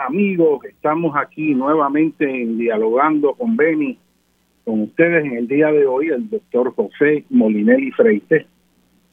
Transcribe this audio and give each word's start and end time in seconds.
amigos, 0.00 0.64
estamos 0.64 1.16
aquí 1.16 1.54
nuevamente 1.54 2.24
en 2.24 2.58
dialogando 2.58 3.34
con 3.34 3.56
Beni, 3.56 3.98
con 4.64 4.82
ustedes 4.82 5.24
en 5.24 5.36
el 5.36 5.48
día 5.48 5.70
de 5.70 5.86
hoy, 5.86 6.08
el 6.08 6.28
doctor 6.28 6.74
José 6.74 7.24
Molinelli 7.30 7.90
Freite. 7.92 8.46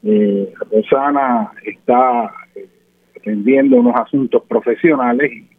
Eh, 0.04 0.54
Rosana 0.72 1.52
está 1.64 2.32
eh, 2.56 2.68
atendiendo 3.16 3.78
unos 3.78 3.96
asuntos 3.96 4.44
profesionales 4.48 5.32
y, 5.32 5.52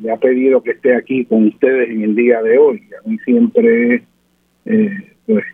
me 0.00 0.12
ha 0.12 0.16
pedido 0.16 0.62
que 0.62 0.70
esté 0.70 0.94
aquí 0.94 1.24
con 1.24 1.48
ustedes 1.48 1.90
en 1.90 2.02
el 2.02 2.14
día 2.14 2.40
de 2.42 2.58
hoy. 2.58 2.82
A 3.04 3.08
mí 3.08 3.18
siempre 3.24 3.96
es 3.96 4.02
eh, 4.66 5.12
pues, 5.26 5.44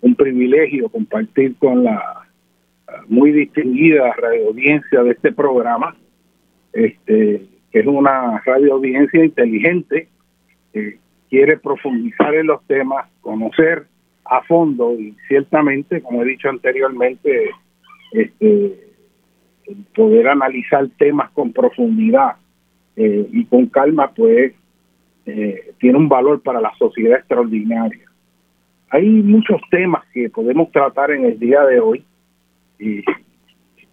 un 0.00 0.16
privilegio 0.16 0.88
compartir 0.88 1.54
con 1.58 1.84
la 1.84 2.26
muy 3.08 3.32
distinguida 3.32 4.12
radio 4.14 4.48
audiencia 4.48 5.02
de 5.04 5.12
este 5.12 5.32
programa 5.32 5.96
este 6.72 7.46
que 7.72 7.80
es 7.80 7.86
una 7.86 8.38
radio 8.44 8.74
audiencia 8.74 9.24
inteligente, 9.24 10.08
que 10.72 10.98
quiere 11.30 11.56
profundizar 11.56 12.34
en 12.34 12.48
los 12.48 12.62
temas, 12.66 13.08
conocer 13.22 13.86
a 14.24 14.42
fondo 14.42 14.92
y 14.98 15.16
ciertamente, 15.26 16.02
como 16.02 16.22
he 16.22 16.26
dicho 16.26 16.48
anteriormente, 16.48 17.50
este, 18.12 18.78
poder 19.94 20.28
analizar 20.28 20.86
temas 20.98 21.30
con 21.30 21.52
profundidad 21.52 22.36
eh, 22.96 23.26
y 23.32 23.44
con 23.46 23.66
calma, 23.66 24.12
pues 24.14 24.52
eh, 25.24 25.72
tiene 25.78 25.98
un 25.98 26.08
valor 26.08 26.42
para 26.42 26.60
la 26.60 26.72
sociedad 26.78 27.18
extraordinaria. 27.18 28.04
Hay 28.90 29.08
muchos 29.08 29.60
temas 29.70 30.04
que 30.12 30.28
podemos 30.28 30.70
tratar 30.70 31.10
en 31.12 31.24
el 31.24 31.38
día 31.38 31.62
de 31.62 31.80
hoy. 31.80 32.04
Y 32.78 33.02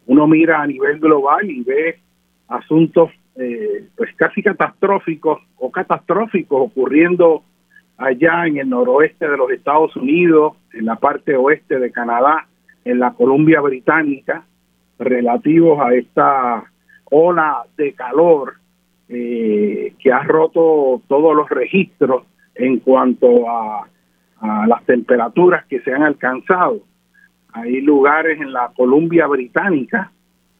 uno 0.07 0.27
mira 0.27 0.61
a 0.61 0.67
nivel 0.67 0.99
global 0.99 1.49
y 1.49 1.63
ve 1.63 1.99
asuntos 2.49 3.11
eh, 3.39 3.87
pues 3.95 4.13
casi 4.17 4.43
catastróficos 4.43 5.39
o 5.57 5.71
catastróficos 5.71 6.61
ocurriendo 6.61 7.43
allá 7.97 8.45
en 8.45 8.57
el 8.57 8.69
noroeste 8.69 9.29
de 9.29 9.37
los 9.37 9.49
Estados 9.51 9.95
Unidos, 9.95 10.57
en 10.73 10.85
la 10.85 10.97
parte 10.97 11.35
oeste 11.35 11.79
de 11.79 11.91
Canadá, 11.91 12.47
en 12.83 12.99
la 12.99 13.11
Columbia 13.13 13.61
Británica, 13.61 14.43
relativos 14.97 15.79
a 15.79 15.93
esta 15.93 16.63
ola 17.11 17.63
de 17.77 17.93
calor 17.93 18.55
eh, 19.07 19.93
que 19.99 20.11
ha 20.11 20.23
roto 20.23 21.01
todos 21.07 21.35
los 21.35 21.49
registros 21.49 22.23
en 22.55 22.79
cuanto 22.79 23.49
a, 23.49 23.87
a 24.41 24.67
las 24.67 24.83
temperaturas 24.83 25.65
que 25.65 25.79
se 25.79 25.93
han 25.93 26.03
alcanzado. 26.03 26.81
Hay 27.53 27.79
lugares 27.81 28.39
en 28.41 28.51
la 28.51 28.71
Columbia 28.75 29.27
Británica 29.27 30.11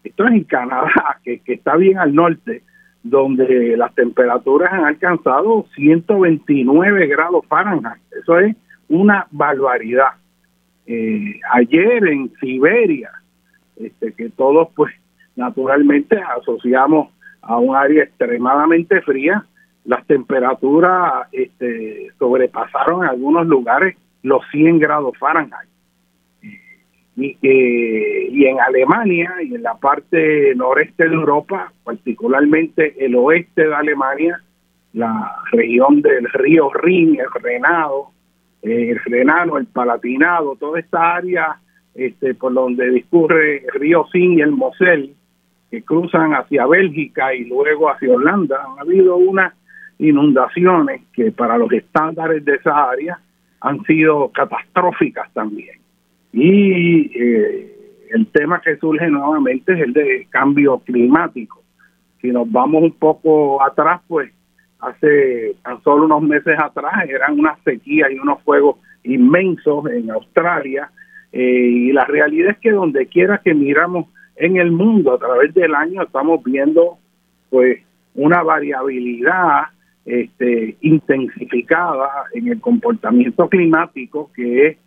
esto 0.04 0.26
es 0.26 0.32
en 0.32 0.44
Canadá, 0.46 1.20
que, 1.24 1.42
está 1.46 1.76
bien 1.76 1.98
al 1.98 2.14
norte, 2.14 2.64
donde 3.04 3.78
las 3.78 3.94
temperaturas 3.96 4.72
han 4.74 4.86
alcanzado 4.86 5.66
129 5.76 7.08
grados 7.08 7.46
Fahrenheit. 7.48 8.02
Eso 8.22 8.40
es 8.40 8.56
una 8.88 9.28
barbaridad. 9.32 10.14
Eh, 10.86 11.40
ayer 11.54 12.08
en 12.08 12.32
Siberia, 12.40 13.12
este, 13.78 14.14
que 14.14 14.30
todos 14.30 14.70
pues 14.76 14.94
naturalmente 15.36 16.18
asociamos 16.18 17.10
a 17.42 17.58
un 17.58 17.76
área 17.76 18.04
extremadamente 18.04 19.02
fría, 19.02 19.46
las 19.86 20.06
temperaturas 20.06 21.28
este, 21.32 22.12
sobrepasaron 22.20 23.04
en 23.04 23.10
algunos 23.10 23.48
lugares 23.48 23.96
los 24.24 24.42
100 24.52 24.80
grados 24.80 25.18
Fahrenheit 25.18 25.70
y, 27.20 27.38
y 27.42 28.46
en 28.46 28.60
Alemania 28.60 29.34
y 29.44 29.56
en 29.56 29.64
la 29.64 29.76
parte 29.76 30.54
noreste 30.56 31.08
de 31.08 31.16
Europa, 31.16 31.72
particularmente 31.84 32.96
el 33.04 33.16
oeste 33.16 33.68
de 33.68 33.76
Alemania, 33.76 34.42
la 34.94 35.36
región 35.52 36.02
del 36.02 36.26
río 36.34 36.72
Rin, 36.74 37.20
el 37.20 37.42
Renado, 37.42 38.12
eh, 38.62 38.92
el 38.92 39.00
Renano, 39.06 39.58
el 39.58 39.68
Palatinado, 39.68 40.56
toda 40.56 40.80
esta 40.80 41.16
área 41.16 41.60
este, 41.96 42.34
por 42.34 42.54
donde 42.54 42.90
discurre 42.90 43.66
el 43.66 43.80
río 43.80 44.06
Sin 44.12 44.38
y 44.38 44.42
el 44.42 44.52
Mosel, 44.52 45.16
que 45.70 45.84
cruzan 45.84 46.34
hacia 46.34 46.66
Bélgica 46.66 47.34
y 47.34 47.46
luego 47.46 47.90
hacia 47.90 48.14
Holanda, 48.14 48.58
han 48.66 48.80
habido 48.80 49.18
unas 49.18 49.54
inundaciones 50.00 51.02
que 51.14 51.32
para 51.32 51.58
los 51.58 51.72
estándares 51.72 52.44
de 52.46 52.56
esa 52.56 52.90
área 52.90 53.20
han 53.62 53.84
sido 53.84 54.30
catastróficas 54.30 55.32
también. 55.34 55.79
Y 56.32 57.12
eh, 57.20 58.08
el 58.12 58.28
tema 58.28 58.62
que 58.62 58.78
surge 58.78 59.08
nuevamente 59.10 59.74
es 59.74 59.80
el 59.82 59.94
de 59.94 60.28
cambio 60.30 60.80
climático. 60.80 61.64
Si 62.22 62.30
nos 62.30 62.52
vamos 62.52 62.84
un 62.84 62.94
poco 62.94 63.64
atrás, 63.64 64.02
pues 64.08 64.32
hace 64.80 65.56
tan 65.64 65.82
solo 65.84 66.06
unos 66.06 66.22
meses 66.22 66.58
atrás 66.60 67.08
eran 67.08 67.40
unas 67.40 67.60
sequías 67.64 68.12
y 68.12 68.20
unos 68.20 68.42
fuegos 68.44 68.78
inmensos 69.04 69.86
en 69.92 70.12
Australia. 70.12 70.92
Eh, 71.32 71.42
y 71.42 71.92
la 71.92 72.06
realidad 72.06 72.52
es 72.52 72.58
que 72.60 72.72
donde 72.72 73.08
quiera 73.08 73.40
que 73.44 73.54
miramos 73.54 74.08
en 74.36 74.58
el 74.58 74.72
mundo 74.72 75.14
a 75.14 75.20
través 75.20 75.54
del 75.54 75.76
año 75.76 76.02
estamos 76.02 76.44
viendo 76.44 76.98
pues 77.50 77.80
una 78.16 78.42
variabilidad 78.42 79.66
este, 80.06 80.78
intensificada 80.82 82.10
en 82.34 82.48
el 82.48 82.60
comportamiento 82.60 83.48
climático 83.48 84.32
que 84.34 84.68
es 84.68 84.78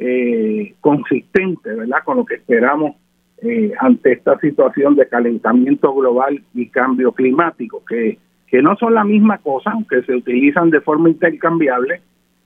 eh, 0.00 0.74
consistente, 0.80 1.74
¿verdad?, 1.74 1.98
con 2.04 2.16
lo 2.16 2.24
que 2.24 2.36
esperamos 2.36 2.96
eh, 3.42 3.72
ante 3.78 4.12
esta 4.12 4.38
situación 4.38 4.96
de 4.96 5.06
calentamiento 5.06 5.94
global 5.94 6.42
y 6.54 6.68
cambio 6.68 7.12
climático, 7.12 7.84
que, 7.86 8.18
que 8.46 8.62
no 8.62 8.76
son 8.76 8.94
la 8.94 9.04
misma 9.04 9.38
cosa, 9.38 9.70
aunque 9.72 10.02
se 10.02 10.14
utilizan 10.14 10.70
de 10.70 10.80
forma 10.80 11.10
intercambiable. 11.10 12.00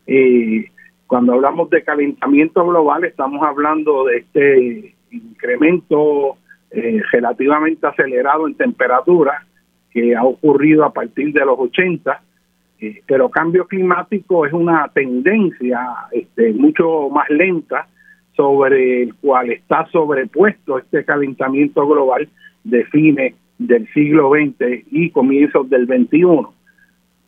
Eh, 0.06 0.66
cuando 1.06 1.34
hablamos 1.34 1.70
de 1.70 1.84
calentamiento 1.84 2.66
global, 2.66 3.04
estamos 3.04 3.40
hablando 3.46 4.04
de 4.06 4.16
este 4.18 4.94
incremento 5.12 6.36
eh, 6.72 7.00
relativamente 7.12 7.86
acelerado 7.86 8.48
en 8.48 8.56
temperatura 8.56 9.46
que 9.92 10.16
ha 10.16 10.24
ocurrido 10.24 10.84
a 10.84 10.92
partir 10.92 11.32
de 11.32 11.44
los 11.44 11.56
80 11.56 12.20
eh, 12.84 13.02
pero 13.06 13.30
cambio 13.30 13.66
climático 13.66 14.44
es 14.44 14.52
una 14.52 14.88
tendencia 14.92 15.80
este, 16.12 16.52
mucho 16.52 17.08
más 17.08 17.30
lenta 17.30 17.86
sobre 18.36 19.04
el 19.04 19.14
cual 19.14 19.50
está 19.50 19.86
sobrepuesto 19.90 20.78
este 20.78 21.04
calentamiento 21.04 21.86
global 21.86 22.28
de 22.64 22.84
fines 22.86 23.34
del 23.58 23.88
siglo 23.94 24.30
XX 24.30 24.84
y 24.90 25.10
comienzos 25.10 25.70
del 25.70 25.86
XXI. 25.86 26.46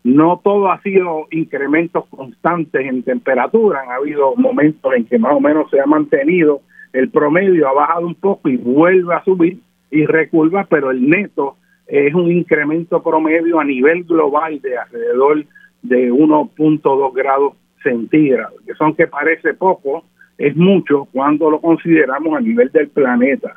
No 0.05 0.41
todo 0.45 0.71
ha 0.71 0.83
sido 0.83 1.27
incrementos 1.31 2.05
constantes 2.09 2.87
en 2.87 3.03
temperatura, 3.03 3.81
han 3.81 3.93
habido 3.93 4.37
momentos 4.37 4.93
en 4.95 5.07
que 5.07 5.19
más 5.19 5.33
o 5.33 5.41
menos 5.41 5.71
se 5.71 5.81
ha 5.81 5.87
mantenido 5.87 6.61
el 6.93 7.09
promedio, 7.09 7.69
ha 7.69 7.73
bajado 7.73 8.07
un 8.07 8.15
poco 8.15 8.51
y 8.51 8.57
vuelve 8.57 9.15
a 9.15 9.25
subir 9.25 9.59
y 9.91 10.05
recurva, 10.05 10.67
pero 10.69 10.91
el 10.91 11.09
neto 11.09 11.57
es 11.87 12.15
un 12.15 12.31
incremento 12.31 13.03
promedio 13.03 13.61
a 13.61 13.65
nivel 13.65 14.05
global 14.05 14.61
de 14.61 14.77
alrededor 14.77 15.45
de 15.83 16.13
1.2 16.13 17.15
grados 17.15 17.55
centígrados, 17.83 18.61
que 18.67 18.75
son 18.75 18.95
que 18.95 19.07
parece 19.07 19.55
poco, 19.55 20.05
es 20.37 20.57
mucho 20.57 21.07
cuando 21.13 21.51
lo 21.51 21.61
consideramos 21.61 22.37
a 22.37 22.41
nivel 22.41 22.71
del 22.73 22.89
planeta. 22.89 23.57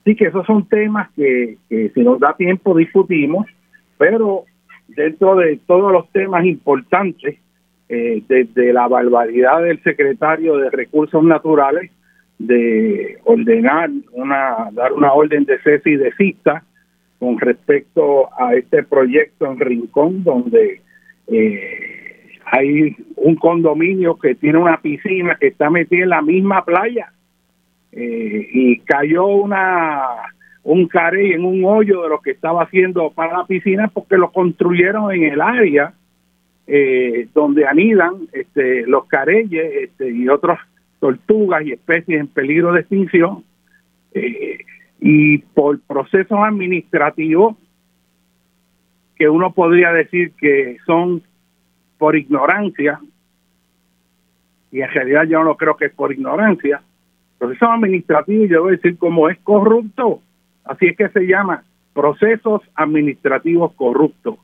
Así 0.00 0.14
que 0.14 0.26
esos 0.26 0.46
son 0.46 0.68
temas 0.68 1.10
que, 1.16 1.58
si 1.68 2.00
nos 2.00 2.20
da 2.20 2.34
tiempo 2.34 2.76
discutimos, 2.76 3.46
pero 3.98 4.44
dentro 4.86 5.34
de 5.34 5.58
todos 5.66 5.92
los 5.92 6.08
temas 6.12 6.44
importantes, 6.44 7.38
eh, 7.88 8.22
desde 8.28 8.72
la 8.72 8.86
barbaridad 8.88 9.62
del 9.62 9.82
secretario 9.82 10.56
de 10.58 10.70
Recursos 10.70 11.22
Naturales 11.22 11.90
de 12.38 13.18
ordenar 13.24 13.90
una, 14.12 14.68
dar 14.72 14.92
una 14.92 15.12
orden 15.12 15.44
de 15.44 15.58
cese 15.60 15.90
y 15.90 15.96
desista 15.96 16.62
con 17.18 17.38
respecto 17.38 18.28
a 18.38 18.54
este 18.54 18.82
proyecto 18.82 19.46
en 19.46 19.58
Rincón, 19.58 20.22
donde 20.22 20.80
eh, 21.28 22.30
hay 22.44 22.96
un 23.16 23.36
condominio 23.36 24.16
que 24.18 24.34
tiene 24.34 24.58
una 24.58 24.80
piscina 24.80 25.36
que 25.38 25.48
está 25.48 25.70
metida 25.70 26.04
en 26.04 26.10
la 26.10 26.22
misma 26.22 26.64
playa 26.64 27.12
eh, 27.92 28.48
y 28.52 28.78
cayó 28.80 29.26
una 29.26 30.02
un 30.62 30.88
carey 30.88 31.32
en 31.32 31.44
un 31.44 31.64
hoyo 31.64 32.02
de 32.02 32.08
lo 32.08 32.20
que 32.20 32.32
estaba 32.32 32.64
haciendo 32.64 33.10
para 33.10 33.38
la 33.38 33.46
piscina 33.46 33.88
porque 33.88 34.16
lo 34.16 34.32
construyeron 34.32 35.12
en 35.12 35.24
el 35.24 35.40
área 35.40 35.94
eh, 36.66 37.28
donde 37.32 37.66
anidan 37.66 38.28
este, 38.32 38.84
los 38.86 39.06
careyes 39.06 39.72
este, 39.84 40.10
y 40.10 40.28
otras 40.28 40.58
tortugas 40.98 41.64
y 41.64 41.72
especies 41.72 42.20
en 42.20 42.26
peligro 42.26 42.72
de 42.72 42.80
extinción. 42.80 43.44
Eh, 44.12 44.58
y 45.00 45.38
por 45.38 45.80
procesos 45.80 46.38
administrativos 46.38 47.56
que 49.16 49.28
uno 49.28 49.52
podría 49.52 49.92
decir 49.92 50.32
que 50.38 50.76
son 50.86 51.22
por 51.98 52.16
ignorancia, 52.16 53.00
y 54.70 54.80
en 54.80 54.90
realidad 54.90 55.24
yo 55.24 55.42
no 55.42 55.56
creo 55.56 55.76
que 55.76 55.86
es 55.86 55.94
por 55.94 56.12
ignorancia, 56.12 56.82
procesos 57.38 57.68
administrativos, 57.70 58.48
yo 58.48 58.62
voy 58.62 58.74
a 58.74 58.76
decir 58.76 58.98
como 58.98 59.28
es 59.28 59.38
corrupto, 59.38 60.20
así 60.64 60.86
es 60.86 60.96
que 60.96 61.08
se 61.08 61.26
llama 61.26 61.64
procesos 61.94 62.60
administrativos 62.74 63.72
corruptos. 63.72 64.36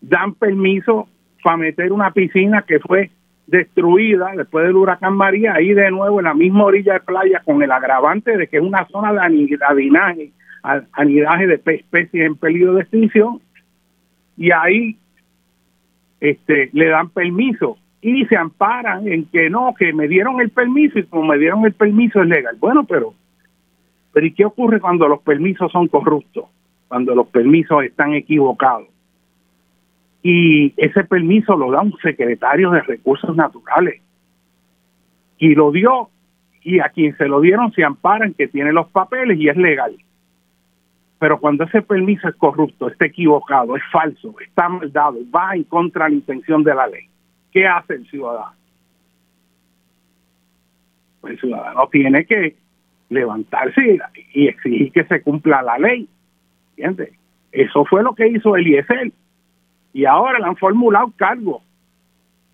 Dan 0.00 0.34
permiso 0.34 1.08
para 1.42 1.56
meter 1.56 1.92
una 1.92 2.12
piscina 2.12 2.62
que 2.62 2.78
fue 2.78 3.10
destruida 3.48 4.32
después 4.36 4.66
del 4.66 4.76
huracán 4.76 5.14
María, 5.14 5.54
ahí 5.54 5.72
de 5.72 5.90
nuevo 5.90 6.20
en 6.20 6.26
la 6.26 6.34
misma 6.34 6.64
orilla 6.64 6.92
de 6.94 7.00
playa 7.00 7.42
con 7.44 7.62
el 7.62 7.72
agravante 7.72 8.36
de 8.36 8.46
que 8.46 8.58
es 8.58 8.62
una 8.62 8.86
zona 8.88 9.12
de 9.14 9.20
anidinaje, 9.20 10.32
anidaje 10.92 11.46
de 11.46 11.54
especies 11.54 12.26
en 12.26 12.36
peligro 12.36 12.74
de 12.74 12.82
extinción, 12.82 13.40
y 14.36 14.50
ahí 14.52 14.98
este, 16.20 16.68
le 16.72 16.88
dan 16.88 17.08
permiso 17.08 17.78
y 18.02 18.26
se 18.26 18.36
amparan 18.36 19.08
en 19.08 19.24
que 19.24 19.48
no, 19.48 19.74
que 19.76 19.94
me 19.94 20.08
dieron 20.08 20.40
el 20.40 20.50
permiso 20.50 20.98
y 20.98 21.04
como 21.04 21.24
me 21.24 21.38
dieron 21.38 21.64
el 21.64 21.72
permiso 21.72 22.20
es 22.22 22.28
legal. 22.28 22.56
Bueno, 22.60 22.84
pero, 22.84 23.14
pero 24.12 24.26
¿y 24.26 24.32
qué 24.32 24.44
ocurre 24.44 24.78
cuando 24.78 25.08
los 25.08 25.22
permisos 25.22 25.72
son 25.72 25.88
corruptos? 25.88 26.44
Cuando 26.86 27.14
los 27.14 27.26
permisos 27.28 27.82
están 27.82 28.12
equivocados 28.12 28.88
y 30.22 30.74
ese 30.76 31.04
permiso 31.04 31.56
lo 31.56 31.70
da 31.70 31.82
un 31.82 31.96
secretario 31.98 32.70
de 32.70 32.82
recursos 32.82 33.34
naturales 33.36 34.02
y 35.38 35.54
lo 35.54 35.70
dio 35.70 36.10
y 36.62 36.80
a 36.80 36.88
quien 36.88 37.16
se 37.16 37.28
lo 37.28 37.40
dieron 37.40 37.72
se 37.72 37.84
amparan 37.84 38.34
que 38.34 38.48
tiene 38.48 38.72
los 38.72 38.88
papeles 38.88 39.38
y 39.38 39.48
es 39.48 39.56
legal. 39.56 39.96
Pero 41.18 41.40
cuando 41.40 41.64
ese 41.64 41.82
permiso 41.82 42.28
es 42.28 42.36
corrupto, 42.36 42.88
está 42.88 43.06
equivocado, 43.06 43.76
es 43.76 43.82
falso, 43.90 44.34
está 44.40 44.68
mal 44.68 44.92
dado, 44.92 45.18
va 45.34 45.54
en 45.54 45.64
contra 45.64 46.04
de 46.04 46.10
la 46.10 46.16
intención 46.16 46.62
de 46.62 46.74
la 46.74 46.86
ley, 46.86 47.08
¿qué 47.52 47.66
hace 47.66 47.94
el 47.94 48.06
ciudadano? 48.08 48.56
Pues 51.20 51.34
el 51.34 51.40
ciudadano 51.40 51.88
tiene 51.90 52.24
que 52.24 52.56
levantarse 53.08 53.98
y 54.34 54.48
exigir 54.48 54.92
que 54.92 55.04
se 55.04 55.22
cumpla 55.22 55.62
la 55.62 55.78
ley. 55.78 56.08
¿Entiendes? 56.76 57.14
Eso 57.50 57.84
fue 57.84 58.02
lo 58.02 58.14
que 58.14 58.28
hizo 58.28 58.54
Eliezer 58.56 59.10
y 59.92 60.04
ahora 60.04 60.38
le 60.38 60.46
han 60.46 60.56
formulado 60.56 61.12
cargo 61.16 61.62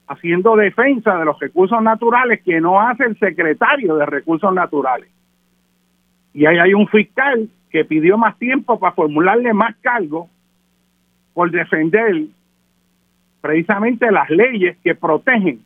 haciendo 0.07 0.57
defensa 0.57 1.17
de 1.17 1.25
los 1.25 1.39
recursos 1.39 1.81
naturales 1.83 2.43
que 2.43 2.61
no 2.61 2.81
hace 2.81 3.05
el 3.05 3.19
secretario 3.19 3.97
de 3.97 4.07
recursos 4.07 4.53
naturales. 4.53 5.11
Y 6.33 6.47
ahí 6.47 6.59
hay 6.59 6.75
un 6.75 6.87
fiscal 6.89 7.49
que 7.71 7.85
pidió 7.85 8.19
más 8.19 8.39
tiempo 8.39 8.79
para 8.79 8.95
formularle 8.95 9.53
más 9.53 9.75
cargo 9.81 10.29
por 11.33 11.51
defender 11.51 12.27
precisamente 13.41 14.11
las 14.11 14.31
leyes 14.31 14.77
que 14.83 14.95
protegen 14.95 15.63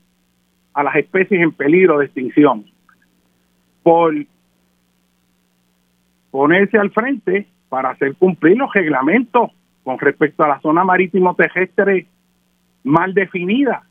a 0.75 0.83
las 0.83 0.97
especies 0.97 1.41
en 1.41 1.53
peligro 1.53 1.99
de 1.99 2.07
extinción, 2.07 2.65
por 3.83 4.15
ponerse 6.31 6.79
al 6.79 6.91
frente 6.91 7.47
para 7.69 7.91
hacer 7.91 8.15
cumplir 8.17 8.57
los 8.57 8.73
reglamentos 8.73 9.51
con 9.89 9.99
respecto 9.99 10.45
a 10.45 10.49
la 10.49 10.61
zona 10.61 10.85
marítimo 10.85 11.35
terrestre 11.35 12.05
mal 12.85 13.15
definida. 13.15 13.85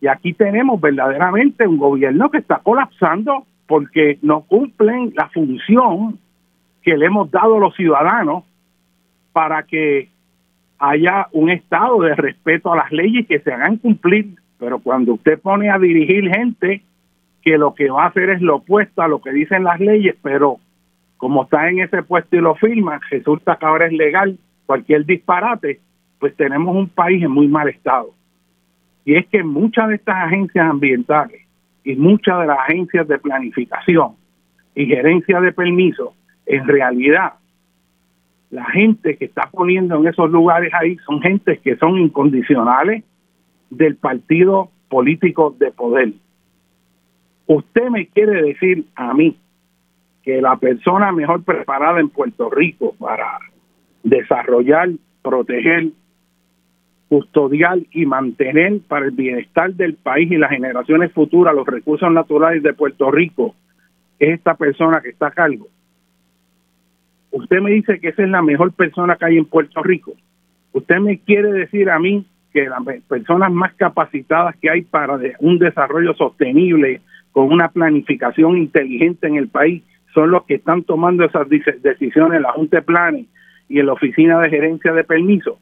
Y 0.00 0.06
aquí 0.06 0.32
tenemos 0.32 0.80
verdaderamente 0.80 1.66
un 1.66 1.76
gobierno 1.76 2.30
que 2.30 2.38
está 2.38 2.60
colapsando 2.62 3.44
porque 3.66 4.18
no 4.22 4.40
cumplen 4.40 5.12
la 5.14 5.28
función 5.28 6.18
que 6.80 6.96
le 6.96 7.04
hemos 7.04 7.30
dado 7.30 7.56
a 7.56 7.60
los 7.60 7.76
ciudadanos 7.76 8.44
para 9.34 9.64
que 9.64 10.08
haya 10.78 11.28
un 11.32 11.50
estado 11.50 12.00
de 12.00 12.14
respeto 12.14 12.72
a 12.72 12.76
las 12.76 12.90
leyes 12.90 13.26
que 13.26 13.40
se 13.40 13.52
hagan 13.52 13.76
cumplir. 13.76 14.36
Pero 14.58 14.78
cuando 14.78 15.12
usted 15.12 15.38
pone 15.38 15.68
a 15.68 15.78
dirigir 15.78 16.30
gente 16.34 16.80
que 17.42 17.58
lo 17.58 17.74
que 17.74 17.90
va 17.90 18.04
a 18.04 18.08
hacer 18.08 18.30
es 18.30 18.40
lo 18.40 18.56
opuesto 18.56 19.02
a 19.02 19.08
lo 19.08 19.20
que 19.20 19.32
dicen 19.32 19.64
las 19.64 19.80
leyes, 19.80 20.16
pero 20.22 20.56
como 21.18 21.42
está 21.42 21.68
en 21.68 21.80
ese 21.80 22.02
puesto 22.02 22.36
y 22.36 22.40
lo 22.40 22.54
firma, 22.54 22.98
resulta 23.10 23.56
que 23.56 23.66
ahora 23.66 23.84
es 23.84 23.92
legal 23.92 24.38
cualquier 24.68 25.06
disparate, 25.06 25.80
pues 26.18 26.36
tenemos 26.36 26.76
un 26.76 26.90
país 26.90 27.24
en 27.24 27.30
muy 27.30 27.48
mal 27.48 27.70
estado. 27.70 28.10
Y 29.06 29.14
es 29.14 29.26
que 29.28 29.42
muchas 29.42 29.88
de 29.88 29.94
estas 29.94 30.16
agencias 30.26 30.68
ambientales 30.68 31.40
y 31.84 31.96
muchas 31.96 32.40
de 32.40 32.48
las 32.48 32.58
agencias 32.58 33.08
de 33.08 33.18
planificación 33.18 34.16
y 34.74 34.84
gerencia 34.84 35.40
de 35.40 35.52
permisos, 35.54 36.10
en 36.44 36.68
realidad, 36.68 37.32
la 38.50 38.66
gente 38.66 39.16
que 39.16 39.24
está 39.24 39.48
poniendo 39.50 39.96
en 39.96 40.06
esos 40.06 40.30
lugares 40.30 40.70
ahí 40.74 40.98
son 41.06 41.22
gentes 41.22 41.60
que 41.60 41.76
son 41.76 41.96
incondicionales 41.96 43.04
del 43.70 43.96
partido 43.96 44.68
político 44.90 45.56
de 45.58 45.70
poder. 45.70 46.12
Usted 47.46 47.88
me 47.88 48.06
quiere 48.08 48.42
decir 48.42 48.84
a 48.96 49.14
mí 49.14 49.34
que 50.22 50.42
la 50.42 50.56
persona 50.56 51.10
mejor 51.10 51.42
preparada 51.42 52.00
en 52.00 52.10
Puerto 52.10 52.50
Rico 52.50 52.94
para 52.98 53.38
desarrollar, 54.02 54.90
proteger, 55.22 55.88
custodiar 57.08 57.78
y 57.90 58.06
mantener 58.06 58.80
para 58.86 59.06
el 59.06 59.12
bienestar 59.12 59.72
del 59.74 59.94
país 59.94 60.30
y 60.30 60.36
las 60.36 60.50
generaciones 60.50 61.12
futuras 61.12 61.54
los 61.54 61.66
recursos 61.66 62.10
naturales 62.12 62.62
de 62.62 62.74
Puerto 62.74 63.10
Rico 63.10 63.54
es 64.18 64.34
esta 64.34 64.54
persona 64.54 65.00
que 65.00 65.10
está 65.10 65.28
a 65.28 65.32
cargo. 65.32 65.68
Usted 67.30 67.60
me 67.60 67.70
dice 67.70 67.98
que 68.00 68.08
esa 68.08 68.22
es 68.22 68.28
la 68.28 68.42
mejor 68.42 68.72
persona 68.72 69.16
que 69.16 69.24
hay 69.24 69.38
en 69.38 69.44
Puerto 69.44 69.82
Rico. 69.82 70.12
Usted 70.72 70.98
me 70.98 71.18
quiere 71.18 71.52
decir 71.52 71.88
a 71.90 71.98
mí 71.98 72.26
que 72.52 72.68
las 72.68 72.82
personas 73.08 73.52
más 73.52 73.74
capacitadas 73.74 74.56
que 74.56 74.70
hay 74.70 74.82
para 74.82 75.18
un 75.40 75.58
desarrollo 75.58 76.14
sostenible 76.14 77.00
con 77.32 77.52
una 77.52 77.68
planificación 77.68 78.56
inteligente 78.56 79.26
en 79.26 79.36
el 79.36 79.48
país 79.48 79.82
son 80.14 80.30
los 80.30 80.44
que 80.44 80.54
están 80.54 80.82
tomando 80.82 81.24
esas 81.24 81.48
decisiones 81.48 82.40
la 82.40 82.52
Junta 82.52 82.78
de 82.78 82.82
Planes 82.82 83.26
y 83.68 83.80
en 83.80 83.86
la 83.86 83.92
oficina 83.92 84.40
de 84.40 84.50
gerencia 84.50 84.92
de 84.92 85.04
permiso. 85.04 85.58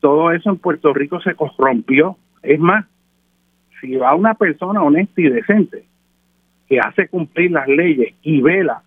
Todo 0.00 0.30
eso 0.30 0.50
en 0.50 0.58
Puerto 0.58 0.92
Rico 0.92 1.20
se 1.20 1.34
corrompió. 1.34 2.16
Es 2.42 2.60
más, 2.60 2.86
si 3.80 3.96
va 3.96 4.14
una 4.14 4.34
persona 4.34 4.82
honesta 4.82 5.20
y 5.20 5.28
decente 5.28 5.84
que 6.68 6.78
hace 6.78 7.08
cumplir 7.08 7.50
las 7.50 7.66
leyes 7.66 8.14
y 8.22 8.40
vela 8.42 8.82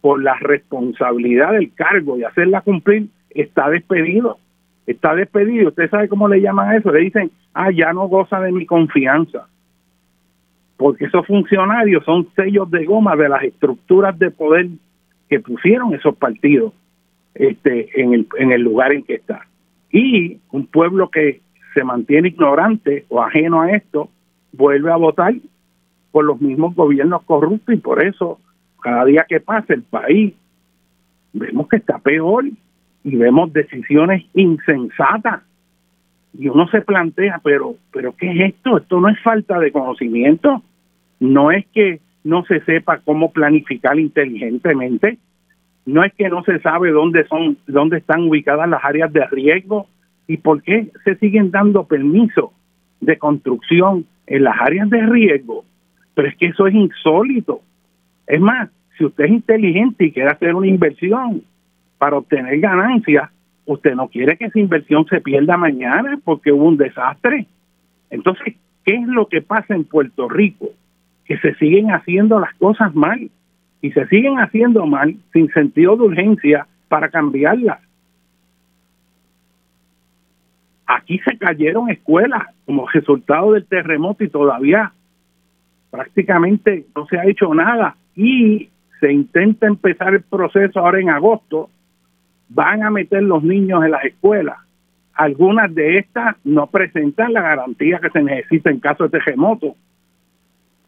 por 0.00 0.22
la 0.22 0.34
responsabilidad 0.34 1.52
del 1.52 1.72
cargo 1.74 2.18
y 2.18 2.24
hacerla 2.24 2.62
cumplir, 2.62 3.08
está 3.30 3.70
despedido. 3.70 4.38
Está 4.86 5.14
despedido. 5.14 5.68
¿Usted 5.68 5.88
sabe 5.90 6.08
cómo 6.08 6.26
le 6.26 6.40
llaman 6.40 6.70
a 6.70 6.76
eso? 6.76 6.90
Le 6.90 7.00
dicen, 7.00 7.30
ah, 7.54 7.70
ya 7.70 7.92
no 7.92 8.08
goza 8.08 8.40
de 8.40 8.50
mi 8.50 8.66
confianza. 8.66 9.46
Porque 10.76 11.04
esos 11.04 11.26
funcionarios 11.26 12.04
son 12.04 12.28
sellos 12.34 12.70
de 12.70 12.84
goma 12.86 13.14
de 13.14 13.28
las 13.28 13.44
estructuras 13.44 14.18
de 14.18 14.30
poder 14.30 14.68
que 15.28 15.38
pusieron 15.38 15.94
esos 15.94 16.16
partidos 16.16 16.72
este, 17.34 18.00
en, 18.00 18.14
el, 18.14 18.26
en 18.38 18.52
el 18.52 18.62
lugar 18.62 18.92
en 18.92 19.02
que 19.02 19.14
está. 19.14 19.46
Y 19.90 20.38
un 20.50 20.66
pueblo 20.66 21.10
que 21.10 21.40
se 21.74 21.84
mantiene 21.84 22.28
ignorante 22.28 23.04
o 23.08 23.22
ajeno 23.22 23.62
a 23.62 23.72
esto, 23.72 24.08
vuelve 24.52 24.90
a 24.90 24.96
votar 24.96 25.34
por 26.10 26.24
los 26.24 26.40
mismos 26.40 26.74
gobiernos 26.74 27.22
corruptos 27.22 27.74
y 27.74 27.78
por 27.78 28.04
eso 28.04 28.40
cada 28.82 29.04
día 29.04 29.26
que 29.28 29.40
pasa 29.40 29.74
el 29.74 29.82
país 29.82 30.34
vemos 31.32 31.68
que 31.68 31.76
está 31.76 31.98
peor 31.98 32.46
y 33.04 33.16
vemos 33.16 33.52
decisiones 33.52 34.24
insensatas. 34.34 35.42
Y 36.36 36.48
uno 36.48 36.68
se 36.68 36.80
plantea 36.80 37.40
pero 37.42 37.76
pero 37.92 38.14
qué 38.16 38.30
es 38.30 38.54
esto 38.54 38.78
esto 38.78 39.00
no 39.00 39.08
es 39.08 39.20
falta 39.22 39.58
de 39.58 39.72
conocimiento. 39.72 40.62
No 41.20 41.52
es 41.52 41.66
que 41.68 42.00
no 42.24 42.44
se 42.44 42.60
sepa 42.64 42.98
cómo 42.98 43.32
planificar 43.32 43.98
inteligentemente 43.98 45.18
no 45.86 46.04
es 46.04 46.12
que 46.14 46.28
no 46.28 46.42
se 46.44 46.60
sabe 46.60 46.90
dónde 46.90 47.26
son, 47.26 47.56
dónde 47.66 47.98
están 47.98 48.28
ubicadas 48.28 48.68
las 48.68 48.84
áreas 48.84 49.12
de 49.12 49.26
riesgo 49.26 49.86
y 50.26 50.36
por 50.36 50.62
qué 50.62 50.90
se 51.04 51.16
siguen 51.16 51.50
dando 51.50 51.84
permisos 51.84 52.50
de 53.00 53.18
construcción 53.18 54.04
en 54.26 54.44
las 54.44 54.60
áreas 54.60 54.88
de 54.90 55.04
riesgo. 55.06 55.64
Pero 56.14 56.28
es 56.28 56.36
que 56.36 56.46
eso 56.46 56.66
es 56.66 56.74
insólito. 56.74 57.62
Es 58.26 58.40
más, 58.40 58.68
si 58.96 59.04
usted 59.04 59.24
es 59.24 59.30
inteligente 59.30 60.04
y 60.04 60.12
quiere 60.12 60.30
hacer 60.30 60.54
una 60.54 60.66
inversión 60.66 61.42
para 61.98 62.18
obtener 62.18 62.60
ganancias, 62.60 63.30
usted 63.64 63.94
no 63.94 64.08
quiere 64.08 64.36
que 64.36 64.46
esa 64.46 64.58
inversión 64.58 65.06
se 65.06 65.20
pierda 65.20 65.56
mañana 65.56 66.18
porque 66.24 66.52
hubo 66.52 66.64
un 66.64 66.76
desastre. 66.76 67.46
Entonces, 68.10 68.54
¿qué 68.84 68.94
es 68.94 69.06
lo 69.06 69.26
que 69.26 69.42
pasa 69.42 69.74
en 69.74 69.84
Puerto 69.84 70.28
Rico? 70.28 70.68
Que 71.24 71.38
se 71.38 71.54
siguen 71.54 71.90
haciendo 71.90 72.38
las 72.38 72.54
cosas 72.54 72.94
mal 72.94 73.30
y 73.82 73.92
se 73.92 74.06
siguen 74.06 74.38
haciendo 74.38 74.86
mal 74.86 75.16
sin 75.32 75.48
sentido 75.50 75.96
de 75.96 76.02
urgencia 76.04 76.66
para 76.88 77.08
cambiarlas. 77.08 77.80
Aquí 80.86 81.18
se 81.20 81.38
cayeron 81.38 81.88
escuelas 81.88 82.48
como 82.66 82.88
resultado 82.88 83.52
del 83.52 83.64
terremoto 83.64 84.24
y 84.24 84.28
todavía 84.28 84.92
prácticamente 85.90 86.86
no 86.94 87.06
se 87.06 87.18
ha 87.18 87.26
hecho 87.26 87.54
nada 87.54 87.96
y 88.16 88.68
se 89.00 89.12
intenta 89.12 89.66
empezar 89.66 90.14
el 90.14 90.22
proceso 90.22 90.80
ahora 90.80 91.00
en 91.00 91.10
agosto, 91.10 91.70
van 92.48 92.82
a 92.82 92.90
meter 92.90 93.22
los 93.22 93.42
niños 93.42 93.84
en 93.84 93.92
las 93.92 94.04
escuelas. 94.04 94.58
Algunas 95.14 95.74
de 95.74 95.98
estas 95.98 96.36
no 96.44 96.66
presentan 96.66 97.32
la 97.32 97.42
garantía 97.42 97.98
que 97.98 98.10
se 98.10 98.22
necesita 98.22 98.70
en 98.70 98.80
caso 98.80 99.04
de 99.04 99.10
terremoto. 99.10 99.74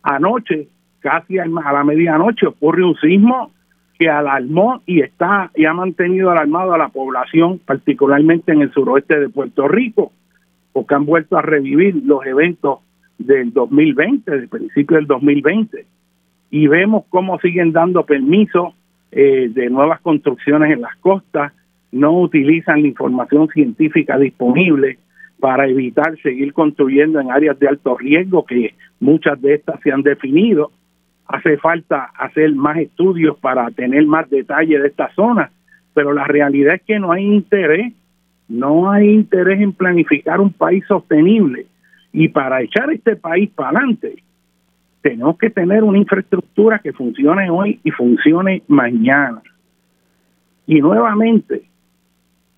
Anoche 0.02 0.68
casi 1.02 1.38
a 1.38 1.46
la 1.46 1.84
medianoche 1.84 2.46
ocurre 2.46 2.84
un 2.84 2.96
sismo 2.96 3.50
que 3.98 4.08
alarmó 4.08 4.82
y 4.86 5.00
está 5.00 5.50
y 5.54 5.64
ha 5.64 5.74
mantenido 5.74 6.30
alarmado 6.30 6.72
a 6.74 6.78
la 6.78 6.88
población, 6.88 7.60
particularmente 7.64 8.52
en 8.52 8.62
el 8.62 8.72
suroeste 8.72 9.20
de 9.20 9.28
Puerto 9.28 9.68
Rico, 9.68 10.12
porque 10.72 10.94
han 10.94 11.04
vuelto 11.04 11.36
a 11.36 11.42
revivir 11.42 12.02
los 12.04 12.24
eventos 12.24 12.80
del 13.18 13.52
2020, 13.52 14.30
del 14.30 14.48
principio 14.48 14.96
del 14.96 15.06
2020, 15.06 15.86
y 16.50 16.66
vemos 16.66 17.04
cómo 17.10 17.38
siguen 17.38 17.72
dando 17.72 18.04
permisos 18.04 18.74
eh, 19.10 19.50
de 19.52 19.70
nuevas 19.70 20.00
construcciones 20.00 20.72
en 20.72 20.80
las 20.80 20.96
costas, 20.96 21.52
no 21.92 22.18
utilizan 22.18 22.82
la 22.82 22.88
información 22.88 23.48
científica 23.48 24.18
disponible 24.18 24.98
para 25.38 25.66
evitar 25.66 26.16
seguir 26.22 26.52
construyendo 26.52 27.20
en 27.20 27.30
áreas 27.30 27.58
de 27.58 27.68
alto 27.68 27.96
riesgo, 27.98 28.44
que 28.46 28.74
muchas 29.00 29.40
de 29.42 29.54
estas 29.54 29.80
se 29.80 29.92
han 29.92 30.02
definido, 30.02 30.70
hace 31.26 31.56
falta 31.58 32.10
hacer 32.16 32.54
más 32.54 32.78
estudios 32.78 33.36
para 33.38 33.70
tener 33.70 34.06
más 34.06 34.28
detalle 34.28 34.78
de 34.78 34.88
esta 34.88 35.12
zona, 35.14 35.50
pero 35.94 36.12
la 36.12 36.24
realidad 36.24 36.74
es 36.74 36.82
que 36.82 36.98
no 36.98 37.12
hay 37.12 37.24
interés, 37.24 37.92
no 38.48 38.90
hay 38.90 39.08
interés 39.10 39.60
en 39.60 39.72
planificar 39.72 40.40
un 40.40 40.52
país 40.52 40.84
sostenible 40.86 41.66
y 42.12 42.28
para 42.28 42.62
echar 42.62 42.92
este 42.92 43.16
país 43.16 43.50
para 43.50 43.70
adelante 43.70 44.22
tenemos 45.00 45.36
que 45.36 45.50
tener 45.50 45.82
una 45.82 45.98
infraestructura 45.98 46.78
que 46.78 46.92
funcione 46.92 47.50
hoy 47.50 47.80
y 47.82 47.90
funcione 47.90 48.62
mañana. 48.68 49.42
Y 50.66 50.80
nuevamente, 50.80 51.62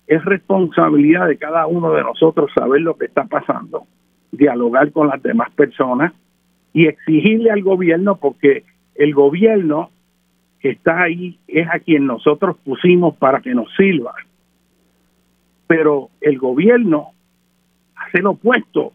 es 0.05 0.23
responsabilidad 0.23 1.27
de 1.27 1.37
cada 1.37 1.65
uno 1.65 1.91
de 1.93 2.03
nosotros 2.03 2.51
saber 2.53 2.81
lo 2.81 2.95
que 2.95 3.05
está 3.05 3.23
pasando, 3.23 3.87
dialogar 4.31 4.91
con 4.91 5.07
las 5.07 5.21
demás 5.23 5.49
personas 5.51 6.13
y 6.75 6.87
exigirle 6.87 7.51
al 7.51 7.63
gobierno 7.63 8.17
porque 8.17 8.65
el 8.95 9.13
gobierno 9.13 9.91
que 10.59 10.71
está 10.71 11.03
ahí 11.03 11.39
es 11.47 11.65
a 11.69 11.79
quien 11.79 12.05
nosotros 12.05 12.57
pusimos 12.65 13.15
para 13.15 13.39
que 13.39 13.55
nos 13.55 13.73
sirva. 13.77 14.13
Pero 15.67 16.09
el 16.19 16.37
gobierno 16.37 17.11
hace 17.95 18.21
lo 18.21 18.31
opuesto 18.31 18.91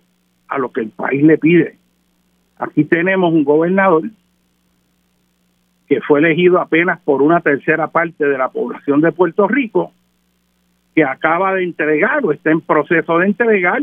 a 0.47 0.59
lo 0.59 0.71
que 0.71 0.83
el 0.83 0.91
país 0.91 1.23
le 1.23 1.39
pide. 1.39 1.79
Aquí 2.59 2.85
tenemos 2.85 3.33
un 3.33 3.45
gobernador 3.45 4.03
que 5.89 6.03
fue 6.03 6.19
elegido 6.19 6.61
apenas 6.61 7.01
por 7.01 7.23
una 7.23 7.41
tercera 7.41 7.87
parte 7.87 8.27
de 8.27 8.37
la 8.37 8.51
población 8.51 9.01
de 9.01 9.11
Puerto 9.11 9.49
Rico, 9.49 9.91
que 10.95 11.03
acaba 11.03 11.55
de 11.55 11.65
entregar 11.65 12.27
o 12.27 12.33
está 12.33 12.51
en 12.51 12.61
proceso 12.61 13.17
de 13.17 13.27
entregar 13.27 13.81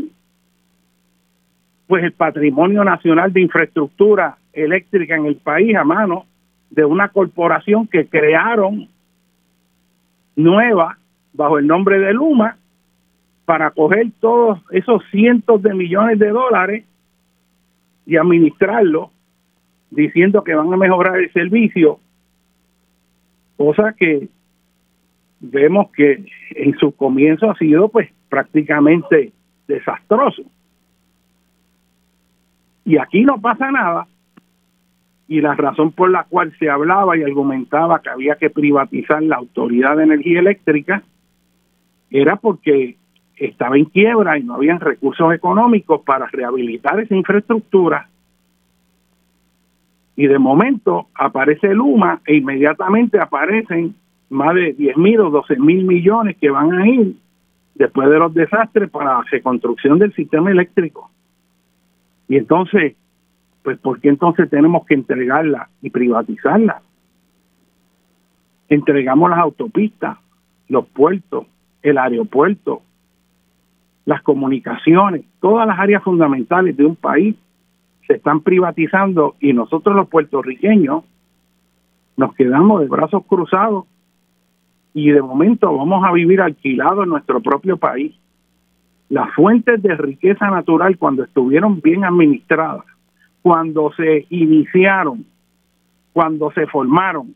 pues 1.88 2.04
el 2.04 2.12
patrimonio 2.12 2.84
nacional 2.84 3.32
de 3.32 3.40
infraestructura 3.40 4.36
eléctrica 4.52 5.16
en 5.16 5.24
el 5.24 5.36
país 5.36 5.74
a 5.74 5.84
mano 5.84 6.26
de 6.70 6.84
una 6.84 7.08
corporación 7.08 7.86
que 7.86 8.06
crearon 8.06 8.88
nueva 10.36 10.98
bajo 11.32 11.58
el 11.58 11.66
nombre 11.66 11.98
de 11.98 12.12
Luma 12.12 12.58
para 13.46 13.70
coger 13.70 14.08
todos 14.20 14.60
esos 14.70 15.02
cientos 15.10 15.62
de 15.62 15.72
millones 15.72 16.18
de 16.18 16.28
dólares 16.28 16.84
y 18.04 18.16
administrarlo 18.16 19.10
diciendo 19.90 20.44
que 20.44 20.54
van 20.54 20.70
a 20.70 20.76
mejorar 20.76 21.18
el 21.18 21.32
servicio, 21.32 22.00
cosa 23.56 23.94
que 23.96 24.28
vemos 25.40 25.90
que 25.92 26.26
en 26.50 26.76
su 26.78 26.92
comienzo 26.92 27.50
ha 27.50 27.56
sido 27.56 27.88
pues 27.88 28.10
prácticamente 28.28 29.32
desastroso. 29.66 30.42
Y 32.88 32.96
aquí 32.96 33.22
no 33.22 33.38
pasa 33.38 33.70
nada. 33.70 34.06
Y 35.28 35.42
la 35.42 35.54
razón 35.54 35.92
por 35.92 36.10
la 36.10 36.24
cual 36.24 36.54
se 36.58 36.70
hablaba 36.70 37.18
y 37.18 37.22
argumentaba 37.22 38.00
que 38.00 38.08
había 38.08 38.36
que 38.36 38.48
privatizar 38.48 39.22
la 39.22 39.36
Autoridad 39.36 39.98
de 39.98 40.04
Energía 40.04 40.40
Eléctrica 40.40 41.02
era 42.10 42.36
porque 42.36 42.96
estaba 43.36 43.76
en 43.76 43.84
quiebra 43.84 44.38
y 44.38 44.42
no 44.42 44.54
habían 44.54 44.80
recursos 44.80 45.34
económicos 45.34 46.00
para 46.00 46.28
rehabilitar 46.28 46.98
esa 46.98 47.14
infraestructura. 47.14 48.08
Y 50.16 50.26
de 50.26 50.38
momento 50.38 51.08
aparece 51.14 51.74
Luma 51.74 52.22
e 52.24 52.36
inmediatamente 52.36 53.20
aparecen 53.20 53.96
más 54.30 54.54
de 54.54 54.72
10 54.72 54.96
mil 54.96 55.20
o 55.20 55.28
12 55.28 55.58
mil 55.58 55.84
millones 55.84 56.38
que 56.38 56.48
van 56.48 56.72
a 56.72 56.88
ir 56.88 57.16
después 57.74 58.08
de 58.08 58.18
los 58.18 58.32
desastres 58.32 58.88
para 58.88 59.18
la 59.18 59.24
reconstrucción 59.30 59.98
del 59.98 60.14
sistema 60.14 60.50
eléctrico. 60.50 61.10
Y 62.28 62.36
entonces, 62.36 62.94
pues, 63.62 63.78
¿por 63.78 64.00
qué 64.00 64.08
entonces 64.08 64.48
tenemos 64.50 64.86
que 64.86 64.94
entregarla 64.94 65.68
y 65.82 65.90
privatizarla? 65.90 66.82
Entregamos 68.68 69.30
las 69.30 69.38
autopistas, 69.38 70.18
los 70.68 70.86
puertos, 70.86 71.46
el 71.82 71.96
aeropuerto, 71.96 72.82
las 74.04 74.22
comunicaciones, 74.22 75.24
todas 75.40 75.66
las 75.66 75.78
áreas 75.78 76.02
fundamentales 76.02 76.76
de 76.76 76.84
un 76.84 76.96
país 76.96 77.36
se 78.06 78.14
están 78.14 78.40
privatizando 78.40 79.36
y 79.40 79.52
nosotros 79.52 79.94
los 79.94 80.08
puertorriqueños 80.08 81.04
nos 82.16 82.34
quedamos 82.34 82.80
de 82.80 82.88
brazos 82.88 83.24
cruzados 83.26 83.84
y 84.94 85.10
de 85.10 85.22
momento 85.22 85.74
vamos 85.76 86.02
a 86.04 86.12
vivir 86.12 86.40
alquilados 86.40 87.04
en 87.04 87.10
nuestro 87.10 87.40
propio 87.40 87.76
país 87.76 88.17
las 89.08 89.32
fuentes 89.34 89.82
de 89.82 89.94
riqueza 89.96 90.50
natural 90.50 90.98
cuando 90.98 91.24
estuvieron 91.24 91.80
bien 91.80 92.04
administradas, 92.04 92.84
cuando 93.42 93.92
se 93.92 94.26
iniciaron, 94.30 95.24
cuando 96.12 96.50
se 96.52 96.66
formaron, 96.66 97.34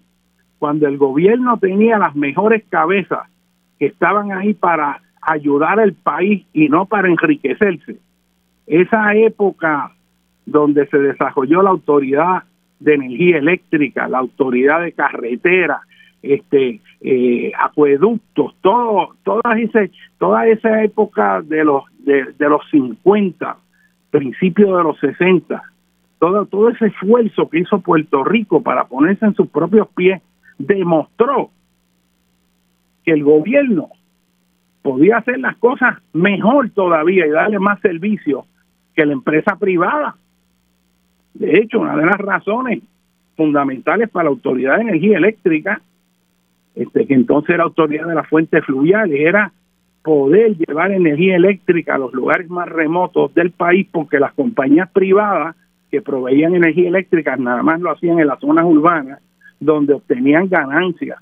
cuando 0.59 0.87
el 0.87 0.99
gobierno 0.99 1.59
tenía 1.59 1.99
las 1.99 2.15
mejores 2.15 2.65
cabezas 2.69 3.29
que 3.79 3.87
estaban 3.87 4.33
ahí 4.33 4.55
para 4.55 5.01
ayudar 5.23 5.81
al 5.81 5.95
país 5.95 6.45
y 6.53 6.69
no 6.69 6.87
para 6.87 7.09
enriquecerse. 7.09 7.97
Esa 8.67 9.15
época 9.15 9.93
donde 10.45 10.87
se 10.89 10.99
desarrolló 10.99 11.63
la 11.63 11.71
autoridad 11.71 12.45
de 12.81 12.95
energía 12.95 13.39
eléctrica, 13.39 14.09
la 14.09 14.19
autoridad 14.19 14.83
de 14.83 14.93
carretera, 14.93 15.83
este 16.23 16.81
eh, 17.01 17.53
acueductos, 17.59 18.55
todo, 18.61 19.17
toda, 19.25 19.59
ese, 19.59 19.91
toda 20.19 20.47
esa 20.47 20.83
época 20.85 21.43
de 21.43 21.65
los, 21.65 21.85
de, 21.99 22.35
los 22.39 22.63
50, 22.71 23.57
principios 24.11 24.77
de 24.77 24.85
los 24.85 24.99
60, 25.01 25.63
todo, 26.19 26.47
todo 26.47 26.69
ese 26.69 26.87
esfuerzo 26.87 27.49
que 27.51 27.61
hizo 27.61 27.81
Puerto 27.81 28.23
Rico 28.23 28.63
para 28.63 28.85
ponerse 28.85 29.27
en 29.27 29.35
sus 29.35 29.49
propios 29.49 29.89
pies, 29.89 30.23
demostró 30.59 31.51
que 33.05 33.11
el 33.11 33.25
gobierno 33.25 33.89
podía 34.83 35.19
hacer 35.19 35.41
las 35.41 35.57
cosas 35.57 35.99
mejor 36.13 36.71
todavía 36.71 37.27
y 37.27 37.31
darle 37.31 37.59
más 37.59 37.81
servicio 37.81 38.47
que 38.95 39.07
la 39.07 39.13
empresa 39.13 39.57
privada. 39.57 40.17
De 41.35 41.59
hecho, 41.59 41.81
una 41.81 41.97
de 41.97 42.07
las 42.07 42.19
razones 42.19 42.83
fundamentales 43.37 44.11
para 44.11 44.25
la 44.25 44.31
Autoridad 44.31 44.77
de 44.77 44.83
Energía 44.83 45.19
Eléctrica 45.19 45.81
este, 46.75 47.07
que 47.07 47.15
entonces 47.15 47.51
era 47.51 47.65
autoridad 47.65 48.07
de 48.07 48.15
las 48.15 48.29
fuentes 48.29 48.65
fluviales, 48.65 49.21
era 49.21 49.53
poder 50.03 50.57
llevar 50.57 50.91
energía 50.91 51.37
eléctrica 51.37 51.95
a 51.95 51.99
los 51.99 52.13
lugares 52.13 52.49
más 52.51 52.69
remotos 52.69 53.33
del 53.35 53.53
país 53.53 53.87
porque 53.91 54.19
las 54.19 54.33
compañías 54.33 54.91
privadas 54.91 55.55
que 55.91 56.03
proveían 56.03 56.55
energía 56.55 56.89
eléctrica 56.89 57.37
nada 57.37 57.63
más 57.63 57.81
lo 57.81 57.93
hacían 57.93 58.19
en 58.19 58.27
las 58.27 58.41
zonas 58.41 58.65
urbanas 58.65 59.21
donde 59.61 59.95
obtenían 59.95 60.49
ganancias, 60.49 61.19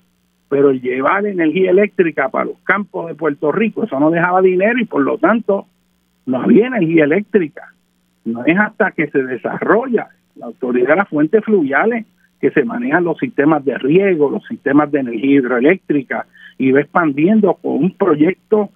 pero 0.49 0.71
el 0.71 0.81
llevar 0.81 1.25
energía 1.25 1.69
eléctrica 1.69 2.29
para 2.29 2.45
los 2.45 2.57
campos 2.63 3.07
de 3.07 3.15
Puerto 3.15 3.51
Rico, 3.51 3.83
eso 3.83 3.99
no 3.99 4.09
dejaba 4.09 4.41
dinero 4.41 4.79
y 4.79 4.85
por 4.85 5.01
lo 5.01 5.17
tanto 5.17 5.67
no 6.25 6.41
había 6.41 6.67
energía 6.67 7.03
eléctrica. 7.03 7.73
No 8.25 8.43
es 8.45 8.57
hasta 8.57 8.91
que 8.91 9.07
se 9.07 9.23
desarrolla 9.23 10.09
la 10.35 10.47
autoridad 10.47 10.89
de 10.89 10.95
las 10.95 11.09
fuentes 11.09 11.43
fluviales 11.43 12.05
que 12.41 12.51
se 12.51 12.65
manejan 12.65 13.03
los 13.03 13.19
sistemas 13.19 13.63
de 13.63 13.77
riego, 13.77 14.31
los 14.31 14.45
sistemas 14.47 14.91
de 14.91 14.99
energía 14.99 15.35
hidroeléctrica, 15.39 16.25
y 16.57 16.71
va 16.71 16.81
expandiendo 16.81 17.53
con 17.53 17.73
un 17.73 17.91
proyecto 17.91 18.69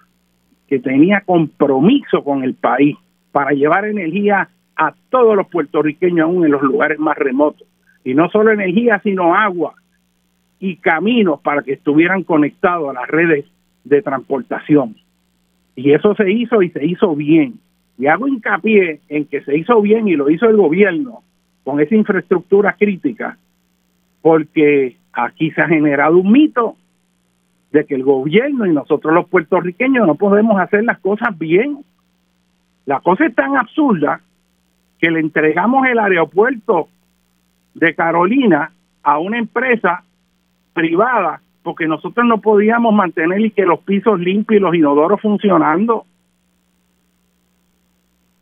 que 0.68 0.78
tenía 0.78 1.20
compromiso 1.20 2.22
con 2.22 2.44
el 2.44 2.54
país 2.54 2.96
para 3.32 3.50
llevar 3.50 3.84
energía 3.84 4.48
a 4.76 4.94
todos 5.10 5.36
los 5.36 5.48
puertorriqueños, 5.48 6.24
aún 6.24 6.44
en 6.44 6.52
los 6.52 6.62
lugares 6.62 6.98
más 6.98 7.16
remotos. 7.16 7.66
Y 8.04 8.14
no 8.14 8.30
solo 8.30 8.52
energía, 8.52 9.00
sino 9.02 9.34
agua 9.34 9.74
y 10.60 10.76
caminos 10.76 11.40
para 11.40 11.62
que 11.62 11.72
estuvieran 11.72 12.22
conectados 12.22 12.90
a 12.90 13.00
las 13.00 13.08
redes 13.08 13.44
de 13.84 14.02
transportación. 14.02 14.96
Y 15.74 15.92
eso 15.92 16.14
se 16.14 16.30
hizo 16.30 16.62
y 16.62 16.70
se 16.70 16.84
hizo 16.84 17.14
bien. 17.14 17.54
Y 17.98 18.06
hago 18.06 18.28
hincapié 18.28 19.00
en 19.08 19.24
que 19.26 19.42
se 19.42 19.56
hizo 19.56 19.80
bien 19.80 20.08
y 20.08 20.16
lo 20.16 20.30
hizo 20.30 20.48
el 20.48 20.56
gobierno 20.56 21.22
con 21.64 21.80
esa 21.80 21.94
infraestructura 21.94 22.76
crítica, 22.78 23.38
porque 24.26 24.96
aquí 25.12 25.52
se 25.52 25.62
ha 25.62 25.68
generado 25.68 26.16
un 26.16 26.32
mito 26.32 26.74
de 27.70 27.86
que 27.86 27.94
el 27.94 28.02
gobierno 28.02 28.66
y 28.66 28.72
nosotros 28.72 29.14
los 29.14 29.28
puertorriqueños 29.28 30.04
no 30.04 30.16
podemos 30.16 30.60
hacer 30.60 30.82
las 30.82 30.98
cosas 30.98 31.38
bien. 31.38 31.84
La 32.86 32.98
cosa 32.98 33.26
es 33.26 33.36
tan 33.36 33.56
absurda 33.56 34.20
que 34.98 35.12
le 35.12 35.20
entregamos 35.20 35.86
el 35.86 36.00
aeropuerto 36.00 36.88
de 37.74 37.94
Carolina 37.94 38.72
a 39.04 39.20
una 39.20 39.38
empresa 39.38 40.02
privada 40.72 41.40
porque 41.62 41.86
nosotros 41.86 42.26
no 42.26 42.38
podíamos 42.38 42.92
mantener 42.92 43.40
y 43.42 43.52
que 43.52 43.64
los 43.64 43.78
pisos 43.78 44.18
limpios 44.18 44.58
y 44.58 44.60
los 44.60 44.74
inodoros 44.74 45.20
funcionando. 45.20 46.04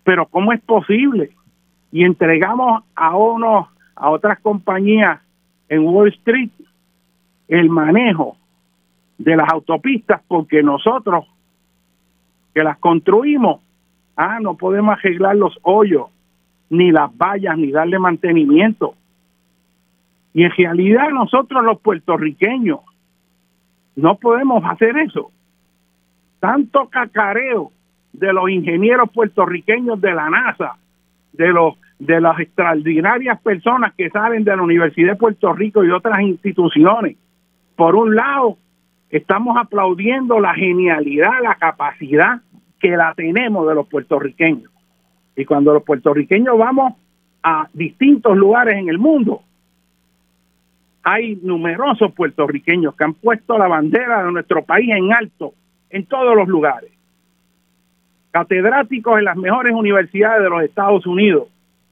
Pero 0.03 0.25
¿cómo 0.29 0.55
es 0.55 0.63
posible? 0.63 1.33
Y 1.93 2.05
entregamos 2.05 2.85
a 2.95 3.15
unos, 3.15 3.69
a 3.95 4.09
otras 4.09 4.41
compañías 4.41 5.21
en 5.69 5.85
Wall 5.85 6.09
Street 6.09 6.51
el 7.49 7.69
manejo 7.69 8.37
de 9.19 9.37
las 9.37 9.49
autopistas 9.53 10.23
porque 10.27 10.63
nosotros 10.63 11.27
que 12.55 12.63
las 12.63 12.79
construimos, 12.79 13.61
ah, 14.17 14.39
no 14.41 14.57
podemos 14.57 14.97
arreglar 14.97 15.37
los 15.37 15.59
hoyos, 15.63 16.07
ni 16.71 16.93
las 16.93 17.11
vallas, 17.17 17.59
ni 17.59 17.71
darle 17.71 17.99
mantenimiento. 17.99 18.95
Y 20.33 20.45
en 20.45 20.51
realidad 20.53 21.11
nosotros 21.11 21.65
los 21.65 21.81
puertorriqueños 21.81 22.81
no 23.97 24.17
podemos 24.17 24.65
hacer 24.65 24.97
eso. 24.99 25.31
Tanto 26.41 26.89
cacareo 26.89 27.71
de 28.13 28.33
los 28.33 28.49
ingenieros 28.51 29.11
puertorriqueños 29.11 30.01
de 30.01 30.15
la 30.15 30.31
NASA, 30.31 30.77
de 31.33 31.49
los 31.49 31.75
de 32.05 32.21
las 32.21 32.39
extraordinarias 32.39 33.41
personas 33.41 33.95
que 33.95 34.11
salen 34.11 34.45
de 34.45 34.55
la 34.55 34.63
Universidad 34.63 35.13
de 35.13 35.17
Puerto 35.17 35.53
Rico 35.55 35.83
y 35.85 35.91
otras 35.91 36.21
instituciones. 36.21 37.17
Por 37.77 37.97
un 37.97 38.15
lado, 38.15 38.59
estamos 39.11 39.57
aplaudiendo 39.57 40.39
la 40.39 40.55
genialidad, 40.55 41.43
la 41.43 41.55
capacidad 41.55 42.43
que 42.79 42.91
la 42.91 43.15
tenemos 43.15 43.67
de 43.67 43.75
los 43.75 43.89
puertorriqueños. 43.89 44.71
Y 45.35 45.47
cuando 45.47 45.73
los 45.73 45.83
puertorriqueños 45.83 46.59
vamos 46.59 46.93
a 47.43 47.69
distintos 47.73 48.37
lugares 48.37 48.77
en 48.77 48.91
el 48.91 48.99
mundo, 48.99 49.41
hay 51.03 51.37
numerosos 51.37 52.13
puertorriqueños 52.13 52.95
que 52.97 53.05
han 53.05 53.15
puesto 53.15 53.57
la 53.57 53.69
bandera 53.69 54.25
de 54.25 54.33
nuestro 54.33 54.63
país 54.63 54.91
en 54.91 55.13
alto 55.13 55.55
en 55.89 56.05
todos 56.05 56.37
los 56.37 56.49
lugares. 56.49 56.91
Catedráticos 58.31 59.19
en 59.19 59.25
las 59.25 59.37
mejores 59.37 59.73
universidades 59.75 60.43
de 60.43 60.51
los 60.51 60.63
Estados 60.63 61.07
Unidos, 61.07 61.49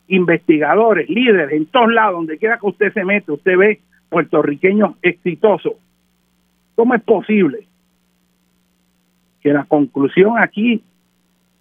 investigadores, 0.09 1.09
líderes, 1.09 1.53
en 1.53 1.67
todos 1.67 1.93
lados, 1.93 2.15
donde 2.15 2.39
quiera 2.39 2.59
que 2.59 2.67
usted 2.67 2.93
se 2.93 3.05
mete, 3.05 3.33
usted 3.33 3.57
ve 3.57 3.81
puertorriqueños 4.09 4.97
exitosos. 5.03 5.75
¿Cómo 6.75 6.95
es 6.95 7.03
posible 7.03 7.67
que 9.41 9.53
la 9.53 9.65
conclusión 9.65 10.39
aquí 10.39 10.83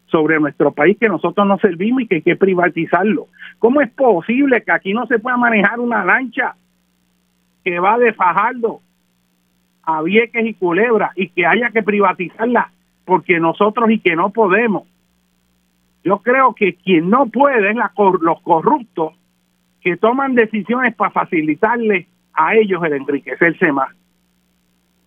sobre 0.07 0.39
nuestro 0.39 0.71
país 0.71 0.97
que 0.99 1.07
nosotros 1.07 1.47
no 1.47 1.57
servimos 1.59 2.03
y 2.03 2.07
que 2.07 2.15
hay 2.15 2.21
que 2.21 2.35
privatizarlo? 2.35 3.27
¿Cómo 3.59 3.81
es 3.81 3.89
posible 3.91 4.63
que 4.63 4.71
aquí 4.71 4.93
no 4.93 5.05
se 5.07 5.19
pueda 5.19 5.37
manejar 5.37 5.79
una 5.79 6.03
lancha 6.03 6.55
que 7.63 7.79
va 7.79 7.97
de 7.97 8.13
Fajardo 8.13 8.81
a 9.83 10.01
Vieques 10.01 10.45
y 10.45 10.53
Culebra 10.53 11.11
y 11.15 11.29
que 11.29 11.45
haya 11.45 11.69
que 11.69 11.83
privatizarla 11.83 12.71
porque 13.05 13.39
nosotros 13.39 13.89
y 13.91 13.99
que 13.99 14.15
no 14.15 14.29
podemos. 14.29 14.83
Yo 16.03 16.19
creo 16.19 16.53
que 16.53 16.75
quien 16.75 17.09
no 17.09 17.27
puede 17.27 17.71
es 17.71 17.75
los 18.21 18.41
corruptos 18.41 19.13
que 19.81 19.97
toman 19.97 20.35
decisiones 20.35 20.95
para 20.95 21.11
facilitarle 21.11 22.07
a 22.33 22.55
ellos 22.55 22.83
el 22.83 22.93
enriquecerse 22.93 23.71
más. 23.71 23.89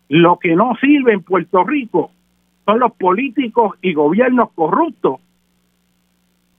Lo 0.08 0.38
que 0.38 0.54
no 0.54 0.74
sirve 0.80 1.12
en 1.12 1.22
Puerto 1.22 1.64
Rico 1.64 2.10
son 2.64 2.80
los 2.80 2.92
políticos 2.92 3.76
y 3.82 3.94
gobiernos 3.94 4.50
corruptos 4.52 5.20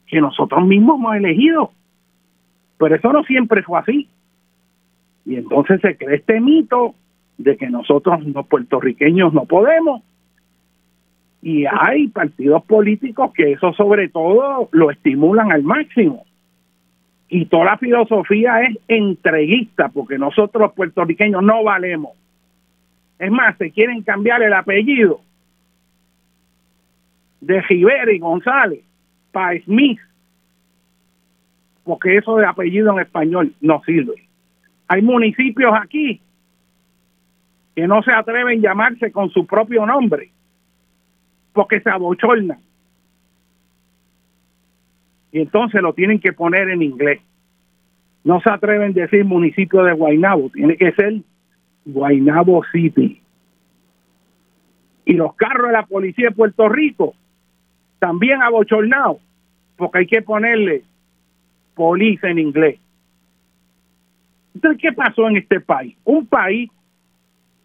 que 0.08 0.22
nosotros 0.22 0.66
mismos 0.66 1.00
hemos 1.00 1.16
elegido. 1.16 1.72
Pero 2.78 2.96
eso 2.96 3.12
no 3.14 3.24
siempre 3.24 3.64
fue 3.64 3.80
así. 3.80 4.10
Y 5.26 5.36
entonces 5.36 5.82
se 5.82 5.98
cree 5.98 6.18
este 6.18 6.40
mito 6.40 6.96
de 7.38 7.58
que 7.58 7.70
nosotros 7.70 8.24
los 8.26 8.48
puertorriqueños 8.48 9.34
no 9.34 9.46
podemos. 9.46 10.02
Y 11.46 11.68
hay 11.68 12.08
partidos 12.08 12.64
políticos 12.64 13.32
que 13.36 13.52
eso 13.52 13.72
sobre 13.74 14.10
todo 14.10 14.68
lo 14.72 14.90
estimulan 14.90 15.52
al 15.52 15.62
máximo. 15.62 16.26
Y 17.30 17.46
toda 17.46 17.66
la 17.66 17.78
filosofía 17.78 18.62
es 18.62 18.80
entreguista, 18.88 19.90
porque 19.90 20.18
nosotros 20.18 20.74
puertorriqueños 20.74 21.44
no 21.44 21.64
valemos. 21.64 22.14
Es 23.20 23.30
más, 23.30 23.56
se 23.60 23.70
quieren 23.70 24.02
cambiar 24.02 24.42
el 24.42 24.54
apellido 24.54 25.22
de 27.42 27.62
Rivera 27.62 28.12
y 28.12 28.18
González 28.18 28.84
para 29.32 29.60
Smith, 29.66 30.00
porque 31.84 32.18
eso 32.18 32.38
de 32.38 32.48
apellido 32.48 32.92
en 32.94 33.02
español 33.02 33.54
no 33.62 33.84
sirve. 33.86 34.16
Hay 34.88 35.04
municipios 35.04 35.76
aquí 35.80 36.20
que 37.76 37.88
no 37.88 38.02
se 38.02 38.14
atreven 38.14 38.58
a 38.58 38.70
llamarse 38.70 39.12
con 39.12 39.30
su 39.30 39.46
propio 39.46 39.86
nombre 39.86 40.32
porque 41.56 41.80
se 41.80 41.90
abochornan. 41.90 42.60
Y 45.32 45.40
entonces 45.40 45.82
lo 45.82 45.94
tienen 45.94 46.20
que 46.20 46.34
poner 46.34 46.70
en 46.70 46.82
inglés. 46.82 47.22
No 48.24 48.42
se 48.42 48.50
atreven 48.50 48.92
a 48.92 49.02
decir 49.02 49.24
municipio 49.24 49.84
de 49.84 49.94
Guaynabo, 49.94 50.50
tiene 50.50 50.76
que 50.76 50.92
ser 50.92 51.22
Guaynabo 51.86 52.64
City. 52.72 53.22
Y 55.06 55.14
los 55.14 55.34
carros 55.36 55.68
de 55.68 55.74
la 55.74 55.86
policía 55.86 56.30
de 56.30 56.36
Puerto 56.36 56.68
Rico 56.68 57.16
también 58.00 58.42
abochornados, 58.42 59.18
porque 59.78 60.00
hay 60.00 60.08
que 60.08 60.22
ponerle 60.22 60.84
police 61.74 62.28
en 62.28 62.40
inglés. 62.40 62.80
Entonces, 64.54 64.82
¿qué 64.82 64.92
pasó 64.92 65.28
en 65.30 65.38
este 65.38 65.60
país? 65.60 65.96
Un 66.04 66.26
país 66.28 66.70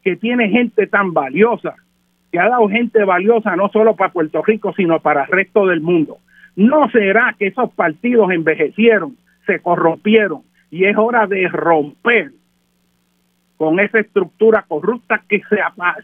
que 0.03 0.17
tiene 0.17 0.49
gente 0.49 0.87
tan 0.87 1.13
valiosa, 1.13 1.75
que 2.31 2.39
ha 2.39 2.49
dado 2.49 2.69
gente 2.69 3.05
valiosa 3.05 3.57
no 3.57 3.69
solo 3.69 3.97
para 3.97 4.13
Puerto 4.13 4.43
Rico, 4.43 4.73
sino 4.75 5.01
para 5.01 5.25
el 5.25 5.29
resto 5.29 5.67
del 5.67 5.81
mundo. 5.81 6.19
¿No 6.57 6.89
será 6.91 7.35
que 7.39 7.49
esos 7.49 7.73
partidos 7.73 8.31
envejecieron, 8.31 9.17
se 9.47 9.61
corrompieron 9.61 10.43
y 10.71 10.85
es 10.85 10.97
hora 10.97 11.27
de 11.27 11.49
romper 11.49 12.33
con 13.57 13.81
esa 13.81 13.99
estructura 13.99 14.65
corrupta 14.67 15.23
que 15.29 15.43
se, 15.49 15.59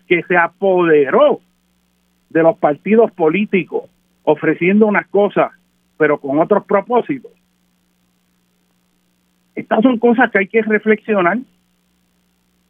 que 0.07 0.23
se 0.25 0.37
apoderó 0.37 1.41
de 2.31 2.43
los 2.43 2.59
partidos 2.59 3.11
políticos, 3.13 3.85
ofreciendo 4.25 4.87
unas 4.87 5.07
cosas, 5.09 5.53
pero 5.97 6.19
con 6.19 6.39
otros 6.39 6.65
propósitos? 6.65 7.33
Estas 9.55 9.81
son 9.83 9.99
cosas 9.99 10.31
que 10.31 10.41
hay 10.41 10.49
que 10.49 10.63
reflexionar, 10.63 11.39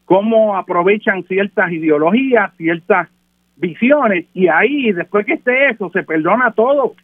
cómo 0.05 0.57
aprovechan 0.57 1.25
ciertas 1.25 1.73
ideologías, 1.73 2.55
ciertas 2.57 3.09
visiones, 3.57 4.27
y 4.35 4.49
ahí, 4.49 4.93
después 4.93 5.27
que 5.27 5.35
esté 5.35 5.71
eso, 5.71 5.91
se 5.91 6.03
perdona 6.03 6.53
todo. 6.53 6.95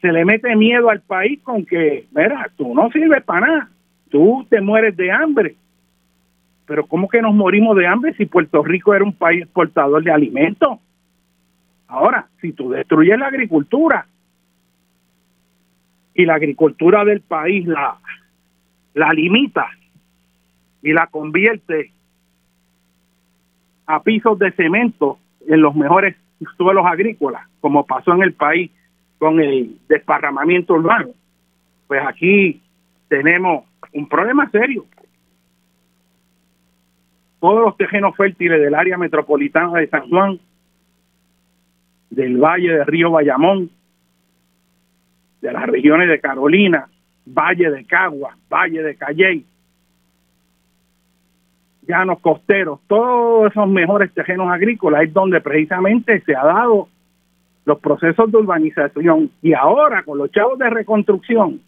Se 0.00 0.12
le 0.12 0.24
mete 0.24 0.54
miedo 0.56 0.90
al 0.90 1.00
país 1.00 1.40
con 1.42 1.64
que, 1.64 2.06
mira, 2.14 2.50
tú 2.56 2.74
no 2.74 2.90
sirves 2.90 3.22
para 3.24 3.46
nada, 3.46 3.68
tú 4.10 4.46
te 4.48 4.60
mueres 4.60 4.96
de 4.96 5.10
hambre. 5.10 5.56
Pero 6.66 6.86
¿cómo 6.86 7.08
que 7.08 7.20
nos 7.20 7.34
morimos 7.34 7.76
de 7.76 7.86
hambre 7.86 8.14
si 8.14 8.26
Puerto 8.26 8.62
Rico 8.62 8.94
era 8.94 9.04
un 9.04 9.14
país 9.14 9.42
exportador 9.42 10.02
de 10.02 10.10
alimentos? 10.10 10.78
Ahora, 11.86 12.26
si 12.40 12.52
tú 12.52 12.70
destruyes 12.70 13.18
la 13.18 13.26
agricultura 13.26 14.06
y 16.14 16.24
la 16.24 16.34
agricultura 16.34 17.04
del 17.04 17.20
país 17.20 17.66
la 17.66 17.98
la 18.94 19.12
limita 19.12 19.66
y 20.82 20.92
la 20.92 21.08
convierte 21.08 21.90
a 23.86 24.02
pisos 24.02 24.38
de 24.38 24.52
cemento 24.52 25.18
en 25.46 25.60
los 25.60 25.74
mejores 25.74 26.16
suelos 26.56 26.84
agrícolas, 26.86 27.46
como 27.60 27.86
pasó 27.86 28.12
en 28.14 28.22
el 28.22 28.32
país 28.32 28.70
con 29.18 29.40
el 29.40 29.78
desparramamiento 29.88 30.74
urbano. 30.74 31.10
Pues 31.86 32.02
aquí 32.06 32.60
tenemos 33.08 33.64
un 33.92 34.08
problema 34.08 34.48
serio. 34.50 34.84
todos 37.44 37.60
los 37.60 37.76
tejenos 37.76 38.16
fértiles 38.16 38.58
del 38.58 38.74
área 38.74 38.96
metropolitana 38.96 39.78
de 39.78 39.86
San 39.88 40.08
Juan, 40.08 40.40
del 42.08 42.38
Valle 42.38 42.72
del 42.72 42.86
Río 42.86 43.10
Bayamón, 43.10 43.68
de 45.42 45.52
las 45.52 45.66
regiones 45.66 46.08
de 46.08 46.20
Carolina, 46.20 46.88
Valle 47.26 47.70
de 47.70 47.84
Cagua, 47.84 48.34
Valle 48.50 48.82
de 48.82 48.96
Calley, 48.96 49.44
llanos 51.86 52.20
costeros, 52.20 52.80
todos 52.86 53.50
esos 53.50 53.68
mejores 53.68 54.12
tejenos 54.12 54.50
agrícolas 54.50 55.02
es 55.02 55.12
donde 55.12 55.40
precisamente 55.40 56.20
se 56.20 56.34
ha 56.34 56.44
dado 56.44 56.88
los 57.64 57.78
procesos 57.78 58.30
de 58.30 58.38
urbanización 58.38 59.30
y 59.42 59.54
ahora 59.54 60.02
con 60.02 60.18
los 60.18 60.30
chavos 60.30 60.58
de 60.58 60.70
reconstrucción 60.70 61.60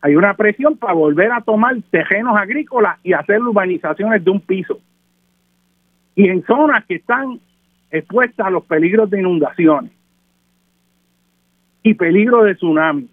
hay 0.00 0.14
una 0.14 0.34
presión 0.34 0.76
para 0.76 0.92
volver 0.92 1.32
a 1.32 1.40
tomar 1.40 1.76
tejenos 1.90 2.36
agrícolas 2.36 2.98
y 3.02 3.12
hacer 3.12 3.42
urbanizaciones 3.42 4.24
de 4.24 4.30
un 4.30 4.40
piso. 4.40 4.78
Y 6.14 6.28
en 6.28 6.44
zonas 6.44 6.84
que 6.86 6.96
están 6.96 7.40
expuestas 7.90 8.46
a 8.46 8.50
los 8.50 8.64
peligros 8.64 9.10
de 9.10 9.20
inundaciones 9.20 9.92
y 11.82 11.94
peligro 11.94 12.44
de 12.44 12.54
tsunami. 12.54 13.08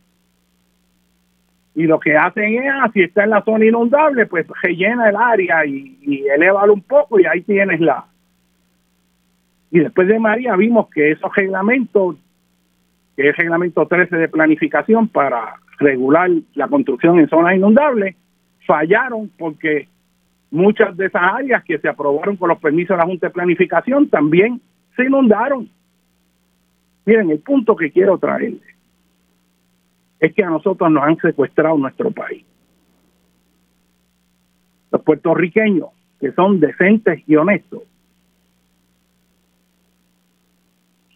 Y 1.76 1.84
lo 1.84 2.00
que 2.00 2.16
hacen 2.16 2.54
es, 2.54 2.72
ah, 2.72 2.90
si 2.94 3.02
está 3.02 3.26
en 3.26 3.32
la 3.32 3.44
zona 3.44 3.66
inundable, 3.66 4.26
pues 4.28 4.48
rellena 4.64 5.10
el 5.10 5.16
área 5.18 5.66
y, 5.66 5.98
y 6.02 6.26
eleva 6.28 6.64
un 6.72 6.82
poco 6.82 7.20
y 7.20 7.26
ahí 7.26 7.42
tienes 7.42 7.82
la... 7.82 8.06
Y 9.72 9.80
después 9.80 10.08
de 10.08 10.18
María 10.18 10.56
vimos 10.56 10.88
que 10.90 11.12
esos 11.12 11.36
reglamentos, 11.36 12.16
que 13.18 13.24
es 13.24 13.28
el 13.28 13.36
reglamento 13.36 13.86
13 13.86 14.16
de 14.16 14.30
planificación 14.30 15.10
para 15.10 15.56
regular 15.80 16.30
la 16.54 16.70
construcción 16.70 17.20
en 17.20 17.28
zonas 17.28 17.58
inundables, 17.58 18.16
fallaron 18.66 19.30
porque 19.38 19.90
muchas 20.52 20.96
de 20.96 21.08
esas 21.08 21.24
áreas 21.24 21.62
que 21.66 21.78
se 21.78 21.90
aprobaron 21.90 22.38
con 22.38 22.48
los 22.48 22.60
permisos 22.60 22.96
de 22.96 23.04
la 23.04 23.06
Junta 23.06 23.28
de 23.28 23.34
Planificación 23.34 24.08
también 24.08 24.62
se 24.96 25.04
inundaron. 25.04 25.70
Miren, 27.06 27.32
el 27.32 27.40
punto 27.40 27.76
que 27.76 27.92
quiero 27.92 28.18
traerles 28.18 28.75
es 30.20 30.34
que 30.34 30.44
a 30.44 30.50
nosotros 30.50 30.90
nos 30.92 31.04
han 31.04 31.18
secuestrado 31.18 31.78
nuestro 31.78 32.12
país. 32.12 32.44
Los 34.92 35.02
puertorriqueños, 35.02 35.90
que 36.20 36.32
son 36.32 36.60
decentes 36.60 37.22
y 37.28 37.36
honestos, 37.36 37.84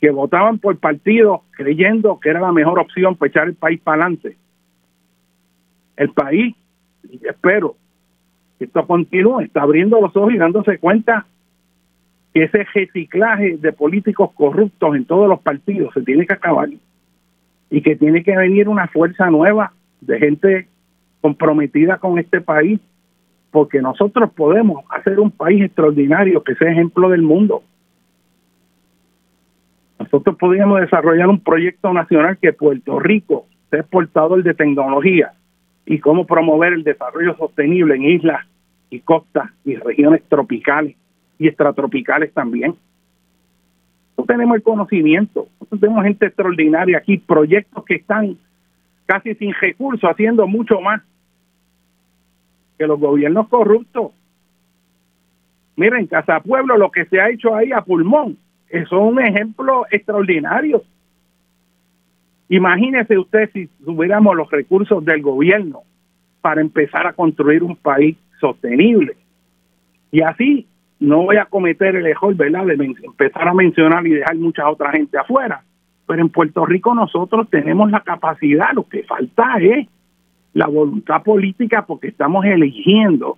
que 0.01 0.11
votaban 0.11 0.59
por 0.59 0.77
partidos 0.77 1.41
creyendo 1.51 2.19
que 2.19 2.29
era 2.29 2.39
la 2.39 2.51
mejor 2.51 2.79
opción 2.79 3.15
para 3.15 3.29
echar 3.29 3.47
el 3.47 3.55
país 3.55 3.81
para 3.81 4.03
adelante, 4.03 4.37
el 5.97 6.09
país, 6.11 6.55
y 7.09 7.27
espero 7.27 7.75
que 8.57 8.65
esto 8.65 8.85
continúe, 8.87 9.41
está 9.41 9.61
abriendo 9.61 9.99
los 9.99 10.15
ojos 10.15 10.33
y 10.33 10.37
dándose 10.37 10.77
cuenta 10.77 11.25
que 12.33 12.43
ese 12.43 12.65
reciclaje 12.73 13.57
de 13.57 13.73
políticos 13.73 14.31
corruptos 14.33 14.95
en 14.95 15.05
todos 15.05 15.27
los 15.27 15.41
partidos 15.41 15.93
se 15.93 16.01
tiene 16.01 16.25
que 16.25 16.33
acabar 16.33 16.69
y 17.69 17.81
que 17.81 17.95
tiene 17.95 18.23
que 18.23 18.35
venir 18.35 18.67
una 18.67 18.87
fuerza 18.87 19.29
nueva 19.29 19.73
de 20.01 20.19
gente 20.19 20.67
comprometida 21.21 21.97
con 21.97 22.17
este 22.17 22.41
país, 22.41 22.79
porque 23.51 23.81
nosotros 23.81 24.31
podemos 24.33 24.83
hacer 24.89 25.19
un 25.19 25.31
país 25.31 25.63
extraordinario 25.63 26.43
que 26.43 26.55
sea 26.55 26.71
ejemplo 26.71 27.09
del 27.09 27.21
mundo. 27.21 27.63
Nosotros 29.99 30.37
podríamos 30.37 30.79
desarrollar 30.81 31.27
un 31.27 31.41
proyecto 31.41 31.91
nacional 31.93 32.37
que 32.37 32.53
Puerto 32.53 32.99
Rico 32.99 33.45
sea 33.69 33.81
exportador 33.81 34.43
de 34.43 34.53
tecnología, 34.53 35.33
y 35.89 35.97
cómo 35.97 36.27
promover 36.27 36.73
el 36.73 36.83
desarrollo 36.83 37.35
sostenible 37.35 37.95
en 37.95 38.03
islas 38.03 38.45
y 38.91 38.99
costas 38.99 39.49
y 39.65 39.75
regiones 39.75 40.21
tropicales 40.29 40.95
y 41.39 41.47
extratropicales 41.47 42.31
también. 42.31 42.75
Tenemos 44.27 44.57
el 44.57 44.63
conocimiento, 44.63 45.47
nosotros 45.59 45.81
tenemos 45.81 46.03
gente 46.03 46.25
extraordinaria 46.27 46.97
aquí, 46.97 47.17
proyectos 47.17 47.83
que 47.85 47.95
están 47.95 48.37
casi 49.05 49.33
sin 49.35 49.53
recursos, 49.53 50.09
haciendo 50.09 50.47
mucho 50.47 50.79
más 50.81 51.01
que 52.77 52.87
los 52.87 52.99
gobiernos 52.99 53.47
corruptos. 53.47 54.11
Miren, 55.75 56.07
Casa 56.07 56.39
Pueblo, 56.41 56.77
lo 56.77 56.91
que 56.91 57.05
se 57.05 57.19
ha 57.19 57.29
hecho 57.29 57.55
ahí 57.55 57.71
a 57.71 57.81
pulmón, 57.81 58.37
eso 58.69 58.95
es 58.97 59.13
un 59.13 59.21
ejemplo 59.21 59.85
extraordinario. 59.89 60.83
Imagínese 62.49 63.17
usted 63.17 63.49
si 63.53 63.67
tuviéramos 63.83 64.35
los 64.35 64.49
recursos 64.49 65.03
del 65.05 65.21
gobierno 65.21 65.81
para 66.41 66.61
empezar 66.61 67.07
a 67.07 67.13
construir 67.13 67.63
un 67.63 67.75
país 67.75 68.17
sostenible. 68.39 69.15
Y 70.11 70.21
así 70.21 70.67
no 70.99 71.23
voy 71.23 71.37
a 71.37 71.45
cometer 71.45 71.95
el 71.95 72.05
error, 72.05 72.35
¿verdad?, 72.35 72.65
de 72.65 72.73
empezar 72.73 73.47
a 73.47 73.53
mencionar 73.53 74.05
y 74.05 74.11
dejar 74.11 74.35
mucha 74.35 74.69
otra 74.69 74.91
gente 74.91 75.17
afuera. 75.17 75.61
Pero 76.05 76.21
en 76.21 76.29
Puerto 76.29 76.65
Rico 76.65 76.93
nosotros 76.93 77.49
tenemos 77.49 77.89
la 77.91 78.01
capacidad, 78.01 78.73
lo 78.73 78.87
que 78.87 79.03
falta 79.03 79.57
es 79.59 79.87
la 80.53 80.67
voluntad 80.67 81.23
política 81.23 81.85
porque 81.85 82.07
estamos 82.07 82.43
eligiendo 82.45 83.37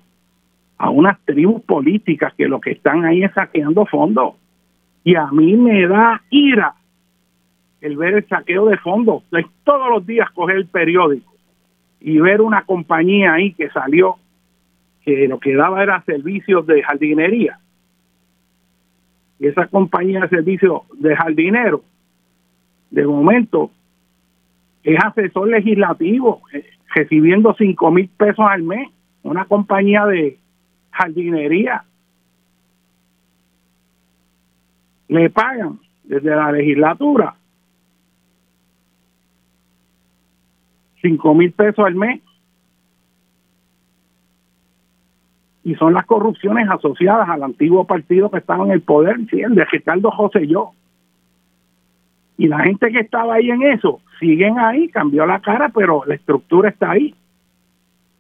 a 0.78 0.90
unas 0.90 1.20
tribus 1.26 1.62
políticas 1.62 2.34
que 2.36 2.48
lo 2.48 2.60
que 2.60 2.72
están 2.72 3.06
ahí 3.06 3.24
es 3.24 3.32
saqueando 3.34 3.86
fondos. 3.86 4.36
Y 5.04 5.16
a 5.16 5.28
mí 5.28 5.56
me 5.56 5.88
da 5.88 6.22
ira 6.30 6.74
el 7.82 7.98
ver 7.98 8.16
el 8.16 8.28
saqueo 8.28 8.66
de 8.66 8.78
fondos. 8.78 9.24
todos 9.64 9.90
los 9.90 10.06
días 10.06 10.30
coger 10.32 10.58
el 10.58 10.68
periódico 10.68 11.32
y 12.00 12.20
ver 12.20 12.42
una 12.42 12.64
compañía 12.64 13.34
ahí 13.34 13.54
que 13.54 13.70
salió 13.70 14.16
que 15.04 15.28
lo 15.28 15.40
que 15.40 15.56
daba 15.56 15.82
era 15.84 16.04
servicios 16.04 16.66
de 16.68 16.84
jardinería. 16.84 17.60
Y 19.40 19.48
esa 19.48 19.68
compañía 19.68 20.22
de 20.22 20.30
servicios 20.30 20.84
de 21.00 21.16
jardinero, 21.16 21.84
de 22.92 23.06
momento, 23.06 23.72
es 24.84 24.98
asesor 25.04 25.48
legislativo, 25.50 26.42
eh, 26.54 26.66
recibiendo 26.94 27.56
cinco 27.58 27.92
mil 27.92 28.10
pesos 28.10 28.46
al 28.48 28.64
mes, 28.64 28.90
una 29.24 29.46
compañía 29.46 30.06
de 30.06 30.38
jardinería. 30.92 31.84
Le 35.08 35.30
pagan 35.30 35.80
desde 36.04 36.30
la 36.30 36.52
legislatura 36.52 37.36
cinco 41.02 41.34
mil 41.34 41.52
pesos 41.52 41.86
al 41.86 41.96
mes. 41.96 42.22
Y 45.64 45.76
son 45.76 45.94
las 45.94 46.06
corrupciones 46.06 46.68
asociadas 46.70 47.30
al 47.30 47.44
antiguo 47.44 47.86
partido 47.86 48.32
que 48.32 48.40
estaba 48.40 48.66
en 48.66 48.72
el 48.72 48.82
poder, 48.82 49.18
¿sí? 49.30 49.42
el 49.42 49.56
de 49.56 49.66
Ricardo 49.66 50.10
José 50.12 50.48
yo. 50.48 50.72
Y 52.38 52.48
la 52.48 52.60
gente 52.62 52.90
que 52.92 53.00
estaba 53.00 53.36
ahí 53.36 53.52
en 53.52 53.62
eso, 53.62 54.02
siguen 54.20 54.58
ahí, 54.58 54.90
cambió 54.90 55.26
la 55.26 55.40
cara, 55.40 55.70
pero 55.70 56.04
la 56.06 56.16
estructura 56.16 56.70
está 56.70 56.92
ahí. 56.92 57.14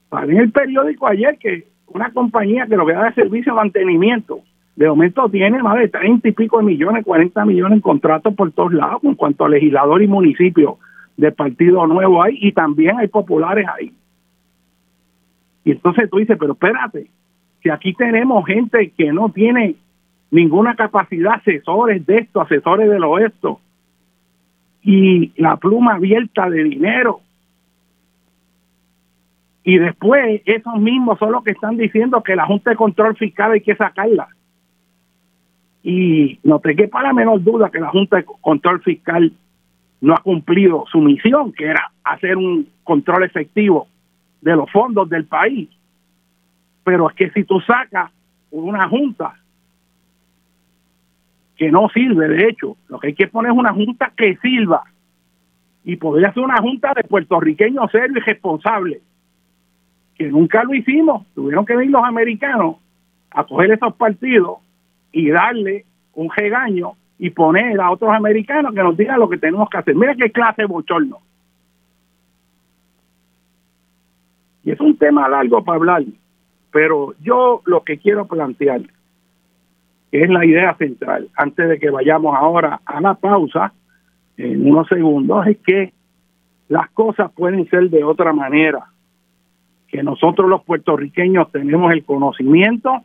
Salió 0.10 0.36
en 0.36 0.42
el 0.44 0.52
periódico 0.52 1.08
ayer 1.08 1.38
que 1.40 1.68
una 1.88 2.12
compañía 2.12 2.68
que 2.68 2.76
lo 2.76 2.86
que 2.86 2.94
da 2.94 3.06
de 3.06 3.14
servicio 3.14 3.54
de 3.54 3.58
mantenimiento, 3.58 4.42
de 4.76 4.88
momento 4.88 5.28
tiene 5.30 5.62
más 5.62 5.78
de 5.78 5.88
30 5.88 6.28
y 6.28 6.32
pico 6.32 6.60
de 6.60 6.66
millones, 6.66 7.04
40 7.04 7.46
millones 7.46 7.78
en 7.78 7.82
contratos 7.82 8.34
por 8.36 8.52
todos 8.52 8.74
lados, 8.74 9.04
en 9.04 9.16
cuanto 9.16 9.46
a 9.46 9.50
legislador 9.50 10.02
y 10.02 10.08
municipio 10.08 10.78
de 11.18 11.32
Partido 11.32 11.86
Nuevo 11.88 12.22
ahí 12.22 12.38
y 12.42 12.52
también 12.52 12.98
hay 12.98 13.08
populares 13.08 13.68
ahí. 13.68 13.92
Y 15.64 15.72
entonces 15.72 16.10
tú 16.10 16.18
dices, 16.18 16.38
pero 16.40 16.54
espérate, 16.54 17.10
si 17.62 17.70
aquí 17.70 17.94
tenemos 17.94 18.46
gente 18.46 18.92
que 18.92 19.12
no 19.12 19.30
tiene 19.30 19.76
ninguna 20.32 20.76
capacidad, 20.76 21.34
asesores 21.34 22.06
de 22.06 22.18
esto, 22.20 22.42
asesores 22.42 22.90
de 22.90 23.00
lo 23.00 23.20
esto, 23.20 23.60
y 24.82 25.32
la 25.40 25.58
pluma 25.58 25.96
abierta 25.96 26.50
de 26.50 26.64
dinero. 26.64 27.22
Y 29.64 29.78
después 29.78 30.42
esos 30.46 30.80
mismos 30.80 31.20
son 31.20 31.34
los 31.34 31.44
que 31.44 31.52
están 31.52 31.78
diciendo 31.78 32.24
que 32.24 32.36
la 32.36 32.48
Junta 32.48 32.72
de 32.72 32.76
Control 32.76 33.16
Fiscal 33.16 33.52
hay 33.52 33.62
que 33.62 33.76
sacarla. 33.76 34.28
Y 35.84 36.40
no 36.44 36.60
te 36.60 36.76
quepa 36.76 37.04
la 37.04 37.14
menor 37.14 37.44
duda 37.44 37.70
que 37.70 37.80
la 37.80 37.90
Junta 37.90 38.18
de 38.18 38.26
Control 38.26 38.82
Fiscal 38.82 39.32
no 40.00 40.14
ha 40.14 40.18
cumplido 40.18 40.86
su 40.92 41.00
misión, 41.00 41.54
que 41.54 41.66
era 41.66 41.92
hacer 42.04 42.38
un 42.38 42.68
control 42.84 43.24
efectivo 43.24 43.88
de 44.42 44.56
los 44.56 44.70
fondos 44.72 45.08
del 45.10 45.26
país. 45.26 45.70
Pero 46.84 47.10
es 47.10 47.16
que 47.16 47.30
si 47.32 47.44
tú 47.44 47.60
sacas 47.62 48.12
una 48.50 48.88
junta 48.90 49.36
que 51.56 51.72
no 51.72 51.90
sirve, 51.90 52.28
de 52.28 52.48
hecho, 52.50 52.76
lo 52.88 53.00
que 53.00 53.08
hay 53.08 53.14
que 53.14 53.28
poner 53.28 53.52
es 53.52 53.58
una 53.58 53.74
junta 53.74 54.12
que 54.16 54.36
sirva. 54.38 54.84
Y 55.84 55.96
podría 55.96 56.34
ser 56.34 56.44
una 56.44 56.58
junta 56.58 56.94
de 56.96 57.04
puertorriqueños 57.04 57.92
serios 57.92 58.18
y 58.18 58.20
responsables, 58.20 59.02
que 60.16 60.30
nunca 60.30 60.64
lo 60.64 60.74
hicimos. 60.74 61.26
Tuvieron 61.34 61.66
que 61.66 61.76
venir 61.76 61.92
los 61.92 62.04
americanos 62.04 62.78
a 63.32 63.44
coger 63.44 63.72
esos 63.72 63.96
partidos 63.96 64.60
y 65.12 65.30
darle 65.30 65.86
un 66.14 66.30
regaño 66.36 66.94
y 67.18 67.30
poner 67.30 67.80
a 67.80 67.92
otros 67.92 68.12
americanos 68.12 68.74
que 68.74 68.82
nos 68.82 68.98
digan 68.98 69.20
lo 69.20 69.30
que 69.30 69.38
tenemos 69.38 69.70
que 69.70 69.78
hacer. 69.78 69.96
Mira 69.96 70.16
qué 70.16 70.32
clase 70.32 70.64
de 70.64 70.68
bochorno. 70.68 71.20
Y 74.64 74.72
es 74.72 74.80
un 74.80 74.98
tema 74.98 75.28
largo 75.30 75.64
para 75.64 75.78
hablar, 75.78 76.04
pero 76.72 77.14
yo 77.22 77.62
lo 77.66 77.84
que 77.84 77.98
quiero 77.98 78.28
plantear, 78.28 78.82
es 80.12 80.30
la 80.30 80.46
idea 80.46 80.76
central, 80.76 81.30
antes 81.36 81.70
de 81.70 81.80
que 81.80 81.90
vayamos 81.90 82.36
ahora 82.36 82.82
a 82.86 83.00
la 83.00 83.14
pausa, 83.14 83.74
en 84.38 84.70
unos 84.70 84.88
segundos, 84.88 85.48
es 85.48 85.58
que 85.60 85.94
las 86.68 86.90
cosas 86.92 87.32
pueden 87.32 87.70
ser 87.70 87.90
de 87.90 88.04
otra 88.04 88.34
manera, 88.34 88.88
que 89.88 90.04
nosotros 90.04 90.50
los 90.50 90.64
puertorriqueños 90.64 91.52
tenemos 91.52 91.92
el 91.94 92.04
conocimiento, 92.04 93.04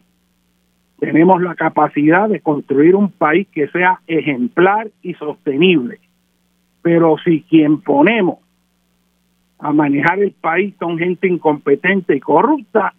tenemos 0.99 1.43
la 1.43 1.55
capacidad 1.55 2.29
de 2.29 2.41
construir 2.41 2.95
un 2.95 3.11
país 3.11 3.47
que 3.53 3.69
sea 3.69 4.01
ejemplar 4.07 4.89
y 5.03 5.15
sostenible. 5.15 5.99
Pero 6.83 7.17
si 7.25 7.43
quien 7.43 7.81
ponemos 7.81 8.39
a 9.59 9.73
manejar 9.73 10.21
el 10.21 10.33
país 10.33 10.75
son 10.79 10.99
gente 10.99 11.27
incompetente 11.27 12.17
y 12.17 12.21
corrupta, 12.21 12.95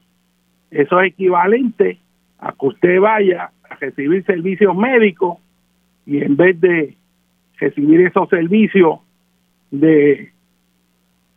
eso 0.71 1.01
es 1.01 1.13
equivalente 1.13 1.99
a 2.39 2.51
que 2.51 2.65
usted 2.65 2.99
vaya 2.99 3.51
a 3.69 3.75
recibir 3.75 4.23
servicios 4.25 4.75
médicos 4.75 5.37
y 6.05 6.23
en 6.23 6.35
vez 6.35 6.59
de 6.59 6.95
recibir 7.59 8.01
esos 8.01 8.29
servicios 8.29 8.99
de 9.71 10.31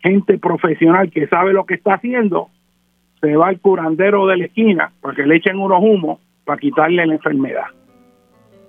gente 0.00 0.38
profesional 0.38 1.10
que 1.10 1.26
sabe 1.26 1.52
lo 1.52 1.64
que 1.64 1.74
está 1.74 1.94
haciendo, 1.94 2.48
se 3.20 3.36
va 3.36 3.48
al 3.48 3.60
curandero 3.60 4.26
de 4.26 4.38
la 4.38 4.44
esquina 4.46 4.92
para 5.00 5.14
que 5.14 5.26
le 5.26 5.36
echen 5.36 5.58
unos 5.58 5.82
humos 5.82 6.20
para 6.44 6.58
quitarle 6.58 7.06
la 7.06 7.14
enfermedad. 7.14 7.66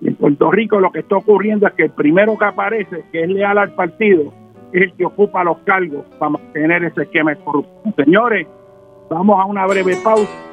Y 0.01 0.09
en 0.09 0.15
Puerto 0.15 0.51
Rico 0.51 0.79
lo 0.79 0.91
que 0.91 0.99
está 0.99 1.15
ocurriendo 1.17 1.67
es 1.67 1.73
que 1.73 1.83
el 1.83 1.91
primero 1.91 2.37
que 2.37 2.45
aparece, 2.45 3.03
que 3.11 3.23
es 3.23 3.29
leal 3.29 3.57
al 3.57 3.73
partido, 3.73 4.33
es 4.73 4.83
el 4.83 4.93
que 4.93 5.05
ocupa 5.05 5.43
los 5.43 5.57
cargos 5.59 6.05
para 6.17 6.31
mantener 6.31 6.83
ese 6.83 7.03
esquema 7.03 7.31
de 7.31 7.43
corrupción. 7.43 7.93
Señores, 7.95 8.47
vamos 9.09 9.39
a 9.39 9.45
una 9.45 9.65
breve 9.67 9.95
pausa. 10.03 10.50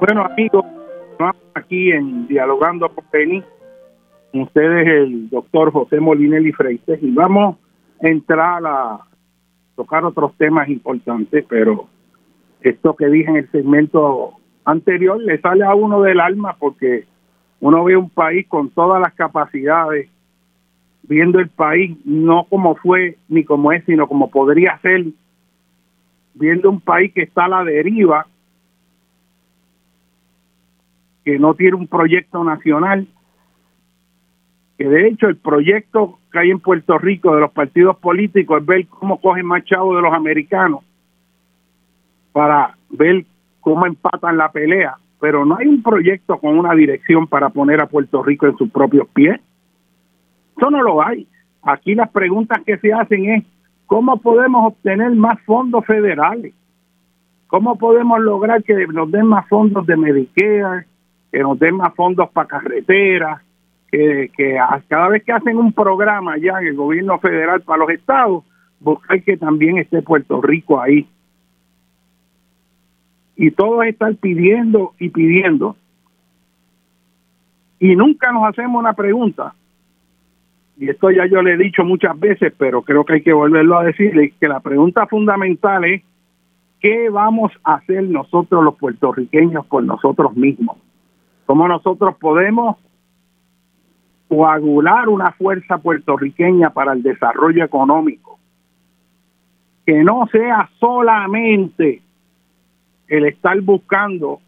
Bueno, 0.00 0.24
amigos, 0.24 0.64
aquí 1.54 1.92
en 1.92 2.26
Dialogando 2.26 2.88
con 2.88 3.04
Penny. 3.10 3.42
Ustedes, 4.32 4.86
el 4.86 5.28
doctor 5.28 5.72
José 5.72 6.00
Molinelli 6.00 6.52
Freites, 6.52 7.02
y 7.02 7.10
vamos 7.10 7.56
a 8.02 8.08
entrar 8.08 8.62
a 8.64 9.00
tocar 9.76 10.04
otros 10.04 10.34
temas 10.36 10.68
importantes, 10.68 11.44
pero 11.48 11.88
esto 12.60 12.94
que 12.94 13.06
dije 13.08 13.30
en 13.30 13.36
el 13.36 13.50
segmento 13.50 14.34
anterior 14.64 15.20
le 15.20 15.40
sale 15.40 15.64
a 15.64 15.74
uno 15.74 16.02
del 16.02 16.20
alma 16.20 16.56
porque 16.58 17.04
uno 17.60 17.84
ve 17.84 17.96
un 17.96 18.10
país 18.10 18.46
con 18.46 18.70
todas 18.70 19.00
las 19.00 19.14
capacidades 19.14 20.08
viendo 21.02 21.40
el 21.40 21.48
país 21.48 21.96
no 22.04 22.44
como 22.48 22.76
fue 22.76 23.16
ni 23.28 23.44
como 23.44 23.72
es, 23.72 23.84
sino 23.84 24.06
como 24.06 24.30
podría 24.30 24.78
ser, 24.78 25.06
viendo 26.34 26.70
un 26.70 26.80
país 26.80 27.12
que 27.12 27.22
está 27.22 27.44
a 27.44 27.48
la 27.48 27.64
deriva, 27.64 28.26
que 31.24 31.38
no 31.38 31.54
tiene 31.54 31.76
un 31.76 31.86
proyecto 31.86 32.42
nacional, 32.44 33.06
que 34.78 34.88
de 34.88 35.08
hecho 35.08 35.28
el 35.28 35.36
proyecto 35.36 36.18
que 36.32 36.38
hay 36.38 36.50
en 36.50 36.60
Puerto 36.60 36.96
Rico 36.98 37.34
de 37.34 37.40
los 37.40 37.50
partidos 37.50 37.96
políticos 37.98 38.60
es 38.60 38.66
ver 38.66 38.86
cómo 38.86 39.20
cogen 39.20 39.46
más 39.46 39.64
chavos 39.64 39.96
de 39.96 40.02
los 40.02 40.14
americanos 40.14 40.80
para 42.32 42.76
ver 42.88 43.24
cómo 43.60 43.86
empatan 43.86 44.36
la 44.36 44.50
pelea, 44.50 44.96
pero 45.20 45.44
no 45.44 45.56
hay 45.58 45.66
un 45.66 45.82
proyecto 45.82 46.38
con 46.38 46.58
una 46.58 46.74
dirección 46.74 47.26
para 47.26 47.50
poner 47.50 47.80
a 47.80 47.86
Puerto 47.86 48.22
Rico 48.22 48.46
en 48.46 48.56
sus 48.56 48.70
propios 48.70 49.06
pies. 49.08 49.40
Eso 50.56 50.70
no 50.70 50.82
lo 50.82 51.04
hay. 51.04 51.26
Aquí 51.62 51.94
las 51.94 52.10
preguntas 52.10 52.62
que 52.64 52.78
se 52.78 52.92
hacen 52.92 53.28
es, 53.30 53.44
¿cómo 53.90 54.18
podemos 54.18 54.68
obtener 54.68 55.10
más 55.16 55.40
fondos 55.40 55.84
federales? 55.84 56.54
¿Cómo 57.48 57.76
podemos 57.76 58.20
lograr 58.20 58.62
que 58.62 58.86
nos 58.86 59.10
den 59.10 59.26
más 59.26 59.48
fondos 59.48 59.84
de 59.84 59.96
Medicare, 59.96 60.86
que 61.32 61.40
nos 61.40 61.58
den 61.58 61.74
más 61.74 61.92
fondos 61.96 62.30
para 62.30 62.46
carreteras, 62.46 63.42
que, 63.90 64.30
cada 64.86 65.08
vez 65.08 65.24
que 65.24 65.32
hacen 65.32 65.58
un 65.58 65.72
programa 65.72 66.38
ya 66.38 66.60
en 66.60 66.68
el 66.68 66.76
gobierno 66.76 67.18
federal 67.18 67.62
para 67.62 67.80
los 67.80 67.90
estados, 67.90 68.44
buscar 68.78 69.20
que 69.24 69.36
también 69.36 69.78
esté 69.78 70.02
Puerto 70.02 70.40
Rico 70.40 70.80
ahí. 70.80 71.08
Y 73.34 73.50
todos 73.50 73.84
están 73.86 74.14
pidiendo 74.14 74.92
y 75.00 75.08
pidiendo. 75.08 75.74
Y 77.80 77.96
nunca 77.96 78.30
nos 78.30 78.44
hacemos 78.44 78.78
una 78.78 78.92
pregunta 78.92 79.52
y 80.80 80.88
esto 80.88 81.10
ya 81.10 81.26
yo 81.26 81.42
le 81.42 81.52
he 81.52 81.56
dicho 81.58 81.84
muchas 81.84 82.18
veces, 82.18 82.54
pero 82.56 82.80
creo 82.80 83.04
que 83.04 83.12
hay 83.12 83.22
que 83.22 83.34
volverlo 83.34 83.78
a 83.78 83.84
decirle, 83.84 84.32
que 84.40 84.48
la 84.48 84.60
pregunta 84.60 85.06
fundamental 85.06 85.84
es, 85.84 86.02
¿qué 86.80 87.10
vamos 87.10 87.52
a 87.64 87.74
hacer 87.74 88.04
nosotros 88.04 88.64
los 88.64 88.76
puertorriqueños 88.76 89.66
por 89.66 89.84
nosotros 89.84 90.34
mismos? 90.34 90.78
¿Cómo 91.44 91.68
nosotros 91.68 92.16
podemos 92.18 92.78
coagular 94.28 95.10
una 95.10 95.32
fuerza 95.32 95.76
puertorriqueña 95.76 96.70
para 96.70 96.94
el 96.94 97.02
desarrollo 97.02 97.62
económico? 97.62 98.38
Que 99.84 100.02
no 100.02 100.28
sea 100.32 100.70
solamente 100.78 102.00
el 103.06 103.26
estar 103.26 103.60
buscando, 103.60 104.40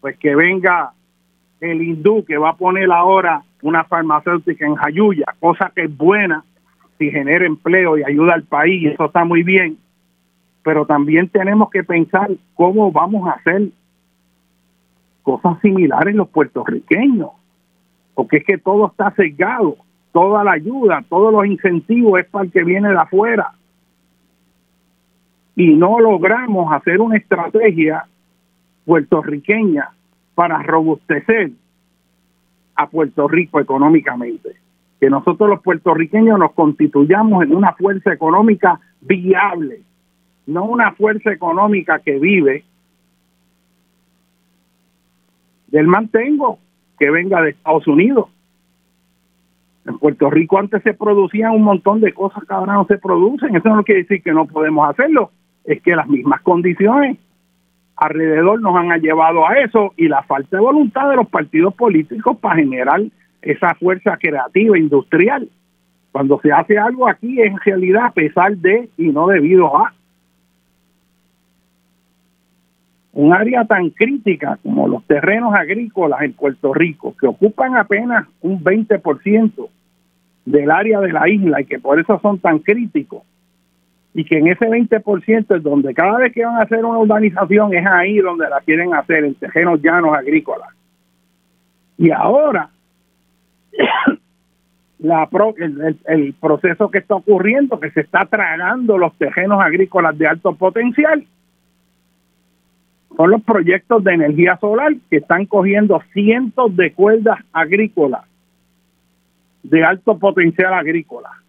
pues 0.00 0.18
que 0.18 0.34
venga 0.34 0.94
el 1.60 1.80
hindú 1.80 2.24
que 2.24 2.38
va 2.38 2.50
a 2.50 2.56
poner 2.56 2.90
ahora 2.90 3.44
una 3.64 3.82
farmacéutica 3.84 4.66
en 4.66 4.74
Jayuya, 4.74 5.24
cosa 5.40 5.72
que 5.74 5.84
es 5.84 5.96
buena 5.96 6.44
si 6.98 7.10
genera 7.10 7.46
empleo 7.46 7.96
y 7.96 8.04
ayuda 8.04 8.34
al 8.34 8.42
país, 8.42 8.82
y 8.82 8.86
eso 8.88 9.06
está 9.06 9.24
muy 9.24 9.42
bien, 9.42 9.78
pero 10.62 10.84
también 10.84 11.28
tenemos 11.30 11.70
que 11.70 11.82
pensar 11.82 12.30
cómo 12.54 12.92
vamos 12.92 13.26
a 13.26 13.32
hacer 13.32 13.70
cosas 15.22 15.58
similares 15.62 16.14
los 16.14 16.28
puertorriqueños, 16.28 17.30
porque 18.14 18.36
es 18.36 18.44
que 18.44 18.58
todo 18.58 18.88
está 18.88 19.12
sesgado, 19.12 19.78
toda 20.12 20.44
la 20.44 20.52
ayuda, 20.52 21.02
todos 21.08 21.32
los 21.32 21.46
incentivos 21.46 22.20
es 22.20 22.26
para 22.26 22.44
el 22.44 22.52
que 22.52 22.64
viene 22.64 22.90
de 22.90 22.98
afuera. 22.98 23.52
Y 25.56 25.74
no 25.74 25.98
logramos 26.00 26.70
hacer 26.70 27.00
una 27.00 27.16
estrategia 27.16 28.04
puertorriqueña 28.84 29.88
para 30.34 30.62
robustecer 30.62 31.52
a 32.76 32.88
Puerto 32.88 33.28
Rico 33.28 33.60
económicamente. 33.60 34.56
Que 35.00 35.10
nosotros 35.10 35.48
los 35.48 35.62
puertorriqueños 35.62 36.38
nos 36.38 36.52
constituyamos 36.52 37.44
en 37.44 37.54
una 37.54 37.72
fuerza 37.72 38.12
económica 38.12 38.80
viable, 39.00 39.80
no 40.46 40.64
una 40.64 40.92
fuerza 40.92 41.32
económica 41.32 41.98
que 41.98 42.18
vive 42.18 42.64
del 45.68 45.86
mantengo 45.86 46.58
que 46.98 47.10
venga 47.10 47.42
de 47.42 47.50
Estados 47.50 47.86
Unidos. 47.86 48.28
En 49.86 49.98
Puerto 49.98 50.30
Rico 50.30 50.58
antes 50.58 50.82
se 50.82 50.94
producían 50.94 51.52
un 51.52 51.62
montón 51.62 52.00
de 52.00 52.12
cosas 52.14 52.44
que 52.44 52.54
ahora 52.54 52.74
no 52.74 52.86
se 52.86 52.96
producen. 52.96 53.54
Eso 53.56 53.68
no 53.74 53.82
quiere 53.82 54.02
decir 54.02 54.22
que 54.22 54.32
no 54.32 54.46
podemos 54.46 54.88
hacerlo, 54.88 55.30
es 55.64 55.82
que 55.82 55.96
las 55.96 56.08
mismas 56.08 56.40
condiciones 56.42 57.18
alrededor 57.96 58.60
nos 58.60 58.76
han 58.76 59.00
llevado 59.00 59.46
a 59.46 59.54
eso 59.54 59.92
y 59.96 60.08
la 60.08 60.22
falta 60.22 60.56
de 60.56 60.62
voluntad 60.62 61.10
de 61.10 61.16
los 61.16 61.28
partidos 61.28 61.74
políticos 61.74 62.36
para 62.38 62.56
generar 62.56 63.02
esa 63.42 63.74
fuerza 63.74 64.16
creativa 64.16 64.78
industrial. 64.78 65.48
Cuando 66.12 66.40
se 66.40 66.52
hace 66.52 66.78
algo 66.78 67.08
aquí 67.08 67.40
es 67.40 67.48
en 67.48 67.58
realidad 67.58 68.06
a 68.06 68.10
pesar 68.12 68.56
de 68.56 68.88
y 68.96 69.08
no 69.08 69.26
debido 69.26 69.76
a 69.76 69.92
un 73.12 73.32
área 73.32 73.64
tan 73.64 73.90
crítica 73.90 74.58
como 74.62 74.88
los 74.88 75.04
terrenos 75.04 75.54
agrícolas 75.54 76.22
en 76.22 76.32
Puerto 76.32 76.74
Rico, 76.74 77.14
que 77.18 77.28
ocupan 77.28 77.76
apenas 77.76 78.26
un 78.40 78.62
20% 78.62 79.68
del 80.44 80.70
área 80.70 81.00
de 81.00 81.12
la 81.12 81.28
isla 81.28 81.60
y 81.60 81.64
que 81.64 81.78
por 81.78 82.00
eso 82.00 82.18
son 82.20 82.38
tan 82.40 82.58
críticos, 82.58 83.22
y 84.14 84.24
que 84.24 84.38
en 84.38 84.46
ese 84.46 84.66
20% 84.66 85.56
es 85.56 85.62
donde 85.62 85.92
cada 85.92 86.18
vez 86.18 86.32
que 86.32 86.44
van 86.44 86.54
a 86.54 86.62
hacer 86.62 86.84
una 86.84 86.98
urbanización 86.98 87.74
es 87.74 87.84
ahí 87.84 88.18
donde 88.18 88.48
la 88.48 88.60
quieren 88.60 88.94
hacer, 88.94 89.24
en 89.24 89.34
terrenos 89.34 89.82
llanos 89.82 90.16
agrícolas. 90.16 90.68
Y 91.98 92.12
ahora, 92.12 92.70
la 95.00 95.28
el, 95.58 95.98
el, 96.06 96.34
proceso 96.34 96.90
que 96.90 96.98
está 96.98 97.16
ocurriendo, 97.16 97.80
que 97.80 97.90
se 97.90 98.02
está 98.02 98.24
tragando 98.24 98.96
los 98.96 99.12
terrenos 99.18 99.60
agrícolas 99.60 100.16
de 100.16 100.28
alto 100.28 100.54
potencial, 100.54 101.26
son 103.16 103.30
los 103.30 103.42
proyectos 103.42 104.02
de 104.04 104.14
energía 104.14 104.56
solar 104.60 104.92
que 105.10 105.16
están 105.16 105.46
cogiendo 105.46 106.00
cientos 106.12 106.76
de 106.76 106.92
cuerdas 106.92 107.40
agrícolas 107.52 108.22
de 109.64 109.82
alto 109.82 110.18
potencial 110.18 110.74
agrícola 110.74 111.43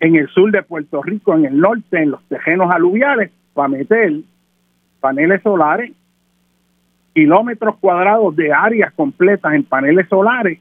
en 0.00 0.16
el 0.16 0.28
sur 0.28 0.50
de 0.50 0.62
Puerto 0.62 1.02
Rico, 1.02 1.34
en 1.34 1.44
el 1.44 1.58
norte, 1.58 2.02
en 2.02 2.12
los 2.12 2.22
tejenos 2.24 2.70
aluviales, 2.70 3.30
para 3.52 3.68
meter 3.68 4.12
paneles 5.00 5.42
solares, 5.42 5.92
kilómetros 7.14 7.76
cuadrados 7.78 8.36
de 8.36 8.52
áreas 8.52 8.92
completas 8.94 9.54
en 9.54 9.64
paneles 9.64 10.08
solares, 10.08 10.60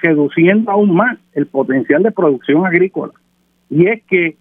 reduciendo 0.00 0.70
aún 0.70 0.94
más 0.94 1.18
el 1.32 1.46
potencial 1.46 2.02
de 2.02 2.12
producción 2.12 2.66
agrícola. 2.66 3.12
Y 3.70 3.88
es 3.88 4.02
que 4.04 4.36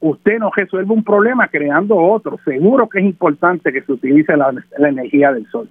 usted 0.00 0.38
no 0.38 0.50
resuelve 0.50 0.92
un 0.92 1.04
problema 1.04 1.48
creando 1.48 1.96
otro. 1.96 2.38
Seguro 2.44 2.88
que 2.88 2.98
es 2.98 3.04
importante 3.04 3.72
que 3.72 3.82
se 3.82 3.92
utilice 3.92 4.36
la, 4.36 4.52
energía 4.78 5.32
del 5.32 5.46
sol. 5.46 5.68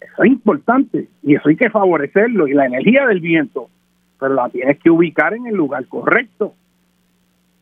Eso 0.00 0.22
es 0.22 0.30
importante 0.30 1.08
y 1.22 1.34
eso 1.34 1.48
hay 1.48 1.56
que 1.56 1.70
favorecerlo. 1.70 2.48
Y 2.48 2.54
la 2.54 2.66
energía 2.66 3.06
del 3.06 3.20
viento, 3.20 3.68
pero 4.18 4.34
la 4.34 4.48
tienes 4.48 4.78
que 4.78 4.90
ubicar 4.90 5.34
en 5.34 5.46
el 5.46 5.54
lugar 5.54 5.86
correcto. 5.86 6.54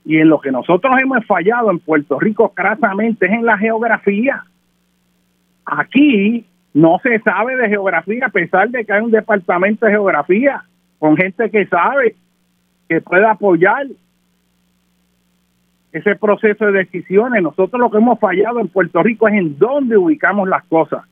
Y 0.04 0.18
en 0.18 0.28
lo 0.28 0.40
que 0.40 0.52
nosotros 0.52 0.94
hemos 1.00 1.24
fallado 1.26 1.70
en 1.70 1.80
Puerto 1.80 2.18
Rico 2.18 2.52
crasamente 2.54 3.26
es 3.26 3.32
en 3.32 3.44
la 3.44 3.58
geografía. 3.58 4.44
Aquí 5.64 6.46
no 6.72 6.98
se 7.02 7.18
sabe 7.20 7.56
de 7.56 7.68
geografía, 7.68 8.26
a 8.26 8.30
pesar 8.30 8.70
de 8.70 8.84
que 8.84 8.92
hay 8.92 9.02
un 9.02 9.10
departamento 9.10 9.84
de 9.84 9.92
geografía 9.92 10.64
con 10.98 11.16
gente 11.16 11.50
que 11.50 11.66
sabe, 11.66 12.14
que 12.88 13.00
puede 13.00 13.26
apoyar 13.26 13.86
ese 15.92 16.14
proceso 16.16 16.66
de 16.66 16.84
decisiones. 16.84 17.42
Nosotros 17.42 17.80
lo 17.80 17.90
que 17.90 17.98
hemos 17.98 18.20
fallado 18.20 18.60
en 18.60 18.68
Puerto 18.68 19.02
Rico 19.02 19.26
es 19.28 19.34
en 19.34 19.58
dónde 19.58 19.96
ubicamos 19.96 20.48
las 20.48 20.64
cosas. 20.66 21.04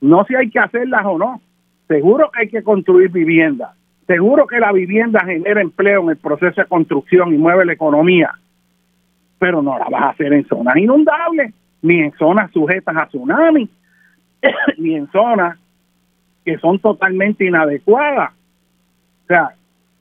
No 0.00 0.24
si 0.24 0.34
hay 0.34 0.48
que 0.48 0.60
hacerlas 0.60 1.02
o 1.04 1.18
no. 1.18 1.40
Seguro 1.88 2.30
que 2.30 2.42
hay 2.42 2.48
que 2.48 2.62
construir 2.62 3.10
viviendas 3.10 3.79
Seguro 4.10 4.48
que 4.48 4.58
la 4.58 4.72
vivienda 4.72 5.20
genera 5.24 5.60
empleo 5.60 6.02
en 6.02 6.10
el 6.10 6.16
proceso 6.16 6.60
de 6.60 6.66
construcción 6.66 7.32
y 7.32 7.38
mueve 7.38 7.64
la 7.64 7.74
economía, 7.74 8.32
pero 9.38 9.62
no 9.62 9.78
la 9.78 9.84
vas 9.88 10.02
a 10.02 10.08
hacer 10.08 10.32
en 10.32 10.44
zonas 10.48 10.76
inundables, 10.78 11.54
ni 11.80 12.00
en 12.00 12.10
zonas 12.14 12.50
sujetas 12.50 12.96
a 12.96 13.06
tsunami, 13.06 13.70
ni 14.78 14.96
en 14.96 15.08
zonas 15.12 15.56
que 16.44 16.58
son 16.58 16.80
totalmente 16.80 17.44
inadecuadas. 17.44 18.32
O 18.32 19.26
sea, 19.28 19.50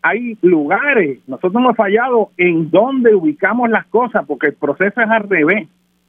hay 0.01 0.35
lugares, 0.41 1.19
nosotros 1.27 1.61
hemos 1.61 1.75
fallado 1.75 2.31
en 2.35 2.71
dónde 2.71 3.13
ubicamos 3.13 3.69
las 3.69 3.85
cosas, 3.85 4.25
porque 4.25 4.47
el 4.47 4.55
proceso 4.55 5.01
es 5.01 5.07
al 5.07 5.29
revés. 5.29 5.67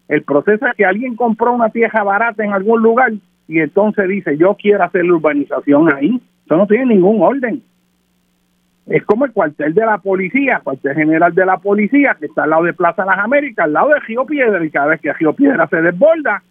El 0.09 0.23
proceso 0.23 0.67
es 0.67 0.75
que 0.75 0.87
alguien 0.87 1.17
compró 1.17 1.53
una 1.53 1.69
tierra 1.69 2.03
barata 2.03 2.43
en 2.43 2.55
algún 2.55 2.81
lugar 2.81 3.13
y 3.47 3.61
entonces 3.61 4.09
dice, 4.09 4.39
yo 4.39 4.55
quiero 4.55 4.85
hacer 4.85 5.05
la 5.05 5.17
urbanización 5.17 5.93
ahí. 5.93 6.19
Eso 6.47 6.57
no 6.57 6.67
tiene 6.67 6.95
ningún 6.95 7.21
orden 7.21 7.63
es 8.91 9.05
como 9.05 9.25
el 9.25 9.33
cuartel 9.33 9.73
de 9.73 9.87
la 9.87 9.99
policía, 9.99 10.61
cuartel 10.65 10.97
general 10.97 11.33
de 11.33 11.47
la 11.47 11.59
policía, 11.59 12.17
que 12.19 12.27
está 12.27 12.43
al 12.43 12.51
lado 12.51 12.65
de 12.65 12.73
Plaza 12.73 13.05
Las 13.05 13.19
Américas, 13.19 13.65
al 13.65 13.73
lado 13.73 13.91
de 13.91 14.01
Río 14.01 14.27
Piedra, 14.27 14.65
y 14.65 14.71
cada 14.71 14.89
vez 14.89 15.01
que 15.01 15.13
Río 15.13 15.33
Piedra 15.33 15.69
se 15.69 15.81
desborda, 15.81 16.43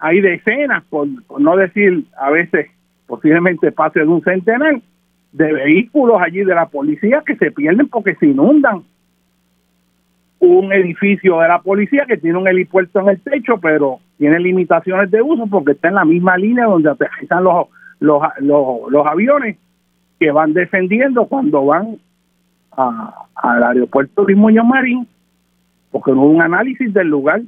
hay 0.00 0.20
decenas, 0.20 0.82
por, 0.90 1.06
no 1.38 1.56
decir 1.56 2.06
a 2.18 2.28
veces 2.30 2.66
posiblemente 3.06 3.70
pase 3.70 4.00
de 4.00 4.06
un 4.06 4.20
centenar, 4.22 4.80
de 5.30 5.52
vehículos 5.52 6.20
allí 6.20 6.42
de 6.42 6.56
la 6.56 6.66
policía 6.66 7.22
que 7.24 7.36
se 7.36 7.52
pierden 7.52 7.86
porque 7.86 8.16
se 8.16 8.26
inundan. 8.26 8.82
Un 10.40 10.72
edificio 10.72 11.38
de 11.38 11.46
la 11.46 11.60
policía 11.60 12.04
que 12.04 12.16
tiene 12.16 12.36
un 12.36 12.48
helipuerto 12.48 12.98
en 12.98 13.10
el 13.10 13.20
techo, 13.20 13.58
pero 13.58 14.00
tiene 14.18 14.40
limitaciones 14.40 15.08
de 15.12 15.22
uso 15.22 15.46
porque 15.46 15.70
está 15.70 15.86
en 15.86 15.94
la 15.94 16.04
misma 16.04 16.36
línea 16.36 16.64
donde 16.64 16.90
aterrizan 16.90 17.44
los, 17.44 17.68
los, 18.00 18.20
los, 18.40 18.90
los 18.90 19.06
aviones 19.06 19.56
que 20.22 20.30
van 20.30 20.52
defendiendo 20.52 21.26
cuando 21.26 21.66
van 21.66 21.98
al 22.76 23.62
aeropuerto 23.64 24.22
Luis 24.22 24.38
Muñoz 24.38 24.64
Marín, 24.64 25.08
porque 25.90 26.12
no 26.12 26.22
hubo 26.22 26.30
un 26.30 26.42
análisis 26.42 26.94
del 26.94 27.08
lugar. 27.08 27.42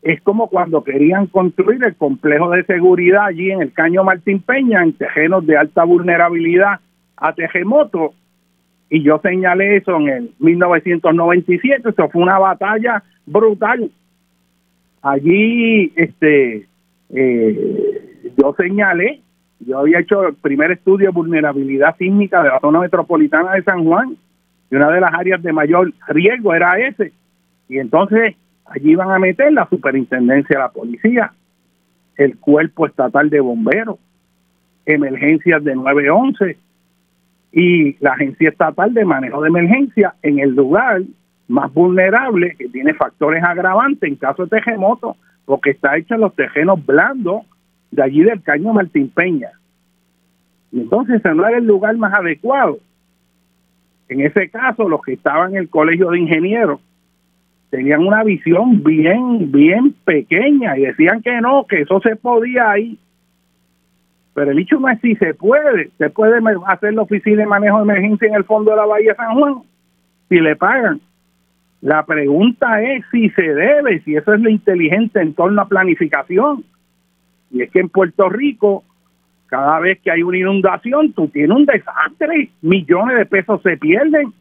Es 0.00 0.22
como 0.22 0.48
cuando 0.48 0.82
querían 0.82 1.26
construir 1.26 1.84
el 1.84 1.94
complejo 1.94 2.48
de 2.52 2.64
seguridad 2.64 3.26
allí 3.26 3.50
en 3.50 3.60
el 3.60 3.70
Caño 3.74 4.02
Martín 4.02 4.40
Peña, 4.40 4.82
en 4.82 4.94
terrenos 4.94 5.44
de 5.44 5.58
alta 5.58 5.84
vulnerabilidad 5.84 6.80
a 7.18 7.34
terremotos, 7.34 8.12
y 8.88 9.02
yo 9.02 9.18
señalé 9.22 9.76
eso 9.76 9.96
en 10.00 10.08
el 10.08 10.30
1997, 10.38 11.90
eso 11.90 12.08
fue 12.08 12.22
una 12.22 12.38
batalla 12.38 13.02
brutal. 13.26 13.90
Allí 15.02 15.92
este 15.96 16.66
eh, 17.10 18.32
yo 18.38 18.54
señalé 18.56 19.20
yo 19.60 19.78
había 19.78 20.00
hecho 20.00 20.28
el 20.28 20.34
primer 20.34 20.70
estudio 20.72 21.08
de 21.08 21.12
vulnerabilidad 21.12 21.96
sísmica 21.96 22.42
de 22.42 22.50
la 22.50 22.60
zona 22.60 22.80
metropolitana 22.80 23.52
de 23.52 23.62
San 23.62 23.84
Juan 23.84 24.16
y 24.70 24.76
una 24.76 24.90
de 24.90 25.00
las 25.00 25.12
áreas 25.14 25.42
de 25.42 25.52
mayor 25.52 25.92
riesgo 26.08 26.54
era 26.54 26.78
ese. 26.78 27.12
Y 27.68 27.78
entonces 27.78 28.36
allí 28.66 28.92
iban 28.92 29.10
a 29.10 29.18
meter 29.18 29.52
la 29.52 29.68
superintendencia 29.68 30.56
de 30.56 30.62
la 30.62 30.68
policía, 30.70 31.32
el 32.16 32.38
cuerpo 32.38 32.86
estatal 32.86 33.30
de 33.30 33.40
bomberos, 33.40 33.98
emergencias 34.84 35.62
de 35.64 35.74
911 35.74 36.56
y 37.52 37.96
la 38.00 38.12
agencia 38.12 38.50
estatal 38.50 38.92
de 38.92 39.04
manejo 39.04 39.40
de 39.40 39.48
emergencia 39.48 40.14
en 40.22 40.38
el 40.38 40.54
lugar 40.54 41.02
más 41.48 41.72
vulnerable 41.72 42.54
que 42.58 42.68
tiene 42.68 42.94
factores 42.94 43.42
agravantes 43.42 44.08
en 44.08 44.16
caso 44.16 44.44
de 44.44 44.60
terremoto 44.60 45.16
porque 45.44 45.70
está 45.70 45.96
hecho 45.96 46.14
en 46.14 46.20
los 46.20 46.34
terrenos 46.34 46.84
blandos 46.84 47.42
de 47.96 48.02
allí 48.02 48.22
del 48.22 48.42
Caño 48.42 48.72
Martín 48.72 49.08
Peña. 49.08 49.50
Y 50.70 50.80
entonces 50.80 51.16
ese 51.16 51.34
no 51.34 51.46
era 51.46 51.58
el 51.58 51.66
lugar 51.66 51.96
más 51.96 52.12
adecuado. 52.14 52.78
En 54.08 54.20
ese 54.20 54.48
caso, 54.50 54.88
los 54.88 55.00
que 55.02 55.14
estaban 55.14 55.52
en 55.52 55.62
el 55.62 55.68
colegio 55.68 56.10
de 56.10 56.20
ingenieros 56.20 56.80
tenían 57.70 58.06
una 58.06 58.22
visión 58.22 58.84
bien, 58.84 59.50
bien 59.50 59.94
pequeña 60.04 60.78
y 60.78 60.82
decían 60.82 61.22
que 61.22 61.40
no, 61.40 61.66
que 61.66 61.80
eso 61.80 62.00
se 62.00 62.14
podía 62.14 62.70
ahí. 62.70 62.98
Pero 64.34 64.50
el 64.50 64.58
hecho 64.58 64.78
no 64.78 64.88
es 64.90 65.00
si 65.00 65.16
se 65.16 65.32
puede, 65.32 65.90
se 65.96 66.10
puede 66.10 66.38
hacer 66.66 66.92
la 66.92 67.02
oficina 67.02 67.38
de 67.38 67.46
manejo 67.46 67.78
de 67.78 67.84
emergencia 67.84 68.28
en 68.28 68.34
el 68.34 68.44
fondo 68.44 68.70
de 68.70 68.76
la 68.76 68.86
Bahía 68.86 69.14
San 69.14 69.34
Juan, 69.34 69.54
si 70.28 70.38
le 70.38 70.54
pagan. 70.54 71.00
La 71.80 72.04
pregunta 72.04 72.82
es 72.82 73.04
si 73.10 73.30
se 73.30 73.42
debe, 73.42 74.00
si 74.02 74.14
eso 74.14 74.34
es 74.34 74.40
lo 74.40 74.50
inteligente 74.50 75.20
en 75.20 75.32
torno 75.34 75.62
a 75.62 75.68
planificación. 75.68 76.64
Y 77.50 77.62
es 77.62 77.70
que 77.70 77.80
en 77.80 77.88
Puerto 77.88 78.28
Rico, 78.28 78.84
cada 79.46 79.78
vez 79.80 80.00
que 80.00 80.10
hay 80.10 80.22
una 80.22 80.38
inundación, 80.38 81.12
tú 81.12 81.28
tienes 81.28 81.56
un 81.56 81.66
desastre, 81.66 82.50
millones 82.62 83.18
de 83.18 83.26
pesos 83.26 83.62
se 83.62 83.76
pierden. 83.76 84.32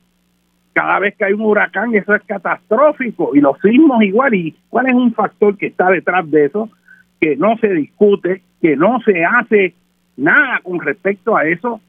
Cada 0.74 1.00
vez 1.00 1.16
que 1.16 1.26
hay 1.26 1.34
un 1.34 1.42
huracán, 1.42 1.96
eso 1.96 2.14
es 2.14 2.24
catastrófico. 2.24 3.36
Y 3.36 3.40
los 3.40 3.58
sismos 3.62 4.04
igual. 4.04 4.34
¿Y 4.34 4.56
cuál 4.70 4.88
es 4.88 4.94
un 4.94 5.14
factor 5.14 5.58
que 5.58 5.68
está 5.68 5.90
detrás 5.90 6.30
de 6.30 6.46
eso? 6.46 6.70
Que 7.22 7.38
no 7.38 7.58
se 7.58 7.74
discute, 7.74 8.42
que 8.62 8.76
no 8.76 9.00
se 9.06 9.24
hace 9.24 9.74
nada 10.18 10.60
con 10.64 10.80
respecto 10.80 11.36
a 11.36 11.46
eso, 11.46 11.80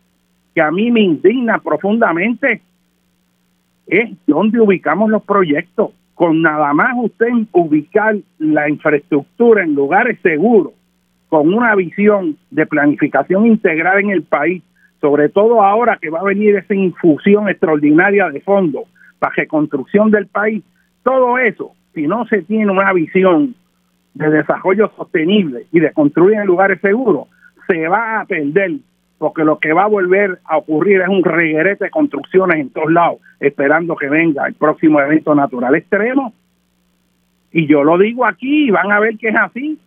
que 0.54 0.60
a 0.60 0.70
mí 0.70 0.90
me 0.90 1.00
indigna 1.00 1.58
profundamente, 1.58 2.60
es 3.86 4.10
dónde 4.26 4.60
ubicamos 4.60 5.10
los 5.10 5.22
proyectos. 5.22 5.90
Con 6.14 6.40
nada 6.40 6.72
más 6.72 6.94
usted 6.96 7.28
ubicar 7.52 8.16
la 8.38 8.68
infraestructura 8.68 9.62
en 9.62 9.74
lugares 9.74 10.18
seguros, 10.22 10.72
con 11.28 11.52
una 11.52 11.74
visión 11.74 12.36
de 12.50 12.66
planificación 12.66 13.46
integral 13.46 14.00
en 14.00 14.10
el 14.10 14.22
país, 14.22 14.62
sobre 15.00 15.28
todo 15.28 15.62
ahora 15.62 15.98
que 16.00 16.10
va 16.10 16.20
a 16.20 16.24
venir 16.24 16.56
esa 16.56 16.74
infusión 16.74 17.48
extraordinaria 17.48 18.30
de 18.30 18.40
fondos 18.40 18.84
para 19.18 19.34
reconstrucción 19.34 20.10
del 20.10 20.26
país, 20.26 20.62
todo 21.02 21.38
eso, 21.38 21.72
si 21.94 22.06
no 22.06 22.26
se 22.26 22.42
tiene 22.42 22.70
una 22.70 22.92
visión 22.92 23.54
de 24.14 24.30
desarrollo 24.30 24.90
sostenible 24.96 25.66
y 25.72 25.80
de 25.80 25.92
construir 25.92 26.38
en 26.38 26.46
lugares 26.46 26.80
seguros, 26.80 27.28
se 27.66 27.86
va 27.88 28.20
a 28.20 28.24
perder, 28.24 28.72
porque 29.18 29.44
lo 29.44 29.58
que 29.58 29.72
va 29.72 29.84
a 29.84 29.88
volver 29.88 30.38
a 30.44 30.56
ocurrir 30.56 31.00
es 31.02 31.08
un 31.08 31.22
reguerete 31.22 31.84
de 31.84 31.90
construcciones 31.90 32.58
en 32.58 32.70
todos 32.70 32.90
lados, 32.90 33.18
esperando 33.40 33.96
que 33.96 34.08
venga 34.08 34.46
el 34.46 34.54
próximo 34.54 35.00
evento 35.00 35.34
natural 35.34 35.74
extremo. 35.74 36.32
Y 37.52 37.66
yo 37.66 37.84
lo 37.84 37.98
digo 37.98 38.26
aquí, 38.26 38.70
van 38.70 38.92
a 38.92 39.00
ver 39.00 39.16
que 39.18 39.28
es 39.28 39.36
así, 39.36 39.78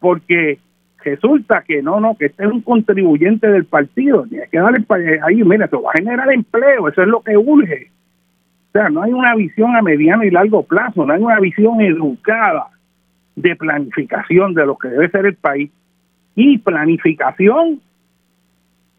porque 0.00 0.58
resulta 1.02 1.62
que 1.62 1.82
no, 1.82 2.00
no, 2.00 2.16
que 2.16 2.26
este 2.26 2.44
es 2.44 2.50
un 2.50 2.60
contribuyente 2.60 3.48
del 3.48 3.64
partido, 3.64 4.24
tiene 4.28 4.46
que 4.50 4.58
darle 4.58 4.84
ahí, 5.22 5.42
mira, 5.44 5.66
eso 5.66 5.82
va 5.82 5.90
a 5.92 5.98
generar 5.98 6.32
empleo, 6.32 6.88
eso 6.88 7.02
es 7.02 7.08
lo 7.08 7.20
que 7.22 7.36
urge. 7.36 7.90
O 8.68 8.72
sea, 8.72 8.90
no 8.90 9.02
hay 9.02 9.12
una 9.12 9.34
visión 9.34 9.74
a 9.76 9.82
mediano 9.82 10.24
y 10.24 10.30
largo 10.30 10.62
plazo, 10.62 11.06
no 11.06 11.12
hay 11.12 11.22
una 11.22 11.40
visión 11.40 11.80
educada 11.80 12.68
de 13.36 13.56
planificación 13.56 14.54
de 14.54 14.66
lo 14.66 14.76
que 14.76 14.88
debe 14.88 15.08
ser 15.08 15.26
el 15.26 15.36
país. 15.36 15.70
Y 16.34 16.58
planificación 16.58 17.80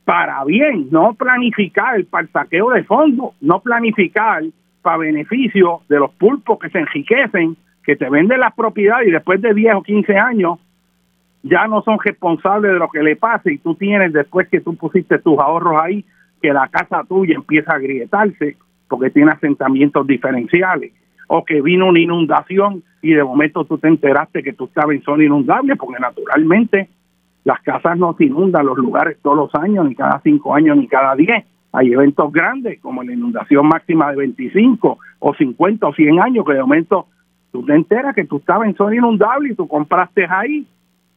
para 0.05 0.43
bien, 0.43 0.87
no 0.89 1.13
planificar 1.13 2.03
para 2.05 2.23
el 2.23 2.31
saqueo 2.31 2.71
de 2.71 2.83
fondos, 2.83 3.35
no 3.41 3.59
planificar 3.59 4.43
para 4.81 4.97
beneficio 4.97 5.81
de 5.87 5.99
los 5.99 6.11
pulpos 6.13 6.57
que 6.57 6.69
se 6.69 6.79
enriquecen, 6.79 7.55
que 7.83 7.95
te 7.95 8.09
venden 8.09 8.39
las 8.39 8.55
propiedades 8.55 9.07
y 9.07 9.11
después 9.11 9.39
de 9.41 9.53
10 9.53 9.75
o 9.75 9.83
15 9.83 10.17
años 10.17 10.59
ya 11.43 11.67
no 11.67 11.81
son 11.81 11.97
responsables 12.03 12.73
de 12.73 12.79
lo 12.79 12.89
que 12.89 13.01
le 13.01 13.15
pase 13.15 13.53
y 13.53 13.57
tú 13.59 13.75
tienes 13.75 14.11
después 14.13 14.47
que 14.49 14.61
tú 14.61 14.75
pusiste 14.75 15.19
tus 15.19 15.39
ahorros 15.39 15.75
ahí 15.81 16.05
que 16.41 16.53
la 16.53 16.67
casa 16.67 17.03
tuya 17.07 17.35
empieza 17.35 17.73
a 17.73 17.75
agrietarse 17.75 18.57
porque 18.87 19.09
tiene 19.09 19.31
asentamientos 19.31 20.05
diferenciales 20.07 20.91
o 21.27 21.45
que 21.45 21.61
vino 21.61 21.87
una 21.87 21.99
inundación 21.99 22.83
y 23.01 23.13
de 23.13 23.23
momento 23.23 23.63
tú 23.63 23.77
te 23.77 23.87
enteraste 23.87 24.43
que 24.43 24.53
tú 24.53 24.65
estabas 24.65 24.95
en 24.95 25.03
zona 25.03 25.23
inundable 25.23 25.75
porque 25.75 25.99
naturalmente 25.99 26.89
las 27.43 27.61
casas 27.61 27.97
no 27.97 28.13
se 28.17 28.25
inundan 28.25 28.65
los 28.65 28.77
lugares 28.77 29.17
todos 29.21 29.37
los 29.37 29.55
años 29.55 29.87
ni 29.87 29.95
cada 29.95 30.19
cinco 30.21 30.53
años 30.53 30.75
ni 30.75 30.87
cada 30.87 31.15
diez. 31.15 31.45
Hay 31.71 31.93
eventos 31.93 32.31
grandes 32.33 32.79
como 32.81 33.03
la 33.03 33.13
inundación 33.13 33.67
máxima 33.67 34.09
de 34.09 34.17
25 34.17 34.97
o 35.19 35.33
50 35.33 35.87
o 35.87 35.93
100 35.93 36.19
años 36.19 36.45
que 36.45 36.53
de 36.53 36.61
momento 36.61 37.05
tú 37.51 37.63
te 37.63 37.75
enteras 37.75 38.15
que 38.15 38.25
tú 38.25 38.37
estabas 38.37 38.67
en 38.67 38.75
zona 38.75 38.95
inundable 38.95 39.51
y 39.51 39.55
tú 39.55 39.67
compraste 39.67 40.25
ahí 40.27 40.67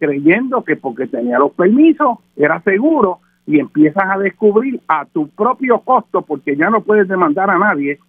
creyendo 0.02 0.64
que 0.64 0.74
porque 0.74 1.06
tenía 1.06 1.38
los 1.38 1.52
permisos 1.52 2.18
era 2.34 2.60
seguro 2.62 3.20
y 3.46 3.60
empiezas 3.60 4.02
a 4.04 4.18
descubrir 4.18 4.80
a 4.88 5.04
tu 5.04 5.28
propio 5.28 5.78
costo 5.78 6.22
porque 6.22 6.56
ya 6.56 6.70
no 6.70 6.80
puedes 6.82 7.06
demandar 7.06 7.48
a 7.50 7.56
nadie 7.56 8.00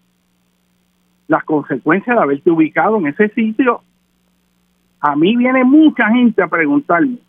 las 1.28 1.44
consecuencias 1.44 2.16
de 2.16 2.24
haberte 2.24 2.50
ubicado 2.50 2.98
en 2.98 3.06
ese 3.06 3.30
sitio. 3.30 3.82
A 5.02 5.16
mí 5.16 5.36
viene 5.36 5.64
mucha 5.64 6.08
gente 6.08 6.42
a 6.42 6.48
preguntarme 6.48 7.20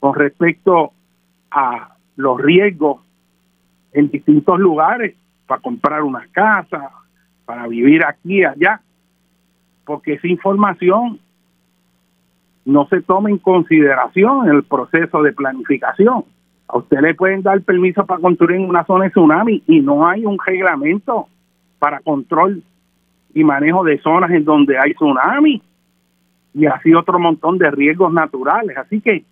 con 0.00 0.16
respecto 0.16 0.90
a 1.52 1.94
los 2.16 2.40
riesgos 2.40 3.02
en 3.92 4.10
distintos 4.10 4.58
lugares 4.58 5.14
para 5.46 5.62
comprar 5.62 6.02
una 6.02 6.26
casa, 6.32 6.90
para 7.44 7.68
vivir 7.68 8.04
aquí 8.04 8.42
allá, 8.42 8.80
porque 9.84 10.14
esa 10.14 10.26
información 10.26 11.20
no 12.64 12.86
se 12.88 13.00
toma 13.00 13.30
en 13.30 13.38
consideración 13.38 14.48
en 14.48 14.56
el 14.56 14.62
proceso 14.62 15.22
de 15.22 15.32
planificación. 15.32 16.24
A 16.68 16.78
usted 16.78 17.00
le 17.00 17.14
pueden 17.14 17.42
dar 17.42 17.60
permiso 17.62 18.06
para 18.06 18.20
construir 18.20 18.60
en 18.60 18.68
una 18.68 18.84
zona 18.84 19.04
de 19.04 19.10
tsunami 19.10 19.62
y 19.66 19.80
no 19.80 20.06
hay 20.06 20.24
un 20.24 20.38
reglamento 20.44 21.26
para 21.78 22.00
control 22.00 22.62
y 23.34 23.44
manejo 23.44 23.82
de 23.84 23.98
zonas 23.98 24.30
en 24.30 24.44
donde 24.44 24.78
hay 24.78 24.94
tsunami 24.94 25.62
y 26.54 26.66
así 26.66 26.94
otro 26.94 27.18
montón 27.18 27.58
de 27.58 27.70
riesgos 27.70 28.12
naturales. 28.12 28.76
Así 28.76 29.00
que 29.00 29.24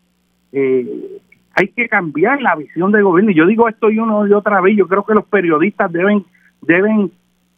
eh, 0.52 1.20
hay 1.54 1.68
que 1.68 1.88
cambiar 1.88 2.40
la 2.40 2.56
visión 2.56 2.90
del 2.92 3.04
gobierno. 3.04 3.30
Y 3.30 3.34
yo 3.34 3.46
digo 3.46 3.68
esto 3.68 3.90
y 3.90 3.98
uno 3.98 4.26
y 4.26 4.32
otra 4.32 4.60
vez, 4.60 4.76
yo 4.76 4.88
creo 4.88 5.04
que 5.04 5.14
los 5.14 5.24
periodistas 5.26 5.92
deben, 5.92 6.24
deben 6.62 7.10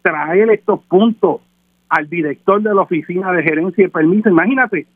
traer 0.03 0.51
estos 0.51 0.81
puntos 0.85 1.41
al 1.89 2.09
director 2.09 2.63
de 2.63 2.75
la 2.75 2.83
oficina 2.83 3.33
de 3.33 3.43
gerencia 3.43 3.85
de 3.85 3.91
permiso. 3.91 4.29
Imagínate 4.29 4.87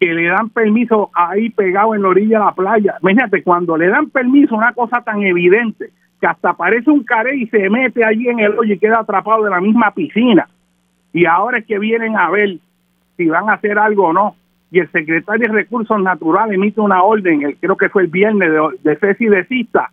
que 0.00 0.14
le 0.14 0.28
dan 0.28 0.48
permiso 0.48 1.10
ahí 1.14 1.50
pegado 1.50 1.94
en 1.94 2.02
la 2.02 2.08
orilla 2.08 2.38
de 2.38 2.44
la 2.46 2.52
playa. 2.52 2.96
Imagínate, 3.02 3.42
cuando 3.42 3.76
le 3.76 3.88
dan 3.88 4.10
permiso, 4.10 4.56
una 4.56 4.72
cosa 4.72 5.02
tan 5.02 5.22
evidente, 5.22 5.90
que 6.20 6.26
hasta 6.26 6.50
aparece 6.50 6.90
un 6.90 7.04
caré 7.04 7.36
y 7.36 7.46
se 7.48 7.70
mete 7.70 8.04
allí 8.04 8.28
en 8.28 8.40
el 8.40 8.58
hoyo 8.58 8.74
y 8.74 8.78
queda 8.78 9.00
atrapado 9.00 9.44
de 9.44 9.50
la 9.50 9.60
misma 9.60 9.92
piscina. 9.92 10.48
Y 11.12 11.26
ahora 11.26 11.58
es 11.58 11.66
que 11.66 11.78
vienen 11.78 12.16
a 12.16 12.30
ver 12.30 12.56
si 13.16 13.26
van 13.26 13.48
a 13.50 13.54
hacer 13.54 13.78
algo 13.78 14.08
o 14.08 14.12
no 14.12 14.36
y 14.70 14.78
el 14.78 14.90
secretario 14.92 15.48
de 15.48 15.54
Recursos 15.54 16.00
Naturales 16.00 16.54
emite 16.54 16.80
una 16.80 17.02
orden, 17.02 17.42
el, 17.42 17.56
creo 17.56 17.76
que 17.76 17.88
fue 17.88 18.02
el 18.02 18.08
viernes, 18.08 18.50
de, 18.50 18.90
de 18.90 18.96
cese 18.98 19.24
y 19.24 19.28
desista, 19.28 19.90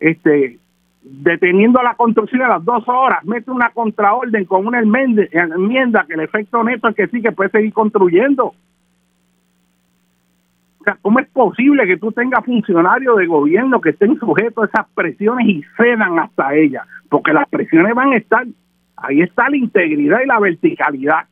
este, 0.00 0.58
deteniendo 1.02 1.82
la 1.82 1.94
construcción 1.94 2.42
a 2.42 2.48
las 2.48 2.64
dos 2.64 2.84
horas, 2.88 3.22
mete 3.24 3.50
una 3.50 3.70
contraorden 3.70 4.46
con 4.46 4.66
una 4.66 4.80
enmienda, 4.80 6.06
que 6.06 6.14
el 6.14 6.20
efecto 6.20 6.64
neto 6.64 6.88
es 6.88 6.96
que 6.96 7.06
sí, 7.08 7.20
que 7.20 7.32
puede 7.32 7.50
seguir 7.50 7.72
construyendo. 7.74 8.54
O 10.84 10.90
sea, 10.92 10.98
¿cómo 11.00 11.18
es 11.18 11.26
posible 11.28 11.86
que 11.86 11.96
tú 11.96 12.12
tengas 12.12 12.44
funcionarios 12.44 13.16
de 13.16 13.26
gobierno 13.26 13.80
que 13.80 13.90
estén 13.90 14.18
sujetos 14.18 14.64
a 14.64 14.66
esas 14.66 14.86
presiones 14.94 15.48
y 15.48 15.62
cedan 15.78 16.18
hasta 16.18 16.54
ellas? 16.54 16.86
Porque 17.08 17.32
las 17.32 17.48
presiones 17.48 17.94
van 17.94 18.12
a 18.12 18.16
estar, 18.18 18.44
ahí 18.96 19.22
está 19.22 19.48
la 19.48 19.56
integridad 19.56 20.18
y 20.22 20.26
la 20.26 20.38
verticalidad 20.40 21.24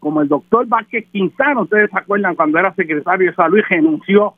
como 0.00 0.20
el 0.20 0.28
doctor 0.28 0.66
Vázquez 0.66 1.06
Quintana, 1.10 1.62
ustedes 1.62 1.90
se 1.90 1.98
acuerdan 1.98 2.34
cuando 2.34 2.58
era 2.58 2.74
secretario 2.74 3.30
de 3.30 3.34
salud 3.34 3.56
y 3.56 3.62
renunció 3.62 4.34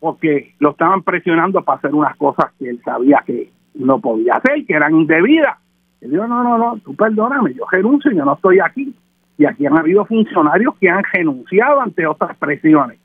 porque 0.00 0.54
lo 0.58 0.70
estaban 0.70 1.02
presionando 1.02 1.62
para 1.62 1.78
hacer 1.78 1.94
unas 1.94 2.16
cosas 2.16 2.50
que 2.58 2.70
él 2.70 2.80
sabía 2.82 3.22
que 3.24 3.52
no 3.74 4.00
podía 4.00 4.34
hacer, 4.34 4.66
que 4.66 4.74
eran 4.74 4.96
indebidas. 4.96 5.58
Él 6.00 6.10
dijo, 6.10 6.26
no, 6.26 6.42
no, 6.42 6.58
no, 6.58 6.78
tú 6.78 6.96
perdóname, 6.96 7.54
yo 7.54 7.66
renuncio, 7.70 8.10
yo 8.10 8.24
no 8.24 8.32
estoy 8.32 8.58
aquí. 8.58 8.92
Y 9.40 9.46
aquí 9.46 9.64
han 9.64 9.78
habido 9.78 10.04
funcionarios 10.04 10.76
que 10.78 10.90
han 10.90 11.02
renunciado 11.02 11.80
ante 11.80 12.06
otras 12.06 12.36
presiones, 12.36 12.98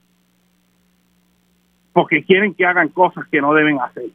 porque 1.94 2.26
quieren 2.26 2.54
que 2.54 2.66
hagan 2.66 2.90
cosas 2.90 3.26
que 3.32 3.40
no 3.40 3.54
deben 3.54 3.80
hacer. 3.80 4.08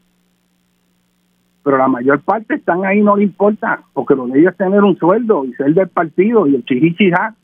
Pero 1.64 1.78
la 1.78 1.88
mayor 1.88 2.20
parte 2.20 2.56
están 2.56 2.84
ahí, 2.84 3.00
no 3.00 3.16
le 3.16 3.22
importa, 3.22 3.80
porque 3.94 4.14
lo 4.14 4.26
de 4.26 4.38
ellos 4.38 4.52
es 4.52 4.58
tener 4.58 4.82
un 4.82 4.98
sueldo 4.98 5.46
y 5.46 5.54
ser 5.54 5.72
del 5.72 5.88
partido 5.88 6.46
y 6.46 6.56
el 6.56 6.64
chichichijá 6.66 7.34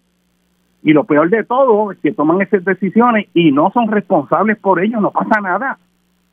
y 0.83 0.93
lo 0.93 1.05
peor 1.05 1.31
de 1.31 1.43
todo 1.45 1.91
es 1.91 1.99
que 2.01 2.13
toman 2.13 2.43
esas 2.43 2.63
decisiones 2.63 3.29
y 3.33 3.53
no 3.53 3.71
son 3.73 3.91
responsables 3.91 4.59
por 4.59 4.79
ello, 4.85 5.01
no 5.01 5.11
pasa 5.11 5.41
nada, 5.41 5.79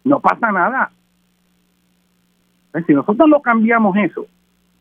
no 0.04 0.20
pasa 0.20 0.52
nada. 0.52 0.91
Si 2.86 2.94
nosotros 2.94 3.30
no 3.30 3.41
cambiamos 3.41 3.96
eso 3.96 4.26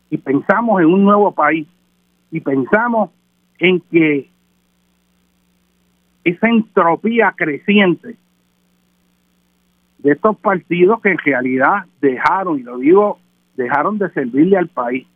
y 0.09 0.17
pensamos 0.17 0.81
en 0.81 0.87
un 0.87 1.05
nuevo 1.05 1.31
país 1.31 1.65
y 2.29 2.41
pensamos 2.41 3.11
en 3.63 3.79
que 3.79 4.29
esa 6.25 6.49
entropía 6.49 7.33
creciente 7.33 8.17
de 9.99 10.11
estos 10.11 10.35
partidos 10.37 11.01
que 11.01 11.11
en 11.11 11.17
realidad 11.17 11.85
dejaron, 12.01 12.59
y 12.59 12.63
lo 12.63 12.77
digo, 12.77 13.19
dejaron 13.55 13.97
de 13.99 14.09
servirle 14.09 14.57
al 14.57 14.67
país, 14.67 15.07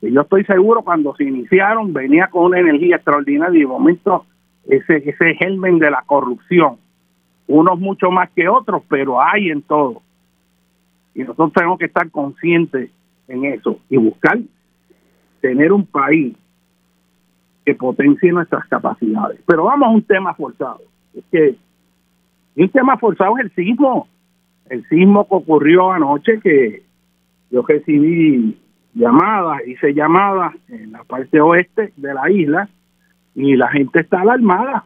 yo 0.00 0.22
estoy 0.22 0.44
seguro 0.44 0.80
cuando 0.80 1.14
se 1.14 1.24
iniciaron 1.24 1.92
venía 1.92 2.28
con 2.28 2.46
una 2.46 2.60
energía 2.60 2.96
extraordinaria 2.96 3.58
y 3.58 3.60
de 3.60 3.66
momento 3.66 4.24
ese, 4.66 4.96
ese 4.96 5.34
germen 5.34 5.78
de 5.78 5.90
la 5.90 6.02
corrupción, 6.06 6.78
unos 7.46 7.78
mucho 7.78 8.10
más 8.10 8.30
que 8.30 8.48
otros, 8.48 8.82
pero 8.88 9.20
hay 9.20 9.50
en 9.50 9.60
todo. 9.60 10.00
Y 11.14 11.20
nosotros 11.20 11.52
tenemos 11.52 11.78
que 11.78 11.84
estar 11.84 12.10
conscientes 12.10 12.90
en 13.28 13.44
eso 13.44 13.78
y 13.90 13.98
buscar 13.98 14.38
tener 15.42 15.72
un 15.74 15.84
país 15.84 16.34
que 17.64 17.74
potencie 17.74 18.32
nuestras 18.32 18.66
capacidades. 18.68 19.40
Pero 19.46 19.64
vamos 19.64 19.88
a 19.88 19.90
un 19.90 20.02
tema 20.02 20.34
forzado. 20.34 20.80
Es 21.14 21.24
que 21.30 21.56
un 22.56 22.68
tema 22.70 22.96
forzado 22.98 23.38
es 23.38 23.44
el 23.44 23.54
sismo. 23.54 24.08
El 24.68 24.86
sismo 24.88 25.26
que 25.28 25.34
ocurrió 25.34 25.90
anoche 25.90 26.40
que 26.40 26.82
yo 27.50 27.62
recibí 27.66 28.56
llamadas, 28.94 29.66
hice 29.66 29.94
llamadas 29.94 30.54
en 30.68 30.92
la 30.92 31.04
parte 31.04 31.40
oeste 31.40 31.92
de 31.96 32.14
la 32.14 32.30
isla 32.30 32.68
y 33.34 33.56
la 33.56 33.68
gente 33.68 34.00
está 34.00 34.20
alarmada. 34.20 34.84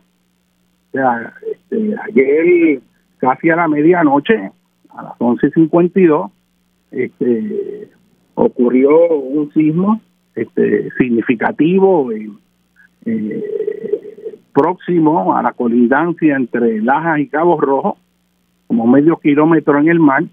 O 0.89 0.93
sea, 0.93 1.35
este, 1.51 1.95
ayer 2.09 2.81
casi 3.19 3.51
a 3.51 3.57
la 3.57 3.69
medianoche, 3.69 4.51
a 4.91 5.03
las 5.03 5.19
11.52, 5.19 6.31
este, 6.91 7.91
ocurrió 8.35 9.17
un 9.17 9.53
sismo 9.53 10.01
este, 10.35 10.91
significativo 10.99 12.11
eh, 13.07 14.39
próximo 14.53 15.37
a 15.37 15.43
la 15.43 15.53
colindancia 15.53 16.37
entre 16.37 16.81
Lajas 16.81 17.21
y 17.21 17.29
Cabo 17.29 17.61
Rojo, 17.61 17.99
como 18.67 18.87
medio 18.87 19.17
kilómetro 19.17 19.79
en 19.79 19.89
el 19.89 19.99
mar. 19.99 20.25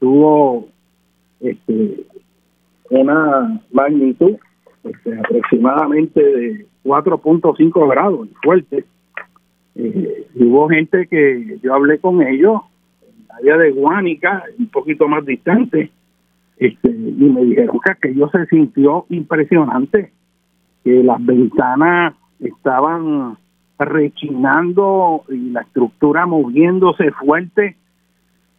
Tuvo 0.00 0.68
este, 1.40 2.04
una 2.90 3.60
magnitud 3.72 4.36
este, 4.84 5.18
aproximadamente 5.18 6.22
de 6.22 6.66
4.5 6.84 7.90
grados, 7.90 8.28
fuerte. 8.42 8.84
Eh, 9.74 10.26
hubo 10.34 10.68
gente 10.68 11.06
que 11.06 11.58
yo 11.62 11.74
hablé 11.74 11.98
con 11.98 12.22
ellos 12.22 12.62
en 13.02 13.26
la 13.28 13.36
área 13.36 13.56
de 13.58 13.70
Guánica, 13.70 14.42
un 14.58 14.68
poquito 14.68 15.06
más 15.08 15.24
distante, 15.24 15.90
este, 16.56 16.90
y 16.90 17.24
me 17.24 17.44
dijeron 17.44 17.78
que 17.84 17.92
aquello 17.92 18.28
se 18.30 18.46
sintió 18.46 19.06
impresionante, 19.10 20.12
las 21.02 21.24
ventanas 21.24 22.14
estaban 22.40 23.36
rechinando 23.78 25.24
y 25.28 25.50
la 25.50 25.62
estructura 25.62 26.26
moviéndose 26.26 27.10
fuerte 27.12 27.76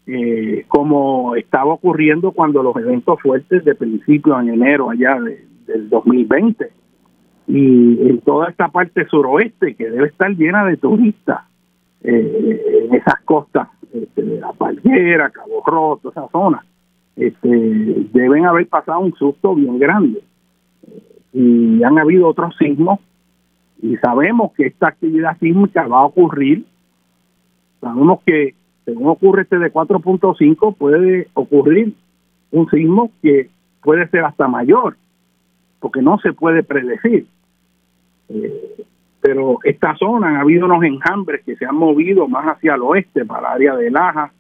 eh, 0.08 0.66
como 0.68 1.36
estaba 1.36 1.74
ocurriendo 1.74 2.32
cuando 2.32 2.64
los 2.64 2.76
eventos 2.78 3.22
fuertes 3.22 3.64
de 3.64 3.76
principio 3.76 4.40
en 4.40 4.50
enero 4.50 4.90
allá 4.90 5.20
del 5.20 5.90
2020 5.90 6.72
y 7.48 8.10
en 8.10 8.22
toda 8.22 8.50
esta 8.50 8.70
parte 8.70 9.06
suroeste 9.08 9.76
que 9.76 9.90
debe 9.90 10.08
estar 10.08 10.32
llena 10.32 10.66
de 10.66 10.78
turistas 10.78 11.42
eh, 12.04 12.86
en 12.86 12.96
esas 12.96 13.20
costas 13.26 13.68
este, 13.94 14.24
de 14.24 14.40
la 14.40 14.54
Palguera, 14.54 15.30
Cabo 15.30 15.64
Roto, 15.66 16.10
esa 16.10 16.28
zona 16.30 16.64
este, 17.16 17.48
deben 18.14 18.46
haber 18.46 18.68
pasado 18.68 19.00
un 19.02 19.14
susto 19.14 19.54
bien 19.54 19.78
grande 19.78 20.22
y 21.34 21.84
han 21.84 21.98
habido 21.98 22.28
otros 22.28 22.56
sismos 22.58 23.00
y 23.82 23.96
sabemos 23.98 24.52
que 24.54 24.68
esta 24.68 24.90
actividad 24.90 25.38
sísmica 25.40 25.88
va 25.88 26.00
a 26.00 26.06
ocurrir 26.06 26.66
sabemos 27.80 28.20
que 28.26 28.56
según 28.86 29.08
ocurre 29.08 29.44
este 29.44 29.60
de 29.60 29.72
4.5, 29.72 30.76
puede 30.76 31.28
ocurrir 31.34 31.94
un 32.52 32.70
sismo 32.70 33.12
que 33.22 33.50
puede 33.84 34.08
ser 34.10 34.24
hasta 34.26 34.48
mayor, 34.48 34.98
porque 35.80 36.02
no 36.02 36.18
se 36.20 36.34
puede 36.34 36.64
predecir. 36.64 37.28
Eh, 38.30 38.84
pero 39.22 39.60
esta 39.64 39.96
zona 39.96 40.38
ha 40.38 40.42
habido 40.42 40.66
unos 40.66 40.84
enjambres 40.84 41.44
que 41.44 41.56
se 41.56 41.66
han 41.66 41.76
movido 41.76 42.28
más 42.28 42.46
hacia 42.46 42.76
el 42.76 42.82
oeste, 42.82 43.26
para 43.26 43.40
el 43.40 43.46
área 43.46 43.76
de 43.76 43.92
Laja, 43.92 44.32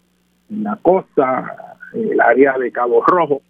en 0.49 0.63
la 0.63 0.77
costa, 0.77 1.75
el 1.93 2.19
área 2.19 2.57
de 2.57 2.71
Cabo 2.71 3.03
Rojo, 3.05 3.41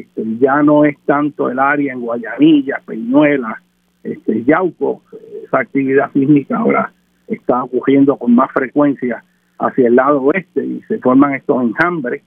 este, 0.00 0.22
ya 0.38 0.62
no 0.62 0.84
es 0.84 0.96
tanto 1.04 1.50
el 1.50 1.58
área 1.58 1.92
en 1.92 2.00
Guayanilla, 2.00 2.80
Peñuela, 2.84 3.60
este, 4.02 4.44
Yauco, 4.44 5.02
esa 5.44 5.60
actividad 5.60 6.12
sísmica 6.12 6.58
ahora 6.58 6.92
está 7.26 7.64
ocurriendo 7.64 8.16
con 8.16 8.34
más 8.34 8.50
frecuencia 8.52 9.24
hacia 9.58 9.88
el 9.88 9.96
lado 9.96 10.22
oeste 10.22 10.64
y 10.64 10.82
se 10.88 10.98
forman 10.98 11.34
estos 11.34 11.62
enjambres. 11.62 12.22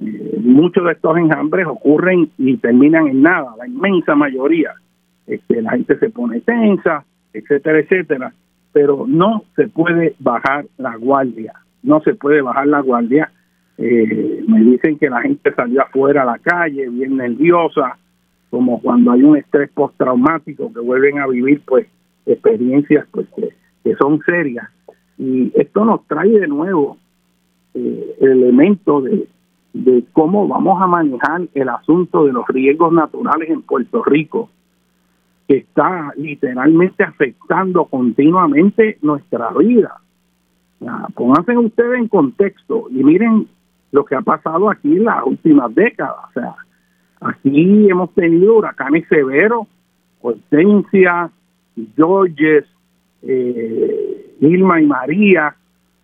Eh, 0.00 0.38
muchos 0.42 0.84
de 0.84 0.92
estos 0.92 1.16
enjambres 1.16 1.66
ocurren 1.66 2.30
y 2.36 2.56
terminan 2.58 3.08
en 3.08 3.22
nada, 3.22 3.54
la 3.56 3.66
inmensa 3.66 4.14
mayoría. 4.14 4.74
Este, 5.26 5.62
la 5.62 5.70
gente 5.70 5.98
se 5.98 6.10
pone 6.10 6.40
tensa, 6.40 7.04
etcétera, 7.32 7.80
etcétera, 7.80 8.32
pero 8.72 9.06
no 9.08 9.42
se 9.56 9.68
puede 9.68 10.14
bajar 10.18 10.66
la 10.76 10.96
guardia, 10.96 11.54
no 11.82 12.00
se 12.02 12.14
puede 12.14 12.42
bajar 12.42 12.66
la 12.66 12.80
guardia. 12.80 13.32
Eh, 13.78 14.44
me 14.48 14.60
dicen 14.60 14.98
que 14.98 15.10
la 15.10 15.20
gente 15.20 15.52
salió 15.54 15.82
afuera 15.82 16.22
a 16.22 16.26
la 16.26 16.38
calle 16.38 16.88
bien 16.88 17.16
nerviosa, 17.16 17.98
como 18.50 18.80
cuando 18.80 19.12
hay 19.12 19.22
un 19.22 19.36
estrés 19.36 19.70
postraumático 19.70 20.72
que 20.72 20.80
vuelven 20.80 21.18
a 21.18 21.26
vivir 21.26 21.62
pues 21.66 21.86
experiencias 22.24 23.06
pues 23.10 23.26
que, 23.36 23.54
son 24.00 24.20
serias 24.22 24.68
y 25.16 25.52
esto 25.54 25.84
nos 25.84 26.04
trae 26.08 26.28
de 26.28 26.48
nuevo 26.48 26.96
eh, 27.72 28.16
el 28.20 28.42
elemento 28.42 29.00
de, 29.00 29.28
de 29.72 30.04
cómo 30.12 30.48
vamos 30.48 30.82
a 30.82 30.88
manejar 30.88 31.42
el 31.54 31.68
asunto 31.68 32.24
de 32.24 32.32
los 32.32 32.44
riesgos 32.48 32.92
naturales 32.92 33.48
en 33.48 33.62
Puerto 33.62 34.02
Rico 34.02 34.50
que 35.46 35.58
está 35.58 36.12
literalmente 36.16 37.04
afectando 37.04 37.84
continuamente 37.84 38.98
nuestra 39.02 39.50
vida. 39.52 40.00
pónganse 41.14 41.56
ustedes 41.56 41.98
en 42.00 42.08
contexto 42.08 42.88
y 42.90 43.04
miren 43.04 43.46
lo 43.96 44.04
que 44.04 44.14
ha 44.14 44.20
pasado 44.20 44.70
aquí 44.70 44.92
en 44.94 45.04
las 45.04 45.24
últimas 45.24 45.74
décadas. 45.74 46.16
O 46.28 46.32
sea, 46.34 46.54
aquí 47.20 47.90
hemos 47.90 48.12
tenido 48.14 48.56
huracanes 48.56 49.08
severos, 49.08 49.66
Hortensia, 50.20 51.30
Georges, 51.96 52.64
eh, 53.22 54.34
Irma 54.40 54.80
y 54.82 54.86
María. 54.86 55.56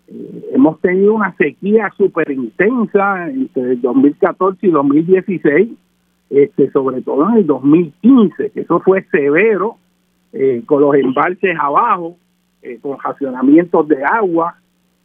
Eh, 0.08 0.50
hemos 0.54 0.80
tenido 0.80 1.12
una 1.12 1.36
sequía 1.36 1.92
súper 1.98 2.30
intensa 2.30 3.28
entre 3.28 3.76
2014 3.76 4.66
y 4.66 4.70
2016 4.70 5.68
este, 6.30 6.70
sobre 6.70 7.02
todo 7.02 7.28
en 7.28 7.36
el 7.36 7.46
2015, 7.46 8.52
que 8.52 8.60
eso 8.62 8.80
fue 8.80 9.04
severo, 9.10 9.76
eh, 10.32 10.62
con 10.64 10.80
los 10.80 10.94
embalses 10.94 11.54
abajo, 11.60 12.16
eh, 12.62 12.78
con 12.80 12.98
racionamientos 12.98 13.86
de 13.86 14.02
agua. 14.02 14.56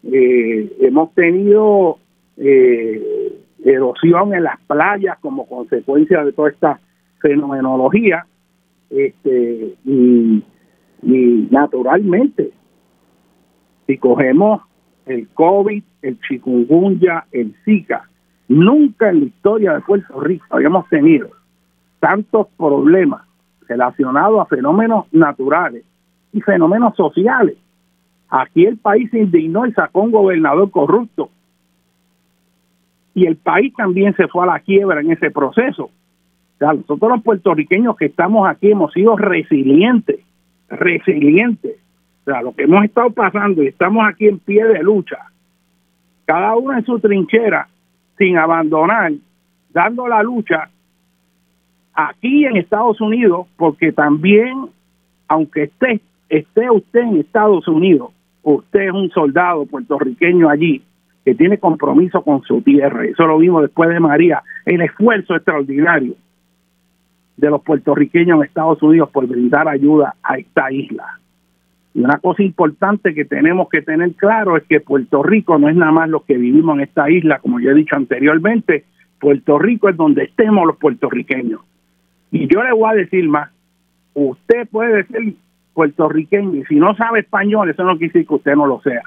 Hemos 0.03 1.13
tenido 1.15 1.97
erosión 2.37 4.33
en 4.33 4.43
las 4.43 4.59
playas 4.67 5.17
como 5.19 5.47
consecuencia 5.47 6.23
de 6.23 6.33
toda 6.33 6.49
esta 6.49 6.79
fenomenología. 7.19 8.25
Este, 8.89 9.75
y, 9.83 10.43
y 11.03 11.47
naturalmente, 11.51 12.51
si 13.85 13.97
cogemos 13.97 14.61
el 15.05 15.27
COVID, 15.29 15.83
el 16.01 16.19
chikungunya, 16.21 17.25
el 17.31 17.55
Zika, 17.65 18.07
Nunca 18.47 19.09
en 19.09 19.19
la 19.19 19.25
historia 19.25 19.73
de 19.73 19.81
Puerto 19.81 20.19
Rico 20.21 20.45
habíamos 20.49 20.87
tenido 20.87 21.29
tantos 21.99 22.47
problemas 22.57 23.23
relacionados 23.67 24.39
a 24.39 24.45
fenómenos 24.45 25.05
naturales 25.11 25.83
y 26.31 26.39
fenómenos 26.41 26.95
sociales. 26.95 27.57
Aquí 28.29 28.65
el 28.65 28.77
país 28.77 29.09
se 29.11 29.19
indignó 29.19 29.65
y 29.65 29.73
sacó 29.73 30.01
un 30.01 30.11
gobernador 30.11 30.71
corrupto. 30.71 31.29
Y 33.17 33.25
el 33.25 33.35
país 33.35 33.73
también 33.73 34.15
se 34.15 34.27
fue 34.27 34.43
a 34.43 34.45
la 34.45 34.59
quiebra 34.59 35.01
en 35.01 35.09
ese 35.09 35.31
proceso. 35.31 35.85
O 35.85 36.57
sea, 36.59 36.73
nosotros 36.73 37.09
los 37.13 37.23
puertorriqueños 37.23 37.97
que 37.97 38.05
estamos 38.05 38.47
aquí 38.47 38.69
hemos 38.69 38.93
sido 38.93 39.17
resilientes, 39.17 40.19
resilientes. 40.69 41.77
O 42.21 42.25
sea, 42.25 42.43
lo 42.43 42.53
que 42.53 42.65
hemos 42.65 42.85
estado 42.85 43.09
pasando 43.09 43.63
y 43.63 43.69
estamos 43.69 44.07
aquí 44.07 44.27
en 44.27 44.37
pie 44.37 44.63
de 44.65 44.83
lucha, 44.83 45.17
cada 46.25 46.55
uno 46.55 46.77
en 46.77 46.85
su 46.85 46.99
trinchera, 46.99 47.67
sin 48.19 48.37
abandonar, 48.37 49.13
dando 49.71 50.07
la 50.07 50.21
lucha 50.21 50.69
aquí 51.95 52.45
en 52.45 52.57
Estados 52.57 53.01
Unidos, 53.01 53.47
porque 53.57 53.93
también, 53.93 54.67
aunque 55.27 55.63
esté, 55.63 56.01
esté 56.29 56.69
usted 56.69 56.99
en 56.99 57.17
Estados 57.17 57.67
Unidos, 57.67 58.11
usted 58.43 58.81
es 58.81 58.91
un 58.91 59.09
soldado 59.09 59.65
puertorriqueño 59.65 60.47
allí 60.49 60.83
que 61.27 61.35
tiene 61.35 61.57
compromiso 61.57 62.21
con 62.21 62.41
su 62.43 62.61
tierra. 62.61 63.03
Eso 63.03 63.27
lo 63.27 63.37
vimos 63.37 63.61
después 63.61 63.89
de 63.89 63.99
María, 63.99 64.43
el 64.65 64.79
esfuerzo 64.79 65.35
extraordinario 65.35 66.13
de 67.35 67.49
los 67.49 67.61
puertorriqueños 67.63 68.37
en 68.37 68.45
Estados 68.45 68.81
Unidos 68.81 69.09
por 69.09 69.27
brindar 69.27 69.67
ayuda 69.67 70.15
a 70.23 70.37
esta 70.37 70.71
isla. 70.71 71.19
Y 71.93 71.99
una 71.99 72.19
cosa 72.19 72.43
importante 72.43 73.13
que 73.13 73.25
tenemos 73.25 73.67
que 73.67 73.81
tener 73.81 74.13
claro 74.13 74.55
es 74.55 74.63
que 74.69 74.79
Puerto 74.79 75.21
Rico 75.21 75.57
no 75.57 75.67
es 75.67 75.75
nada 75.75 75.91
más 75.91 76.09
lo 76.09 76.21
que 76.21 76.37
vivimos 76.37 76.77
en 76.77 76.83
esta 76.83 77.11
isla, 77.11 77.39
como 77.39 77.59
ya 77.59 77.71
he 77.71 77.73
dicho 77.73 77.97
anteriormente, 77.97 78.85
Puerto 79.19 79.59
Rico 79.59 79.89
es 79.89 79.97
donde 79.97 80.23
estemos 80.23 80.65
los 80.65 80.77
puertorriqueños. 80.77 81.59
Y 82.31 82.47
yo 82.47 82.63
le 82.63 82.71
voy 82.71 82.89
a 82.89 82.95
decir 82.95 83.27
más, 83.27 83.49
usted 84.13 84.65
puede 84.69 85.03
ser 85.07 85.33
puertorriqueño 85.73 86.55
y 86.55 86.63
si 86.67 86.75
no 86.75 86.95
sabe 86.95 87.19
español, 87.19 87.69
eso 87.69 87.83
no 87.83 87.97
quiere 87.97 88.13
decir 88.13 88.27
que 88.29 88.35
usted 88.35 88.55
no 88.55 88.65
lo 88.65 88.79
sea. 88.79 89.03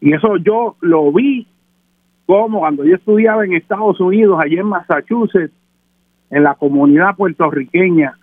Y 0.00 0.14
eso 0.14 0.36
yo 0.36 0.76
lo 0.80 1.12
vi 1.12 1.46
como 2.26 2.60
cuando 2.60 2.84
yo 2.84 2.94
estudiaba 2.96 3.44
en 3.44 3.54
Estados 3.54 4.00
Unidos, 4.00 4.38
allí 4.42 4.58
en 4.58 4.66
Massachusetts, 4.66 5.54
en 6.30 6.42
la 6.42 6.54
comunidad 6.54 7.16
puertorriqueña, 7.16 8.18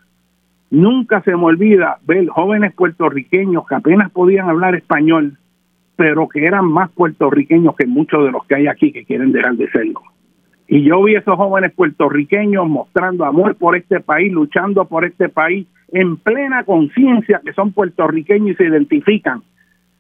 Nunca 0.76 1.22
se 1.22 1.32
me 1.32 1.44
olvida 1.44 2.00
ver 2.06 2.28
jóvenes 2.28 2.74
puertorriqueños 2.74 3.66
que 3.68 3.76
apenas 3.76 4.12
podían 4.12 4.50
hablar 4.50 4.76
español, 4.76 5.38
pero 5.96 6.28
que 6.28 6.46
eran 6.46 6.66
más 6.66 6.92
puertorriqueños 6.92 7.76
que 7.76 7.86
muchos 7.86 8.26
de 8.26 8.32
los 8.32 8.46
que 8.46 8.56
hay 8.56 8.68
aquí 8.68 8.92
que 8.92 9.06
quieren 9.06 9.32
dejar 9.32 9.56
de 9.56 9.70
serlo. 9.70 10.02
Y 10.68 10.84
yo 10.84 11.04
vi 11.04 11.16
esos 11.16 11.38
jóvenes 11.38 11.72
puertorriqueños 11.74 12.68
mostrando 12.68 13.24
amor 13.24 13.56
por 13.56 13.78
este 13.78 14.00
país, 14.00 14.34
luchando 14.34 14.86
por 14.86 15.06
este 15.06 15.30
país, 15.30 15.68
en 15.94 16.18
plena 16.18 16.64
conciencia 16.64 17.42
que 17.46 17.54
son 17.54 17.72
puertorriqueños 17.72 18.50
y 18.50 18.56
se 18.56 18.66
identifican 18.66 19.44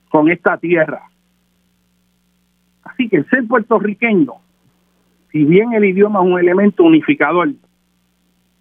con 0.09 0.29
esta 0.29 0.57
tierra. 0.57 1.03
Así 2.85 3.09
que 3.09 3.23
ser 3.23 3.45
puertorriqueño, 3.47 4.33
si 5.31 5.43
bien 5.43 5.73
el 5.73 5.83
idioma 5.83 6.21
es 6.21 6.25
un 6.25 6.39
elemento 6.39 6.83
unificador, 6.83 7.49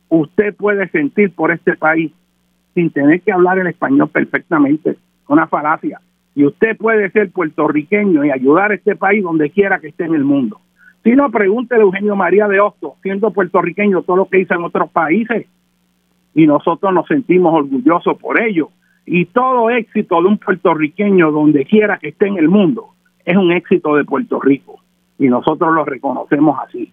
usted 0.08 0.54
puede 0.56 0.88
sentir 0.88 1.32
por 1.32 1.52
este 1.52 1.76
país 1.76 2.10
sin 2.74 2.90
tener 2.90 3.20
que 3.20 3.32
hablar 3.32 3.58
el 3.58 3.68
español 3.68 4.08
perfectamente, 4.08 4.96
una 5.28 5.46
falacia. 5.46 6.00
Y 6.34 6.44
usted 6.44 6.76
puede 6.76 7.10
ser 7.10 7.30
puertorriqueño 7.30 8.24
y 8.24 8.30
ayudar 8.30 8.72
a 8.72 8.74
este 8.74 8.96
país 8.96 9.22
donde 9.22 9.50
quiera 9.50 9.78
que 9.78 9.88
esté 9.88 10.04
en 10.04 10.14
el 10.14 10.24
mundo. 10.24 10.60
Si 11.04 11.12
no, 11.12 11.30
pregúntele 11.30 11.82
Eugenio 11.82 12.16
María 12.16 12.48
de 12.48 12.58
Hosto, 12.58 12.96
siendo 13.02 13.30
puertorriqueño, 13.30 14.02
todo 14.02 14.16
lo 14.16 14.26
que 14.26 14.40
hizo 14.40 14.54
en 14.54 14.64
otros 14.64 14.90
países. 14.90 15.46
Y 16.34 16.46
nosotros 16.46 16.92
nos 16.92 17.06
sentimos 17.06 17.54
orgullosos 17.54 18.18
por 18.18 18.40
ello. 18.40 18.70
Y 19.06 19.26
todo 19.26 19.70
éxito 19.70 20.20
de 20.22 20.28
un 20.28 20.38
puertorriqueño, 20.38 21.30
donde 21.30 21.66
quiera 21.66 21.98
que 21.98 22.08
esté 22.08 22.26
en 22.26 22.38
el 22.38 22.48
mundo, 22.48 22.93
es 23.24 23.36
un 23.36 23.52
éxito 23.52 23.96
de 23.96 24.04
Puerto 24.04 24.40
Rico. 24.40 24.80
Y 25.18 25.28
nosotros 25.28 25.72
lo 25.74 25.84
reconocemos 25.84 26.58
así. 26.66 26.92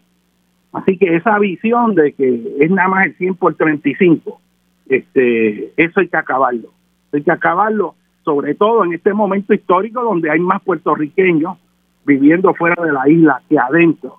Así 0.72 0.98
que 0.98 1.16
esa 1.16 1.38
visión 1.40 1.96
de 1.96 2.14
que 2.14 2.56
es 2.60 2.72
nada 2.72 2.88
más 2.88 3.06
el 3.06 3.16
100 3.16 3.36
por 3.36 3.56
35, 3.56 4.40
este, 4.88 5.74
eso 5.76 6.00
hay 6.00 6.08
que 6.08 6.18
acabarlo. 6.18 6.70
Hay 7.12 7.24
que 7.24 7.32
acabarlo, 7.32 7.96
sobre 8.24 8.56
todo 8.56 8.86
en 8.86 8.94
este 8.94 9.14
momento 9.14 9.54
histórico 9.54 10.02
donde 10.02 10.30
hay 10.30 10.40
más 10.40 10.62
puertorriqueños 10.62 11.58
viviendo 12.06 12.54
fuera 12.54 12.82
de 12.84 12.94
la 12.94 13.08
isla 13.10 13.42
que 13.50 13.60
adentro. 13.60 14.18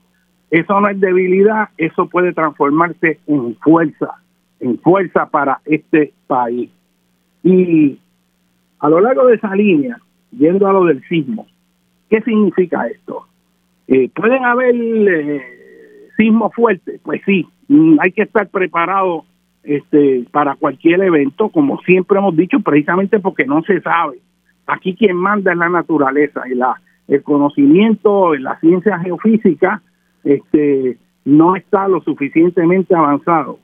Eso 0.51 0.79
no 0.81 0.89
es 0.89 1.01
debilidad, 1.01 1.71
eso 1.79 2.07
puede 2.09 2.35
transformarse 2.35 3.21
en 3.27 3.57
fuerza, 3.57 4.17
en 4.61 4.79
fuerza 4.79 5.27
para 5.27 5.61
este 5.65 6.13
país. 6.27 6.71
Y 7.43 7.99
a 8.79 8.89
lo 8.89 9.01
largo 9.01 9.27
de 9.27 9.37
esa 9.37 9.55
línea, 9.55 9.99
yendo 10.31 10.69
a 10.69 10.73
lo 10.73 10.85
del 10.85 11.03
sismo, 11.09 11.47
¿qué 12.13 12.21
significa 12.21 12.87
esto? 12.89 13.25
Eh, 13.89 14.11
pueden 14.15 14.45
haber 14.45 14.75
eh, 14.77 15.43
sismo 16.19 16.51
fuerte, 16.51 17.01
pues 17.03 17.23
sí, 17.25 17.49
mm, 17.69 17.97
hay 18.01 18.13
que 18.13 18.23
estar 18.23 18.49
preparado 18.49 19.25
este, 19.63 20.27
para 20.31 20.57
cualquier 20.57 21.03
evento, 21.03 21.49
como 21.49 21.81
siempre 21.81 22.19
hemos 22.19 22.37
dicho, 22.37 22.61
precisamente 22.61 23.19
porque 23.19 23.47
no 23.47 23.63
se 23.63 23.81
sabe. 23.81 24.19
Aquí 24.67 24.95
quien 24.95 25.17
manda 25.17 25.53
es 25.53 25.59
la 25.59 25.71
naturaleza 25.71 26.43
y 26.47 26.55
la, 26.55 26.79
el 27.09 27.23
conocimiento 27.23 28.35
en 28.35 28.43
la 28.43 28.61
ciencia 28.61 28.99
geofísica 28.99 29.81
este, 30.23 30.99
no 31.25 31.57
está 31.57 31.89
lo 31.89 32.03
suficientemente 32.03 32.95
avanzado 32.95 33.59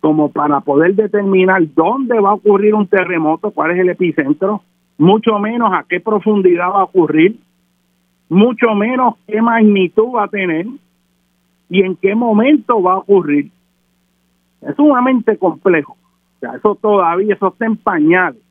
como 0.00 0.32
para 0.32 0.60
poder 0.60 0.94
determinar 0.94 1.62
dónde 1.74 2.18
va 2.20 2.30
a 2.30 2.34
ocurrir 2.34 2.74
un 2.74 2.86
terremoto, 2.86 3.50
cuál 3.50 3.72
es 3.72 3.80
el 3.80 3.90
epicentro, 3.90 4.62
mucho 4.96 5.38
menos 5.38 5.74
a 5.74 5.84
qué 5.86 6.00
profundidad 6.00 6.70
va 6.70 6.80
a 6.80 6.84
ocurrir, 6.84 7.36
mucho 8.32 8.74
menos 8.74 9.14
qué 9.26 9.40
magnitud 9.40 10.14
va 10.14 10.24
a 10.24 10.28
tener, 10.28 10.66
y 11.72 11.80
en 11.80 11.96
qué 11.96 12.14
momento 12.14 12.82
va 12.82 12.92
a 12.92 12.98
ocurrir. 12.98 13.50
Es 14.60 14.76
sumamente 14.76 15.38
complejo. 15.38 15.96
O 16.36 16.40
sea, 16.40 16.56
eso 16.56 16.74
todavía, 16.74 17.34
eso 17.34 17.48
está 17.48 17.64
en 17.64 17.76
pañales. 17.78 18.42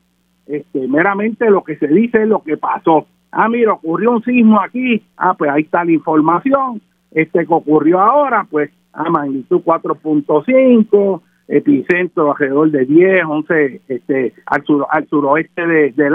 Este, 0.46 0.88
meramente 0.88 1.48
lo 1.48 1.62
que 1.62 1.76
se 1.76 1.86
dice 1.86 2.22
es 2.22 2.28
lo 2.28 2.42
que 2.42 2.56
pasó. 2.56 3.06
Ah, 3.30 3.48
mira, 3.48 3.74
ocurrió 3.74 4.10
un 4.10 4.24
sismo 4.24 4.60
aquí, 4.60 5.04
ah, 5.16 5.34
pues 5.34 5.52
ahí 5.52 5.62
está 5.62 5.84
la 5.84 5.92
información. 5.92 6.82
Este 7.12 7.46
que 7.46 7.54
ocurrió 7.54 8.00
ahora, 8.00 8.44
pues 8.50 8.72
a 8.92 9.08
magnitud 9.08 9.62
4.5, 9.64 11.20
epicentro 11.46 12.32
alrededor 12.32 12.72
de 12.72 12.86
10, 12.86 13.24
11, 13.24 13.80
este, 13.86 14.34
al, 14.46 14.64
al 14.90 15.06
suroeste 15.06 15.64
de, 15.64 15.92
de 15.92 16.10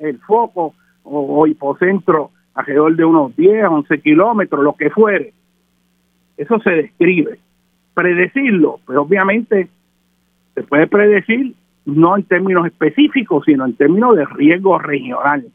el 0.00 0.18
foco 0.18 0.74
o, 1.04 1.46
hipocentro 1.46 2.32
alrededor 2.60 2.96
de 2.96 3.04
unos 3.04 3.36
10, 3.36 3.66
11 3.68 4.00
kilómetros, 4.00 4.62
lo 4.62 4.74
que 4.74 4.90
fuere. 4.90 5.32
Eso 6.36 6.58
se 6.60 6.70
describe. 6.70 7.38
Predecirlo, 7.94 8.80
pues 8.86 8.96
obviamente 8.96 9.68
se 10.54 10.62
puede 10.62 10.86
predecir 10.86 11.54
no 11.84 12.16
en 12.16 12.24
términos 12.24 12.66
específicos, 12.66 13.44
sino 13.44 13.64
en 13.64 13.74
términos 13.74 14.16
de 14.16 14.24
riesgo 14.24 14.78
regional. 14.78 15.46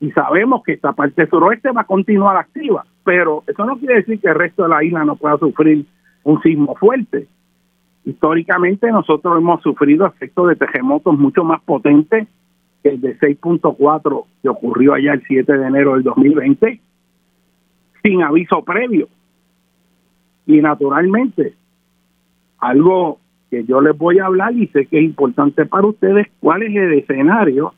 Y 0.00 0.10
sabemos 0.12 0.62
que 0.62 0.72
esta 0.72 0.92
parte 0.92 1.26
suroeste 1.26 1.70
va 1.70 1.82
a 1.82 1.86
continuar 1.86 2.36
activa, 2.36 2.84
pero 3.04 3.42
eso 3.46 3.64
no 3.64 3.78
quiere 3.78 3.96
decir 3.96 4.20
que 4.20 4.28
el 4.28 4.34
resto 4.34 4.64
de 4.64 4.68
la 4.68 4.84
isla 4.84 5.04
no 5.04 5.16
pueda 5.16 5.38
sufrir 5.38 5.86
un 6.24 6.40
sismo 6.42 6.74
fuerte. 6.76 7.26
Históricamente 8.04 8.90
nosotros 8.90 9.36
hemos 9.38 9.62
sufrido 9.62 10.06
efectos 10.06 10.48
de 10.48 10.56
terremotos 10.56 11.18
mucho 11.18 11.42
más 11.42 11.62
potentes 11.62 12.28
el 12.84 13.00
de 13.00 13.18
6.4 13.18 14.24
que 14.42 14.48
ocurrió 14.48 14.94
allá 14.94 15.14
el 15.14 15.22
7 15.26 15.52
de 15.52 15.66
enero 15.66 15.94
del 15.94 16.02
2020, 16.02 16.80
sin 18.02 18.22
aviso 18.22 18.62
previo. 18.62 19.08
Y 20.46 20.60
naturalmente, 20.60 21.54
algo 22.58 23.18
que 23.50 23.64
yo 23.64 23.80
les 23.80 23.96
voy 23.96 24.18
a 24.18 24.26
hablar 24.26 24.52
y 24.54 24.66
sé 24.68 24.86
que 24.86 24.98
es 24.98 25.04
importante 25.04 25.64
para 25.66 25.86
ustedes, 25.86 26.28
cuál 26.40 26.62
es 26.62 26.76
el 26.76 26.92
escenario 26.94 27.74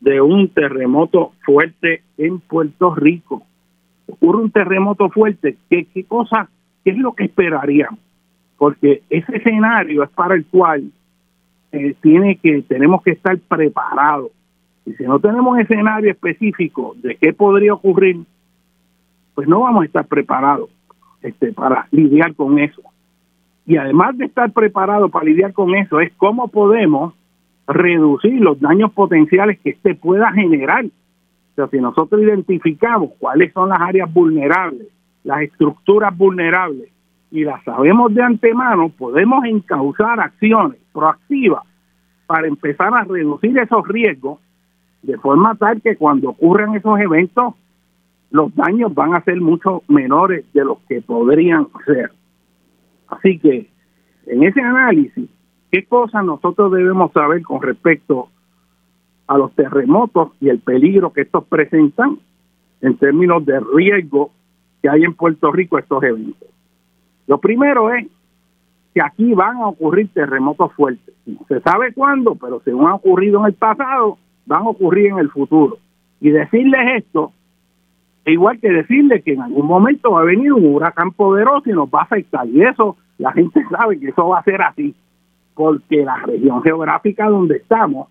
de 0.00 0.20
un 0.20 0.48
terremoto 0.48 1.32
fuerte 1.44 2.02
en 2.18 2.38
Puerto 2.40 2.94
Rico. 2.94 3.42
Ocurre 4.06 4.42
un 4.42 4.50
terremoto 4.50 5.08
fuerte, 5.10 5.56
¿qué, 5.68 5.86
qué 5.92 6.04
cosa, 6.04 6.48
qué 6.84 6.90
es 6.90 6.98
lo 6.98 7.12
que 7.12 7.24
esperaríamos? 7.24 7.98
porque 8.58 9.02
ese 9.10 9.36
escenario 9.36 10.02
es 10.02 10.10
para 10.10 10.34
el 10.34 10.46
cual 10.46 10.90
eh, 11.72 11.94
tiene 12.00 12.36
que 12.36 12.62
tenemos 12.62 13.02
que 13.02 13.12
estar 13.12 13.38
preparados. 13.38 14.30
Y 14.84 14.92
si 14.94 15.04
no 15.04 15.18
tenemos 15.18 15.58
escenario 15.58 16.10
específico 16.10 16.94
de 17.02 17.16
qué 17.16 17.32
podría 17.32 17.74
ocurrir, 17.74 18.24
pues 19.34 19.48
no 19.48 19.60
vamos 19.60 19.82
a 19.82 19.86
estar 19.86 20.06
preparados 20.06 20.70
este, 21.22 21.52
para 21.52 21.88
lidiar 21.90 22.34
con 22.34 22.58
eso. 22.58 22.82
Y 23.66 23.76
además 23.76 24.16
de 24.16 24.26
estar 24.26 24.52
preparados 24.52 25.10
para 25.10 25.24
lidiar 25.24 25.52
con 25.52 25.74
eso, 25.74 26.00
es 26.00 26.12
cómo 26.16 26.48
podemos 26.48 27.14
reducir 27.66 28.40
los 28.40 28.60
daños 28.60 28.92
potenciales 28.92 29.58
que 29.58 29.70
este 29.70 29.94
pueda 29.94 30.30
generar. 30.32 30.84
O 30.84 31.54
sea, 31.56 31.66
si 31.68 31.78
nosotros 31.80 32.22
identificamos 32.22 33.10
cuáles 33.18 33.52
son 33.52 33.70
las 33.70 33.80
áreas 33.80 34.12
vulnerables, 34.12 34.86
las 35.24 35.42
estructuras 35.42 36.16
vulnerables, 36.16 36.90
y 37.30 37.44
las 37.44 37.62
sabemos 37.64 38.14
de 38.14 38.22
antemano, 38.22 38.88
podemos 38.90 39.44
encauzar 39.44 40.20
acciones 40.20 40.78
proactivas 40.92 41.64
para 42.26 42.46
empezar 42.46 42.94
a 42.94 43.04
reducir 43.04 43.58
esos 43.58 43.86
riesgos 43.88 44.40
de 45.02 45.16
forma 45.18 45.54
tal 45.54 45.80
que 45.82 45.96
cuando 45.96 46.30
ocurran 46.30 46.74
esos 46.74 46.98
eventos 46.98 47.54
los 48.30 48.54
daños 48.54 48.92
van 48.94 49.14
a 49.14 49.22
ser 49.22 49.40
mucho 49.40 49.82
menores 49.88 50.44
de 50.52 50.64
los 50.64 50.78
que 50.88 51.00
podrían 51.00 51.68
ser. 51.84 52.10
Así 53.08 53.38
que 53.38 53.70
en 54.26 54.42
ese 54.42 54.60
análisis, 54.60 55.28
¿qué 55.70 55.84
cosas 55.84 56.24
nosotros 56.24 56.72
debemos 56.72 57.12
saber 57.12 57.42
con 57.42 57.62
respecto 57.62 58.28
a 59.28 59.38
los 59.38 59.52
terremotos 59.54 60.32
y 60.40 60.48
el 60.48 60.58
peligro 60.58 61.12
que 61.12 61.22
estos 61.22 61.44
presentan 61.44 62.18
en 62.80 62.96
términos 62.96 63.44
de 63.46 63.60
riesgo 63.60 64.32
que 64.82 64.88
hay 64.88 65.04
en 65.04 65.14
Puerto 65.14 65.52
Rico 65.52 65.78
estos 65.78 66.02
eventos? 66.02 66.48
Lo 67.26 67.38
primero 67.38 67.92
es 67.92 68.06
que 68.94 69.02
aquí 69.02 69.34
van 69.34 69.56
a 69.58 69.68
ocurrir 69.68 70.08
terremotos 70.12 70.72
fuertes. 70.72 71.14
No 71.26 71.40
se 71.48 71.60
sabe 71.60 71.92
cuándo, 71.92 72.34
pero 72.34 72.60
según 72.64 72.88
ha 72.88 72.94
ocurrido 72.94 73.40
en 73.40 73.46
el 73.46 73.54
pasado, 73.54 74.18
van 74.46 74.62
a 74.62 74.68
ocurrir 74.68 75.06
en 75.08 75.18
el 75.18 75.30
futuro. 75.30 75.78
Y 76.20 76.30
decirles 76.30 77.04
esto 77.04 77.32
es 78.24 78.32
igual 78.32 78.58
que 78.58 78.70
decirles 78.70 79.22
que 79.22 79.34
en 79.34 79.42
algún 79.42 79.66
momento 79.66 80.10
va 80.10 80.22
a 80.22 80.24
venir 80.24 80.52
un 80.52 80.74
huracán 80.74 81.12
poderoso 81.12 81.70
y 81.70 81.72
nos 81.72 81.88
va 81.88 82.00
a 82.00 82.04
afectar. 82.04 82.46
Y 82.48 82.62
eso 82.62 82.96
la 83.18 83.32
gente 83.32 83.64
sabe 83.70 84.00
que 84.00 84.08
eso 84.08 84.28
va 84.28 84.40
a 84.40 84.44
ser 84.44 84.62
así, 84.62 84.94
porque 85.54 86.04
la 86.04 86.16
región 86.16 86.62
geográfica 86.62 87.28
donde 87.28 87.58
estamos 87.58 88.08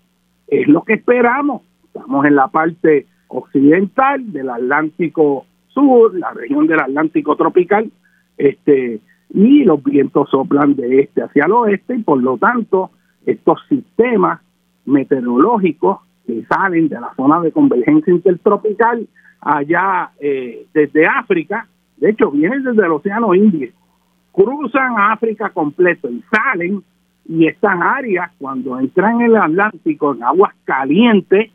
es 0.48 0.68
lo 0.68 0.84
que 0.84 0.94
esperamos. 0.94 1.64
Estamos 1.86 2.26
en 2.26 2.36
la 2.36 2.48
parte 2.48 3.08
occidental 3.28 4.32
del 4.32 4.50
Atlántico 4.50 5.46
Sur, 5.68 6.16
la 6.16 6.32
región 6.32 6.68
del 6.68 6.80
Atlántico 6.80 7.36
tropical, 7.36 7.92
este 8.38 9.00
y 9.34 9.64
los 9.64 9.84
vientos 9.84 10.30
soplan 10.30 10.76
de 10.76 11.02
este 11.02 11.24
hacia 11.24 11.46
el 11.46 11.52
oeste 11.52 11.96
y 11.96 12.04
por 12.04 12.22
lo 12.22 12.38
tanto 12.38 12.92
estos 13.26 13.60
sistemas 13.68 14.40
meteorológicos 14.86 16.00
que 16.28 16.44
salen 16.46 16.90
de 16.90 17.00
la 17.00 17.14
zona 17.16 17.42
de 17.42 17.52
convergencia 17.52 18.14
intertropical 18.14 19.08
allá 19.42 20.12
eh, 20.20 20.66
desde 20.74 21.06
África, 21.06 21.68
de 21.98 22.10
hecho 22.10 22.32
vienen 22.32 22.64
desde 22.64 22.86
el 22.86 22.92
Océano 22.92 23.34
Índico, 23.36 23.78
cruzan 24.32 24.96
África 24.98 25.50
completo 25.50 26.10
y 26.10 26.24
salen 26.32 26.84
y 27.28 27.48
estas 27.48 27.80
áreas 27.82 28.32
cuando 28.38 28.80
entran 28.80 29.22
en 29.22 29.28
el 29.28 29.38
Atlántico 29.38 30.14
en 30.14 30.24
aguas 30.24 30.54
calientes, 30.64 31.52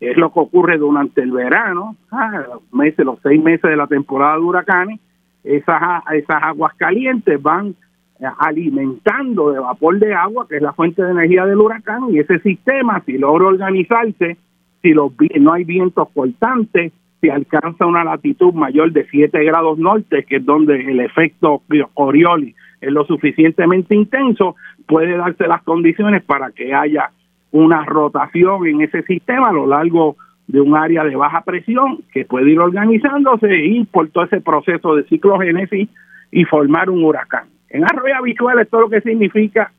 es 0.00 0.16
lo 0.16 0.32
que 0.32 0.40
ocurre 0.40 0.78
durante 0.78 1.22
el 1.22 1.30
verano, 1.30 1.96
ah, 2.10 2.42
los 2.48 2.72
meses, 2.72 3.04
los 3.04 3.18
seis 3.22 3.42
meses 3.42 3.70
de 3.70 3.76
la 3.76 3.86
temporada 3.86 4.34
de 4.34 4.42
huracanes, 4.42 5.00
esas, 5.44 5.82
esas 6.12 6.42
aguas 6.42 6.74
calientes 6.76 7.40
van 7.40 7.74
eh, 8.20 8.26
alimentando 8.38 9.50
de 9.50 9.58
vapor 9.58 9.98
de 9.98 10.14
agua, 10.14 10.46
que 10.48 10.56
es 10.56 10.62
la 10.62 10.72
fuente 10.72 11.02
de 11.02 11.10
energía 11.10 11.44
del 11.46 11.58
huracán, 11.58 12.04
y 12.10 12.18
ese 12.18 12.38
sistema, 12.40 13.02
si 13.04 13.18
logra 13.18 13.48
organizarse, 13.48 14.36
si 14.80 14.90
los, 14.90 15.12
no 15.40 15.52
hay 15.52 15.64
vientos 15.64 16.08
cortantes, 16.14 16.92
si 17.20 17.30
alcanza 17.30 17.86
una 17.86 18.04
latitud 18.04 18.52
mayor 18.52 18.92
de 18.92 19.06
7 19.08 19.44
grados 19.44 19.78
norte, 19.78 20.24
que 20.24 20.36
es 20.36 20.44
donde 20.44 20.74
el 20.74 21.00
efecto 21.00 21.62
Coriolis 21.94 22.54
es 22.80 22.92
lo 22.92 23.04
suficientemente 23.04 23.94
intenso, 23.94 24.56
puede 24.86 25.16
darse 25.16 25.46
las 25.46 25.62
condiciones 25.62 26.24
para 26.24 26.50
que 26.50 26.74
haya 26.74 27.10
una 27.52 27.84
rotación 27.84 28.66
en 28.66 28.80
ese 28.82 29.02
sistema 29.02 29.50
a 29.50 29.52
lo 29.52 29.66
largo 29.66 30.16
de 30.16 30.22
un 30.60 30.76
área 30.76 31.04
de 31.04 31.16
baja 31.16 31.40
presión 31.42 32.04
que 32.12 32.24
puede 32.24 32.50
ir 32.50 32.60
organizándose 32.60 33.64
y 33.64 33.84
por 33.84 34.08
todo 34.10 34.24
ese 34.24 34.40
proceso 34.40 34.94
de 34.94 35.04
ciclogénesis 35.04 35.88
y 36.30 36.44
formar 36.44 36.90
un 36.90 37.04
huracán. 37.04 37.44
En 37.70 37.84
arroyo 37.84 38.16
habitual 38.16 38.58
esto 38.58 38.80
lo 38.80 38.90
que 38.90 39.00
significa 39.00 39.72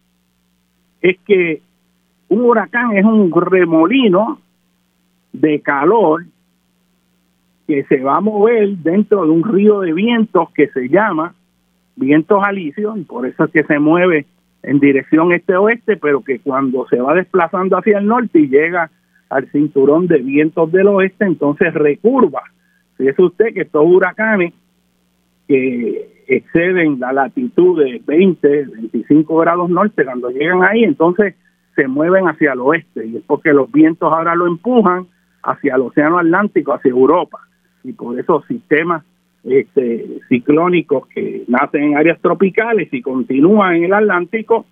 es 1.02 1.18
que 1.26 1.62
un 2.30 2.42
huracán 2.42 2.98
es 2.98 3.06
un 3.06 3.32
remolino 3.32 4.40
de 5.32 5.62
calor 5.62 6.26
que 7.68 7.84
se 7.84 8.02
va 8.02 8.18
a 8.18 8.22
mover 8.22 8.70
dentro 8.78 9.24
de 9.24 9.32
un 9.32 9.44
río 9.44 9.82
de 9.82 9.94
vientos 9.94 10.50
que 10.52 10.68
se 10.70 10.90
llama 10.90 11.34
vientos 11.96 12.42
alisios 12.44 12.98
y 12.98 13.04
por 13.04 13.26
eso 13.28 13.46
es 13.46 13.52
que 13.52 13.64
se 13.64 13.80
mueve 13.80 14.26
en 14.64 14.80
dirección 14.80 15.34
este-oeste, 15.34 15.98
pero 15.98 16.22
que 16.22 16.40
cuando 16.40 16.88
se 16.88 17.00
va 17.00 17.14
desplazando 17.14 17.78
hacia 17.78 18.00
el 18.00 18.08
norte 18.08 18.40
y 18.40 18.48
llega 18.48 18.90
al 19.34 19.50
cinturón 19.52 20.08
de 20.08 20.20
vientos 20.20 20.72
del 20.72 20.88
oeste, 20.88 21.26
entonces 21.26 21.74
recurva. 21.74 22.44
Fíjese 22.98 23.22
usted 23.24 23.54
que 23.54 23.62
estos 23.62 23.84
huracanes 23.86 24.54
que 25.48 26.24
exceden 26.28 27.00
la 27.00 27.12
latitud 27.12 27.84
de 27.84 28.02
20, 28.06 28.66
25 28.66 29.38
grados 29.38 29.70
norte, 29.70 30.06
cuando 30.06 30.30
llegan 30.30 30.64
ahí, 30.64 30.84
entonces 30.84 31.36
se 31.76 31.88
mueven 31.88 32.28
hacia 32.28 32.54
el 32.54 32.60
oeste, 32.60 33.06
y 33.06 33.18
es 33.18 33.24
porque 33.26 33.52
los 33.52 33.72
vientos 33.72 34.12
ahora 34.12 34.36
lo 34.36 34.46
empujan 34.46 35.08
hacia 35.42 35.76
el 35.76 35.82
Océano 35.82 36.20
Atlántico, 36.20 36.74
hacia 36.74 36.92
Europa, 36.92 37.40
y 37.84 37.94
por 37.94 38.18
esos 38.20 38.46
sistemas 38.46 39.04
este, 39.44 40.20
ciclónicos 40.30 41.08
que 41.08 41.44
nacen 41.48 41.84
en 41.84 41.98
áreas 41.98 42.22
tropicales 42.22 42.94
y 42.94 43.02
continúan 43.02 43.76
en 43.76 43.86
el 43.86 43.94
Atlántico, 43.94 44.66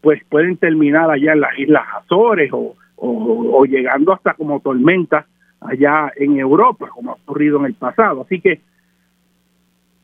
pues 0.00 0.22
pueden 0.28 0.58
terminar 0.58 1.10
allá 1.10 1.32
en 1.32 1.40
las 1.40 1.58
Islas 1.58 1.84
Azores 1.96 2.50
o 2.52 2.76
o, 2.96 3.64
llegando 3.64 4.12
hasta 4.12 4.34
como 4.34 4.60
tormenta 4.60 5.26
allá 5.60 6.12
en 6.16 6.38
Europa, 6.38 6.88
como 6.88 7.12
ha 7.12 7.14
ocurrido 7.14 7.58
en 7.58 7.66
el 7.66 7.74
pasado. 7.74 8.22
Así 8.22 8.40
que 8.40 8.60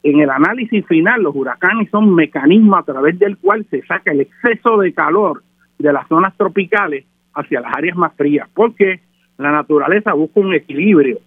en 0.03 0.21
el 0.21 0.31
análisis 0.31 0.87
final, 0.87 1.23
los 1.23 1.35
huracanes 1.35 1.91
son 1.91 2.15
mecanismos 2.15 2.81
a 2.81 2.85
través 2.85 3.19
del 3.19 3.37
cual 3.37 3.67
se 3.71 3.83
saca 3.83 4.13
el 4.13 4.23
exceso 4.23 4.79
de 4.79 4.93
calor 4.95 5.43
de 5.79 5.93
las 5.93 6.09
zonas 6.09 6.35
tropicales 6.37 7.05
hacia 7.35 7.61
las 7.61 7.77
áreas 7.77 7.97
más 7.97 8.15
frías, 8.15 8.49
porque 8.55 9.01
la 9.39 9.53
naturaleza 9.53 10.13
busca 10.15 10.41
un 10.41 10.55
equilibrio 10.55 11.19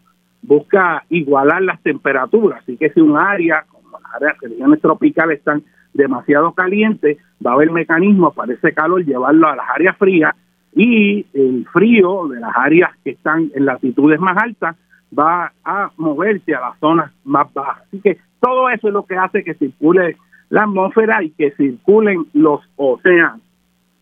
busca 0.43 1.05
igualar 1.09 1.61
las 1.63 1.81
temperaturas. 1.81 2.61
Así 2.61 2.77
que 2.77 2.91
si 2.91 3.01
un 3.01 3.17
área, 3.17 3.65
como 3.69 3.99
las 3.99 4.13
áreas, 4.15 4.37
regiones 4.41 4.81
tropicales 4.81 5.39
están 5.39 5.63
demasiado 5.93 6.51
calientes, 6.53 7.17
va 7.45 7.51
a 7.51 7.53
haber 7.55 7.71
mecanismos 7.71 8.33
para 8.35 8.53
ese 8.53 8.73
calor 8.73 9.03
llevarlo 9.03 9.47
a 9.47 9.55
las 9.55 9.69
áreas 9.73 9.97
frías 9.97 10.35
y 10.75 11.25
el 11.33 11.67
frío 11.71 12.27
de 12.27 12.39
las 12.39 12.51
áreas 12.55 12.91
que 13.03 13.11
están 13.11 13.51
en 13.53 13.65
latitudes 13.65 14.19
más 14.19 14.37
altas 14.37 14.75
va 15.17 15.53
a 15.63 15.91
moverse 15.97 16.55
a 16.55 16.61
las 16.61 16.79
zonas 16.79 17.11
más 17.23 17.51
bajas. 17.53 17.83
Así 17.87 18.01
que 18.01 18.17
todo 18.39 18.69
eso 18.69 18.87
es 18.87 18.93
lo 18.93 19.05
que 19.05 19.15
hace 19.15 19.43
que 19.43 19.53
circule 19.53 20.17
la 20.49 20.63
atmósfera 20.63 21.23
y 21.23 21.29
que 21.31 21.51
circulen 21.51 22.25
los 22.33 22.61
océanos. 22.75 23.41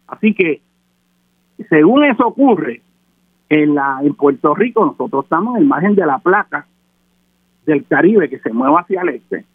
Así 0.07 0.33
que, 0.33 0.61
según 1.69 2.03
eso 2.05 2.27
ocurre, 2.27 2.81
en, 3.49 3.75
la, 3.75 3.99
en 4.01 4.13
Puerto 4.13 4.55
Rico 4.55 4.85
nosotros 4.85 5.25
estamos 5.25 5.57
en 5.57 5.67
margen 5.67 5.95
de 5.95 6.05
la 6.05 6.19
placa 6.19 6.65
del 7.65 7.85
Caribe 7.85 8.29
que 8.29 8.39
se 8.39 8.51
mueve 8.51 8.75
hacia 8.79 9.01
el 9.01 9.09
este 9.09 9.45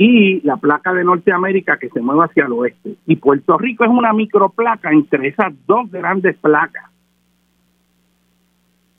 y 0.00 0.40
la 0.42 0.56
placa 0.56 0.94
de 0.94 1.02
Norteamérica 1.02 1.76
que 1.76 1.88
se 1.88 2.00
mueve 2.00 2.26
hacia 2.26 2.46
el 2.46 2.52
oeste. 2.52 2.94
Y 3.04 3.16
Puerto 3.16 3.58
Rico 3.58 3.84
es 3.84 3.90
una 3.90 4.12
microplaca 4.12 4.92
entre 4.92 5.26
esas 5.26 5.52
dos 5.66 5.90
grandes 5.90 6.36
placas. 6.36 6.84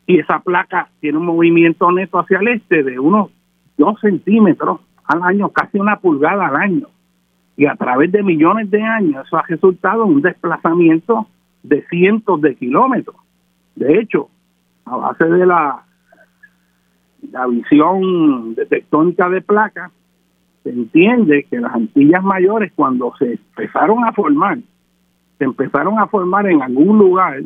Y 0.06 0.20
esa 0.20 0.40
placa 0.40 0.90
tiene 1.00 1.18
un 1.18 1.26
movimiento 1.26 1.90
neto 1.90 2.20
hacia 2.20 2.40
el 2.40 2.50
este 2.50 2.84
de 2.84 3.00
unos 3.00 3.32
dos 3.78 3.98
centímetros 4.02 4.82
al 5.06 5.24
año, 5.24 5.50
casi 5.50 5.80
una 5.80 5.96
pulgada 6.00 6.48
al 6.48 6.58
año. 6.58 6.88
Y 7.56 7.66
a 7.66 7.76
través 7.76 8.12
de 8.12 8.22
millones 8.22 8.70
de 8.70 8.84
años 8.84 9.26
eso 9.26 9.38
ha 9.38 9.44
resultado 9.44 10.04
en 10.04 10.16
un 10.16 10.22
desplazamiento 10.22 11.28
de 11.64 11.82
cientos 11.88 12.42
de 12.42 12.56
kilómetros. 12.56 13.16
De 13.76 14.00
hecho, 14.00 14.28
a 14.84 14.98
base 14.98 15.24
de 15.24 15.46
la, 15.46 15.82
la 17.32 17.48
visión 17.48 18.54
de 18.56 18.66
tectónica 18.66 19.30
de 19.30 19.42
placas, 19.42 19.92
se 20.64 20.70
entiende 20.70 21.46
que 21.50 21.60
las 21.60 21.74
Antillas 21.74 22.24
Mayores 22.24 22.72
cuando 22.76 23.14
se 23.18 23.34
empezaron 23.34 24.04
a 24.04 24.12
formar, 24.12 24.60
se 25.38 25.46
empezaron 25.46 26.00
a 26.00 26.08
formar 26.08 26.48
en 26.48 26.62
algún 26.62 26.98
lugar 26.98 27.42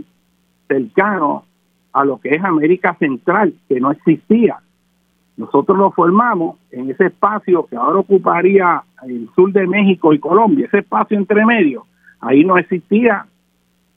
cercano 0.67 1.45
a 1.91 2.03
lo 2.05 2.19
que 2.19 2.29
es 2.29 2.43
América 2.43 2.95
Central, 2.99 3.53
que 3.69 3.79
no 3.79 3.91
existía. 3.91 4.57
Nosotros 5.37 5.77
lo 5.77 5.91
formamos 5.91 6.57
en 6.71 6.89
ese 6.89 7.07
espacio 7.07 7.65
que 7.67 7.75
ahora 7.75 7.99
ocuparía 7.99 8.83
el 9.03 9.29
sur 9.35 9.51
de 9.51 9.67
México 9.67 10.13
y 10.13 10.19
Colombia, 10.19 10.65
ese 10.65 10.79
espacio 10.79 11.17
entre 11.17 11.45
medio. 11.45 11.85
Ahí 12.19 12.43
no 12.43 12.57
existía 12.57 13.25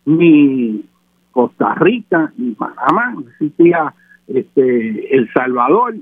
ni 0.05 0.85
Costa 1.33 1.75
Rica, 1.75 2.33
ni 2.37 2.53
Panamá, 2.53 3.13
no 3.15 3.21
existía 3.21 3.95
este, 4.27 5.15
El 5.15 5.31
Salvador, 5.33 5.95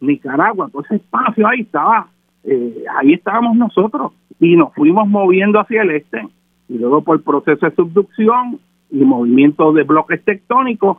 Nicaragua, 0.00 0.68
todo 0.70 0.82
ese 0.82 0.96
espacio 0.96 1.46
ahí 1.46 1.60
estaba 1.62 2.08
eh, 2.44 2.84
ahí 2.96 3.14
estábamos 3.14 3.56
nosotros 3.56 4.12
y 4.38 4.56
nos 4.56 4.74
fuimos 4.74 5.08
moviendo 5.08 5.60
hacia 5.60 5.82
el 5.82 5.90
este 5.90 6.26
y 6.68 6.78
luego 6.78 7.02
por 7.02 7.22
proceso 7.22 7.66
de 7.66 7.74
subducción 7.74 8.58
y 8.90 9.04
movimiento 9.04 9.72
de 9.72 9.82
bloques 9.82 10.24
tectónicos 10.24 10.98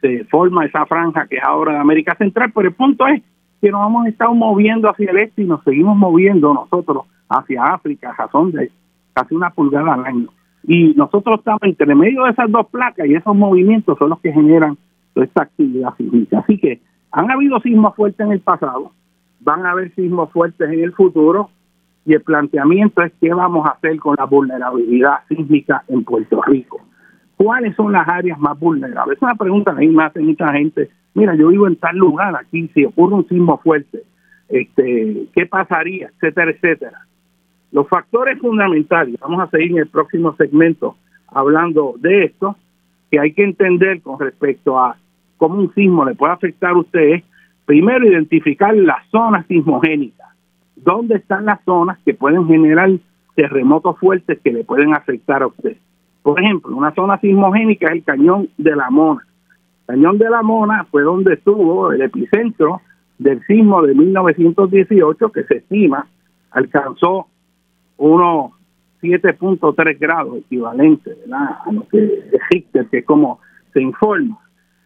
se 0.00 0.24
forma 0.24 0.66
esa 0.66 0.84
franja 0.86 1.26
que 1.26 1.36
es 1.36 1.44
ahora 1.44 1.74
de 1.74 1.78
América 1.78 2.16
Central, 2.16 2.52
pero 2.54 2.68
el 2.68 2.74
punto 2.74 3.06
es 3.06 3.22
que 3.60 3.70
nos 3.70 3.88
hemos 3.88 4.06
estado 4.08 4.34
moviendo 4.34 4.90
hacia 4.90 5.10
el 5.10 5.18
este 5.18 5.42
y 5.42 5.46
nos 5.46 5.62
seguimos 5.62 5.96
moviendo 5.96 6.52
nosotros 6.52 7.04
hacia 7.28 7.62
África, 7.62 8.12
razón 8.18 8.50
de 8.50 8.70
casi 9.14 9.34
una 9.34 9.50
pulgada 9.50 9.94
al 9.94 10.04
año. 10.04 10.28
Y 10.64 10.94
nosotros 10.94 11.38
estamos 11.38 11.62
entre 11.62 11.94
medio 11.94 12.24
de 12.24 12.30
esas 12.30 12.50
dos 12.50 12.66
placas 12.66 13.06
y 13.06 13.14
esos 13.14 13.34
movimientos 13.34 13.96
son 13.98 14.10
los 14.10 14.20
que 14.20 14.32
generan 14.32 14.76
toda 15.14 15.26
esta 15.26 15.44
actividad 15.44 15.94
sísmica. 15.96 16.40
Así 16.40 16.58
que 16.58 16.80
han 17.12 17.30
habido 17.30 17.60
sismos 17.60 17.94
fuertes 17.94 18.26
en 18.26 18.32
el 18.32 18.40
pasado, 18.40 18.90
van 19.42 19.66
a 19.66 19.72
haber 19.72 19.94
sismos 19.94 20.30
fuertes 20.30 20.70
en 20.70 20.82
el 20.82 20.92
futuro 20.92 21.50
y 22.04 22.14
el 22.14 22.22
planteamiento 22.22 23.02
es 23.02 23.12
qué 23.20 23.32
vamos 23.32 23.66
a 23.66 23.70
hacer 23.70 23.98
con 23.98 24.16
la 24.18 24.24
vulnerabilidad 24.24 25.20
sísmica 25.28 25.84
en 25.88 26.04
Puerto 26.04 26.42
Rico. 26.42 26.80
¿Cuáles 27.36 27.74
son 27.76 27.92
las 27.92 28.08
áreas 28.08 28.38
más 28.38 28.58
vulnerables? 28.58 29.16
Es 29.16 29.22
una 29.22 29.34
pregunta 29.34 29.74
que 29.76 29.86
me 29.88 30.04
hace 30.04 30.20
mucha 30.20 30.52
gente. 30.52 30.90
Mira, 31.14 31.34
yo 31.34 31.48
vivo 31.48 31.66
en 31.66 31.76
tal 31.76 31.96
lugar 31.96 32.34
aquí, 32.36 32.68
si 32.74 32.84
ocurre 32.84 33.14
un 33.14 33.28
sismo 33.28 33.58
fuerte, 33.58 34.02
este, 34.48 35.26
¿qué 35.34 35.46
pasaría? 35.46 36.08
Etcétera, 36.08 36.50
etcétera. 36.50 37.06
Los 37.72 37.88
factores 37.88 38.38
fundamentales, 38.38 39.18
vamos 39.20 39.40
a 39.40 39.50
seguir 39.50 39.72
en 39.72 39.78
el 39.78 39.88
próximo 39.88 40.34
segmento 40.36 40.96
hablando 41.26 41.94
de 41.98 42.24
esto, 42.24 42.56
que 43.10 43.18
hay 43.18 43.32
que 43.32 43.44
entender 43.44 44.02
con 44.02 44.20
respecto 44.20 44.78
a 44.78 44.96
cómo 45.36 45.56
un 45.56 45.72
sismo 45.74 46.04
le 46.04 46.14
puede 46.14 46.32
afectar 46.32 46.70
a 46.70 46.78
ustedes 46.78 47.24
primero 47.64 48.06
identificar 48.06 48.74
las 48.76 49.06
zonas 49.10 49.46
sismogénicas. 49.46 50.28
¿Dónde 50.76 51.16
están 51.16 51.44
las 51.44 51.62
zonas 51.64 51.98
que 52.04 52.14
pueden 52.14 52.46
generar 52.46 52.90
terremotos 53.34 53.98
fuertes 53.98 54.40
que 54.42 54.52
le 54.52 54.64
pueden 54.64 54.94
afectar 54.94 55.42
a 55.42 55.46
usted? 55.46 55.76
Por 56.22 56.40
ejemplo, 56.40 56.76
una 56.76 56.94
zona 56.94 57.18
sismogénica 57.18 57.86
es 57.86 57.92
el 57.92 58.04
cañón 58.04 58.48
de 58.58 58.76
la 58.76 58.90
Mona. 58.90 59.26
El 59.88 59.96
cañón 59.96 60.18
de 60.18 60.30
la 60.30 60.42
Mona 60.42 60.84
fue 60.90 61.02
donde 61.02 61.34
estuvo 61.34 61.92
el 61.92 62.02
epicentro 62.02 62.80
del 63.18 63.44
sismo 63.46 63.82
de 63.82 63.94
1918 63.94 65.30
que 65.30 65.44
se 65.44 65.58
estima 65.58 66.06
alcanzó 66.50 67.26
unos 67.96 68.52
7.3 69.02 69.98
grados 69.98 70.38
equivalente 70.38 71.10
a 71.32 71.72
lo 71.72 71.86
que 71.88 72.30
Richter, 72.50 72.86
que 72.86 72.98
es 72.98 73.04
como 73.04 73.40
se 73.72 73.82
informa. 73.82 74.38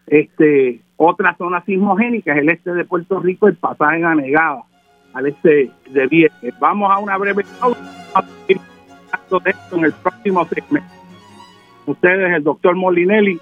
Este, 0.07 0.81
otra 0.97 1.37
zona 1.37 1.65
sismogénica 1.65 2.33
es 2.33 2.39
el 2.39 2.49
este 2.49 2.73
de 2.73 2.85
Puerto 2.85 3.21
Rico, 3.21 3.49
el 3.49 3.57
pasaje 3.57 4.05
Anegada, 4.05 4.63
al 5.13 5.27
este 5.27 5.71
de 5.91 6.07
Vieques. 6.07 6.55
Vamos 6.61 6.91
a 6.91 6.99
una 6.99 7.17
breve 7.17 7.45
pausa 7.61 7.81
en 9.73 9.85
el 9.85 9.93
próximo 9.93 10.45
segmento. 10.47 10.89
Ustedes, 11.87 12.35
el 12.35 12.43
doctor 12.43 12.75
Molinelli, 12.77 13.39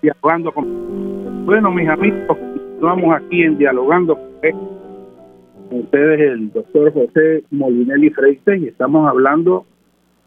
dialogando 0.00 0.52
con. 0.52 1.44
Bueno, 1.44 1.70
mis 1.70 1.88
amigos, 1.88 2.38
estamos 2.74 3.14
aquí 3.14 3.42
en 3.42 3.58
Dialogando 3.58 4.16
con 4.16 5.80
ustedes, 5.80 6.20
el 6.20 6.52
doctor 6.52 6.92
José 6.92 7.44
Molinelli 7.50 8.10
Freite, 8.10 8.58
y 8.58 8.68
estamos 8.68 9.08
hablando 9.08 9.66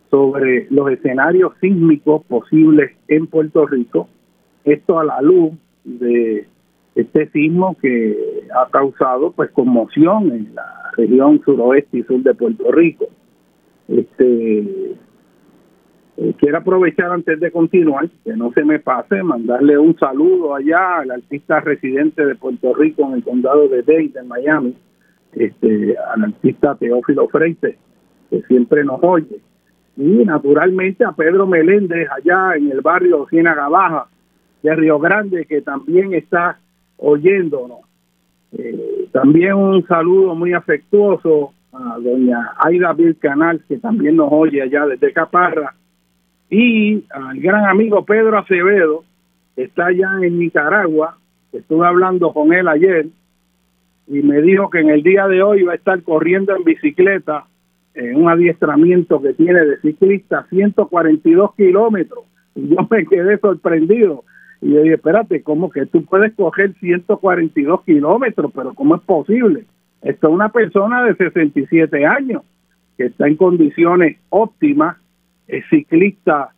sobre 0.09 0.67
los 0.69 0.91
escenarios 0.91 1.53
sísmicos 1.59 2.23
posibles 2.25 2.91
en 3.07 3.27
Puerto 3.27 3.65
Rico. 3.65 4.07
Esto 4.67 4.99
a 4.99 5.05
la 5.05 5.21
luz 5.21 5.53
de 5.85 6.45
este 6.93 7.29
sismo 7.29 7.77
que 7.81 8.43
ha 8.53 8.69
causado 8.69 9.31
pues 9.31 9.49
conmoción 9.51 10.29
en 10.33 10.55
la 10.55 10.91
región 10.97 11.41
suroeste 11.45 11.99
y 11.99 12.03
sur 12.03 12.21
de 12.21 12.33
Puerto 12.33 12.69
Rico. 12.73 13.05
Este 13.87 14.97
eh, 16.17 16.33
quiero 16.37 16.57
aprovechar 16.57 17.11
antes 17.11 17.39
de 17.39 17.49
continuar, 17.49 18.09
que 18.25 18.35
no 18.35 18.51
se 18.51 18.65
me 18.65 18.79
pase, 18.79 19.23
mandarle 19.23 19.77
un 19.77 19.97
saludo 19.97 20.53
allá 20.53 20.97
al 20.97 21.11
artista 21.11 21.61
residente 21.61 22.25
de 22.25 22.35
Puerto 22.35 22.73
Rico 22.73 23.07
en 23.07 23.13
el 23.13 23.23
condado 23.23 23.69
de 23.69 23.83
Dade, 23.83 24.19
en 24.19 24.27
Miami, 24.27 24.75
este, 25.31 25.95
al 26.13 26.25
artista 26.25 26.75
Teófilo 26.75 27.29
Freite, 27.29 27.77
que 28.29 28.41
siempre 28.49 28.83
nos 28.83 28.99
oye. 29.01 29.39
Y 29.95 30.25
naturalmente 30.25 31.05
a 31.05 31.13
Pedro 31.13 31.47
Meléndez 31.47 32.09
allá 32.11 32.57
en 32.57 32.69
el 32.69 32.81
barrio 32.81 33.25
Ciénaga 33.29 33.69
Baja, 33.69 34.07
de 34.67 34.75
Río 34.75 34.99
Grande 34.99 35.45
que 35.45 35.61
también 35.61 36.13
está 36.13 36.59
oyéndonos. 36.97 37.79
Eh, 38.57 39.07
también 39.13 39.53
un 39.53 39.85
saludo 39.87 40.35
muy 40.35 40.53
afectuoso 40.53 41.53
a 41.71 41.97
doña 41.99 42.53
Aida 42.57 42.95
Canal 43.19 43.63
que 43.67 43.77
también 43.77 44.17
nos 44.17 44.29
oye 44.31 44.61
allá 44.61 44.85
desde 44.85 45.13
Caparra, 45.13 45.73
y 46.49 47.03
al 47.09 47.39
gran 47.39 47.65
amigo 47.65 48.05
Pedro 48.05 48.37
Acevedo, 48.37 49.03
que 49.55 49.63
está 49.63 49.87
allá 49.87 50.09
en 50.21 50.39
Nicaragua, 50.39 51.17
estuve 51.51 51.85
hablando 51.85 52.31
con 52.33 52.53
él 52.53 52.67
ayer, 52.67 53.07
y 54.07 54.21
me 54.21 54.41
dijo 54.41 54.69
que 54.69 54.79
en 54.79 54.89
el 54.89 55.03
día 55.03 55.27
de 55.27 55.41
hoy 55.43 55.63
va 55.63 55.73
a 55.73 55.75
estar 55.75 56.01
corriendo 56.03 56.55
en 56.55 56.63
bicicleta 56.63 57.45
en 57.93 58.15
un 58.15 58.29
adiestramiento 58.29 59.21
que 59.21 59.33
tiene 59.33 59.65
de 59.65 59.77
ciclista 59.81 60.45
142 60.49 61.55
kilómetros. 61.55 62.23
Y 62.55 62.69
yo 62.69 62.87
me 62.89 63.05
quedé 63.05 63.37
sorprendido 63.39 64.23
y 64.61 64.73
yo 64.73 64.81
dije, 64.81 64.95
espérate, 64.95 65.43
¿cómo 65.43 65.69
que 65.69 65.85
tú 65.85 66.03
puedes 66.05 66.33
coger 66.33 66.73
142 66.79 67.83
kilómetros? 67.83 68.51
Pero 68.53 68.73
¿cómo 68.73 68.95
es 68.95 69.01
posible? 69.01 69.65
Esto 70.01 70.27
es 70.27 70.33
una 70.33 70.49
persona 70.49 71.03
de 71.03 71.15
67 71.15 72.05
años 72.05 72.43
que 72.97 73.05
está 73.05 73.27
en 73.27 73.35
condiciones 73.35 74.17
óptimas, 74.29 74.97
es 75.47 75.63
ciclista, 75.69 76.49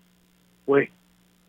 pues, 0.65 0.89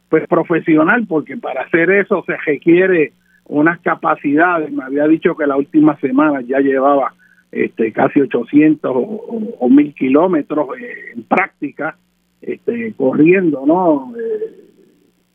pues 0.08 0.26
profesional, 0.26 1.06
porque 1.06 1.36
para 1.36 1.62
hacer 1.62 1.90
eso 1.90 2.24
se 2.26 2.36
requiere 2.44 3.12
unas 3.46 3.78
capacidades. 3.80 4.72
Me 4.72 4.84
había 4.84 5.06
dicho 5.06 5.36
que 5.36 5.46
la 5.46 5.56
última 5.56 5.96
semana 6.00 6.40
ya 6.40 6.58
llevaba 6.58 7.14
este, 7.52 7.92
casi 7.92 8.20
800 8.20 8.92
o, 8.94 9.68
1000 9.68 9.94
kilómetros 9.94 10.68
eh, 10.78 11.12
en 11.14 11.22
práctica, 11.22 11.96
este, 12.42 12.92
corriendo, 12.94 13.64
¿no? 13.66 14.12
Eh, 14.16 14.69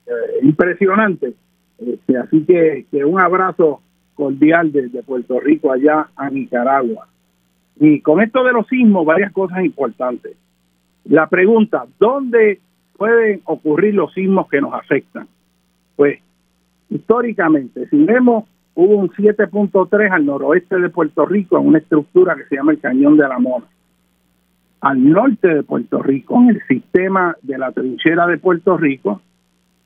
eh, 0.07 0.39
impresionante. 0.43 1.33
Este, 1.77 2.17
así 2.17 2.43
que, 2.45 2.85
que, 2.89 3.03
un 3.03 3.19
abrazo 3.19 3.81
cordial 4.13 4.71
desde 4.71 5.03
Puerto 5.03 5.39
Rico 5.39 5.71
allá 5.71 6.07
a 6.15 6.29
Nicaragua. 6.29 7.07
Y 7.77 7.99
con 8.01 8.21
esto 8.21 8.43
de 8.43 8.53
los 8.53 8.67
sismos, 8.67 9.05
varias 9.05 9.33
cosas 9.33 9.63
importantes. 9.63 10.37
La 11.05 11.27
pregunta, 11.27 11.85
¿dónde 11.99 12.59
pueden 12.97 13.41
ocurrir 13.45 13.93
los 13.95 14.13
sismos 14.13 14.47
que 14.49 14.61
nos 14.61 14.73
afectan? 14.73 15.27
Pues 15.95 16.19
históricamente, 16.89 17.87
si 17.89 18.03
vemos, 18.03 18.45
hubo 18.73 18.95
un 18.97 19.09
7.3 19.09 20.11
al 20.11 20.25
noroeste 20.25 20.79
de 20.79 20.89
Puerto 20.89 21.25
Rico 21.25 21.59
en 21.59 21.67
una 21.67 21.79
estructura 21.79 22.35
que 22.35 22.45
se 22.45 22.55
llama 22.55 22.71
el 22.71 22.79
Cañón 22.79 23.17
de 23.17 23.27
la 23.27 23.39
Mona. 23.39 23.65
Al 24.81 25.09
norte 25.09 25.47
de 25.47 25.63
Puerto 25.63 26.01
Rico, 26.01 26.39
en 26.41 26.49
el 26.49 26.61
sistema 26.67 27.35
de 27.41 27.57
la 27.57 27.71
trinchera 27.71 28.27
de 28.27 28.37
Puerto 28.37 28.77
Rico, 28.77 29.21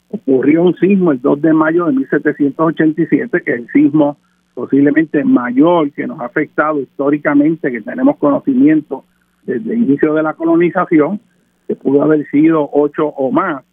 ocurrió 0.10 0.64
un 0.64 0.76
sismo 0.76 1.12
el 1.12 1.22
2 1.22 1.42
de 1.42 1.54
mayo 1.54 1.86
de 1.86 1.94
1787, 1.94 3.42
que 3.44 3.52
es 3.52 3.60
el 3.60 3.68
sismo 3.72 4.18
posiblemente 4.54 5.24
mayor 5.24 5.92
que 5.92 6.06
nos 6.06 6.20
ha 6.20 6.26
afectado 6.26 6.80
históricamente, 6.82 7.72
que 7.72 7.82
tenemos 7.82 8.18
conocimiento 8.18 9.06
desde 9.44 9.74
el 9.74 9.84
inicio 9.84 10.14
de 10.14 10.24
la 10.24 10.34
colonización, 10.34 11.20
que 11.68 11.76
pudo 11.76 12.04
haber 12.04 12.28
sido 12.30 12.70
ocho 12.74 13.08
o 13.08 13.32
más, 13.32 13.64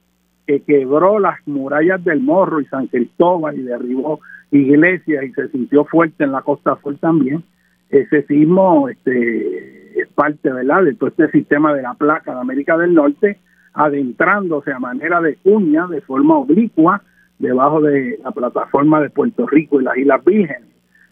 que 0.46 0.60
quebró 0.60 1.18
las 1.18 1.38
murallas 1.46 2.04
del 2.04 2.20
Morro 2.20 2.60
y 2.60 2.66
San 2.66 2.86
Cristóbal 2.86 3.58
y 3.58 3.62
derribó 3.62 4.20
iglesias 4.52 5.24
y 5.24 5.32
se 5.32 5.48
sintió 5.48 5.84
fuerte 5.84 6.24
en 6.24 6.32
la 6.32 6.42
Costa 6.42 6.78
Sur 6.82 6.96
también. 6.98 7.42
Ese 7.90 8.22
sismo 8.26 8.88
este, 8.88 10.00
es 10.00 10.08
parte 10.14 10.52
¿verdad? 10.52 10.84
de 10.84 10.94
todo 10.94 11.08
este 11.08 11.30
sistema 11.30 11.74
de 11.74 11.82
la 11.82 11.94
placa 11.94 12.32
de 12.32 12.40
América 12.40 12.76
del 12.76 12.94
Norte, 12.94 13.38
adentrándose 13.76 14.72
a 14.72 14.78
manera 14.78 15.20
de 15.20 15.36
cuña, 15.36 15.86
de 15.86 16.00
forma 16.00 16.38
oblicua, 16.38 17.02
debajo 17.38 17.82
de 17.82 18.18
la 18.24 18.30
plataforma 18.30 19.02
de 19.02 19.10
Puerto 19.10 19.46
Rico 19.46 19.80
y 19.80 19.84
las 19.84 19.98
Islas 19.98 20.24
Vírgenes. 20.24 20.70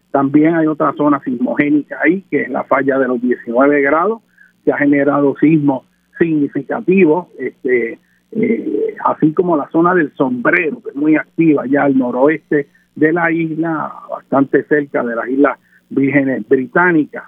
También 0.09 0.55
hay 0.55 0.65
otra 0.65 0.91
zona 0.93 1.21
sismogénica 1.23 1.99
ahí, 2.03 2.23
que 2.31 2.41
es 2.41 2.49
la 2.49 2.63
falla 2.63 2.97
de 2.97 3.07
los 3.07 3.21
19 3.21 3.81
grados, 3.81 4.21
que 4.63 4.71
ha 4.71 4.77
generado 4.77 5.35
sismos 5.39 5.85
significativos, 6.17 7.27
este, 7.37 7.99
eh, 8.31 8.95
así 9.05 9.31
como 9.33 9.57
la 9.57 9.69
zona 9.69 9.93
del 9.93 10.11
sombrero, 10.15 10.81
que 10.81 10.89
es 10.89 10.95
muy 10.95 11.15
activa 11.15 11.65
ya 11.67 11.83
al 11.83 11.95
noroeste 11.95 12.67
de 12.95 13.13
la 13.13 13.31
isla, 13.31 13.93
bastante 14.09 14.63
cerca 14.63 15.03
de 15.03 15.15
las 15.15 15.27
Islas 15.27 15.59
Vírgenes 15.89 16.47
Británicas. 16.47 17.25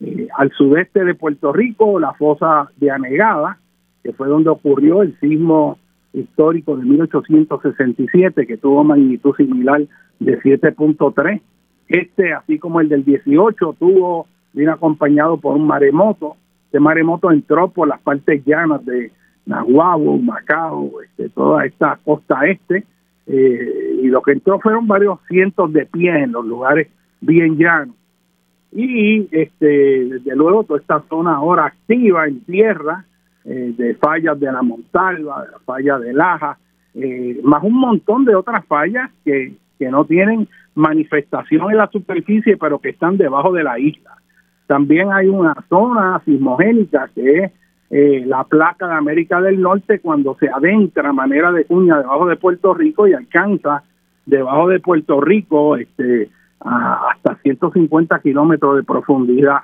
Eh, 0.00 0.28
al 0.34 0.50
sudeste 0.52 1.04
de 1.04 1.14
Puerto 1.14 1.52
Rico, 1.52 2.00
la 2.00 2.14
fosa 2.14 2.70
de 2.76 2.90
Anegada, 2.90 3.58
que 4.02 4.12
fue 4.12 4.28
donde 4.28 4.50
ocurrió 4.50 5.02
el 5.02 5.18
sismo 5.20 5.78
histórico 6.12 6.76
de 6.76 6.84
1867, 6.84 8.46
que 8.46 8.56
tuvo 8.56 8.84
magnitud 8.84 9.34
similar 9.36 9.86
de 10.18 10.40
7.3 10.40 11.40
este, 11.88 12.34
así 12.34 12.58
como 12.58 12.80
el 12.80 12.88
del 12.88 13.04
18, 13.04 13.76
tuvo, 13.78 14.26
bien 14.52 14.68
acompañado 14.68 15.38
por 15.38 15.56
un 15.56 15.66
maremoto. 15.66 16.36
Este 16.66 16.80
maremoto 16.80 17.32
entró 17.32 17.68
por 17.70 17.88
las 17.88 18.00
partes 18.00 18.44
llanas 18.44 18.84
de 18.84 19.10
Nahuabo, 19.46 20.18
Macao, 20.18 21.00
este, 21.02 21.30
toda 21.30 21.64
esta 21.64 21.98
costa 22.04 22.46
este, 22.46 22.84
eh, 23.26 24.00
y 24.02 24.06
lo 24.08 24.20
que 24.20 24.32
entró 24.32 24.60
fueron 24.60 24.86
varios 24.86 25.18
cientos 25.28 25.72
de 25.72 25.86
pies 25.86 26.16
en 26.16 26.32
los 26.32 26.44
lugares 26.44 26.88
bien 27.22 27.56
llanos. 27.56 27.96
Y 28.70 29.26
este, 29.34 29.66
desde 29.66 30.36
luego 30.36 30.64
toda 30.64 30.80
esta 30.80 31.02
zona 31.08 31.36
ahora 31.36 31.66
activa 31.66 32.26
en 32.26 32.40
tierra, 32.40 33.06
eh, 33.44 33.74
de 33.76 33.94
fallas 33.94 34.38
de 34.38 34.52
la 34.52 34.62
Montalva, 34.62 35.44
de 35.44 35.52
la 35.52 35.58
falla 35.60 35.98
de 35.98 36.12
Laja, 36.12 36.58
eh, 36.94 37.40
más 37.42 37.62
un 37.62 37.78
montón 37.78 38.24
de 38.24 38.34
otras 38.34 38.64
fallas 38.66 39.10
que 39.24 39.54
que 39.78 39.90
no 39.90 40.04
tienen 40.04 40.48
manifestación 40.74 41.70
en 41.70 41.78
la 41.78 41.88
superficie, 41.88 42.56
pero 42.56 42.78
que 42.78 42.90
están 42.90 43.16
debajo 43.16 43.52
de 43.52 43.62
la 43.62 43.78
isla. 43.78 44.16
También 44.66 45.12
hay 45.12 45.28
una 45.28 45.54
zona 45.68 46.20
sismogénica 46.24 47.08
que 47.14 47.38
es 47.38 47.52
eh, 47.90 48.24
la 48.26 48.44
placa 48.44 48.86
de 48.86 48.94
América 48.94 49.40
del 49.40 49.60
Norte 49.60 50.00
cuando 50.00 50.36
se 50.38 50.48
adentra 50.48 51.08
a 51.08 51.12
manera 51.12 51.52
de 51.52 51.64
cuña 51.64 51.98
debajo 51.98 52.26
de 52.26 52.36
Puerto 52.36 52.74
Rico 52.74 53.06
y 53.06 53.14
alcanza 53.14 53.82
debajo 54.26 54.68
de 54.68 54.80
Puerto 54.80 55.20
Rico 55.22 55.76
este, 55.76 56.28
hasta 56.60 57.36
150 57.36 58.18
kilómetros 58.18 58.76
de 58.76 58.82
profundidad. 58.82 59.60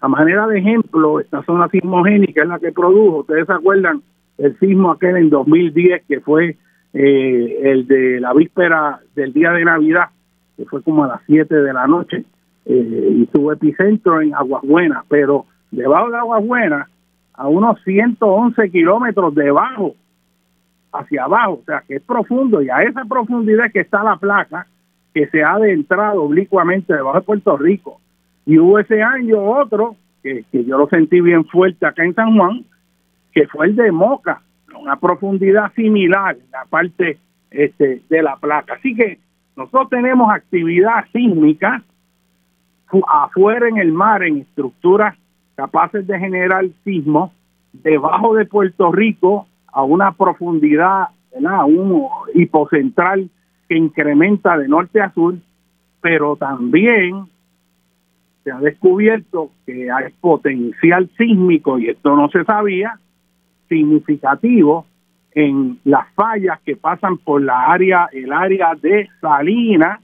A 0.00 0.08
manera 0.08 0.46
de 0.46 0.58
ejemplo, 0.58 1.20
esta 1.20 1.42
zona 1.44 1.68
sismogénica 1.68 2.42
es 2.42 2.48
la 2.48 2.58
que 2.58 2.72
produjo, 2.72 3.18
ustedes 3.18 3.46
se 3.46 3.52
acuerdan, 3.52 4.02
el 4.38 4.58
sismo 4.58 4.90
aquel 4.90 5.16
en 5.16 5.30
2010 5.30 6.04
que 6.06 6.20
fue 6.20 6.56
eh, 6.92 7.58
el 7.62 7.86
de 7.86 8.20
la 8.20 8.34
víspera 8.34 9.00
del 9.14 9.32
día 9.32 9.52
de 9.52 9.64
Navidad, 9.64 10.10
que 10.56 10.64
fue 10.66 10.82
como 10.82 11.04
a 11.04 11.08
las 11.08 11.20
7 11.26 11.54
de 11.54 11.72
la 11.72 11.86
noche, 11.86 12.24
eh, 12.66 13.10
y 13.16 13.26
tuvo 13.26 13.52
epicentro 13.52 14.20
en 14.20 14.34
Aguas 14.34 14.62
Buenas, 14.62 15.04
pero 15.08 15.46
debajo 15.70 16.10
de 16.10 16.18
Aguas 16.18 16.44
Buenas, 16.44 16.88
a 17.34 17.48
unos 17.48 17.80
111 17.84 18.70
kilómetros 18.70 19.34
debajo, 19.34 19.94
hacia 20.92 21.24
abajo, 21.24 21.60
o 21.62 21.64
sea 21.64 21.82
que 21.86 21.96
es 21.96 22.02
profundo, 22.02 22.62
y 22.62 22.70
a 22.70 22.82
esa 22.82 23.04
profundidad 23.04 23.70
que 23.72 23.80
está 23.80 24.02
la 24.02 24.16
placa, 24.16 24.66
que 25.12 25.26
se 25.28 25.42
ha 25.42 25.52
adentrado 25.52 26.22
oblicuamente 26.22 26.94
debajo 26.94 27.18
de 27.18 27.24
Puerto 27.24 27.56
Rico. 27.56 28.00
Y 28.46 28.58
hubo 28.58 28.78
ese 28.78 29.02
año 29.02 29.42
otro, 29.42 29.96
que, 30.22 30.44
yo 30.52 30.78
lo 30.78 30.88
sentí 30.88 31.20
bien 31.20 31.44
fuerte 31.46 31.84
acá 31.84 32.04
en 32.04 32.14
San 32.14 32.36
Juan, 32.36 32.64
que 33.32 33.46
fue 33.48 33.66
el 33.66 33.76
de 33.76 33.90
Moca, 33.90 34.40
una 34.78 34.96
profundidad 34.96 35.72
similar 35.74 36.36
en 36.36 36.50
la 36.52 36.64
parte 36.64 37.18
este, 37.50 38.02
de 38.08 38.22
la 38.22 38.36
placa. 38.36 38.74
Así 38.74 38.94
que 38.94 39.18
nosotros 39.56 39.88
tenemos 39.90 40.32
actividad 40.32 41.04
sísmica 41.12 41.82
afuera 43.08 43.68
en 43.68 43.78
el 43.78 43.92
mar, 43.92 44.22
en 44.22 44.38
estructuras 44.38 45.16
capaces 45.56 46.06
de 46.06 46.18
generar 46.18 46.66
sismos, 46.84 47.32
debajo 47.72 48.34
de 48.34 48.44
Puerto 48.44 48.92
Rico, 48.92 49.46
a 49.72 49.82
una 49.82 50.12
profundidad, 50.12 51.08
un 51.32 52.06
hipocentral 52.34 53.28
que 53.68 53.76
incrementa 53.76 54.56
de 54.56 54.68
norte 54.68 55.00
a 55.00 55.12
sur, 55.12 55.34
pero 56.00 56.36
también 56.36 57.26
se 58.46 58.52
ha 58.52 58.60
descubierto 58.60 59.50
que 59.66 59.90
hay 59.90 60.12
potencial 60.20 61.10
sísmico, 61.18 61.80
y 61.80 61.88
esto 61.88 62.14
no 62.14 62.28
se 62.28 62.44
sabía, 62.44 62.96
significativo 63.68 64.86
en 65.32 65.80
las 65.82 66.08
fallas 66.14 66.60
que 66.60 66.76
pasan 66.76 67.18
por 67.18 67.42
la 67.42 67.64
área, 67.72 68.08
el 68.12 68.32
área 68.32 68.76
de 68.80 69.08
Salinas, 69.20 70.00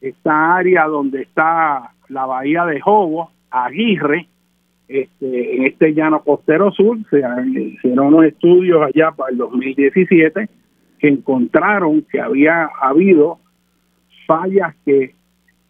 esta 0.00 0.54
área 0.54 0.84
donde 0.84 1.22
está 1.22 1.90
la 2.08 2.26
bahía 2.26 2.64
de 2.64 2.80
Jobo, 2.80 3.32
Aguirre, 3.50 4.28
este, 4.86 5.56
en 5.56 5.64
este 5.64 5.94
llano 5.94 6.22
costero 6.22 6.70
sur, 6.70 6.96
se 7.10 7.18
hicieron 7.58 8.14
unos 8.14 8.24
estudios 8.26 8.86
allá 8.86 9.10
para 9.10 9.32
el 9.32 9.38
2017 9.38 10.48
que 11.00 11.08
encontraron 11.08 12.02
que 12.02 12.20
había 12.20 12.70
habido 12.80 13.40
fallas 14.28 14.76
que 14.84 15.17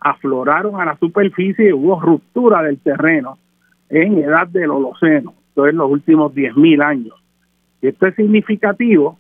afloraron 0.01 0.81
a 0.81 0.85
la 0.85 0.97
superficie 0.99 1.69
y 1.69 1.73
hubo 1.73 2.01
ruptura 2.01 2.63
del 2.63 2.79
terreno 2.79 3.39
en 3.89 4.19
edad 4.19 4.47
del 4.49 4.71
Holoceno 4.71 5.35
en 5.67 5.77
los 5.77 5.91
últimos 5.91 6.33
10.000 6.35 6.83
años. 6.83 7.15
Esto 7.81 8.07
es 8.07 8.15
significativo 8.15 9.19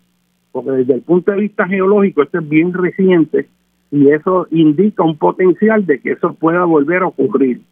porque 0.52 0.70
desde 0.70 0.94
el 0.94 1.02
punto 1.02 1.32
de 1.32 1.38
vista 1.38 1.66
geológico 1.66 2.22
esto 2.22 2.38
es 2.38 2.48
bien 2.48 2.72
reciente 2.72 3.48
y 3.90 4.10
eso 4.10 4.46
indica 4.50 5.02
un 5.02 5.16
potencial 5.16 5.86
de 5.86 6.00
que 6.00 6.12
eso 6.12 6.34
pueda 6.34 6.64
volver 6.64 7.02
a 7.02 7.06
ocurrir. 7.06 7.62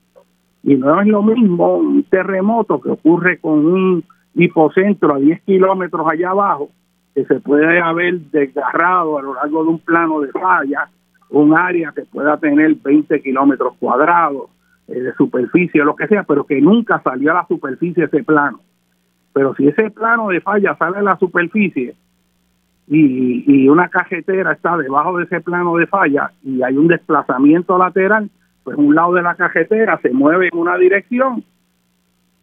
Y 0.63 0.75
no 0.75 1.01
es 1.01 1.07
lo 1.07 1.23
mismo 1.23 1.77
un 1.77 2.03
terremoto 2.05 2.81
que 2.81 2.91
ocurre 2.91 3.39
con 3.39 3.67
un 3.67 4.05
hipocentro 4.35 5.15
a 5.15 5.19
10 5.19 5.43
kilómetros 5.43 6.07
allá 6.11 6.31
abajo, 6.31 6.71
que 7.15 7.25
se 7.25 7.41
puede 7.41 7.81
haber 7.81 8.19
desgarrado 8.31 9.19
a 9.19 9.23
lo 9.23 9.35
largo 9.35 9.65
de 9.65 9.71
un 9.71 9.79
plano 9.79 10.21
de 10.21 10.33
falla, 10.33 10.89
un 11.31 11.57
área 11.57 11.93
que 11.93 12.03
pueda 12.03 12.37
tener 12.39 12.75
20 12.77 13.23
kilómetros 13.23 13.75
cuadrados, 13.79 14.51
eh, 14.89 15.01
de 15.01 15.13
superficie, 15.15 15.83
lo 15.83 15.97
que 15.97 16.07
sea, 16.07 16.23
pero 16.23 16.45
que 16.45 16.61
nunca 16.61 17.01
salió 17.03 17.33
a 17.33 17.35
la 17.35 17.47
superficie 17.47 18.05
ese 18.05 18.23
plano. 18.23 18.61
Pero 19.33 19.55
si 19.57 19.67
ese 19.67 19.91
plano 19.91 20.29
de 20.29 20.41
falla 20.41 20.77
sale 20.77 20.99
a 20.99 21.03
la 21.03 21.19
superficie 21.19 21.95
y, 22.87 23.45
y 23.47 23.69
una 23.69 23.89
cajetera 23.89 24.53
está 24.53 24.77
debajo 24.77 25.19
de 25.19 25.25
ese 25.25 25.41
plano 25.41 25.77
de 25.77 25.89
falla 25.89 26.31
y 26.45 26.63
hay 26.63 26.77
un 26.77 26.87
desplazamiento 26.87 27.77
lateral, 27.77 28.31
pues 28.63 28.77
un 28.79 28.95
lado 28.95 29.15
de 29.15 29.23
la 29.23 29.35
cajetera 29.35 29.99
se 30.03 30.11
mueve 30.11 30.51
en 30.53 30.59
una 30.59 30.77
dirección 30.77 31.43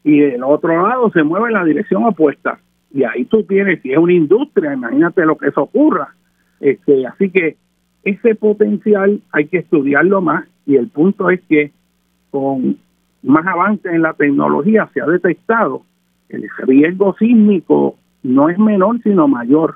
y 0.04 0.22
el 0.22 0.44
otro 0.44 0.86
lado 0.86 1.10
se 1.12 1.24
mueve 1.24 1.48
en 1.48 1.54
la 1.54 1.64
dirección 1.64 2.04
opuesta. 2.04 2.60
Y 2.92 3.04
ahí 3.06 3.26
tú 3.26 3.44
tienes, 3.44 3.82
si 3.82 3.94
es 3.94 3.98
una 3.98 4.14
industria, 4.14 4.74
imagínate 4.74 5.26
lo 5.26 5.38
que 5.38 5.48
eso 5.48 5.62
ocurra. 5.62 6.14
Este, 6.60 7.08
así 7.08 7.30
que 7.32 7.56
ese 8.04 8.36
potencial 8.36 9.22
hay 9.32 9.48
que 9.48 9.60
estudiarlo 9.60 10.22
más 10.22 10.46
y 10.66 10.76
el 10.76 10.88
punto 10.90 11.30
es 11.30 11.42
que 11.48 11.72
con 12.32 12.78
más 13.22 13.46
avance 13.46 13.90
en 13.90 14.02
la 14.02 14.14
tecnología 14.14 14.90
se 14.94 15.02
ha 15.02 15.06
detectado 15.06 15.84
que 16.28 16.38
el 16.38 16.50
riesgo 16.66 17.16
sísmico 17.18 17.96
no 18.24 18.50
es 18.50 18.58
menor 18.60 19.02
sino 19.04 19.28
mayor. 19.28 19.76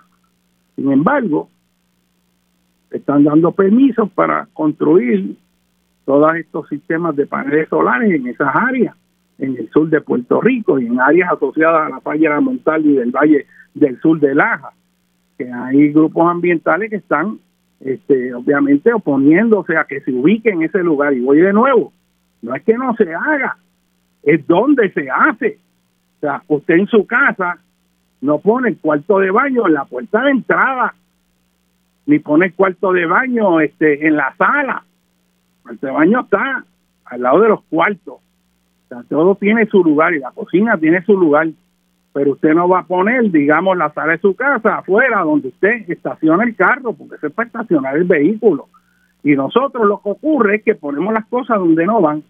Sin 0.76 0.92
embargo, 0.92 1.50
están 2.92 3.24
dando 3.24 3.52
permisos 3.52 4.10
para 4.12 4.48
construir 4.54 5.38
todos 6.06 6.36
estos 6.36 6.68
sistemas 6.70 7.16
de 7.16 7.26
paneles 7.26 7.70
solares 7.70 8.12
en 8.12 8.28
esas 8.28 8.54
áreas, 8.56 8.96
en 9.40 9.58
el 9.58 9.70
sur 9.70 9.90
de 9.90 10.02
Puerto 10.02 10.42
Rico 10.42 10.80
y 10.80 10.86
en 10.86 11.00
áreas 11.00 11.32
asociadas 11.34 11.88
a 11.88 11.90
la 11.90 12.02
falla 12.02 12.40
Montal 12.40 12.86
y 12.86 12.94
del 12.94 13.12
Valle 13.12 13.46
del 13.74 14.00
Sur 14.00 14.20
de 14.20 14.34
Laja, 14.34 14.72
que 15.38 15.52
hay 15.52 15.92
grupos 15.92 16.30
ambientales 16.30 16.90
que 16.90 16.96
están 16.98 17.40
este, 17.80 18.34
obviamente 18.34 18.94
oponiéndose 18.94 19.78
a 19.78 19.86
que 19.86 20.02
se 20.02 20.12
ubique 20.12 20.50
en 20.50 20.64
ese 20.64 20.80
lugar. 20.80 21.14
Y 21.14 21.22
voy 21.22 21.40
de 21.40 21.54
nuevo, 21.54 21.94
no 22.42 22.56
es 22.56 22.64
que 22.64 22.78
no 22.78 22.96
se 22.96 23.14
haga, 23.14 23.58
es 24.24 24.46
donde 24.48 24.92
se 24.92 25.10
hace. 25.10 25.60
O 26.18 26.20
sea, 26.22 26.44
usted 26.48 26.76
en 26.76 26.88
su 26.88 27.06
casa 27.06 27.60
no 28.22 28.40
pone 28.40 28.70
el 28.70 28.78
cuarto 28.78 29.20
de 29.20 29.32
baño 29.32 29.68
en 29.68 29.74
la 29.74 29.86
puerta 29.86 30.22
de 30.24 30.32
entrada, 30.32 30.96
ni 32.06 32.20
pone 32.20 32.48
el 32.48 32.54
cuarto 32.54 32.92
de 32.92 33.06
baño 33.06 33.60
este, 33.60 34.08
en 34.08 34.16
la 34.16 34.34
sala. 34.38 34.84
El 35.58 35.64
cuarto 35.64 35.88
de 35.88 35.94
baño 35.94 36.22
está 36.22 36.64
al 37.06 37.22
lado 37.22 37.42
de 37.42 37.50
los 37.50 37.64
cuartos. 37.66 38.16
O 38.16 38.88
sea, 38.90 39.04
todo 39.10 39.36
tiene 39.36 39.66
su 39.68 39.84
lugar 39.84 40.14
y 40.14 40.20
la 40.20 40.32
cocina 40.32 40.78
tiene 40.78 41.04
su 41.04 41.18
lugar 41.18 41.50
pero 42.18 42.32
usted 42.32 42.56
no 42.56 42.68
va 42.68 42.80
a 42.80 42.88
poner, 42.88 43.30
digamos, 43.30 43.78
la 43.78 43.94
sala 43.94 44.14
de 44.14 44.18
su 44.18 44.36
casa 44.36 44.80
afuera 44.80 45.22
donde 45.22 45.50
usted 45.50 45.88
estaciona 45.88 46.46
el 46.46 46.56
carro, 46.56 46.94
porque 46.94 47.18
se 47.18 47.30
puede 47.30 47.46
estacionar 47.46 47.96
el 47.96 48.06
vehículo. 48.06 48.70
Y 49.24 49.36
nosotros 49.36 49.86
lo 49.86 50.02
que 50.02 50.10
ocurre 50.10 50.56
es 50.56 50.64
que 50.64 50.74
ponemos 50.74 51.14
las 51.14 51.28
cosas 51.28 51.60
donde 51.60 51.86
no 51.86 52.02
van 52.02 52.24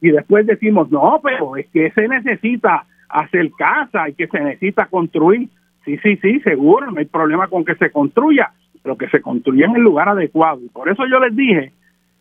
y 0.00 0.10
después 0.10 0.46
decimos, 0.46 0.92
no, 0.92 1.18
pero 1.24 1.56
es 1.56 1.66
que 1.72 1.90
se 1.90 2.06
necesita 2.06 2.84
hacer 3.08 3.50
casa 3.58 4.08
y 4.08 4.14
que 4.14 4.28
se 4.28 4.38
necesita 4.38 4.86
construir. 4.86 5.48
Sí, 5.84 5.98
sí, 6.04 6.18
sí, 6.22 6.38
seguro, 6.42 6.92
no 6.92 7.00
hay 7.00 7.06
problema 7.06 7.48
con 7.48 7.64
que 7.64 7.74
se 7.74 7.90
construya, 7.90 8.52
pero 8.80 8.96
que 8.96 9.08
se 9.08 9.20
construya 9.20 9.66
en 9.66 9.74
el 9.74 9.82
lugar 9.82 10.08
adecuado. 10.08 10.60
Y 10.62 10.68
por 10.68 10.88
eso 10.88 11.02
yo 11.10 11.18
les 11.18 11.34
dije 11.34 11.72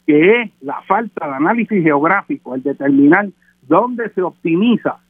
que 0.07 0.41
es 0.41 0.51
la 0.61 0.81
falta 0.87 1.27
de 1.27 1.35
análisis 1.35 1.83
geográfico, 1.83 2.55
el 2.55 2.63
determinar 2.63 3.27
dónde 3.61 4.09
se 4.09 4.23
optimiza 4.23 5.04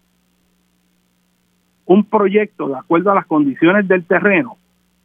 un 1.85 2.03
proyecto 2.05 2.67
de 2.67 2.77
acuerdo 2.77 3.11
a 3.11 3.15
las 3.15 3.25
condiciones 3.25 3.87
del 3.87 4.05
terreno, 4.05 4.57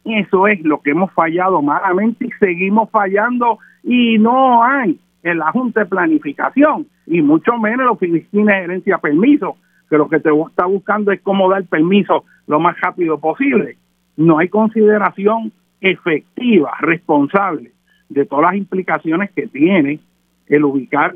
eso 0.03 0.47
es 0.47 0.61
lo 0.61 0.81
que 0.81 0.91
hemos 0.91 1.11
fallado 1.13 1.61
malamente 1.61 2.25
y 2.25 2.31
seguimos 2.39 2.89
fallando 2.89 3.59
y 3.83 4.17
no 4.17 4.63
hay 4.63 4.99
en 5.23 5.37
la 5.37 5.51
Junta 5.51 5.81
de 5.81 5.85
Planificación 5.85 6.87
y 7.05 7.21
mucho 7.21 7.57
menos 7.57 7.85
los 7.85 7.95
oficina 7.95 8.55
de 8.55 8.61
gerencia 8.61 8.97
permiso, 8.97 9.57
que 9.89 9.97
lo 9.97 10.09
que 10.09 10.19
te 10.19 10.29
está 10.29 10.65
buscando 10.65 11.11
es 11.11 11.21
cómo 11.21 11.49
dar 11.49 11.63
permiso 11.65 12.23
lo 12.47 12.59
más 12.59 12.79
rápido 12.79 13.19
posible. 13.19 13.77
No 14.17 14.39
hay 14.39 14.49
consideración 14.49 15.51
efectiva, 15.81 16.73
responsable 16.79 17.71
de 18.09 18.25
todas 18.25 18.51
las 18.51 18.55
implicaciones 18.55 19.31
que 19.31 19.47
tiene 19.47 19.99
el 20.47 20.63
ubicar 20.63 21.13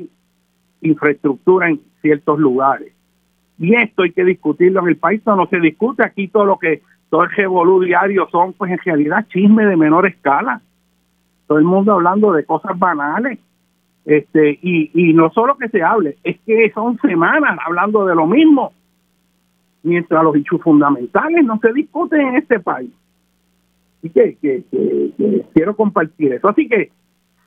infraestructura 0.80 1.68
en 1.68 1.80
ciertos 2.00 2.38
lugares. 2.38 2.92
Y 3.58 3.74
esto 3.74 4.02
hay 4.02 4.12
que 4.12 4.24
discutirlo 4.24 4.80
en 4.80 4.88
el 4.88 4.96
país, 4.96 5.22
no, 5.24 5.46
se 5.46 5.58
discute 5.60 6.04
aquí 6.04 6.28
todo 6.28 6.44
lo 6.44 6.58
que, 6.58 6.82
todo 7.08 7.24
el 7.24 7.30
revolú 7.30 7.80
diario 7.80 8.28
son, 8.30 8.52
pues 8.52 8.70
en 8.70 8.78
realidad 8.78 9.26
chisme 9.28 9.64
de 9.64 9.76
menor 9.76 10.06
escala. 10.06 10.60
Todo 11.46 11.58
el 11.58 11.64
mundo 11.64 11.92
hablando 11.92 12.32
de 12.32 12.44
cosas 12.44 12.78
banales. 12.78 13.38
Este, 14.04 14.58
y, 14.62 14.90
y 14.94 15.14
no 15.14 15.30
solo 15.30 15.56
que 15.56 15.68
se 15.68 15.82
hable, 15.82 16.16
es 16.22 16.38
que 16.46 16.70
son 16.72 16.96
semanas 16.98 17.58
hablando 17.64 18.06
de 18.06 18.14
lo 18.14 18.26
mismo, 18.26 18.72
mientras 19.82 20.22
los 20.22 20.36
hechos 20.36 20.60
fundamentales 20.62 21.44
no 21.44 21.58
se 21.58 21.72
discuten 21.72 22.20
en 22.20 22.36
este 22.36 22.60
país. 22.60 22.90
Así 23.98 24.10
que, 24.10 24.36
que, 24.40 24.62
que 24.70 25.44
quiero 25.54 25.74
compartir 25.74 26.34
eso. 26.34 26.48
Así 26.48 26.68
que 26.68 26.90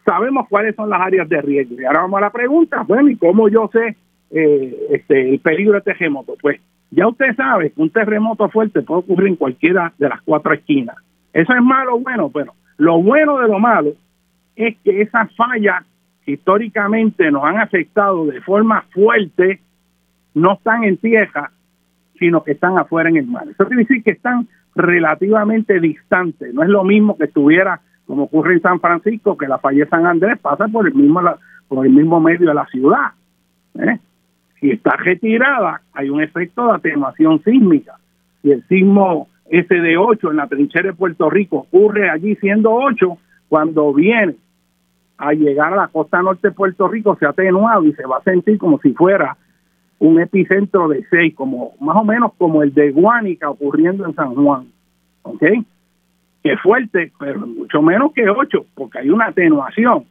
sabemos 0.04 0.48
cuáles 0.50 0.76
son 0.76 0.90
las 0.90 1.00
áreas 1.00 1.30
de 1.30 1.42
riesgo. 1.42 1.80
Y 1.80 1.86
ahora 1.86 2.02
vamos 2.02 2.18
a 2.18 2.22
la 2.22 2.32
pregunta, 2.32 2.84
bueno, 2.86 3.10
¿y 3.10 3.16
cómo 3.16 3.48
yo 3.48 3.70
sé 3.72 3.96
eh, 4.32 4.88
este, 4.92 5.30
el 5.34 5.40
peligro 5.40 5.74
de 5.76 5.82
terremoto. 5.82 6.36
Pues 6.42 6.60
ya 6.92 7.08
usted 7.08 7.36
sabe 7.36 7.72
que 7.72 7.82
un 7.82 7.90
terremoto 7.90 8.50
fuerte 8.50 8.82
puede 8.82 9.02
ocurrir 9.02 9.28
en 9.30 9.36
cualquiera 9.36 9.94
de 9.98 10.10
las 10.10 10.22
cuatro 10.22 10.54
esquinas. 10.54 10.96
Eso 11.34 11.54
es 11.54 11.62
malo 11.62 11.96
o 11.96 12.00
bueno, 12.00 12.30
pero 12.30 12.54
lo 12.78 13.02
bueno 13.02 13.40
de 13.40 13.48
lo 13.48 13.60
malo 13.60 13.94
es 14.56 14.78
que 14.84 15.02
esas 15.02 15.34
fallas 15.36 15.84
históricamente 16.26 17.32
nos 17.32 17.44
han 17.44 17.58
afectado 17.58 18.26
de 18.26 18.42
forma 18.42 18.84
fuerte, 18.92 19.60
no 20.34 20.54
están 20.54 20.84
en 20.84 20.98
tierra, 20.98 21.52
sino 22.18 22.44
que 22.44 22.52
están 22.52 22.78
afuera 22.78 23.10
en 23.10 23.18
el 23.18 23.28
mar. 23.28 23.46
Eso 23.50 23.66
quiere 23.66 23.84
decir 23.84 24.04
que 24.04 24.12
están 24.12 24.48
relativamente 24.76 25.80
distantes. 25.80 26.54
No 26.54 26.64
es 26.64 26.70
lo 26.70 26.84
mismo 26.84 27.18
que 27.18 27.26
estuviera, 27.26 27.82
como 28.06 28.24
ocurre 28.24 28.54
en 28.54 28.62
San 28.62 28.80
Francisco, 28.80 29.38
que 29.38 29.48
la 29.48 29.58
falla 29.58 29.86
de 29.86 29.90
San 29.90 30.06
Andrés 30.06 30.38
pasa 30.40 30.68
por 30.68 30.88
el 30.88 30.94
mismo, 30.94 31.22
por 31.68 31.86
el 31.86 31.92
mismo 31.92 32.20
medio 32.20 32.48
de 32.48 32.54
la 32.54 32.66
ciudad. 32.68 33.12
¿eh? 33.80 34.00
Si 34.60 34.72
está 34.72 34.96
retirada, 34.98 35.82
hay 35.94 36.10
un 36.10 36.22
efecto 36.22 36.68
de 36.68 36.74
atenuación 36.74 37.42
sísmica. 37.44 37.98
Si 38.42 38.52
el 38.52 38.64
sismo 38.68 39.28
ese 39.50 39.76
de 39.76 39.98
8 39.98 40.32
en 40.32 40.38
la 40.38 40.48
trinchera 40.48 40.90
de 40.90 40.96
Puerto 40.96 41.30
Rico 41.30 41.58
ocurre 41.58 42.10
allí 42.10 42.36
siendo 42.36 42.72
8, 42.74 43.18
cuando 43.48 43.94
viene 43.94 44.36
a 45.18 45.34
llegar 45.34 45.74
a 45.74 45.78
la 45.78 45.88
costa 45.88 46.22
norte 46.22 46.50
de 46.50 46.54
Puerto 46.54 46.88
Rico 46.88 47.18
se 47.20 47.26
ha 47.26 47.30
atenuado 47.30 47.84
y 47.84 47.94
se 47.94 48.06
va 48.06 48.18
a 48.18 48.24
sentir 48.24 48.58
como 48.58 48.80
si 48.80 48.94
fuera 48.94 49.36
un 49.98 50.20
epicentro 50.20 50.88
de 50.88 51.06
6, 51.10 51.36
como 51.36 51.74
más 51.82 51.98
o 51.98 52.06
menos 52.06 52.32
como 52.38 52.64
el 52.64 52.74
de 52.74 52.92
Guánica 52.92 53.50
ocurriendo 53.50 54.06
en 54.06 54.16
San 54.16 54.34
Juan. 54.34 54.68
¿Ok? 55.24 55.44
Que 56.42 56.56
fuerte, 56.58 57.12
pero 57.20 57.46
mucho 57.46 57.82
menos 57.82 58.14
que 58.14 58.30
8, 58.30 58.66
porque 58.76 59.00
hay 59.00 59.10
una 59.10 59.28
atenuación. 59.28 60.06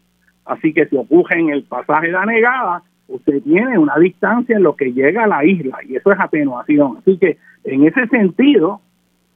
Así 0.45 0.75
que 0.75 0.87
si 0.87 0.97
ocurre 0.97 1.41
en 1.41 1.51
el 1.51 1.63
pasaje 1.63 2.09
de 2.09 2.13
la 2.13 2.27
negada, 2.27 2.83
usted 3.09 3.43
tiene 3.43 3.79
una 3.79 3.97
distancia 3.97 4.57
en 4.57 4.63
lo 4.63 4.77
que 4.77 4.93
llega 4.93 5.25
a 5.25 5.29
la 5.29 5.45
isla 5.45 5.79
y 5.87 5.97
eso 5.97 6.13
es 6.13 6.21
atenuación. 6.21 6.99
Así 6.99 7.19
que 7.19 7.39
en 7.65 7.87
ese 7.87 8.07
sentido, 8.09 8.81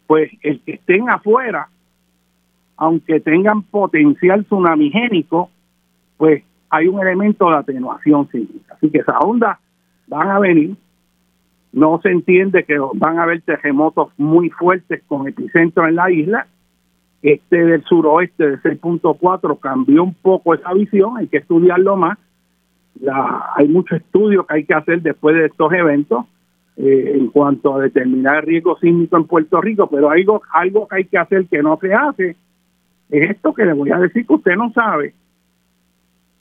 pues 0.06 0.30
el 0.42 0.60
que 0.60 0.74
estén 0.74 1.08
afuera, 1.08 1.68
aunque 2.76 3.20
tengan 3.20 3.62
potencial 3.62 4.44
tsunamigénico, 4.44 5.50
pues 6.18 6.44
hay 6.68 6.86
un 6.86 7.00
elemento 7.00 7.48
de 7.48 7.56
atenuación 7.56 8.28
sísmica. 8.30 8.74
Así 8.74 8.90
que 8.90 8.98
esas 8.98 9.16
ondas 9.20 9.58
van 10.06 10.30
a 10.30 10.38
venir. 10.38 10.76
No 11.72 11.98
se 12.02 12.10
entiende 12.10 12.64
que 12.64 12.78
van 12.94 13.18
a 13.18 13.22
haber 13.22 13.40
terremotos 13.42 14.08
muy 14.18 14.50
fuertes 14.50 15.02
con 15.06 15.26
epicentro 15.26 15.88
en 15.88 15.94
la 15.94 16.10
isla. 16.10 16.46
Este 17.22 17.64
del 17.64 17.82
suroeste 17.84 18.50
de 18.50 18.58
6.4 18.58 19.58
cambió 19.58 20.02
un 20.02 20.14
poco 20.14 20.54
esa 20.54 20.74
visión, 20.74 21.16
hay 21.16 21.28
que 21.28 21.38
estudiarlo 21.38 21.96
más 21.96 22.18
la, 23.02 23.52
hay 23.56 23.68
mucho 23.68 23.96
estudio 23.96 24.46
que 24.46 24.54
hay 24.54 24.64
que 24.64 24.74
hacer 24.74 25.02
después 25.02 25.34
de 25.34 25.46
estos 25.46 25.72
eventos 25.72 26.24
eh, 26.76 27.12
en 27.16 27.28
cuanto 27.28 27.74
a 27.74 27.82
determinar 27.82 28.36
el 28.38 28.46
riesgo 28.46 28.78
sísmico 28.78 29.16
en 29.16 29.24
Puerto 29.24 29.60
Rico, 29.60 29.88
pero 29.88 30.10
algo, 30.10 30.42
algo 30.52 30.88
que 30.88 30.96
hay 30.96 31.04
que 31.04 31.18
hacer 31.18 31.46
que 31.46 31.62
no 31.62 31.78
se 31.80 31.92
hace 31.92 32.36
es 33.10 33.30
esto 33.30 33.52
que 33.52 33.66
le 33.66 33.74
voy 33.74 33.90
a 33.90 33.98
decir 33.98 34.26
que 34.26 34.32
usted 34.32 34.56
no 34.56 34.72
sabe, 34.72 35.14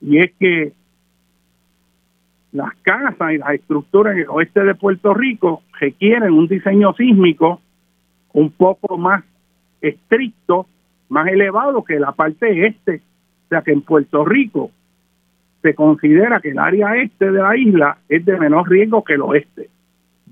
y 0.01 0.19
es 0.19 0.31
que 0.39 0.73
las 2.51 2.75
casas 2.81 3.33
y 3.33 3.37
las 3.37 3.53
estructuras 3.53 4.13
en 4.13 4.21
el 4.21 4.29
oeste 4.29 4.63
de 4.63 4.75
Puerto 4.75 5.13
Rico 5.13 5.63
requieren 5.79 6.33
un 6.33 6.47
diseño 6.47 6.93
sísmico 6.93 7.61
un 8.33 8.51
poco 8.51 8.97
más 8.97 9.23
estricto, 9.81 10.67
más 11.09 11.27
elevado 11.27 11.83
que 11.83 11.99
la 11.99 12.11
parte 12.11 12.67
este. 12.67 13.01
O 13.45 13.49
sea 13.49 13.61
que 13.61 13.71
en 13.71 13.81
Puerto 13.81 14.25
Rico 14.25 14.71
se 15.61 15.75
considera 15.75 16.39
que 16.39 16.49
el 16.49 16.59
área 16.59 16.95
este 16.97 17.31
de 17.31 17.41
la 17.41 17.55
isla 17.55 17.97
es 18.09 18.25
de 18.25 18.37
menor 18.37 18.69
riesgo 18.69 19.03
que 19.03 19.13
el 19.13 19.21
oeste. 19.21 19.69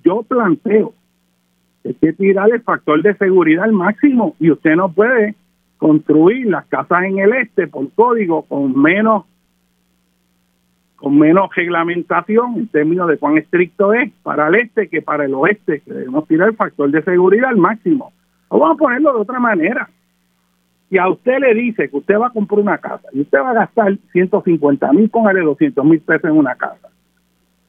Yo 0.03 0.23
planteo 0.23 0.93
que 1.83 1.89
hay 1.89 1.95
que 1.95 2.13
tirar 2.13 2.49
el 2.51 2.61
factor 2.61 3.01
de 3.01 3.15
seguridad 3.15 3.65
al 3.65 3.73
máximo 3.73 4.35
y 4.39 4.51
usted 4.51 4.75
no 4.75 4.91
puede 4.91 5.35
construir 5.77 6.47
las 6.47 6.65
casas 6.65 7.03
en 7.03 7.19
el 7.19 7.33
este 7.33 7.67
por 7.67 7.89
código 7.93 8.43
con 8.43 8.79
menos 8.79 9.25
con 10.95 11.17
menos 11.17 11.49
reglamentación 11.55 12.55
en 12.55 12.67
términos 12.67 13.07
de 13.07 13.17
cuán 13.17 13.37
estricto 13.37 13.93
es 13.93 14.11
para 14.21 14.49
el 14.49 14.55
este 14.55 14.89
que 14.89 15.01
para 15.01 15.23
el 15.23 15.33
oeste, 15.33 15.79
que 15.79 15.93
debemos 15.93 16.27
tirar 16.27 16.49
el 16.49 16.55
factor 16.57 16.91
de 16.91 17.01
seguridad 17.03 17.51
al 17.51 17.57
máximo. 17.57 18.11
Vamos 18.49 18.71
a 18.71 18.77
ponerlo 18.77 19.13
de 19.13 19.21
otra 19.21 19.39
manera 19.39 19.89
y 20.89 20.97
a 20.97 21.07
usted 21.07 21.39
le 21.39 21.53
dice 21.53 21.89
que 21.89 21.97
usted 21.97 22.17
va 22.19 22.27
a 22.27 22.31
comprar 22.31 22.59
una 22.59 22.77
casa 22.77 23.07
y 23.13 23.21
usted 23.21 23.39
va 23.39 23.51
a 23.51 23.65
gastar 23.65 23.95
150 24.11 24.91
mil, 24.93 25.09
póngale 25.09 25.41
200 25.41 25.85
mil 25.85 25.99
pesos 26.01 26.29
en 26.29 26.37
una 26.37 26.55
casa. 26.55 26.89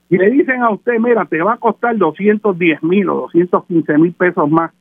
Y 0.09 0.17
le 0.17 0.31
dicen 0.31 0.63
a 0.63 0.71
usted, 0.71 0.99
mira, 0.99 1.25
te 1.27 1.41
va 1.43 1.55
a 1.55 1.59
costar 1.59 1.97
210 1.97 2.83
mil 2.83 3.09
o 3.11 3.17
215 3.33 3.99
mil 3.99 4.13
pesos 4.13 4.51
más, 4.51 4.73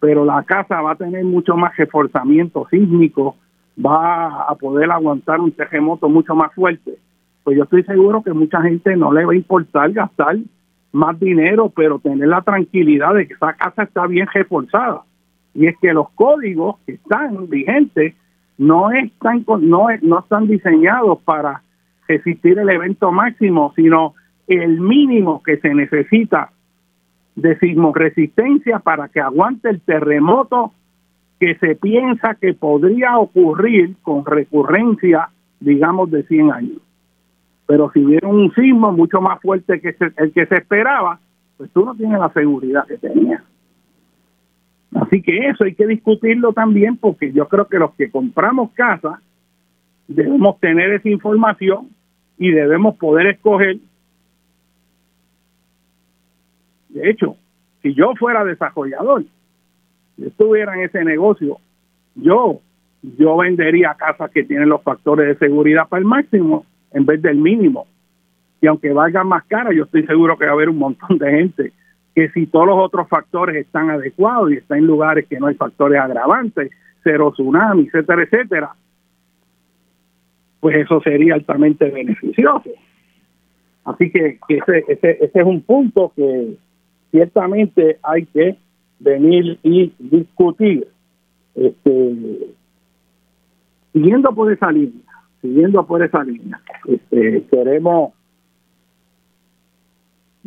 pero 0.00 0.24
la 0.24 0.42
casa 0.42 0.80
va 0.82 0.92
a 0.92 0.96
tener 0.96 1.24
mucho 1.24 1.56
más 1.56 1.76
reforzamiento 1.76 2.66
sísmico, 2.68 3.36
va 3.84 4.42
a 4.42 4.54
poder 4.56 4.90
aguantar 4.90 5.40
un 5.40 5.52
terremoto 5.52 6.08
mucho 6.08 6.34
más 6.34 6.52
fuerte. 6.54 6.98
Pues 7.44 7.56
yo 7.56 7.62
estoy 7.62 7.84
seguro 7.84 8.22
que 8.22 8.32
mucha 8.32 8.60
gente 8.60 8.96
no 8.96 9.12
le 9.12 9.24
va 9.24 9.32
a 9.32 9.36
importar 9.36 9.92
gastar 9.92 10.36
más 10.90 11.18
dinero, 11.20 11.70
pero 11.74 12.00
tener 12.00 12.28
la 12.28 12.42
tranquilidad 12.42 13.14
de 13.14 13.28
que 13.28 13.34
esa 13.34 13.52
casa 13.52 13.84
está 13.84 14.06
bien 14.06 14.26
reforzada 14.34 15.02
y 15.58 15.66
es 15.66 15.76
que 15.78 15.92
los 15.92 16.08
códigos 16.10 16.76
que 16.86 16.92
están 16.92 17.48
vigentes 17.48 18.14
no 18.58 18.92
están 18.92 19.44
no, 19.60 19.88
no 20.02 20.18
están 20.20 20.46
diseñados 20.46 21.20
para 21.22 21.62
resistir 22.06 22.60
el 22.60 22.70
evento 22.70 23.10
máximo, 23.10 23.72
sino 23.74 24.14
el 24.46 24.80
mínimo 24.80 25.42
que 25.42 25.56
se 25.56 25.74
necesita 25.74 26.52
de 27.34 27.58
sismoresistencia 27.58 28.78
para 28.78 29.08
que 29.08 29.20
aguante 29.20 29.68
el 29.68 29.80
terremoto 29.80 30.72
que 31.40 31.56
se 31.56 31.74
piensa 31.74 32.36
que 32.36 32.54
podría 32.54 33.18
ocurrir 33.18 33.96
con 34.02 34.24
recurrencia, 34.24 35.30
digamos, 35.58 36.08
de 36.12 36.22
100 36.22 36.52
años. 36.52 36.78
Pero 37.66 37.90
si 37.92 38.04
hubiera 38.04 38.28
un 38.28 38.52
sismo 38.54 38.92
mucho 38.92 39.20
más 39.20 39.40
fuerte 39.40 39.80
que 39.80 39.96
el 40.18 40.32
que 40.32 40.46
se 40.46 40.54
esperaba, 40.54 41.18
pues 41.56 41.68
tú 41.72 41.84
no 41.84 41.96
tienes 41.96 42.20
la 42.20 42.32
seguridad 42.32 42.86
que 42.86 42.96
tenías. 42.96 43.42
Así 44.94 45.22
que 45.22 45.48
eso 45.48 45.64
hay 45.64 45.74
que 45.74 45.86
discutirlo 45.86 46.52
también 46.52 46.96
porque 46.96 47.32
yo 47.32 47.46
creo 47.48 47.66
que 47.66 47.78
los 47.78 47.94
que 47.94 48.10
compramos 48.10 48.72
casa 48.72 49.20
debemos 50.06 50.58
tener 50.60 50.92
esa 50.92 51.08
información 51.08 51.88
y 52.38 52.50
debemos 52.50 52.96
poder 52.96 53.26
escoger. 53.26 53.76
De 56.88 57.10
hecho, 57.10 57.36
si 57.82 57.94
yo 57.94 58.14
fuera 58.18 58.44
desarrollador, 58.44 59.24
si 60.16 60.26
estuviera 60.26 60.74
en 60.74 60.84
ese 60.84 61.04
negocio, 61.04 61.58
yo 62.14 62.60
yo 63.02 63.36
vendería 63.36 63.94
casas 63.94 64.30
que 64.30 64.42
tienen 64.42 64.68
los 64.68 64.82
factores 64.82 65.26
de 65.26 65.46
seguridad 65.46 65.88
para 65.88 66.00
el 66.00 66.06
máximo 66.06 66.66
en 66.92 67.06
vez 67.06 67.22
del 67.22 67.36
mínimo. 67.36 67.86
Y 68.60 68.66
aunque 68.66 68.92
valgan 68.92 69.28
más 69.28 69.44
cara, 69.44 69.72
yo 69.72 69.84
estoy 69.84 70.04
seguro 70.04 70.36
que 70.36 70.44
va 70.44 70.50
a 70.50 70.54
haber 70.54 70.68
un 70.68 70.78
montón 70.78 71.18
de 71.18 71.30
gente 71.30 71.72
que 72.18 72.30
si 72.30 72.46
todos 72.46 72.66
los 72.66 72.78
otros 72.80 73.08
factores 73.08 73.54
están 73.54 73.90
adecuados 73.90 74.50
y 74.50 74.56
están 74.56 74.78
en 74.78 74.86
lugares 74.86 75.28
que 75.28 75.38
no 75.38 75.46
hay 75.46 75.54
factores 75.54 76.00
agravantes, 76.00 76.68
cero 77.04 77.30
tsunami, 77.32 77.84
etcétera, 77.84 78.24
etcétera, 78.24 78.74
pues 80.58 80.78
eso 80.78 81.00
sería 81.00 81.34
altamente 81.34 81.88
beneficioso. 81.88 82.70
Así 83.84 84.10
que 84.10 84.40
ese, 84.48 84.84
ese, 84.88 85.10
ese 85.24 85.38
es 85.38 85.44
un 85.44 85.60
punto 85.60 86.12
que 86.16 86.56
ciertamente 87.12 87.98
hay 88.02 88.26
que 88.26 88.56
venir 88.98 89.60
y 89.62 89.92
discutir. 90.00 90.88
Este, 91.54 92.48
siguiendo 93.92 94.34
por 94.34 94.52
esa 94.52 94.72
línea, 94.72 95.06
siguiendo 95.40 95.86
por 95.86 96.02
esa 96.02 96.24
línea, 96.24 96.60
este, 96.84 97.44
queremos, 97.48 98.12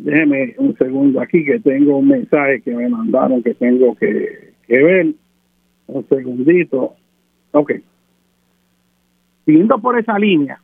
déjeme 0.02 0.56
un 0.58 0.76
segundo 0.78 1.22
aquí 1.22 1.46
que 1.46 1.60
tengo 1.60 1.98
un 1.98 2.08
mensaje 2.08 2.62
que 2.62 2.74
me 2.74 2.90
mandaron 2.90 3.44
que 3.44 3.54
tengo 3.54 3.96
que, 3.96 4.54
que 4.68 4.84
ver, 4.84 5.14
un 5.88 6.08
segundito, 6.10 6.96
ok. 7.52 7.74
Siguiendo 9.46 9.78
por 9.80 10.00
esa 10.00 10.18
línea, 10.18 10.60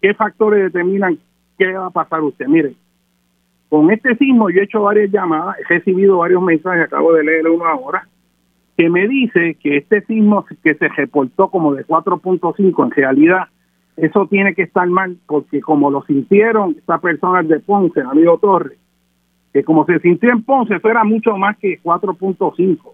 ¿qué 0.00 0.14
factores 0.14 0.64
determinan 0.64 1.18
qué 1.58 1.72
va 1.72 1.86
a 1.86 1.90
pasar 1.90 2.22
usted? 2.22 2.46
Mire, 2.46 2.74
con 3.68 3.90
este 3.90 4.16
sismo 4.16 4.48
yo 4.48 4.60
he 4.60 4.64
hecho 4.64 4.82
varias 4.82 5.10
llamadas, 5.10 5.56
he 5.58 5.74
recibido 5.74 6.18
varios 6.18 6.42
mensajes, 6.42 6.84
acabo 6.84 7.12
de 7.12 7.24
leer 7.24 7.46
uno 7.46 7.66
ahora, 7.66 8.08
que 8.76 8.88
me 8.88 9.06
dice 9.06 9.56
que 9.60 9.76
este 9.76 10.00
sismo 10.06 10.46
que 10.62 10.74
se 10.74 10.88
reportó 10.88 11.50
como 11.50 11.74
de 11.74 11.86
4.5, 11.86 12.84
en 12.84 12.90
realidad 12.90 13.48
eso 14.00 14.26
tiene 14.26 14.54
que 14.54 14.62
estar 14.62 14.88
mal 14.88 15.18
porque 15.26 15.60
como 15.60 15.90
lo 15.90 16.02
sintieron 16.02 16.74
estas 16.78 17.00
personas 17.00 17.46
de 17.46 17.60
Ponce, 17.60 18.00
amigo 18.00 18.38
Torres, 18.38 18.78
que 19.52 19.62
como 19.62 19.84
se 19.84 19.98
sintió 20.00 20.30
en 20.30 20.42
Ponce, 20.42 20.76
eso 20.76 20.88
era 20.88 21.04
mucho 21.04 21.36
más 21.36 21.58
que 21.58 21.80
4.5. 21.82 22.92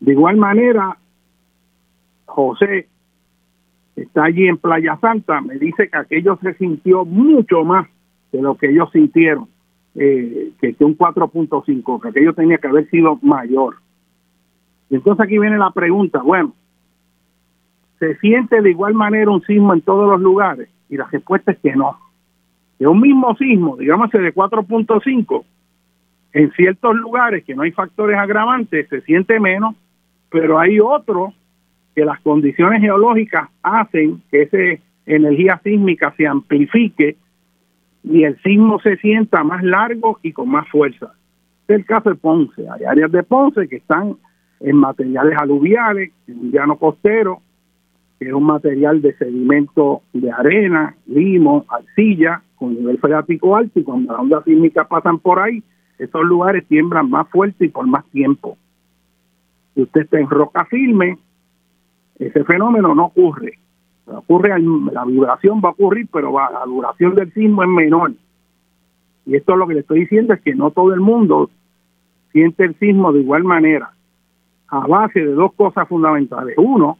De 0.00 0.12
igual 0.12 0.36
manera, 0.36 0.96
José 2.24 2.88
está 3.94 4.24
allí 4.24 4.48
en 4.48 4.56
Playa 4.56 4.98
Santa, 5.00 5.40
me 5.40 5.58
dice 5.58 5.88
que 5.88 5.96
aquello 5.96 6.38
se 6.42 6.54
sintió 6.54 7.04
mucho 7.04 7.62
más 7.62 7.86
de 8.32 8.42
lo 8.42 8.56
que 8.56 8.70
ellos 8.70 8.90
sintieron, 8.90 9.48
eh, 9.94 10.52
que, 10.60 10.74
que 10.74 10.84
un 10.84 10.98
4.5, 10.98 12.00
que 12.00 12.08
aquello 12.08 12.32
tenía 12.32 12.58
que 12.58 12.68
haber 12.68 12.88
sido 12.90 13.18
mayor. 13.22 13.76
Entonces 14.90 15.24
aquí 15.24 15.38
viene 15.38 15.58
la 15.58 15.70
pregunta, 15.70 16.20
bueno, 16.22 16.52
¿se 18.02 18.16
siente 18.16 18.60
de 18.60 18.70
igual 18.70 18.94
manera 18.94 19.30
un 19.30 19.42
sismo 19.42 19.72
en 19.72 19.80
todos 19.80 20.10
los 20.10 20.20
lugares? 20.20 20.68
Y 20.88 20.96
la 20.96 21.06
respuesta 21.06 21.52
es 21.52 21.58
que 21.58 21.76
no. 21.76 21.96
De 22.80 22.88
un 22.88 23.00
mismo 23.00 23.32
sismo, 23.36 23.76
digamos 23.76 24.10
de 24.10 24.34
4.5, 24.34 25.44
en 26.32 26.50
ciertos 26.50 26.96
lugares 26.96 27.44
que 27.44 27.54
no 27.54 27.62
hay 27.62 27.70
factores 27.70 28.18
agravantes 28.18 28.88
se 28.88 29.02
siente 29.02 29.38
menos, 29.38 29.76
pero 30.30 30.58
hay 30.58 30.80
otros 30.80 31.32
que 31.94 32.04
las 32.04 32.20
condiciones 32.22 32.80
geológicas 32.80 33.48
hacen 33.62 34.20
que 34.32 34.42
esa 34.42 34.82
energía 35.06 35.60
sísmica 35.62 36.12
se 36.16 36.26
amplifique 36.26 37.16
y 38.02 38.24
el 38.24 38.36
sismo 38.42 38.80
se 38.80 38.96
sienta 38.96 39.44
más 39.44 39.62
largo 39.62 40.18
y 40.24 40.32
con 40.32 40.48
más 40.48 40.68
fuerza. 40.70 41.12
Es 41.68 41.76
el 41.76 41.84
caso 41.84 42.10
de 42.10 42.16
Ponce. 42.16 42.68
Hay 42.68 42.82
áreas 42.82 43.12
de 43.12 43.22
Ponce 43.22 43.68
que 43.68 43.76
están 43.76 44.16
en 44.58 44.74
materiales 44.74 45.38
aluviales, 45.38 46.10
en 46.26 46.40
un 46.40 46.50
llano 46.50 46.76
costero, 46.76 47.40
que 48.22 48.28
es 48.28 48.34
un 48.34 48.44
material 48.44 49.02
de 49.02 49.14
sedimento 49.16 50.02
de 50.12 50.30
arena, 50.30 50.94
limo, 51.06 51.64
arcilla, 51.68 52.42
con 52.56 52.74
nivel 52.74 52.98
freático 52.98 53.56
alto, 53.56 53.80
y 53.80 53.82
cuando 53.82 54.12
las 54.12 54.20
ondas 54.20 54.44
sísmicas 54.44 54.86
pasan 54.86 55.18
por 55.18 55.40
ahí, 55.40 55.62
esos 55.98 56.22
lugares 56.22 56.66
tiemblan 56.68 57.10
más 57.10 57.28
fuerte 57.28 57.64
y 57.66 57.68
por 57.68 57.86
más 57.86 58.04
tiempo. 58.06 58.56
Si 59.74 59.82
usted 59.82 60.02
está 60.02 60.20
en 60.20 60.28
roca 60.28 60.64
firme, 60.66 61.18
ese 62.18 62.44
fenómeno 62.44 62.94
no 62.94 63.06
ocurre. 63.06 63.58
Ocurre, 64.06 64.50
la 64.92 65.04
vibración 65.04 65.60
va 65.64 65.70
a 65.70 65.72
ocurrir, 65.72 66.08
pero 66.12 66.32
va, 66.32 66.50
la 66.50 66.64
duración 66.64 67.14
del 67.14 67.32
sismo 67.32 67.62
es 67.62 67.68
menor. 67.68 68.12
Y 69.26 69.36
esto 69.36 69.56
lo 69.56 69.66
que 69.66 69.74
le 69.74 69.80
estoy 69.80 70.00
diciendo 70.00 70.34
es 70.34 70.40
que 70.42 70.54
no 70.54 70.70
todo 70.70 70.92
el 70.92 71.00
mundo 71.00 71.50
siente 72.32 72.64
el 72.64 72.74
sismo 72.78 73.12
de 73.12 73.20
igual 73.20 73.44
manera 73.44 73.92
a 74.68 74.86
base 74.86 75.20
de 75.20 75.32
dos 75.32 75.52
cosas 75.54 75.86
fundamentales. 75.88 76.56
Uno, 76.58 76.98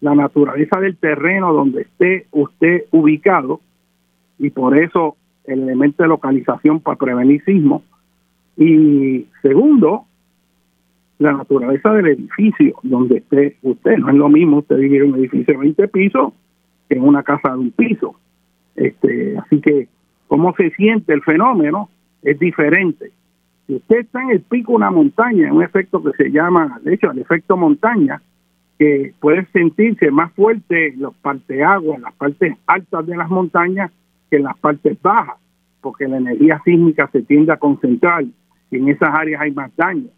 la 0.00 0.14
naturaleza 0.14 0.80
del 0.80 0.96
terreno 0.96 1.52
donde 1.52 1.82
esté 1.82 2.26
usted 2.30 2.84
ubicado 2.90 3.60
y 4.38 4.50
por 4.50 4.78
eso 4.78 5.16
el 5.44 5.62
elemento 5.62 6.02
de 6.02 6.08
localización 6.08 6.80
para 6.80 6.96
prevenir 6.96 7.42
sismos. 7.44 7.82
Y 8.56 9.26
segundo, 9.42 10.04
la 11.18 11.32
naturaleza 11.32 11.92
del 11.92 12.06
edificio 12.08 12.76
donde 12.82 13.18
esté 13.18 13.56
usted. 13.62 13.98
No 13.98 14.10
es 14.10 14.16
lo 14.16 14.28
mismo 14.28 14.58
usted 14.58 14.76
vivir 14.76 15.02
en 15.02 15.12
un 15.12 15.18
edificio 15.18 15.54
de 15.54 15.60
20 15.60 15.88
pisos 15.88 16.32
que 16.88 16.96
en 16.96 17.02
una 17.02 17.22
casa 17.22 17.52
de 17.52 17.58
un 17.58 17.70
piso. 17.72 18.14
Este, 18.76 19.36
así 19.38 19.60
que 19.60 19.88
cómo 20.28 20.54
se 20.54 20.70
siente 20.70 21.12
el 21.12 21.22
fenómeno 21.22 21.88
es 22.22 22.38
diferente. 22.38 23.10
Si 23.66 23.74
usted 23.74 23.98
está 23.98 24.22
en 24.22 24.30
el 24.30 24.40
pico 24.40 24.72
de 24.72 24.76
una 24.76 24.90
montaña, 24.90 25.52
un 25.52 25.62
efecto 25.62 26.02
que 26.02 26.12
se 26.12 26.30
llama, 26.30 26.80
de 26.82 26.94
hecho, 26.94 27.10
el 27.10 27.18
efecto 27.18 27.56
montaña, 27.56 28.22
que 28.78 29.12
puede 29.20 29.44
sentirse 29.46 30.10
más 30.10 30.32
fuerte 30.34 30.88
en 30.88 31.02
las 31.02 31.14
partes 31.14 31.62
agua, 31.62 31.96
en 31.96 32.02
las 32.02 32.14
partes 32.14 32.56
altas 32.66 33.06
de 33.06 33.16
las 33.16 33.28
montañas 33.28 33.90
que 34.30 34.36
en 34.36 34.44
las 34.44 34.56
partes 34.58 35.00
bajas, 35.02 35.36
porque 35.80 36.06
la 36.06 36.18
energía 36.18 36.60
sísmica 36.64 37.08
se 37.10 37.22
tiende 37.22 37.52
a 37.52 37.56
concentrar 37.56 38.24
y 38.70 38.76
en 38.76 38.88
esas 38.88 39.10
áreas 39.12 39.40
hay 39.40 39.50
más 39.50 39.74
daño. 39.76 40.08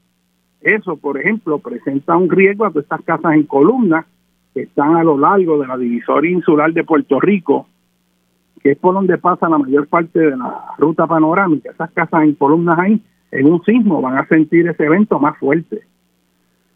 Eso, 0.61 0.97
por 0.97 1.19
ejemplo, 1.19 1.59
presenta 1.59 2.17
un 2.17 2.29
riesgo 2.29 2.67
a 2.67 2.71
todas 2.71 2.85
estas 2.85 3.03
casas 3.03 3.33
en 3.33 3.45
columnas 3.45 4.05
que 4.53 4.63
están 4.63 4.97
a 4.97 5.05
lo 5.05 5.17
largo 5.17 5.59
de 5.59 5.67
la 5.67 5.79
divisoria 5.79 6.31
insular 6.31 6.73
de 6.73 6.85
Puerto 6.85 7.19
Rico, 7.19 7.67
que 8.63 8.73
es 8.73 8.79
por 8.79 8.93
donde 8.93 9.17
pasa 9.17 9.49
la 9.49 9.57
mayor 9.57 9.87
parte 9.87 10.19
de 10.19 10.37
la 10.37 10.75
ruta 10.77 11.07
panorámica. 11.07 11.71
Esas 11.71 11.91
casas 11.93 12.25
en 12.25 12.35
columnas 12.35 12.79
ahí 12.79 13.01
en 13.31 13.47
un 13.47 13.63
sismo 13.63 14.03
van 14.03 14.19
a 14.19 14.27
sentir 14.27 14.69
ese 14.69 14.85
evento 14.85 15.19
más 15.19 15.39
fuerte. 15.39 15.81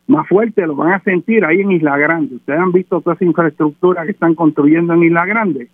Más 0.07 0.29
fuerte 0.29 0.67
lo 0.67 0.77
van 0.77 0.93
a 0.93 1.01
sentir 1.01 1.45
ahí 1.45 1.61
en 1.61 1.73
Isla 1.73 1.97
Grande. 1.97 2.37
Ustedes 2.37 2.61
han 2.61 2.73
visto 2.73 3.01
toda 3.01 3.15
esa 3.15 3.25
infraestructura 3.25 4.05
que 4.05 4.13
están 4.13 4.35
construyendo 4.35 4.93
en 4.93 5.05
Isla 5.05 5.25
Grande. 5.25 5.69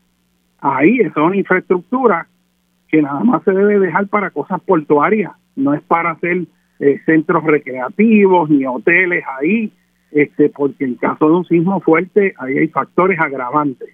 Ahí 0.60 1.00
es 1.00 1.16
una 1.16 1.36
infraestructura 1.36 2.26
que 2.88 3.02
nada 3.02 3.20
más 3.20 3.42
se 3.44 3.52
debe 3.52 3.78
dejar 3.78 4.08
para 4.08 4.30
cosas 4.30 4.60
portuarias, 4.60 5.32
no 5.56 5.74
es 5.74 5.82
para 5.82 6.10
hacer 6.12 6.44
eh, 6.80 7.00
centros 7.06 7.44
recreativos 7.44 8.50
ni 8.50 8.66
hoteles 8.66 9.24
ahí, 9.38 9.72
este, 10.10 10.48
porque 10.48 10.84
en 10.84 10.96
caso 10.96 11.28
de 11.28 11.34
un 11.36 11.44
sismo 11.44 11.80
fuerte 11.80 12.34
ahí 12.38 12.58
hay 12.58 12.68
factores 12.68 13.18
agravantes. 13.20 13.90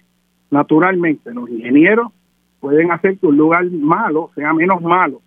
Naturalmente, 0.49 1.33
los 1.33 1.49
ingenieros 1.49 2.11
pueden 2.59 2.91
hacer 2.91 3.17
que 3.17 3.27
un 3.27 3.37
lugar 3.37 3.65
malo 3.69 4.31
sea 4.35 4.53
menos 4.53 4.81
malo, 4.81 5.21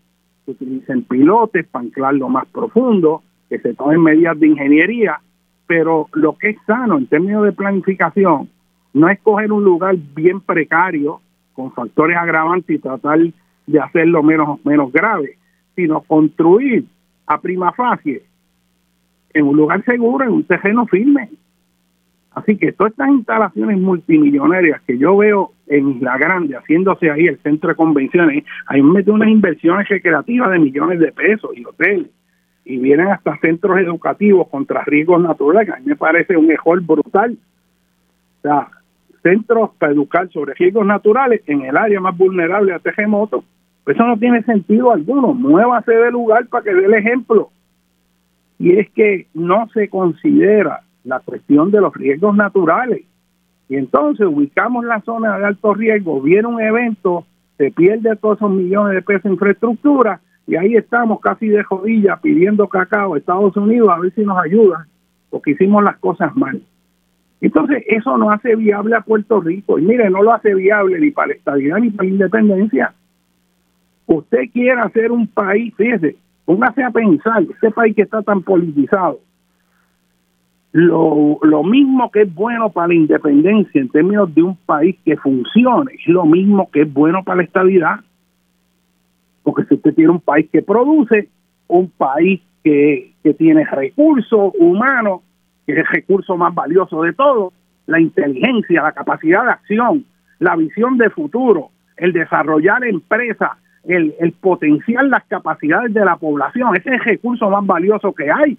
utilicen 0.47 1.05
pilotes 1.05 1.67
para 1.67 1.85
anclarlo 1.85 2.29
más 2.29 2.47
profundo, 2.49 3.23
que 3.51 3.59
se 3.59 3.75
tomen 3.75 4.03
medidas 4.03 4.39
de 4.39 4.47
ingeniería, 4.47 5.21
pero 5.67 6.09
lo 6.15 6.39
que 6.39 6.51
es 6.51 6.57
sano 6.67 6.97
en 6.97 7.07
términos 7.09 7.45
de 7.45 7.53
planificación 7.53 8.49
no 8.95 9.09
es 9.09 9.21
coger 9.21 9.53
un 9.53 9.65
lugar 9.65 9.97
bien 10.15 10.41
precario 10.41 11.21
con 11.53 11.73
factores 11.73 12.17
agravantes 12.17 12.77
y 12.77 12.79
tratar 12.79 13.19
de 13.67 13.81
hacerlo 13.81 14.23
menos, 14.23 14.65
menos 14.65 14.93
grave, 14.93 15.37
sino 15.75 16.01
construir 16.01 16.87
a 17.27 17.41
prima 17.41 17.73
facie 17.73 18.23
en 19.35 19.47
un 19.47 19.57
lugar 19.57 19.85
seguro, 19.85 20.25
en 20.25 20.33
un 20.33 20.45
terreno 20.45 20.87
firme. 20.87 21.29
Así 22.33 22.57
que 22.57 22.73
todas 22.73 22.93
estas 22.93 23.11
instalaciones 23.11 23.79
multimillonarias 23.79 24.81
que 24.83 24.97
yo 24.97 25.17
veo 25.17 25.53
en 25.67 25.99
la 26.01 26.17
Grande, 26.17 26.57
haciéndose 26.57 27.11
ahí 27.11 27.27
el 27.27 27.39
centro 27.39 27.71
de 27.71 27.75
convenciones, 27.75 28.45
ahí 28.67 28.83
meten 28.83 29.15
unas 29.15 29.29
inversiones 29.29 29.89
recreativas 29.89 30.51
de 30.53 30.59
millones 30.61 31.01
de 31.01 31.11
pesos 31.11 31.51
y 31.57 31.65
hoteles, 31.65 32.11
y 32.65 32.79
vienen 32.79 33.09
hasta 33.09 33.37
centros 33.39 33.79
educativos 33.79 34.49
contra 34.49 34.85
riesgos 34.85 35.21
naturales, 35.23 35.69
a 35.71 35.79
mí 35.79 35.87
me 35.87 35.97
parece 35.97 36.37
un 36.37 36.47
mejor 36.47 36.81
brutal. 36.83 37.37
O 38.39 38.43
sea, 38.43 38.69
centros 39.23 39.71
para 39.79 39.93
educar 39.93 40.29
sobre 40.31 40.55
riesgos 40.55 40.87
naturales 40.87 41.43
en 41.47 41.63
el 41.63 41.77
área 41.77 42.01
más 42.01 42.17
vulnerable 42.17 42.73
a 42.73 42.79
terremotos. 42.79 43.45
Pues 43.85 43.97
eso 43.97 44.07
no 44.07 44.17
tiene 44.19 44.43
sentido 44.43 44.93
alguno. 44.93 45.35
Muévase 45.35 45.93
de 45.93 46.11
lugar 46.11 46.47
para 46.49 46.65
que 46.65 46.75
dé 46.75 46.85
el 46.85 46.95
ejemplo. 46.95 47.51
Y 48.59 48.79
es 48.79 48.91
que 48.91 49.27
no 49.35 49.69
se 49.73 49.89
considera 49.89 50.83
la 51.05 51.21
cuestión 51.21 51.71
de 51.71 51.81
los 51.81 51.95
riesgos 51.95 52.37
naturales. 52.37 53.03
Y 53.69 53.77
entonces 53.77 54.27
ubicamos 54.27 54.85
la 54.85 55.01
zona 55.01 55.39
de 55.39 55.47
alto 55.47 55.75
riesgo, 55.75 56.21
viene 56.21 56.49
un 56.49 56.61
evento, 56.61 57.25
se 57.57 57.71
pierde 57.71 58.17
todos 58.17 58.39
esos 58.39 58.51
millones 58.51 58.95
de 58.95 59.03
pesos 59.03 59.27
en 59.27 59.33
infraestructura 59.33 60.21
y 60.51 60.57
ahí 60.57 60.75
estamos 60.75 61.21
casi 61.21 61.47
de 61.47 61.63
jodilla 61.63 62.17
pidiendo 62.17 62.67
cacao 62.67 63.15
a 63.15 63.19
Estados 63.19 63.57
Unidos 63.57 63.89
a 63.89 64.01
ver 64.01 64.13
si 64.15 64.25
nos 64.25 64.37
ayuda, 64.37 64.85
porque 65.31 65.53
hicimos 65.53 65.85
las 65.85 65.97
cosas 65.99 66.35
mal. 66.35 66.61
Entonces, 67.41 67.85
eso 67.87 68.19
no 68.19 68.33
hace 68.33 68.57
viable 68.57 68.97
a 68.97 69.01
Puerto 69.01 69.41
Rico. 69.41 69.79
Y 69.79 69.83
mire, 69.83 70.11
no 70.11 70.25
lo 70.25 70.33
hace 70.33 70.53
viable 70.53 70.99
ni 70.99 71.13
para 71.13 71.29
la 71.29 71.35
estabilidad 71.35 71.79
ni 71.79 71.91
para 71.91 72.09
la 72.09 72.15
independencia. 72.15 72.93
Usted 74.07 74.51
quiere 74.53 74.81
hacer 74.81 75.13
un 75.13 75.29
país, 75.29 75.73
fíjese, 75.77 76.17
póngase 76.45 76.83
a 76.83 76.91
pensar, 76.91 77.45
este 77.45 77.71
país 77.71 77.95
que 77.95 78.03
está 78.03 78.21
tan 78.23 78.43
politizado, 78.43 79.21
lo, 80.73 81.39
lo 81.43 81.63
mismo 81.63 82.11
que 82.11 82.23
es 82.23 82.35
bueno 82.35 82.71
para 82.71 82.89
la 82.89 82.95
independencia 82.95 83.81
en 83.81 83.89
términos 83.89 84.35
de 84.35 84.43
un 84.43 84.57
país 84.57 84.97
que 85.05 85.17
funcione, 85.17 85.93
es 85.95 86.09
lo 86.09 86.27
mismo 86.27 86.69
que 86.73 86.83
es 86.83 86.93
bueno 86.93 87.23
para 87.23 87.37
la 87.37 87.43
estabilidad. 87.45 88.01
Porque 89.43 89.65
si 89.65 89.75
usted 89.75 89.95
tiene 89.95 90.11
un 90.11 90.21
país 90.21 90.49
que 90.53 90.63
produce, 90.63 91.29
un 91.69 91.91
país 91.91 92.41
que, 92.63 93.13
que 93.23 93.35
tiene 93.35 93.65
recursos 93.65 94.53
humanos, 94.59 95.23
que 95.67 95.73
es 95.73 95.79
el 95.79 95.87
recurso 95.87 96.37
más 96.37 96.55
valioso 96.55 97.03
de 97.03 97.13
todo, 97.13 97.53
la 97.87 98.01
inteligencia, 98.01 98.83
la 98.83 98.93
capacidad 98.93 99.45
de 99.45 99.51
acción, 99.51 100.05
la 100.39 100.57
visión 100.57 100.99
de 100.99 101.11
futuro, 101.11 101.71
el 101.97 102.13
desarrollar 102.13 102.85
empresas, 102.85 103.51
el, 103.85 104.15
el 104.21 104.33
potenciar 104.33 105.05
las 105.05 105.25
capacidades 105.25 105.93
de 105.95 106.05
la 106.05 106.17
población, 106.17 106.77
ese 106.77 106.91
es 106.91 106.95
el 106.95 107.05
recurso 107.05 107.49
más 107.51 107.65
valioso 107.67 108.13
que 108.13 108.31
hay. 108.31 108.59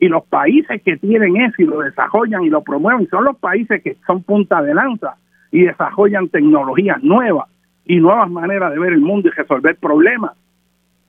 Y 0.00 0.08
los 0.08 0.24
países 0.26 0.80
que 0.82 0.96
tienen 0.96 1.36
eso 1.36 1.62
y 1.62 1.64
lo 1.64 1.80
desarrollan 1.80 2.44
y 2.44 2.50
lo 2.50 2.62
promueven 2.62 3.08
son 3.08 3.24
los 3.24 3.36
países 3.36 3.82
que 3.82 3.96
son 4.06 4.22
punta 4.22 4.62
de 4.62 4.74
lanza 4.74 5.16
y 5.50 5.64
desarrollan 5.64 6.28
tecnologías 6.28 7.02
nuevas 7.02 7.48
y 7.88 7.96
nuevas 7.96 8.30
maneras 8.30 8.70
de 8.72 8.78
ver 8.78 8.92
el 8.92 9.00
mundo 9.00 9.28
y 9.28 9.32
resolver 9.32 9.76
problemas. 9.76 10.32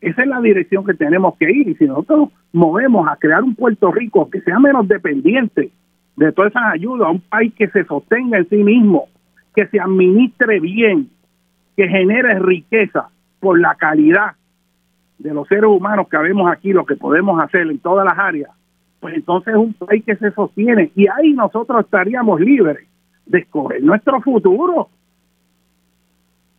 Esa 0.01 0.22
es 0.22 0.27
la 0.30 0.39
dirección 0.39 0.85
que 0.85 0.93
tenemos 0.93 1.35
que 1.38 1.51
ir 1.51 1.68
y 1.68 1.76
si 1.76 1.85
nosotros 1.85 2.30
movemos 2.53 3.07
a 3.07 3.18
crear 3.18 3.43
un 3.43 3.53
Puerto 3.53 3.91
Rico 3.91 4.30
que 4.30 4.41
sea 4.41 4.57
menos 4.60 4.88
dependiente 4.88 5.72
de 6.15 6.31
todas 6.31 6.51
esas 6.51 6.73
ayudas, 6.73 7.11
un 7.11 7.19
país 7.19 7.53
que 7.53 7.68
se 7.68 7.84
sostenga 7.84 8.38
en 8.38 8.47
sí 8.47 8.64
mismo, 8.64 9.10
que 9.53 9.68
se 9.68 9.80
administre 9.80 10.61
bien, 10.61 11.10
que 11.76 11.88
genere 11.89 12.39
riqueza 12.39 13.10
por 13.41 13.60
la 13.60 13.76
calidad 13.76 14.31
de 15.18 15.34
los 15.34 15.47
seres 15.49 15.69
humanos 15.69 16.07
que 16.10 16.18
vemos 16.18 16.49
aquí, 16.49 16.72
lo 16.72 16.85
que 16.85 16.95
podemos 16.95 17.41
hacer 17.43 17.68
en 17.68 17.80
todas 17.80 18.06
las 18.06 18.18
áreas, 18.18 18.51
pues 19.01 19.15
entonces 19.15 19.53
es 19.53 19.60
un 19.60 19.73
país 19.73 20.03
que 20.06 20.15
se 20.15 20.31
sostiene 20.31 20.91
y 20.95 21.07
ahí 21.07 21.34
nosotros 21.34 21.84
estaríamos 21.84 22.39
libres 22.39 22.88
de 23.26 23.39
escoger 23.39 23.84
nuestro 23.84 24.22
futuro. 24.22 24.88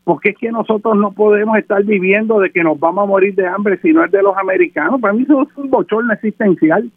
Porque 0.04 0.30
es 0.30 0.38
que 0.38 0.50
nosotros 0.50 0.96
no 0.96 1.12
podemos 1.12 1.56
estar 1.58 1.84
viviendo 1.84 2.40
de 2.40 2.50
que 2.50 2.64
nos 2.64 2.78
vamos 2.78 3.04
a 3.04 3.06
morir 3.06 3.34
de 3.34 3.46
hambre 3.46 3.78
si 3.82 3.92
no 3.92 4.04
es 4.04 4.10
de 4.10 4.22
los 4.22 4.36
americanos. 4.36 5.00
Para 5.00 5.12
mí 5.12 5.22
eso 5.22 5.42
es 5.42 5.56
un 5.56 5.70
bochorno 5.70 6.12
existencial. 6.12 6.90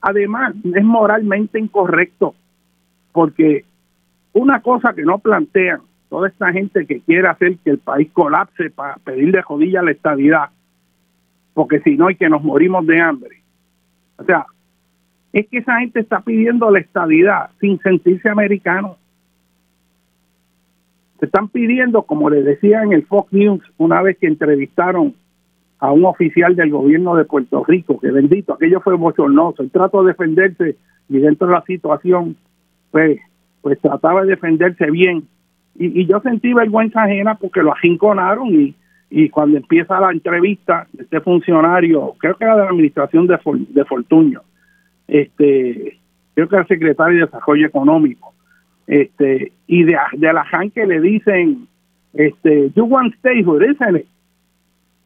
Además, 0.00 0.54
es 0.64 0.84
moralmente 0.84 1.58
incorrecto. 1.58 2.34
Porque 3.12 3.64
una 4.32 4.60
cosa 4.60 4.92
que 4.94 5.02
no 5.02 5.18
plantean 5.18 5.80
toda 6.08 6.28
esta 6.28 6.52
gente 6.52 6.86
que 6.86 7.00
quiere 7.00 7.28
hacer 7.28 7.56
que 7.58 7.70
el 7.70 7.78
país 7.78 8.10
colapse 8.12 8.70
para 8.70 8.96
pedirle 8.96 9.42
jodilla 9.42 9.82
la 9.82 9.90
estabilidad, 9.90 10.50
porque 11.54 11.80
si 11.80 11.96
no, 11.96 12.08
hay 12.08 12.16
que 12.16 12.28
nos 12.28 12.42
morimos 12.42 12.86
de 12.86 13.00
hambre. 13.00 13.42
O 14.18 14.24
sea, 14.24 14.46
es 15.32 15.48
que 15.48 15.58
esa 15.58 15.78
gente 15.80 16.00
está 16.00 16.20
pidiendo 16.20 16.70
la 16.70 16.80
estabilidad 16.80 17.50
sin 17.60 17.78
sentirse 17.80 18.28
americano. 18.28 18.96
Se 21.18 21.26
están 21.26 21.48
pidiendo, 21.48 22.02
como 22.02 22.30
les 22.30 22.44
decía 22.44 22.82
en 22.82 22.92
el 22.92 23.06
Fox 23.06 23.32
News 23.32 23.62
una 23.78 24.02
vez 24.02 24.18
que 24.18 24.26
entrevistaron 24.26 25.14
a 25.78 25.92
un 25.92 26.04
oficial 26.04 26.56
del 26.56 26.70
gobierno 26.70 27.16
de 27.16 27.24
Puerto 27.24 27.64
Rico, 27.64 27.98
que 27.98 28.10
bendito, 28.10 28.54
aquello 28.54 28.80
fue 28.80 28.96
bochornoso, 28.96 29.62
el 29.62 29.70
trato 29.70 30.02
de 30.02 30.08
defenderse 30.08 30.76
y 31.08 31.18
dentro 31.18 31.46
de 31.46 31.54
la 31.54 31.62
situación, 31.62 32.36
pues, 32.90 33.18
pues 33.60 33.78
trataba 33.80 34.22
de 34.22 34.30
defenderse 34.30 34.90
bien. 34.90 35.26
Y, 35.78 36.06
yo 36.06 36.20
sentí 36.20 36.54
vergüenza 36.54 37.02
ajena 37.02 37.34
porque 37.34 37.62
lo 37.62 37.72
ajinconaron 37.72 38.48
y, 38.48 38.74
y 39.10 39.28
cuando 39.28 39.58
empieza 39.58 40.00
la 40.00 40.10
entrevista, 40.10 40.86
este 40.98 41.20
funcionario, 41.20 42.14
creo 42.18 42.36
que 42.36 42.44
era 42.44 42.56
de 42.56 42.62
la 42.62 42.70
administración 42.70 43.26
de, 43.26 43.38
de 43.70 43.84
Fortuño, 43.84 44.40
este, 45.06 45.98
creo 46.34 46.48
que 46.48 46.56
el 46.56 46.66
secretario 46.66 47.18
de 47.18 47.26
Desarrollo 47.26 47.66
Económico, 47.66 48.32
este, 48.86 49.52
y 49.66 49.84
de, 49.84 49.96
de 50.12 50.70
que 50.74 50.86
le 50.86 51.00
dicen, 51.00 51.66
este, 52.14 52.70
you 52.74 52.84
want 52.84 53.14
statehood, 53.16 53.62
isn't 53.62 53.96
it? 53.96 54.06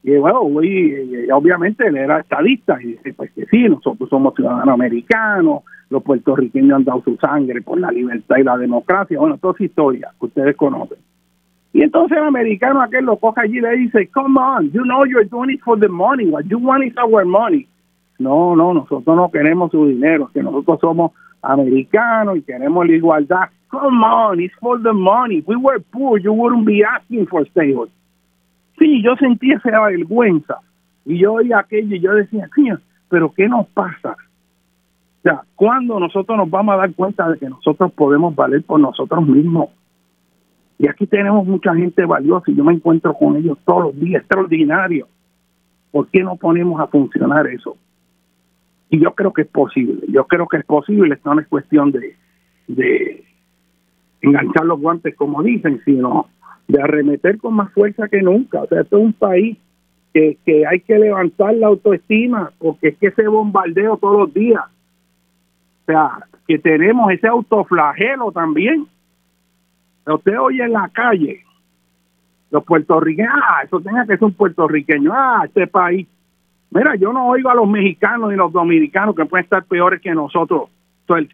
Y 0.02 0.16
bueno, 0.16 0.40
obviamente 0.40 1.86
él 1.86 1.96
era 1.96 2.20
estadista 2.20 2.80
y 2.82 2.92
dice, 2.92 3.12
pues 3.12 3.30
que 3.32 3.44
sí, 3.46 3.68
nosotros 3.68 4.08
somos 4.08 4.34
ciudadanos 4.34 4.72
americanos, 4.72 5.62
los 5.90 6.02
puertorriqueños 6.02 6.76
han 6.76 6.84
dado 6.84 7.02
su 7.02 7.16
sangre 7.16 7.60
por 7.60 7.78
la 7.78 7.90
libertad 7.90 8.36
y 8.38 8.44
la 8.44 8.56
democracia, 8.56 9.18
bueno, 9.18 9.36
toda 9.36 9.54
esa 9.54 9.64
historia 9.64 10.10
que 10.18 10.26
ustedes 10.26 10.56
conocen. 10.56 10.98
Y 11.72 11.82
entonces 11.82 12.16
el 12.16 12.24
americano 12.24 12.80
aquel 12.80 13.04
lo 13.04 13.16
coge 13.16 13.42
allí 13.42 13.58
y 13.58 13.60
le 13.60 13.76
dice, 13.76 14.08
come 14.08 14.40
on, 14.40 14.70
you 14.72 14.82
know 14.84 15.04
you're 15.04 15.28
doing 15.28 15.50
it 15.50 15.60
for 15.62 15.78
the 15.78 15.88
money, 15.88 16.26
what 16.26 16.44
you 16.44 16.58
want 16.58 16.84
is 16.84 16.94
our 16.96 17.24
money. 17.24 17.68
No, 18.18 18.56
no, 18.56 18.72
nosotros 18.72 19.16
no 19.16 19.30
queremos 19.30 19.70
su 19.70 19.86
dinero, 19.86 20.30
que 20.32 20.42
nosotros 20.42 20.78
somos 20.80 21.12
americanos 21.42 22.38
y 22.38 22.42
queremos 22.42 22.86
la 22.86 22.92
igualdad. 22.92 23.48
Come 23.70 24.02
on, 24.02 24.40
it's 24.40 24.54
for 24.60 24.78
the 24.78 24.92
money. 24.92 25.42
We 25.46 25.56
were 25.56 25.78
poor, 25.92 26.18
you 26.18 26.32
wouldn't 26.32 26.66
be 26.66 26.82
asking 26.82 27.26
for 27.26 27.46
statehood. 27.46 27.90
Sí, 28.78 29.02
yo 29.02 29.14
sentí 29.16 29.52
esa 29.52 29.80
vergüenza. 29.80 30.60
Y 31.04 31.18
yo 31.18 31.34
oía 31.34 31.60
aquello 31.60 31.94
y 31.94 32.00
yo 32.00 32.14
decía, 32.14 32.48
pero 33.08 33.32
¿qué 33.32 33.48
nos 33.48 33.66
pasa? 33.68 34.12
O 34.12 35.22
sea, 35.22 35.42
¿cuándo 35.54 36.00
nosotros 36.00 36.36
nos 36.36 36.50
vamos 36.50 36.74
a 36.74 36.78
dar 36.78 36.94
cuenta 36.94 37.28
de 37.28 37.38
que 37.38 37.48
nosotros 37.48 37.92
podemos 37.92 38.34
valer 38.34 38.62
por 38.64 38.80
nosotros 38.80 39.26
mismos? 39.26 39.68
Y 40.78 40.88
aquí 40.88 41.06
tenemos 41.06 41.46
mucha 41.46 41.74
gente 41.74 42.04
valiosa 42.06 42.50
y 42.50 42.54
yo 42.54 42.64
me 42.64 42.72
encuentro 42.72 43.12
con 43.14 43.36
ellos 43.36 43.58
todos 43.66 43.84
los 43.84 44.00
días, 44.00 44.22
extraordinario. 44.22 45.08
¿Por 45.90 46.08
qué 46.08 46.22
no 46.22 46.36
ponemos 46.36 46.80
a 46.80 46.86
funcionar 46.86 47.46
eso? 47.48 47.76
Y 48.88 48.98
yo 48.98 49.14
creo 49.14 49.32
que 49.32 49.42
es 49.42 49.48
posible, 49.48 50.00
yo 50.08 50.26
creo 50.26 50.48
que 50.48 50.56
es 50.56 50.64
posible, 50.64 51.14
esto 51.14 51.34
no 51.34 51.40
es 51.40 51.48
cuestión 51.48 51.92
de, 51.92 52.16
de 52.66 53.24
enganchar 54.20 54.64
los 54.64 54.80
guantes 54.80 55.14
como 55.16 55.42
dicen, 55.42 55.80
sino 55.84 56.28
de 56.68 56.82
arremeter 56.82 57.38
con 57.38 57.54
más 57.54 57.72
fuerza 57.72 58.08
que 58.08 58.22
nunca. 58.22 58.62
O 58.62 58.66
sea, 58.66 58.82
esto 58.82 58.98
es 58.98 59.04
un 59.04 59.12
país 59.12 59.58
que, 60.12 60.38
que 60.44 60.66
hay 60.66 60.80
que 60.80 60.98
levantar 60.98 61.54
la 61.54 61.68
autoestima, 61.68 62.52
porque 62.58 62.88
es 62.88 62.98
que 62.98 63.08
ese 63.08 63.26
bombardeo 63.26 63.96
todos 63.96 64.18
los 64.20 64.34
días. 64.34 64.64
O 65.82 65.84
sea, 65.86 66.26
que 66.46 66.58
tenemos 66.58 67.10
ese 67.12 67.26
autoflagelo 67.26 68.32
también. 68.32 68.86
Usted 70.06 70.38
oye 70.40 70.64
en 70.64 70.72
la 70.72 70.88
calle, 70.92 71.40
los 72.50 72.64
puertorriqueños, 72.64 73.32
ah, 73.34 73.62
eso 73.64 73.80
tenga 73.80 74.02
que 74.06 74.16
ser 74.16 74.24
un 74.24 74.32
puertorriqueño, 74.32 75.12
ah, 75.14 75.42
este 75.44 75.66
país 75.66 76.06
Mira, 76.70 76.94
yo 76.94 77.12
no 77.12 77.26
oigo 77.26 77.50
a 77.50 77.54
los 77.54 77.68
mexicanos 77.68 78.32
y 78.32 78.36
los 78.36 78.52
dominicanos 78.52 79.16
que 79.16 79.26
pueden 79.26 79.44
estar 79.44 79.64
peores 79.64 80.00
que 80.00 80.14
nosotros, 80.14 80.70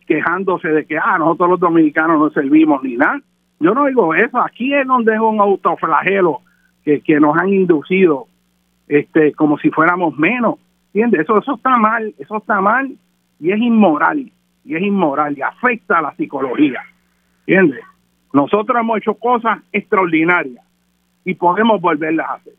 quejándose 0.06 0.68
de 0.68 0.84
que, 0.86 0.98
ah, 0.98 1.18
nosotros 1.18 1.50
los 1.50 1.60
dominicanos 1.60 2.18
no 2.18 2.30
servimos 2.30 2.82
ni 2.82 2.96
nada. 2.96 3.20
Yo 3.60 3.74
no 3.74 3.82
oigo 3.82 4.14
eso. 4.14 4.40
Aquí 4.40 4.74
es 4.74 4.86
donde 4.86 5.14
es 5.14 5.20
un 5.20 5.40
autoflagelo 5.40 6.40
que, 6.84 7.00
que 7.00 7.18
nos 7.20 7.36
han 7.36 7.52
inducido 7.52 8.26
este 8.88 9.32
como 9.32 9.58
si 9.58 9.70
fuéramos 9.70 10.16
menos. 10.18 10.56
¿Entiendes? 10.88 11.22
Eso, 11.22 11.38
eso 11.38 11.54
está 11.54 11.76
mal, 11.76 12.14
eso 12.18 12.36
está 12.36 12.60
mal 12.60 12.90
y 13.40 13.50
es 13.50 13.58
inmoral. 13.58 14.30
Y 14.64 14.74
es 14.74 14.82
inmoral 14.82 15.36
y 15.36 15.42
afecta 15.42 15.98
a 15.98 16.02
la 16.02 16.14
psicología. 16.16 16.80
¿Entiendes? 17.46 17.84
Nosotros 18.32 18.78
hemos 18.78 18.98
hecho 18.98 19.14
cosas 19.14 19.60
extraordinarias 19.72 20.64
y 21.24 21.34
podemos 21.34 21.80
volverlas 21.80 22.28
a 22.28 22.34
hacer 22.34 22.54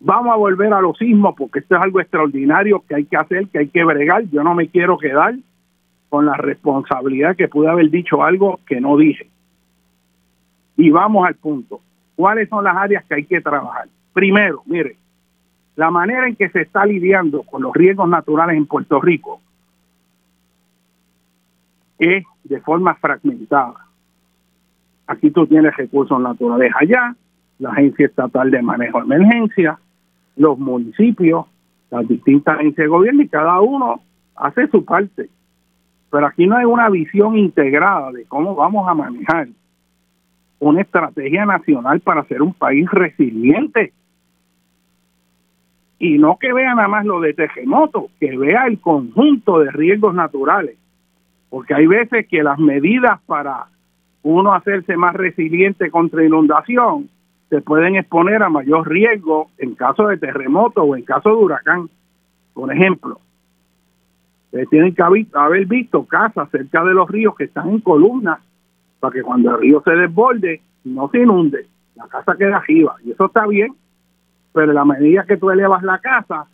vamos 0.00 0.32
a 0.32 0.36
volver 0.36 0.72
a 0.72 0.80
los 0.80 0.96
sismos 0.98 1.34
porque 1.36 1.60
esto 1.60 1.76
es 1.76 1.82
algo 1.82 2.00
extraordinario 2.00 2.82
que 2.88 2.94
hay 2.94 3.04
que 3.04 3.16
hacer, 3.16 3.48
que 3.48 3.58
hay 3.58 3.68
que 3.68 3.84
bregar. 3.84 4.24
Yo 4.30 4.42
no 4.42 4.54
me 4.54 4.68
quiero 4.68 4.98
quedar. 4.98 5.34
Con 6.08 6.26
la 6.26 6.34
responsabilidad 6.34 7.36
que 7.36 7.48
pude 7.48 7.68
haber 7.68 7.90
dicho 7.90 8.22
algo 8.22 8.60
que 8.66 8.80
no 8.80 8.96
dije. 8.96 9.28
Y 10.76 10.90
vamos 10.90 11.26
al 11.26 11.34
punto. 11.34 11.80
¿Cuáles 12.14 12.48
son 12.48 12.64
las 12.64 12.76
áreas 12.76 13.04
que 13.04 13.14
hay 13.14 13.24
que 13.24 13.40
trabajar? 13.40 13.88
Primero, 14.12 14.62
mire, 14.66 14.96
la 15.76 15.90
manera 15.90 16.26
en 16.26 16.36
que 16.36 16.48
se 16.48 16.62
está 16.62 16.86
lidiando 16.86 17.42
con 17.42 17.62
los 17.62 17.74
riesgos 17.74 18.08
naturales 18.08 18.56
en 18.56 18.66
Puerto 18.66 19.00
Rico 19.00 19.40
es 21.98 22.24
de 22.44 22.60
forma 22.60 22.94
fragmentada. 22.94 23.74
Aquí 25.06 25.30
tú 25.30 25.46
tienes 25.46 25.76
recursos 25.76 26.20
naturales 26.20 26.72
allá, 26.78 27.14
la 27.58 27.70
Agencia 27.70 28.06
Estatal 28.06 28.50
de 28.50 28.62
Manejo 28.62 28.98
de 28.98 29.04
Emergencia, 29.04 29.78
los 30.36 30.58
municipios, 30.58 31.46
las 31.90 32.06
distintas 32.08 32.58
agencias 32.58 32.84
de 32.84 32.88
gobierno 32.88 33.22
y 33.22 33.28
cada 33.28 33.60
uno 33.60 34.00
hace 34.34 34.68
su 34.68 34.84
parte. 34.84 35.28
Pero 36.16 36.28
aquí 36.28 36.46
no 36.46 36.56
hay 36.56 36.64
una 36.64 36.88
visión 36.88 37.36
integrada 37.36 38.10
de 38.10 38.24
cómo 38.24 38.54
vamos 38.54 38.88
a 38.88 38.94
manejar 38.94 39.48
una 40.58 40.80
estrategia 40.80 41.44
nacional 41.44 42.00
para 42.00 42.24
ser 42.24 42.40
un 42.40 42.54
país 42.54 42.90
resiliente. 42.90 43.92
Y 45.98 46.16
no 46.16 46.38
que 46.40 46.54
vea 46.54 46.74
nada 46.74 46.88
más 46.88 47.04
lo 47.04 47.20
de 47.20 47.34
terremoto, 47.34 48.08
que 48.18 48.34
vea 48.34 48.66
el 48.66 48.80
conjunto 48.80 49.58
de 49.58 49.70
riesgos 49.70 50.14
naturales. 50.14 50.78
Porque 51.50 51.74
hay 51.74 51.86
veces 51.86 52.26
que 52.28 52.42
las 52.42 52.58
medidas 52.58 53.20
para 53.26 53.66
uno 54.22 54.54
hacerse 54.54 54.96
más 54.96 55.14
resiliente 55.14 55.90
contra 55.90 56.24
inundación 56.24 57.10
se 57.50 57.60
pueden 57.60 57.96
exponer 57.96 58.42
a 58.42 58.48
mayor 58.48 58.88
riesgo 58.88 59.50
en 59.58 59.74
caso 59.74 60.06
de 60.06 60.16
terremoto 60.16 60.82
o 60.82 60.96
en 60.96 61.02
caso 61.02 61.28
de 61.28 61.34
huracán. 61.34 61.90
Por 62.54 62.72
ejemplo, 62.72 63.20
ustedes 64.62 64.70
tienen 64.70 64.94
que 64.94 65.02
haber 65.34 65.66
visto 65.66 66.04
casas 66.04 66.48
cerca 66.50 66.82
de 66.84 66.94
los 66.94 67.08
ríos 67.10 67.34
que 67.36 67.44
están 67.44 67.68
en 67.68 67.80
columnas 67.80 68.38
para 69.00 69.12
que 69.12 69.22
cuando 69.22 69.50
el 69.50 69.60
río 69.60 69.82
se 69.84 69.92
desborde 69.92 70.60
no 70.84 71.08
se 71.10 71.18
inunde, 71.18 71.66
la 71.96 72.06
casa 72.06 72.36
queda 72.36 72.58
arriba 72.58 72.96
y 73.04 73.10
eso 73.10 73.26
está 73.26 73.46
bien, 73.46 73.74
pero 74.52 74.68
en 74.68 74.74
la 74.74 74.84
medida 74.84 75.24
que 75.26 75.36
tú 75.36 75.50
elevas 75.50 75.82
la 75.82 75.98
casa, 75.98 76.46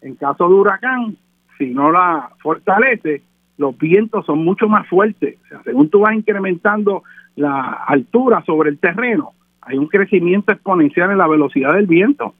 en 0.00 0.14
caso 0.14 0.48
de 0.48 0.54
huracán, 0.54 1.16
si 1.58 1.74
no 1.74 1.90
la 1.90 2.30
fortalece, 2.42 3.22
los 3.58 3.76
vientos 3.76 4.24
son 4.24 4.42
mucho 4.42 4.68
más 4.68 4.88
fuertes. 4.88 5.36
O 5.44 5.48
sea, 5.48 5.62
según 5.64 5.90
tú 5.90 6.00
vas 6.00 6.14
incrementando 6.14 7.02
la 7.36 7.84
altura 7.86 8.42
sobre 8.46 8.70
el 8.70 8.78
terreno, 8.78 9.32
hay 9.60 9.76
un 9.76 9.88
crecimiento 9.88 10.52
exponencial 10.52 11.10
en 11.10 11.18
la 11.18 11.28
velocidad 11.28 11.74
del 11.74 11.86
viento. 11.86 12.34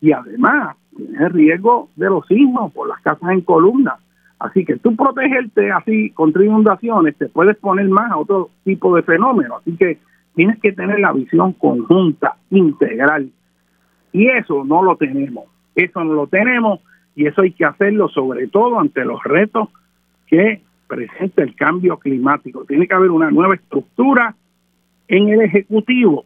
Y 0.00 0.10
además, 0.10 0.76
tienes 0.96 1.32
riesgo 1.32 1.88
de 1.94 2.06
los 2.06 2.26
sismos 2.26 2.72
por 2.72 2.88
las 2.88 3.00
casas 3.00 3.30
en 3.30 3.42
columna. 3.42 3.96
Así 4.42 4.64
que 4.64 4.76
tú 4.76 4.96
protegerte 4.96 5.70
así 5.70 6.10
contra 6.10 6.44
inundaciones, 6.44 7.16
te 7.16 7.28
puedes 7.28 7.56
poner 7.58 7.88
más 7.88 8.10
a 8.10 8.16
otro 8.16 8.50
tipo 8.64 8.94
de 8.96 9.02
fenómeno. 9.02 9.58
Así 9.58 9.76
que 9.76 9.98
tienes 10.34 10.58
que 10.60 10.72
tener 10.72 10.98
la 10.98 11.12
visión 11.12 11.52
conjunta, 11.52 12.36
integral. 12.50 13.30
Y 14.12 14.28
eso 14.28 14.64
no 14.64 14.82
lo 14.82 14.96
tenemos. 14.96 15.44
Eso 15.74 16.02
no 16.02 16.14
lo 16.14 16.26
tenemos 16.26 16.80
y 17.14 17.26
eso 17.26 17.42
hay 17.42 17.52
que 17.52 17.64
hacerlo 17.64 18.08
sobre 18.08 18.48
todo 18.48 18.80
ante 18.80 19.04
los 19.04 19.22
retos 19.22 19.68
que 20.26 20.60
presenta 20.88 21.42
el 21.42 21.54
cambio 21.54 21.98
climático. 21.98 22.64
Tiene 22.64 22.88
que 22.88 22.94
haber 22.94 23.10
una 23.10 23.30
nueva 23.30 23.54
estructura 23.54 24.34
en 25.08 25.28
el 25.28 25.42
Ejecutivo 25.42 26.24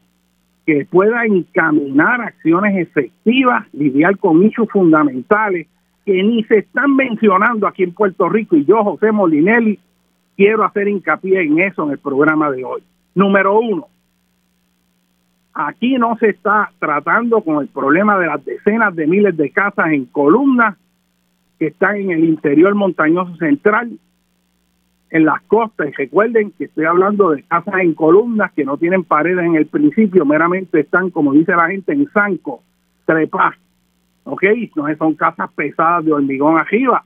que 0.64 0.86
pueda 0.86 1.24
encaminar 1.24 2.20
acciones 2.20 2.76
efectivas, 2.76 3.66
lidiar 3.72 4.16
con 4.18 4.42
hechos 4.42 4.68
fundamentales 4.70 5.68
que 6.06 6.22
ni 6.22 6.44
se 6.44 6.58
están 6.58 6.94
mencionando 6.94 7.66
aquí 7.66 7.82
en 7.82 7.92
Puerto 7.92 8.28
Rico 8.28 8.56
y 8.56 8.64
yo, 8.64 8.82
José 8.84 9.10
Molinelli, 9.10 9.78
quiero 10.36 10.64
hacer 10.64 10.86
hincapié 10.86 11.42
en 11.42 11.58
eso 11.58 11.84
en 11.84 11.90
el 11.90 11.98
programa 11.98 12.48
de 12.52 12.64
hoy. 12.64 12.82
Número 13.16 13.58
uno, 13.58 13.88
aquí 15.52 15.96
no 15.98 16.16
se 16.18 16.28
está 16.28 16.70
tratando 16.78 17.40
con 17.40 17.60
el 17.60 17.66
problema 17.66 18.16
de 18.20 18.28
las 18.28 18.44
decenas 18.44 18.94
de 18.94 19.08
miles 19.08 19.36
de 19.36 19.50
casas 19.50 19.88
en 19.88 20.04
columnas 20.04 20.76
que 21.58 21.68
están 21.68 21.96
en 21.96 22.12
el 22.12 22.24
interior 22.24 22.76
montañoso 22.76 23.34
central 23.36 23.98
en 25.10 25.24
las 25.24 25.42
costas. 25.42 25.88
Y 25.88 25.92
recuerden 25.92 26.52
que 26.52 26.66
estoy 26.66 26.84
hablando 26.84 27.30
de 27.30 27.42
casas 27.42 27.74
en 27.80 27.94
columnas 27.94 28.52
que 28.52 28.64
no 28.64 28.76
tienen 28.76 29.02
paredes 29.02 29.44
en 29.44 29.56
el 29.56 29.66
principio, 29.66 30.24
meramente 30.24 30.78
están, 30.78 31.10
como 31.10 31.32
dice 31.32 31.50
la 31.56 31.66
gente, 31.66 31.92
en 31.92 32.08
zanco, 32.12 32.62
trepas. 33.06 33.56
¿Ok? 34.26 34.42
No 34.74 34.84
son 34.96 35.14
casas 35.14 35.50
pesadas 35.52 36.04
de 36.04 36.12
hormigón 36.12 36.58
arriba. 36.58 37.04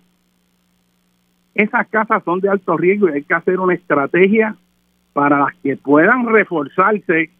Esas 1.55 1.87
casas 1.89 2.25
son 2.25 2.41
de 2.41 2.49
alto 2.49 2.77
riesgo 2.79 3.09
y 3.09 3.13
hay 3.13 3.23
que 3.23 3.35
hacer 3.35 3.61
una 3.61 3.75
estrategia 3.75 4.57
para 5.13 5.39
las 5.41 5.55
que 5.63 5.77
puedan 5.77 6.27
reforzarse, 6.27 7.31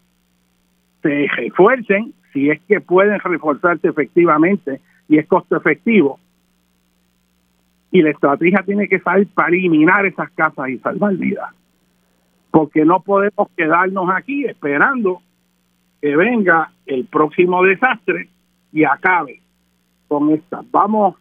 se 1.01 1.27
refuercen, 1.35 2.13
si 2.31 2.51
es 2.51 2.61
que 2.67 2.79
pueden 2.79 3.19
reforzarse 3.19 3.87
efectivamente 3.87 4.81
y 5.07 5.17
es 5.17 5.25
costo 5.27 5.57
efectivo, 5.57 6.19
y 7.89 8.03
la 8.03 8.11
estrategia 8.11 8.61
tiene 8.63 8.87
que 8.87 8.99
salir 8.99 9.27
para 9.33 9.49
eliminar 9.49 10.05
esas 10.05 10.29
casas 10.31 10.69
y 10.69 10.77
salvar 10.77 11.15
vidas. 11.15 11.49
Porque 12.51 12.85
no 12.85 13.01
podemos 13.01 13.49
quedarnos 13.57 14.09
aquí 14.13 14.45
esperando 14.45 15.21
que 16.01 16.15
venga 16.15 16.71
el 16.85 17.05
próximo 17.05 17.63
desastre 17.63 18.29
y 18.71 18.83
acabe 18.83 19.40
con 20.11 20.29
esta. 20.31 20.61
Vamos 20.71 21.15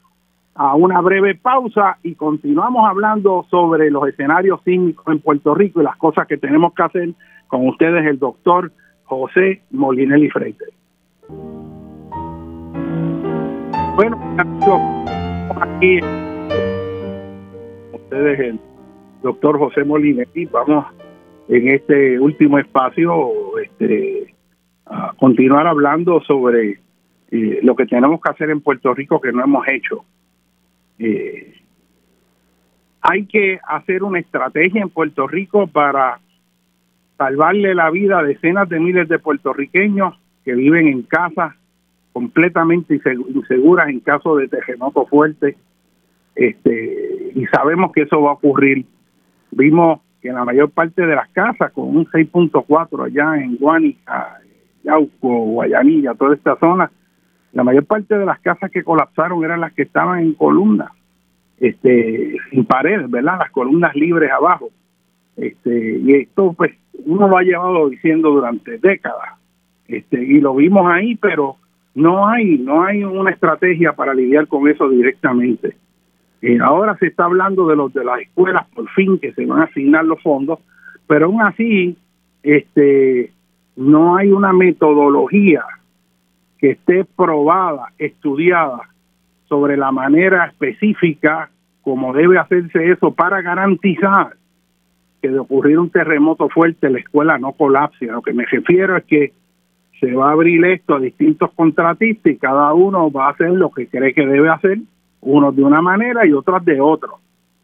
a 0.57 0.75
una 0.75 1.01
breve 1.01 1.37
pausa 1.37 1.99
y 2.03 2.17
continuamos 2.17 2.85
hablando 2.91 3.47
sobre 3.49 3.89
los 3.89 4.09
escenarios 4.09 4.61
sísmicos 4.65 5.07
en 5.07 5.21
Puerto 5.21 5.55
Rico 5.55 5.81
y 5.81 5.85
las 5.85 5.97
cosas 5.97 6.27
que 6.27 6.37
tenemos 6.37 6.75
que 6.75 6.83
hacer 6.83 7.11
con 7.47 7.69
ustedes, 7.69 8.05
el 8.05 8.19
doctor 8.19 8.73
José 9.05 9.63
Molinelli 9.71 10.29
Freite. 10.31 10.65
Bueno, 13.95 14.19
aquí 15.61 16.01
ustedes 17.93 18.41
el 18.41 18.61
doctor 19.23 19.57
José 19.57 19.85
Molinelli. 19.85 20.47
Vamos 20.47 20.87
en 21.47 21.69
este 21.69 22.19
último 22.19 22.59
espacio 22.59 23.31
este, 23.63 24.35
a 24.87 25.13
continuar 25.17 25.69
hablando 25.69 26.21
sobre 26.23 26.81
eh, 27.31 27.61
lo 27.63 27.77
que 27.77 27.87
tenemos 27.87 28.21
que 28.21 28.31
hacer 28.31 28.51
en 28.51 28.61
Puerto 28.61 28.93
Rico 28.95 29.21
que 29.21 29.33
no 29.33 29.43
hemos 29.43 29.67
hecho. 29.69 30.05
Eh, 30.99 31.55
hay 33.01 33.27
que 33.27 33.59
hacer 33.67 34.03
una 34.03 34.19
estrategia 34.19 34.83
en 34.83 34.91
Puerto 34.91 35.27
Rico 35.27 35.67
para 35.67 36.21
salvarle 37.17 37.75
la 37.75 37.91
vida 37.91 38.19
a 38.19 38.23
decenas 38.23 38.69
de 38.69 38.81
miles 38.81 39.09
de 39.09 39.19
puertorriqueños 39.19 40.19
que 40.45 40.55
viven 40.55 40.87
en 40.87 41.03
casas 41.03 41.55
completamente 42.13 43.01
inseguras 43.35 43.89
en 43.89 44.01
caso 44.01 44.37
de 44.37 44.49
terremoto 44.49 45.07
fuerte 45.07 45.57
este, 46.35 47.33
y 47.35 47.47
sabemos 47.47 47.93
que 47.93 48.03
eso 48.03 48.21
va 48.23 48.31
a 48.31 48.35
ocurrir. 48.35 48.85
Vimos 49.51 50.01
que 50.21 50.29
en 50.29 50.35
la 50.35 50.45
mayor 50.45 50.71
parte 50.71 51.07
de 51.07 51.15
las 51.15 51.29
casas, 51.31 51.73
con 51.73 51.97
un 51.97 52.07
6.4 52.07 53.07
allá 53.07 53.43
en 53.43 53.57
Guanica, 53.57 54.39
Yauco, 54.83 55.29
Guayanilla, 55.29 56.15
toda 56.15 56.35
esta 56.35 56.57
zona, 56.57 56.91
la 57.53 57.65
mayor 57.65 57.85
parte 57.85 58.17
de 58.17 58.25
las 58.25 58.39
casas 58.41 58.71
que 58.71 58.85
colapsaron 58.85 59.45
eran 59.45 59.61
las 59.61 59.73
que 59.73 59.83
estaban 59.83 60.21
en 60.21 60.35
columnas, 60.35 60.91
este, 61.59 62.37
sin 62.51 62.65
paredes, 62.65 63.11
¿verdad? 63.11 63.39
Las 63.39 63.51
columnas 63.51 63.95
libres 63.95 64.31
abajo. 64.31 64.69
Este, 65.37 65.99
y 65.99 66.13
esto, 66.15 66.53
pues, 66.57 66.73
uno 67.05 67.29
lo 67.29 67.37
ha 67.37 67.43
llevado 67.43 67.89
diciendo 67.89 68.31
durante 68.31 68.79
décadas. 68.79 69.39
Este, 69.89 70.23
y 70.23 70.41
lo 70.41 70.55
vimos 70.55 70.87
ahí, 70.87 71.17
pero 71.17 71.57
no 71.95 72.29
hay, 72.29 72.59
no 72.59 72.85
hay 72.85 73.03
una 73.03 73.31
estrategia 73.31 73.93
para 73.93 74.15
lidiar 74.15 74.47
con 74.47 74.69
eso 74.69 74.89
directamente. 74.89 75.77
Eh, 76.43 76.59
ahora 76.63 76.97
se 76.99 77.09
está 77.09 77.25
hablando 77.25 77.67
de 77.67 77.77
los 77.77 77.93
de 77.93 78.05
las 78.05 78.21
escuelas 78.21 78.67
por 78.75 78.89
fin 78.91 79.19
que 79.19 79.33
se 79.33 79.45
van 79.45 79.61
a 79.61 79.65
asignar 79.65 80.05
los 80.05 80.23
fondos, 80.23 80.59
pero 81.07 81.27
aún 81.27 81.43
así 81.43 81.99
este 82.43 83.33
no 83.77 84.17
hay 84.17 84.31
una 84.31 84.53
metodología 84.53 85.65
que 86.61 86.73
esté 86.73 87.05
probada, 87.17 87.93
estudiada 87.99 88.91
sobre 89.49 89.77
la 89.77 89.91
manera 89.91 90.47
específica 90.47 91.51
como 91.83 92.13
debe 92.13 92.39
hacerse 92.39 92.91
eso 92.91 93.13
para 93.13 93.41
garantizar 93.41 94.37
que 95.23 95.29
de 95.29 95.39
ocurrir 95.39 95.79
un 95.79 95.91
terremoto 95.91 96.49
fuerte 96.49 96.91
la 96.91 96.99
escuela 96.99 97.39
no 97.39 97.53
colapse. 97.53 98.09
A 98.09 98.15
lo 98.15 98.23
que 98.23 98.33
me 98.33 98.45
refiero 98.47 98.97
es 98.97 99.05
que 99.05 99.33
se 99.99 100.13
va 100.13 100.29
a 100.29 100.33
abrir 100.33 100.65
esto 100.65 100.95
a 100.95 101.01
distintos 101.01 101.51
contratistas 101.55 102.33
y 102.33 102.37
cada 102.37 102.73
uno 102.75 103.11
va 103.11 103.27
a 103.27 103.31
hacer 103.31 103.51
lo 103.51 103.71
que 103.71 103.87
cree 103.87 104.15
que 104.15 104.27
debe 104.27 104.49
hacer 104.49 104.79
unos 105.21 105.55
de 105.57 105.63
una 105.63 105.83
manera 105.83 106.27
y 106.27 106.33
otros 106.33 106.65
de 106.65 106.81
otro. 106.81 107.19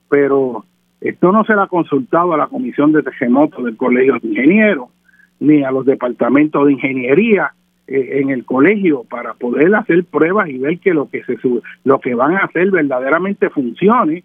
Pero 0.08 0.64
esto 1.00 1.32
no 1.32 1.44
se 1.44 1.54
ha 1.54 1.66
consultado 1.66 2.34
a 2.34 2.36
la 2.36 2.46
Comisión 2.46 2.92
de 2.92 3.02
Terremotos 3.02 3.64
del 3.64 3.76
Colegio 3.76 4.14
de 4.14 4.28
Ingenieros, 4.28 4.88
ni 5.40 5.62
a 5.62 5.70
los 5.70 5.86
departamentos 5.86 6.66
de 6.66 6.72
ingeniería 6.72 7.52
en 7.88 8.30
el 8.30 8.44
colegio 8.44 9.04
para 9.04 9.34
poder 9.34 9.74
hacer 9.74 10.04
pruebas 10.04 10.48
y 10.48 10.58
ver 10.58 10.78
que 10.80 10.92
lo 10.92 11.08
que 11.08 11.22
se 11.24 11.36
lo 11.84 12.00
que 12.00 12.14
van 12.14 12.34
a 12.34 12.40
hacer 12.40 12.70
verdaderamente 12.70 13.48
funcione 13.50 14.24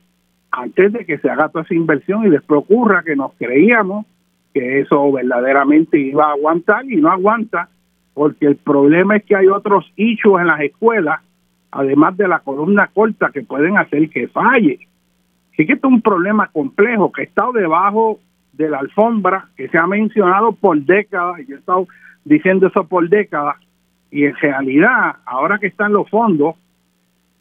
antes 0.51 0.93
de 0.93 1.05
que 1.05 1.19
se 1.19 1.29
haga 1.29 1.49
toda 1.49 1.63
esa 1.63 1.75
inversión 1.75 2.25
y 2.25 2.29
después 2.29 2.61
ocurra 2.61 3.03
que 3.03 3.15
nos 3.15 3.33
creíamos 3.33 4.05
que 4.53 4.81
eso 4.81 5.11
verdaderamente 5.11 5.97
iba 5.97 6.25
a 6.25 6.33
aguantar 6.33 6.85
y 6.85 6.97
no 6.97 7.09
aguanta, 7.09 7.69
porque 8.13 8.47
el 8.47 8.57
problema 8.57 9.17
es 9.17 9.23
que 9.23 9.35
hay 9.35 9.47
otros 9.47 9.91
hechos 9.95 10.39
en 10.39 10.47
las 10.47 10.59
escuelas, 10.61 11.21
además 11.71 12.17
de 12.17 12.27
la 12.27 12.39
columna 12.39 12.89
corta, 12.93 13.31
que 13.31 13.43
pueden 13.43 13.77
hacer 13.77 14.09
que 14.09 14.27
falle. 14.27 14.79
Así 15.53 15.65
que 15.65 15.73
esto 15.73 15.87
es 15.87 15.93
un 15.93 16.01
problema 16.01 16.47
complejo 16.47 17.11
que 17.11 17.21
ha 17.21 17.25
estado 17.25 17.53
debajo 17.53 18.19
de 18.53 18.69
la 18.69 18.79
alfombra, 18.79 19.47
que 19.55 19.69
se 19.69 19.77
ha 19.77 19.87
mencionado 19.87 20.51
por 20.51 20.77
décadas, 20.81 21.39
y 21.39 21.45
yo 21.45 21.55
he 21.55 21.59
estado 21.59 21.87
diciendo 22.23 22.67
eso 22.67 22.85
por 22.85 23.09
décadas, 23.09 23.57
y 24.11 24.25
en 24.25 24.35
realidad, 24.35 25.15
ahora 25.25 25.57
que 25.57 25.67
están 25.67 25.93
los 25.93 26.09
fondos, 26.09 26.55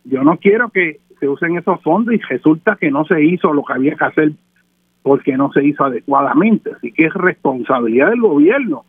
yo 0.05 0.23
no 0.23 0.36
quiero 0.36 0.70
que 0.70 1.01
se 1.19 1.28
usen 1.28 1.59
esos 1.59 1.82
fondos 1.82 2.15
y 2.15 2.19
resulta 2.19 2.77
que 2.77 2.90
no 2.90 3.05
se 3.05 3.23
hizo 3.23 3.52
lo 3.52 3.65
que 3.65 3.73
había 3.73 3.94
que 3.94 4.05
hacer 4.05 4.32
porque 5.02 5.36
no 5.36 5.52
se 5.52 5.65
hizo 5.65 5.85
adecuadamente. 5.85 6.70
Así 6.77 6.93
que 6.93 7.07
es 7.07 7.15
responsabilidad 7.15 8.11
del 8.11 8.20
gobierno 8.20 8.85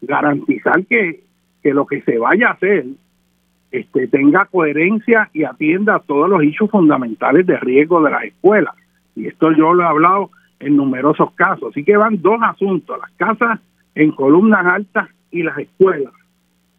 garantizar 0.00 0.84
que, 0.86 1.22
que 1.62 1.72
lo 1.72 1.86
que 1.86 2.02
se 2.02 2.18
vaya 2.18 2.48
a 2.48 2.52
hacer 2.52 2.86
este, 3.70 4.08
tenga 4.08 4.46
coherencia 4.46 5.30
y 5.32 5.44
atienda 5.44 5.96
a 5.96 6.00
todos 6.00 6.28
los 6.28 6.42
hechos 6.42 6.70
fundamentales 6.70 7.46
de 7.46 7.58
riesgo 7.58 8.02
de 8.02 8.10
las 8.10 8.24
escuelas. 8.24 8.74
Y 9.14 9.26
esto 9.26 9.52
yo 9.52 9.72
lo 9.72 9.84
he 9.84 9.86
hablado 9.86 10.30
en 10.58 10.76
numerosos 10.76 11.32
casos. 11.34 11.70
Así 11.70 11.84
que 11.84 11.96
van 11.96 12.20
dos 12.20 12.40
asuntos, 12.42 12.98
las 12.98 13.10
casas 13.12 13.60
en 13.94 14.12
columnas 14.12 14.66
altas 14.66 15.08
y 15.30 15.42
las 15.42 15.58
escuelas. 15.58 16.12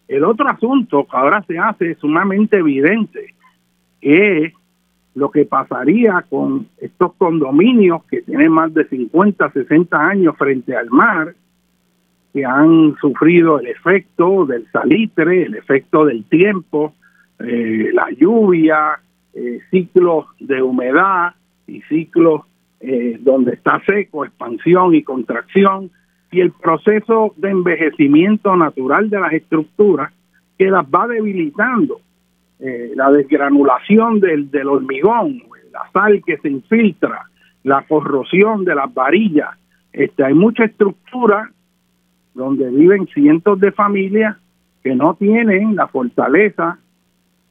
El 0.07 0.23
otro 0.23 0.47
asunto 0.49 1.05
que 1.09 1.17
ahora 1.17 1.41
se 1.47 1.57
hace 1.57 1.95
sumamente 1.95 2.57
evidente 2.57 3.33
es 4.01 4.53
lo 5.13 5.29
que 5.29 5.45
pasaría 5.45 6.25
con 6.29 6.67
estos 6.77 7.13
condominios 7.15 8.03
que 8.05 8.21
tienen 8.21 8.51
más 8.51 8.73
de 8.73 8.87
50, 8.87 9.51
60 9.51 9.97
años 9.97 10.35
frente 10.37 10.75
al 10.75 10.89
mar, 10.89 11.33
que 12.33 12.45
han 12.45 12.95
sufrido 12.99 13.59
el 13.59 13.67
efecto 13.67 14.45
del 14.45 14.65
salitre, 14.71 15.43
el 15.43 15.55
efecto 15.55 16.05
del 16.05 16.23
tiempo, 16.25 16.93
eh, 17.39 17.89
la 17.93 18.09
lluvia, 18.11 18.99
eh, 19.33 19.59
ciclos 19.69 20.25
de 20.39 20.61
humedad 20.61 21.33
y 21.67 21.81
ciclos 21.83 22.41
eh, 22.79 23.17
donde 23.19 23.53
está 23.53 23.81
seco, 23.85 24.25
expansión 24.25 24.95
y 24.95 25.03
contracción, 25.03 25.91
y 26.31 26.39
el 26.39 26.51
proceso 26.51 27.33
de 27.35 27.49
envejecimiento 27.49 28.55
natural 28.55 29.09
de 29.09 29.19
las 29.19 29.33
estructuras 29.33 30.13
que 30.57 30.71
las 30.71 30.85
va 30.85 31.07
debilitando 31.07 31.99
eh, 32.59 32.93
la 32.95 33.11
desgranulación 33.11 34.19
del, 34.19 34.49
del 34.49 34.67
hormigón, 34.67 35.43
la 35.73 35.89
sal 35.91 36.21
que 36.25 36.37
se 36.37 36.49
infiltra, 36.49 37.25
la 37.63 37.83
corrosión 37.83 38.63
de 38.63 38.75
las 38.75 38.93
varillas. 38.93 39.49
Este, 39.91 40.23
hay 40.23 40.33
mucha 40.33 40.65
estructura 40.65 41.51
donde 42.33 42.69
viven 42.69 43.07
cientos 43.07 43.59
de 43.59 43.71
familias 43.71 44.37
que 44.83 44.95
no 44.95 45.15
tienen 45.15 45.75
la 45.75 45.87
fortaleza, 45.87 46.79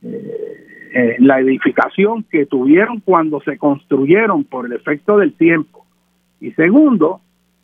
eh, 0.03 1.17
la 1.19 1.41
edificación 1.41 2.25
que 2.25 2.47
tuvieron 2.47 3.01
cuando 3.01 3.41
se 3.43 3.59
construyeron 3.59 4.45
por 4.45 4.67
el 4.67 4.73
efecto 4.73 5.19
del 5.19 5.35
tiempo. 5.35 5.85
Y 6.41 6.53
segundo, 6.53 7.21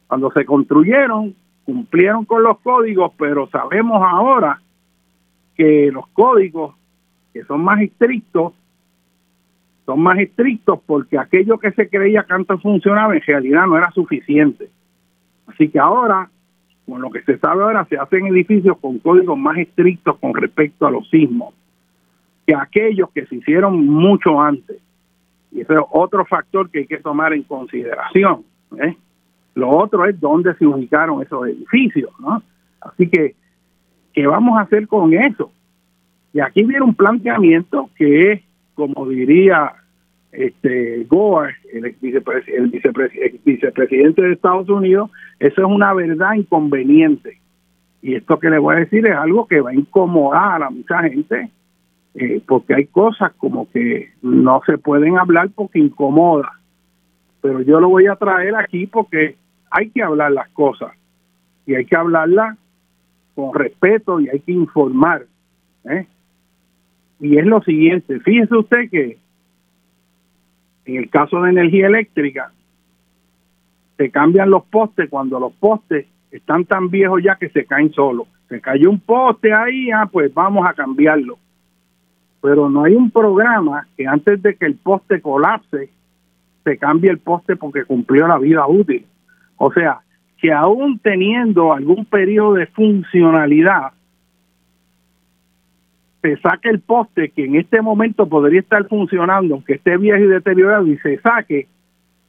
cuando 0.07 0.31
se 0.33 0.45
construyeron, 0.45 1.35
cumplieron 1.65 2.25
con 2.25 2.43
los 2.43 2.59
códigos, 2.61 3.13
pero 3.19 3.49
sabemos 3.49 4.03
ahora 4.03 4.61
que 5.57 5.91
los 5.93 6.07
códigos 6.09 6.75
que 7.33 7.45
son 7.45 7.63
más 7.63 7.81
estrictos, 7.81 8.55
son 9.85 10.01
más 10.01 10.19
estrictos 10.19 10.81
porque 10.87 11.19
aquello 11.19 11.59
que 11.59 11.71
se 11.73 11.89
creía 11.89 12.25
que 12.25 12.33
antes 12.33 12.61
funcionaba 12.63 13.15
en 13.15 13.23
realidad 13.23 13.67
no 13.67 13.77
era 13.77 13.91
suficiente. 13.91 14.69
Así 15.47 15.69
que 15.69 15.79
ahora, 15.79 16.29
con 16.87 17.01
lo 17.01 17.11
que 17.11 17.23
se 17.23 17.39
sabe 17.39 17.63
ahora, 17.63 17.85
se 17.87 17.97
hacen 17.97 18.27
edificios 18.27 18.79
con 18.79 18.99
códigos 18.99 19.39
más 19.39 19.59
estrictos 19.59 20.17
con 20.19 20.35
respecto 20.35 20.87
a 20.87 20.91
los 20.91 21.09
sismos 21.11 21.55
que 22.47 22.55
aquellos 22.55 23.11
que 23.11 23.27
se 23.27 23.37
hicieron 23.37 23.87
mucho 23.87 24.41
antes. 24.41 24.79
Y 25.51 25.61
ese 25.61 25.75
es 25.75 25.81
otro 25.91 26.25
factor 26.25 26.71
que 26.71 26.81
hay 26.81 26.87
que 26.87 26.99
tomar 26.99 27.33
en 27.33 27.43
consideración. 27.43 28.45
¿eh? 28.79 28.97
Lo 29.57 29.71
otro 29.71 30.05
es 30.05 30.21
dónde 30.21 30.55
se 30.55 30.67
ubicaron 30.67 31.23
esos 31.23 31.49
edificios. 31.49 32.11
¿no? 32.21 32.43
Así 32.83 33.09
que, 33.09 33.35
¿qué 34.13 34.27
vamos 34.27 34.59
a 34.59 34.63
hacer 34.63 34.87
con 34.87 35.15
eso? 35.15 35.51
Y 36.35 36.41
aquí 36.41 36.63
viene 36.63 36.85
un 36.85 36.95
planteamiento 36.95 37.89
que 37.97 38.33
es, 38.33 38.43
como 38.75 39.09
diría 39.09 39.73
este 40.31 41.05
Gore, 41.09 41.55
el, 41.73 41.97
vicepresidente 43.45 44.23
de 44.23 44.33
Estados 44.35 44.69
Unidos, 44.69 45.11
eso 45.39 45.63
es 45.63 45.67
una 45.67 45.95
verdad 45.95 46.35
inconveniente. 46.35 47.41
Y 48.03 48.15
esto 48.15 48.39
que 48.39 48.51
le 48.51 48.59
voy 48.59 48.77
a 48.77 48.81
decir 48.81 49.07
es 49.07 49.17
algo 49.17 49.47
que 49.47 49.63
va 49.63 49.71
a 49.71 49.75
incomodar 49.75 50.63
a 50.63 50.69
mucha 50.69 51.03
gente, 51.05 51.51
eh, 52.15 52.43
porque 52.47 52.75
hay 52.75 52.85
cosas 52.89 53.33
como 53.39 53.71
que 53.71 54.11
no 54.21 54.61
se 54.67 54.77
pueden 54.77 55.17
hablar 55.17 55.49
porque 55.55 55.79
incomoda. 55.79 56.53
Pero 57.41 57.63
yo 57.63 57.81
lo 57.81 57.89
voy 57.89 58.07
a 58.07 58.17
traer 58.17 58.55
aquí 58.55 58.87
porque 58.87 59.37
hay 59.71 59.91
que 59.91 60.03
hablar 60.03 60.33
las 60.33 60.49
cosas 60.51 60.93
y 61.67 61.75
hay 61.75 61.85
que 61.85 61.97
hablarlas 61.97 62.57
con 63.35 63.55
respeto 63.55 64.21
y 64.21 64.29
hay 64.29 64.41
que 64.41 64.53
informar. 64.53 65.27
¿eh? 65.85 66.07
y 67.21 67.39
es 67.39 67.47
lo 67.47 67.63
siguiente, 67.63 68.21
fíjese 68.21 68.57
usted 68.57 68.91
que 68.91 69.19
en 70.85 70.97
el 70.97 71.11
caso 71.11 71.43
de 71.43 71.51
energía 71.51 71.87
eléctrica 71.87 72.53
se 73.97 74.11
cambian 74.11 74.51
los 74.51 74.65
postes 74.65 75.09
cuando 75.11 75.41
los 75.41 75.53
postes 75.55 76.07
están 76.31 76.65
tan 76.65 76.91
viejos 76.91 77.23
ya 77.23 77.37
que 77.37 77.49
se 77.49 77.65
caen 77.65 77.93
solos. 77.93 78.29
Se 78.49 78.61
cayó 78.61 78.91
un 78.91 79.01
poste 79.01 79.53
ahí, 79.53 79.91
ah, 79.91 80.09
pues 80.11 80.33
vamos 80.33 80.67
a 80.67 80.75
cambiarlo. 80.75 81.39
Pero 82.41 82.69
no 82.69 82.85
hay 82.85 82.95
un 82.95 83.11
programa 83.11 83.89
que 83.97 84.07
antes 84.07 84.41
de 84.43 84.55
que 84.55 84.67
el 84.67 84.77
poste 84.77 85.21
colapse 85.21 85.91
se 86.63 86.79
cambie 86.79 87.11
el 87.11 87.19
poste 87.19 87.57
porque 87.57 87.85
cumplió 87.85 88.29
la 88.29 88.39
vida 88.39 88.67
útil. 88.67 89.05
O 89.57 89.73
sea, 89.73 90.01
que 90.39 90.53
aún 90.53 90.99
teniendo 90.99 91.73
algún 91.73 92.05
periodo 92.05 92.55
de 92.55 92.67
funcionalidad, 92.67 93.93
se 96.23 96.37
saque 96.39 96.69
el 96.69 96.81
poste 96.81 97.31
que 97.31 97.45
en 97.45 97.57
este 97.57 97.81
momento 97.81 98.29
podría 98.29 98.61
estar 98.61 98.87
funcionando, 98.89 99.55
aunque 99.55 99.75
esté 99.75 99.97
viejo 99.97 100.19
y 100.19 100.27
deteriorado, 100.27 100.87
y 100.87 100.99
se 100.99 101.19
saque 101.21 101.69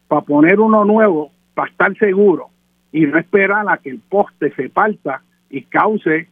para 0.08 0.22
poner 0.22 0.60
uno 0.60 0.86
nuevo, 0.86 1.32
para 1.54 1.70
estar 1.72 1.98
seguro, 1.98 2.50
y 2.92 3.02
no 3.02 3.18
esperar 3.18 3.66
a 3.68 3.78
que 3.78 3.90
el 3.90 4.00
poste 4.00 4.52
se 4.56 4.70
parta 4.70 5.22
y 5.50 5.64
cause 5.64 6.28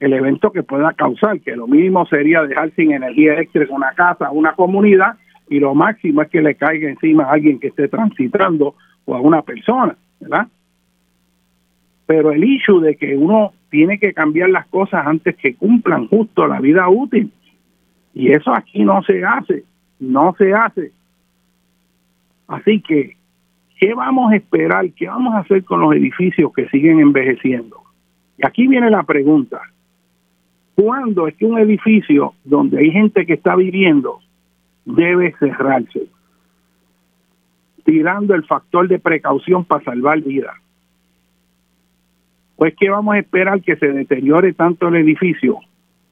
el 0.00 0.12
evento 0.14 0.50
que 0.50 0.62
pueda 0.62 0.92
causar, 0.94 1.40
que 1.40 1.54
lo 1.54 1.66
mínimo 1.66 2.06
sería 2.06 2.42
dejar 2.42 2.70
sin 2.74 2.92
energía 2.92 3.34
eléctrica 3.34 3.74
una 3.74 3.92
casa, 3.92 4.30
una 4.30 4.54
comunidad, 4.54 5.16
y 5.48 5.60
lo 5.60 5.74
máximo 5.74 6.22
es 6.22 6.30
que 6.30 6.40
le 6.40 6.54
caiga 6.54 6.88
encima 6.88 7.24
a 7.24 7.32
alguien 7.32 7.60
que 7.60 7.68
esté 7.68 7.88
transitando 7.88 8.74
a 9.14 9.20
una 9.20 9.42
persona, 9.42 9.96
¿verdad? 10.20 10.48
Pero 12.06 12.32
el 12.32 12.42
issue 12.44 12.80
de 12.80 12.96
que 12.96 13.16
uno 13.16 13.52
tiene 13.70 13.98
que 13.98 14.12
cambiar 14.12 14.50
las 14.50 14.66
cosas 14.66 15.06
antes 15.06 15.36
que 15.36 15.54
cumplan 15.54 16.08
justo 16.08 16.46
la 16.46 16.60
vida 16.60 16.88
útil. 16.88 17.30
Y 18.12 18.32
eso 18.32 18.52
aquí 18.52 18.84
no 18.84 19.02
se 19.02 19.24
hace, 19.24 19.64
no 20.00 20.34
se 20.36 20.52
hace. 20.52 20.92
Así 22.48 22.80
que, 22.80 23.16
¿qué 23.78 23.94
vamos 23.94 24.32
a 24.32 24.36
esperar? 24.36 24.90
¿Qué 24.90 25.06
vamos 25.06 25.34
a 25.34 25.38
hacer 25.38 25.64
con 25.64 25.80
los 25.80 25.94
edificios 25.94 26.52
que 26.52 26.68
siguen 26.68 26.98
envejeciendo? 26.98 27.76
Y 28.36 28.46
aquí 28.46 28.66
viene 28.66 28.90
la 28.90 29.04
pregunta. 29.04 29.60
¿Cuándo 30.74 31.28
es 31.28 31.36
que 31.36 31.44
un 31.44 31.58
edificio 31.58 32.34
donde 32.44 32.78
hay 32.78 32.90
gente 32.90 33.24
que 33.24 33.34
está 33.34 33.54
viviendo 33.54 34.18
debe 34.84 35.34
cerrarse? 35.38 36.08
Tirando 37.90 38.36
el 38.36 38.44
factor 38.44 38.86
de 38.86 39.00
precaución 39.00 39.64
para 39.64 39.82
salvar 39.82 40.20
vidas 40.20 40.54
pues 42.54 42.72
que 42.78 42.88
vamos 42.88 43.14
a 43.14 43.18
esperar 43.18 43.62
que 43.62 43.74
se 43.74 43.88
deteriore 43.88 44.52
tanto 44.52 44.86
el 44.86 44.96
edificio, 44.96 45.58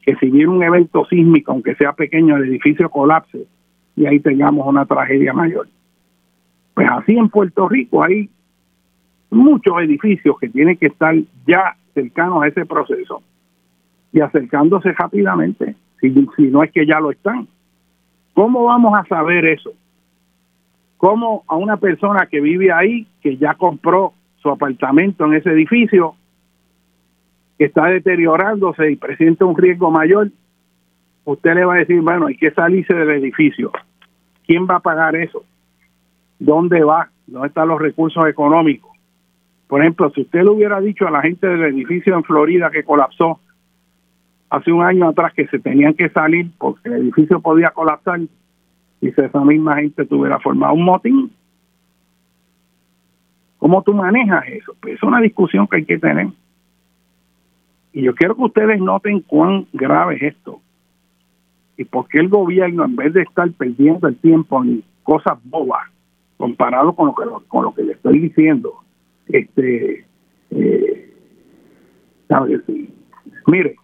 que 0.01 0.17
si 0.17 0.31
viene 0.31 0.49
un 0.49 0.63
evento 0.63 1.05
sísmico, 1.05 1.53
aunque 1.53 1.75
sea 1.75 1.93
pequeño, 1.93 2.37
el 2.37 2.49
edificio 2.49 2.89
colapse 2.89 3.47
y 3.95 4.07
ahí 4.07 4.19
tengamos 4.19 4.67
una 4.67 4.87
tragedia 4.87 5.33
mayor. 5.35 5.69
Pues 6.73 6.89
así 6.91 7.17
en 7.19 7.29
Puerto 7.29 7.69
Rico 7.69 8.03
hay 8.03 8.29
muchos 9.31 9.75
edificios 9.83 10.37
que 10.41 10.49
tienen 10.49 10.79
que 10.79 10.87
estar 10.87 11.15
ya 11.47 11.77
cercanos 11.95 12.43
a 12.43 12.49
ese 12.49 12.67
proceso 12.67 13.23
y 14.13 14.21
acercándose 14.21 14.91
rápidamente, 14.93 15.77
si, 16.01 16.13
si 16.35 16.43
no 16.45 16.65
es 16.65 16.73
que 16.73 16.87
ya 16.87 16.99
lo 16.99 17.13
están. 17.13 17.47
¿Cómo 18.33 18.65
vamos 18.65 18.95
a 18.99 19.05
saber 19.05 19.45
eso? 19.45 19.75
¿Cómo 20.99 21.45
a 21.47 21.57
una 21.57 21.77
persona 21.79 22.27
que 22.27 22.41
vive 22.41 22.73
ahí, 22.73 23.07
que 23.23 23.37
ya 23.37 23.55
compró 23.55 24.13
su 24.43 24.51
apartamento 24.51 25.25
en 25.25 25.35
ese 25.35 25.51
edificio, 25.51 26.15
que 27.57 27.67
está 27.67 27.87
deteriorándose 27.87 28.91
y 28.91 28.97
presenta 28.97 29.45
un 29.45 29.57
riesgo 29.57 29.91
mayor, 29.91 30.31
usted 31.25 31.55
le 31.55 31.65
va 31.65 31.77
a 31.77 31.79
decir, 31.79 32.01
bueno, 32.01 32.27
hay 32.27 32.37
que 32.37 32.51
salirse 32.51 32.95
del 32.95 33.11
edificio. 33.11 33.71
¿Quién 34.45 34.67
va 34.69 34.77
a 34.77 34.81
pagar 34.81 35.15
eso? 35.15 35.45
¿Dónde 36.39 36.83
va? 36.83 37.11
¿Dónde 37.27 37.49
están 37.49 37.69
los 37.69 37.81
recursos 37.81 38.27
económicos? 38.29 38.91
Por 39.69 39.83
ejemplo, 39.83 40.11
si 40.11 40.23
usted 40.23 40.43
le 40.43 40.51
hubiera 40.51 40.81
dicho 40.81 41.07
a 41.07 41.11
la 41.11 41.21
gente 41.21 41.47
del 41.47 41.63
edificio 41.65 42.17
en 42.17 42.25
Florida 42.25 42.71
que 42.71 42.83
colapsó 42.83 43.39
hace 44.51 44.73
un 44.73 44.83
año 44.83 45.09
atrás 45.09 45.33
que 45.35 45.47
se 45.47 45.59
tenían 45.59 45.95
que 45.95 46.09
salir 46.09 46.51
porque 46.59 46.89
el 46.89 46.95
edificio 46.95 47.41
podía 47.41 47.71
colapsar 47.71 48.21
y 49.01 49.11
si 49.13 49.21
esa 49.21 49.45
misma 49.45 49.77
gente 49.77 50.05
tuviera 50.07 50.39
formado 50.41 50.75
un 50.75 50.85
motín, 50.85 51.31
¿cómo 53.59 53.83
tú 53.83 53.95
manejas 53.95 54.45
eso? 54.49 54.75
Pues 54.81 54.95
es 54.95 55.03
una 55.03 55.21
discusión 55.21 55.67
que 55.67 55.77
hay 55.77 55.85
que 55.85 55.99
tener. 55.99 56.29
Y 57.93 58.03
yo 58.03 58.15
quiero 58.15 58.37
que 58.37 58.43
ustedes 58.43 58.81
noten 58.81 59.21
cuán 59.21 59.67
grave 59.73 60.17
es 60.17 60.35
esto. 60.35 60.61
Y 61.77 61.85
por 61.85 62.09
qué 62.09 62.19
el 62.19 62.29
gobierno, 62.29 62.85
en 62.85 62.97
vez 62.97 63.13
de 63.13 63.23
estar 63.23 63.51
perdiendo 63.53 64.09
el 64.09 64.17
tiempo 64.17 64.63
en 64.63 64.83
cosas 65.05 65.39
bobas, 65.45 65.89
comparado 66.37 66.93
con 66.95 67.07
lo 67.07 67.15
que, 67.15 67.47
con 67.47 67.65
lo 67.65 67.75
que 67.75 67.83
le 67.83 67.93
estoy 67.93 68.19
diciendo, 68.19 68.75
este, 69.27 70.05
eh, 70.51 70.99
Mire, 73.47 73.77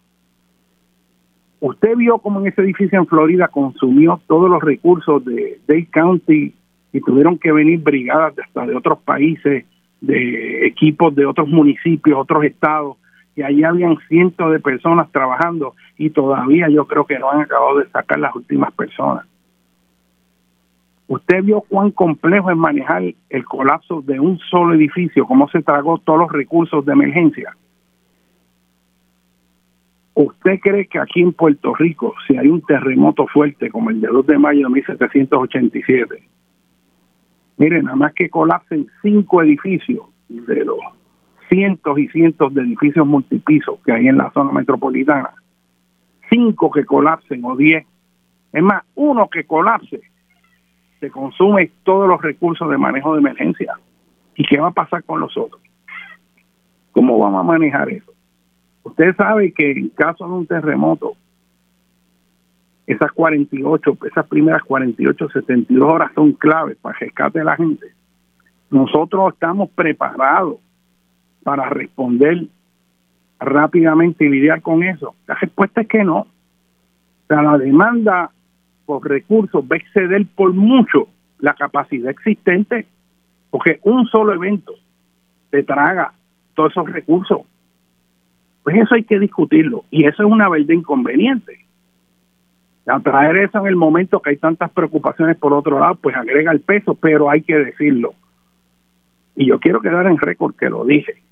usted 1.67 1.97
vio 1.97 2.19
cómo 2.19 2.41
en 2.41 2.49
ese 2.49 2.61
edificio 2.61 2.99
en 2.99 3.07
Florida 3.07 3.49
consumió 3.49 4.21
todos 4.27 4.51
los 4.51 4.63
recursos 4.63 5.25
de 5.25 5.61
Dade 5.67 5.87
County 5.87 6.55
y 6.93 7.01
tuvieron 7.01 7.39
que 7.39 7.53
venir 7.53 7.81
brigadas 7.81 8.37
de 8.37 8.43
hasta 8.43 8.67
de 8.67 8.77
otros 8.77 8.99
países, 8.99 9.65
de 10.03 10.67
equipos 10.67 11.15
de 11.15 11.25
otros 11.25 11.49
municipios, 11.49 12.19
otros 12.19 12.45
estados, 12.45 12.99
y 13.35 13.43
allí 13.43 13.65
habían 13.65 13.97
cientos 14.09 14.53
de 14.53 14.61
personas 14.61 15.11
trabajando 15.11 15.75
y 15.97 16.11
todavía 16.11 16.69
yo 16.69 16.87
creo 16.87 17.07
que 17.07 17.19
no 17.19 17.31
han 17.31 17.41
acabado 17.41 17.79
de 17.79 17.89
sacar 17.89 18.19
las 18.19 18.37
últimas 18.37 18.71
personas. 18.75 19.25
Usted 21.09 21.43
vio 21.45 21.63
cuán 21.63 21.93
complejo 21.93 22.51
es 22.51 22.57
manejar 22.59 23.05
el 23.31 23.45
colapso 23.47 24.03
de 24.03 24.21
un 24.21 24.39
solo 24.51 24.75
edificio, 24.75 25.27
cómo 25.27 25.49
se 25.49 25.63
tragó 25.63 25.97
todos 25.97 26.19
los 26.19 26.33
recursos 26.33 26.85
de 26.85 26.93
emergencia. 26.93 27.57
¿Usted 30.15 30.61
cree 30.61 30.87
que 30.87 31.01
aquí 31.01 31.23
en 31.23 31.33
Puerto 31.33 31.75
Rico, 31.75 32.15
si 32.27 32.37
hay 32.37 32.47
un 32.47 32.63
terremoto 32.63 33.27
fuerte 33.27 33.69
como 33.69 33.91
el 33.91 34.01
de 34.01 34.09
2 34.09 34.27
de 34.27 34.39
mayo 34.39 34.69
de 34.69 34.75
1787, 34.75 36.23
miren, 37.57 37.85
nada 37.85 37.97
más 37.97 38.13
que 38.15 38.31
colapsen 38.31 38.87
cinco 39.03 39.43
edificios 39.43 40.07
de 40.29 40.65
los 40.65 40.79
cientos 41.49 41.99
y 41.99 42.09
cientos 42.09 42.55
de 42.55 42.63
edificios 42.63 43.07
multipisos 43.07 43.81
que 43.85 43.93
hay 43.93 44.07
en 44.07 44.19
la 44.19 44.31
zona 44.31 44.53
metropolitana, 44.53 45.35
cinco 46.31 46.71
que 46.71 46.85
colapsen 46.85 47.45
o 47.45 47.57
diez, 47.57 47.85
es 48.53 48.63
más, 48.63 48.85
uno 48.95 49.29
que 49.29 49.45
colapse, 49.45 50.01
se 51.01 51.11
consume 51.11 51.73
todos 51.83 52.09
los 52.09 52.23
recursos 52.23 52.71
de 52.71 52.79
manejo 52.79 53.15
de 53.15 53.21
emergencia. 53.21 53.75
¿Y 54.37 54.45
qué 54.47 54.61
va 54.61 54.69
a 54.69 54.73
pasar 54.73 55.03
con 55.03 55.21
los 55.21 55.37
otros? 55.37 55.61
¿Cómo 56.93 57.19
vamos 57.19 57.41
a 57.41 57.43
manejar 57.43 57.91
eso? 57.91 58.14
Usted 58.85 59.17
sabe 59.17 59.53
que 59.53 59.73
en 59.73 59.89
caso 59.89 60.27
de 60.27 60.33
un 60.33 60.47
terremoto, 60.47 61.17
esas 62.87 63.11
48, 63.13 63.99
esas 64.07 64.27
primeras 64.27 64.63
48, 64.63 65.31
72 65.31 65.89
horas 65.89 66.13
son 66.15 66.33
claves 66.33 66.77
para 66.77 66.97
el 66.97 67.07
rescate 67.07 67.39
de 67.39 67.45
la 67.45 67.57
gente. 67.57 67.87
Nosotros 68.71 69.33
estamos 69.33 69.71
preparados 69.71 70.59
para 71.43 71.69
responder 71.71 72.47
rápidamente 73.41 74.25
y 74.25 74.29
lidiar 74.29 74.61
con 74.63 74.83
eso. 74.83 75.15
La 75.27 75.35
respuesta 75.35 75.81
es 75.81 75.89
que 75.89 76.05
no. 76.05 76.19
O 76.21 77.27
sea, 77.27 77.43
la 77.43 77.57
demanda 77.57 78.31
por 78.85 79.09
recursos 79.09 79.65
va 79.65 79.77
a 79.77 79.79
exceder 79.79 80.27
por 80.35 80.53
mucho 80.53 81.09
la 81.39 81.55
capacidad 81.55 82.11
existente, 82.11 82.87
porque 83.51 83.81
un 83.83 84.07
solo 84.07 84.35
evento 84.35 84.73
te 85.51 85.63
traga 85.63 86.13
todos 86.55 86.73
esos 86.73 86.91
recursos. 86.91 87.41
Pues 88.65 88.77
eso 88.77 88.95
hay 88.95 89.05
que 89.05 89.21
discutirlo 89.21 89.85
y 89.91 90.07
eso 90.07 90.23
es 90.25 90.29
una 90.29 90.49
verdad 90.49 90.71
inconveniente. 90.71 91.59
traer 93.05 93.37
eso 93.37 93.59
en 93.59 93.67
el 93.67 93.77
momento 93.77 94.21
que 94.21 94.31
hay 94.31 94.37
tantas 94.39 94.71
preocupaciones 94.71 95.37
por 95.37 95.53
otro 95.53 95.79
lado, 95.79 95.97
pues 95.97 96.17
agrega 96.17 96.51
el 96.51 96.61
peso, 96.61 96.95
pero 96.95 97.31
hay 97.31 97.43
que 97.43 97.57
decirlo. 97.57 98.15
Y 99.37 99.47
yo 99.47 99.61
quiero 99.61 99.81
quedar 99.81 100.07
en 100.07 100.17
récord 100.17 100.55
que 100.57 100.71
lo 100.71 100.85
dije. 100.85 101.23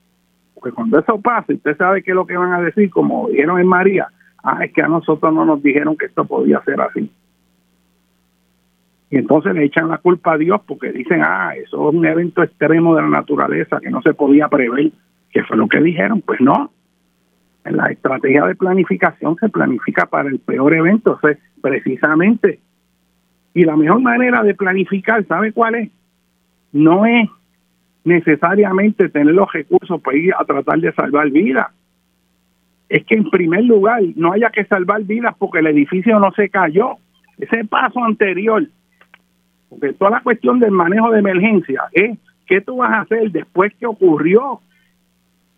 Porque 0.55 0.73
cuando 0.73 0.99
eso 0.99 1.19
pase, 1.21 1.55
usted 1.55 1.77
sabe 1.77 2.03
qué 2.03 2.11
es 2.11 2.15
lo 2.15 2.27
que 2.27 2.37
van 2.37 2.53
a 2.53 2.61
decir, 2.61 2.91
como 2.91 3.29
dijeron 3.29 3.59
en 3.59 3.67
María, 3.67 4.09
ah, 4.45 4.63
es 4.65 4.73
que 4.73 4.83
a 4.83 4.89
nosotros 4.89 5.33
no 5.33 5.47
nos 5.47 5.63
dijeron 5.63 5.97
que 5.97 6.07
esto 6.07 6.25
podía 6.27 6.63
ser 6.65 6.81
así. 6.83 7.11
Y 9.11 9.17
entonces 9.17 9.55
le 9.55 9.65
echan 9.65 9.89
la 9.89 9.99
culpa 9.99 10.35
a 10.35 10.39
Dios 10.39 10.61
porque 10.67 10.93
dicen, 10.93 11.23
ah, 11.25 11.55
eso 11.57 11.89
es 11.89 11.95
un 11.95 12.05
evento 12.05 12.43
extremo 12.43 12.95
de 12.95 13.03
la 13.03 13.09
naturaleza 13.09 13.81
que 13.81 13.91
no 13.91 14.03
se 14.03 14.13
podía 14.13 14.49
prever, 14.49 14.93
que 15.31 15.45
fue 15.45 15.57
lo 15.57 15.69
que 15.69 15.81
dijeron. 15.81 16.21
Pues 16.21 16.41
no, 16.41 16.71
en 17.65 17.77
la 17.77 17.87
estrategia 17.87 18.45
de 18.47 18.55
planificación 18.55 19.37
se 19.37 19.49
planifica 19.49 20.07
para 20.07 20.29
el 20.29 20.39
peor 20.41 20.75
evento, 20.75 21.19
o 21.23 21.29
precisamente. 21.61 22.61
Y 23.55 23.65
la 23.65 23.77
mejor 23.77 24.01
manera 24.01 24.43
de 24.43 24.55
planificar, 24.55 25.25
¿sabe 25.27 25.53
cuál 25.53 25.75
es? 25.77 25.91
No 26.73 27.07
es 27.07 27.29
necesariamente 28.05 29.09
tener 29.09 29.35
los 29.35 29.53
recursos 29.53 30.01
para 30.01 30.17
ir 30.17 30.35
a 30.35 30.45
tratar 30.45 30.81
de 30.81 30.93
salvar 30.93 31.31
vidas. 31.31 31.69
Es 32.89 33.05
que 33.05 33.15
en 33.15 33.31
primer 33.31 33.65
lugar 33.65 34.03
no 34.17 34.33
haya 34.33 34.51
que 34.51 34.65
salvar 34.65 35.03
vidas 35.05 35.35
porque 35.39 35.61
el 35.61 35.69
edificio 35.69 36.19
no 36.19 36.33
se 36.33 36.49
cayó. 36.49 36.97
Ese 37.39 37.65
paso 37.65 38.03
anterior, 38.05 38.67
porque 39.69 39.93
toda 39.93 40.11
la 40.13 40.21
cuestión 40.21 40.61
del 40.61 40.73
manejo 40.73 41.11
de 41.11 41.21
emergencia 41.21 41.83
es 41.93 42.19
qué 42.47 42.61
tú 42.61 42.79
vas 42.79 42.93
a 42.93 43.01
hacer 43.03 43.31
después 43.31 43.73
que 43.75 43.87
ocurrió 43.87 44.61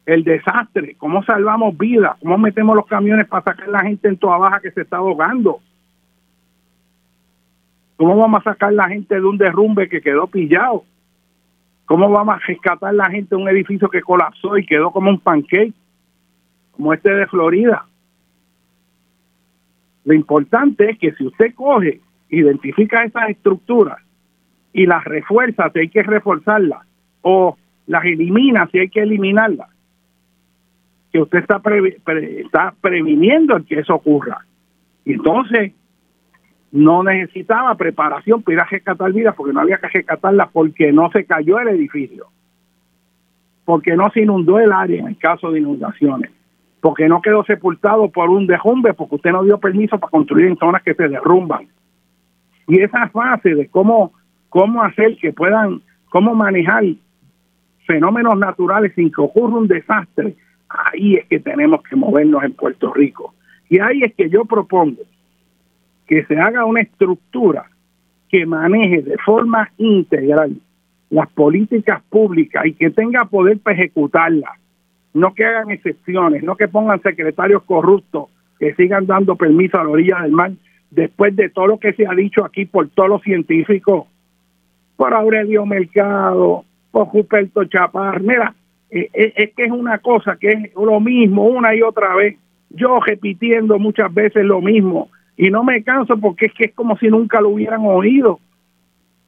el 0.06 0.22
desastre, 0.24 0.96
cómo 0.98 1.22
salvamos 1.24 1.76
vidas, 1.78 2.16
cómo 2.20 2.36
metemos 2.36 2.76
los 2.76 2.86
camiones 2.86 3.26
para 3.26 3.44
sacar 3.44 3.68
la 3.68 3.82
gente 3.82 4.08
en 4.08 4.18
toda 4.18 4.36
baja 4.36 4.60
que 4.60 4.70
se 4.70 4.82
está 4.82 4.98
ahogando. 4.98 5.60
¿Cómo 7.96 8.16
vamos 8.16 8.40
a 8.40 8.52
sacar 8.52 8.70
a 8.70 8.72
la 8.72 8.88
gente 8.88 9.14
de 9.14 9.24
un 9.24 9.38
derrumbe 9.38 9.88
que 9.88 10.00
quedó 10.00 10.26
pillado? 10.26 10.84
¿Cómo 11.86 12.10
vamos 12.10 12.36
a 12.36 12.46
rescatar 12.46 12.90
a 12.90 12.92
la 12.92 13.10
gente 13.10 13.34
de 13.34 13.42
un 13.42 13.48
edificio 13.48 13.88
que 13.88 14.02
colapsó 14.02 14.58
y 14.58 14.66
quedó 14.66 14.90
como 14.90 15.10
un 15.10 15.20
pancake, 15.20 15.72
como 16.72 16.92
este 16.92 17.10
de 17.10 17.26
Florida? 17.26 17.86
Lo 20.04 20.12
importante 20.12 20.90
es 20.90 20.98
que 20.98 21.12
si 21.12 21.26
usted 21.26 21.54
coge, 21.54 22.00
identifica 22.28 23.04
esas 23.04 23.30
estructuras 23.30 23.98
y 24.72 24.86
las 24.86 25.04
refuerza 25.04 25.70
si 25.70 25.78
hay 25.80 25.88
que 25.88 26.02
reforzarlas 26.02 26.86
o 27.22 27.56
las 27.86 28.04
elimina 28.04 28.66
si 28.70 28.80
hay 28.80 28.88
que 28.88 29.00
eliminarlas, 29.00 29.68
que 31.14 31.20
usted 31.20 31.38
está, 31.38 31.62
está 32.18 32.74
previniendo 32.80 33.56
el 33.56 33.64
que 33.64 33.78
eso 33.78 33.94
ocurra. 33.94 34.44
Y 35.04 35.12
entonces 35.12 35.72
no 36.72 37.04
necesitaba 37.04 37.72
preparación 37.76 38.42
para 38.42 38.54
ir 38.54 38.60
a 38.60 38.64
rescatar 38.64 39.12
vidas 39.12 39.36
porque 39.36 39.52
no 39.52 39.60
había 39.60 39.78
que 39.78 39.86
rescatarla 39.86 40.48
porque 40.52 40.90
no 40.90 41.08
se 41.12 41.24
cayó 41.24 41.60
el 41.60 41.68
edificio, 41.68 42.26
porque 43.64 43.94
no 43.94 44.10
se 44.10 44.22
inundó 44.22 44.58
el 44.58 44.72
área 44.72 45.06
en 45.06 45.14
caso 45.14 45.52
de 45.52 45.60
inundaciones, 45.60 46.32
porque 46.80 47.08
no 47.08 47.22
quedó 47.22 47.44
sepultado 47.44 48.08
por 48.10 48.28
un 48.28 48.48
derrumbe, 48.48 48.92
porque 48.92 49.14
usted 49.14 49.30
no 49.30 49.44
dio 49.44 49.58
permiso 49.58 50.00
para 50.00 50.10
construir 50.10 50.46
en 50.46 50.56
zonas 50.56 50.82
que 50.82 50.94
se 50.94 51.06
derrumban. 51.06 51.68
Y 52.66 52.80
esa 52.80 53.08
fase 53.10 53.54
de 53.54 53.68
cómo, 53.68 54.12
cómo 54.48 54.82
hacer 54.82 55.16
que 55.18 55.32
puedan, 55.32 55.80
cómo 56.10 56.34
manejar 56.34 56.82
fenómenos 57.86 58.36
naturales 58.36 58.92
sin 58.96 59.12
que 59.12 59.20
ocurra 59.20 59.58
un 59.58 59.68
desastre, 59.68 60.34
ahí 60.68 61.16
es 61.16 61.26
que 61.26 61.40
tenemos 61.40 61.82
que 61.82 61.96
movernos 61.96 62.42
en 62.44 62.52
Puerto 62.52 62.92
Rico. 62.92 63.34
Y 63.68 63.80
ahí 63.80 64.02
es 64.02 64.14
que 64.14 64.28
yo 64.28 64.44
propongo 64.44 65.02
que 66.06 66.24
se 66.24 66.38
haga 66.38 66.64
una 66.64 66.82
estructura 66.82 67.66
que 68.28 68.46
maneje 68.46 69.02
de 69.02 69.16
forma 69.18 69.70
integral 69.78 70.56
las 71.10 71.30
políticas 71.30 72.02
públicas 72.10 72.66
y 72.66 72.72
que 72.72 72.90
tenga 72.90 73.24
poder 73.26 73.58
para 73.60 73.76
ejecutarlas. 73.76 74.50
No 75.12 75.32
que 75.32 75.44
hagan 75.44 75.70
excepciones, 75.70 76.42
no 76.42 76.56
que 76.56 76.66
pongan 76.66 77.00
secretarios 77.02 77.62
corruptos 77.62 78.28
que 78.58 78.74
sigan 78.74 79.06
dando 79.06 79.36
permiso 79.36 79.78
a 79.78 79.84
la 79.84 79.90
orilla 79.90 80.22
del 80.22 80.32
mar 80.32 80.52
después 80.90 81.34
de 81.36 81.48
todo 81.48 81.66
lo 81.66 81.78
que 81.78 81.92
se 81.92 82.06
ha 82.06 82.14
dicho 82.14 82.44
aquí 82.44 82.66
por 82.66 82.88
todos 82.88 83.08
los 83.08 83.22
científicos, 83.22 84.06
por 84.96 85.12
Aurelio 85.12 85.66
Mercado, 85.66 86.64
por 86.90 87.12
Ruperto 87.12 87.64
Chapar. 87.64 88.20
Mira, 88.22 88.54
eh, 88.90 89.10
eh, 89.12 89.32
es, 89.36 89.54
que 89.54 89.64
es 89.64 89.70
una 89.70 89.98
cosa 89.98 90.36
que 90.36 90.52
es 90.52 90.74
lo 90.74 91.00
mismo 91.00 91.46
una 91.46 91.74
y 91.74 91.82
otra 91.82 92.14
vez. 92.14 92.36
Yo 92.70 92.98
repitiendo 93.00 93.78
muchas 93.78 94.12
veces 94.12 94.44
lo 94.44 94.60
mismo 94.60 95.08
y 95.36 95.50
no 95.50 95.64
me 95.64 95.82
canso 95.82 96.18
porque 96.18 96.46
es 96.46 96.52
que 96.54 96.64
es 96.66 96.74
como 96.74 96.96
si 96.98 97.08
nunca 97.08 97.40
lo 97.40 97.50
hubieran 97.50 97.82
oído. 97.84 98.40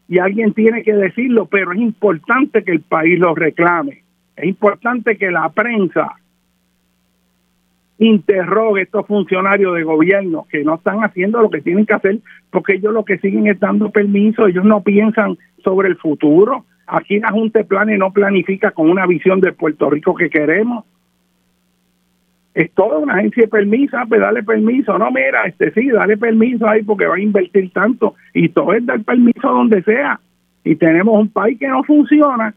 Y 0.08 0.18
alguien 0.18 0.52
tiene 0.52 0.82
que 0.82 0.94
decirlo, 0.94 1.46
pero 1.46 1.72
es 1.72 1.78
importante 1.78 2.62
que 2.62 2.72
el 2.72 2.80
país 2.80 3.18
lo 3.18 3.34
reclame. 3.34 4.02
Es 4.36 4.44
importante 4.44 5.16
que 5.16 5.30
la 5.30 5.48
prensa 5.48 6.16
interrogue 7.98 8.80
a 8.80 8.84
estos 8.84 9.06
funcionarios 9.06 9.74
de 9.74 9.82
gobierno 9.82 10.46
que 10.50 10.62
no 10.62 10.74
están 10.74 11.00
haciendo 11.00 11.40
lo 11.40 11.50
que 11.50 11.62
tienen 11.62 11.86
que 11.86 11.94
hacer 11.94 12.18
porque 12.50 12.74
ellos 12.74 12.92
lo 12.92 13.04
que 13.04 13.18
siguen 13.18 13.46
es 13.46 13.58
dando 13.58 13.90
permiso, 13.90 14.46
ellos 14.46 14.64
no 14.64 14.82
piensan 14.82 15.38
sobre 15.64 15.88
el 15.88 15.96
futuro. 15.96 16.64
Aquí 16.86 17.18
la 17.18 17.30
Junta 17.30 17.60
de 17.60 17.64
Planes 17.64 17.98
no 17.98 18.12
planifica 18.12 18.70
con 18.70 18.90
una 18.90 19.06
visión 19.06 19.40
de 19.40 19.52
Puerto 19.52 19.90
Rico 19.90 20.14
que 20.14 20.30
queremos. 20.30 20.84
Es 22.54 22.72
toda 22.72 22.98
una 22.98 23.14
agencia 23.14 23.42
de 23.42 23.48
permiso, 23.48 23.98
ah, 23.98 24.06
pues 24.08 24.20
dale 24.20 24.42
permiso. 24.42 24.96
No, 24.98 25.10
mira, 25.10 25.42
este 25.44 25.72
sí, 25.72 25.90
dale 25.90 26.16
permiso 26.16 26.66
ahí 26.66 26.82
porque 26.82 27.06
va 27.06 27.16
a 27.16 27.20
invertir 27.20 27.70
tanto. 27.72 28.14
Y 28.32 28.48
todo 28.48 28.72
es 28.72 28.86
dar 28.86 29.02
permiso 29.02 29.48
donde 29.48 29.82
sea. 29.82 30.20
Y 30.64 30.76
tenemos 30.76 31.18
un 31.18 31.28
país 31.28 31.58
que 31.58 31.68
no 31.68 31.84
funciona, 31.84 32.54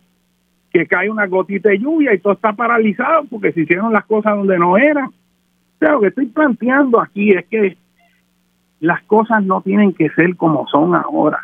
que 0.72 0.88
cae 0.88 1.10
una 1.10 1.28
gotita 1.28 1.70
de 1.70 1.80
lluvia 1.80 2.14
y 2.14 2.20
todo 2.20 2.34
está 2.34 2.54
paralizado 2.54 3.26
porque 3.30 3.52
se 3.52 3.62
hicieron 3.62 3.92
las 3.92 4.06
cosas 4.06 4.36
donde 4.36 4.58
no 4.58 4.78
eran 4.78 5.10
lo 5.88 6.02
que 6.02 6.08
estoy 6.08 6.26
planteando 6.28 7.00
aquí 7.00 7.32
es 7.32 7.46
que 7.48 7.78
las 8.80 9.02
cosas 9.04 9.44
no 9.44 9.62
tienen 9.62 9.94
que 9.94 10.10
ser 10.10 10.36
como 10.36 10.68
son 10.68 10.96
ahora. 10.96 11.40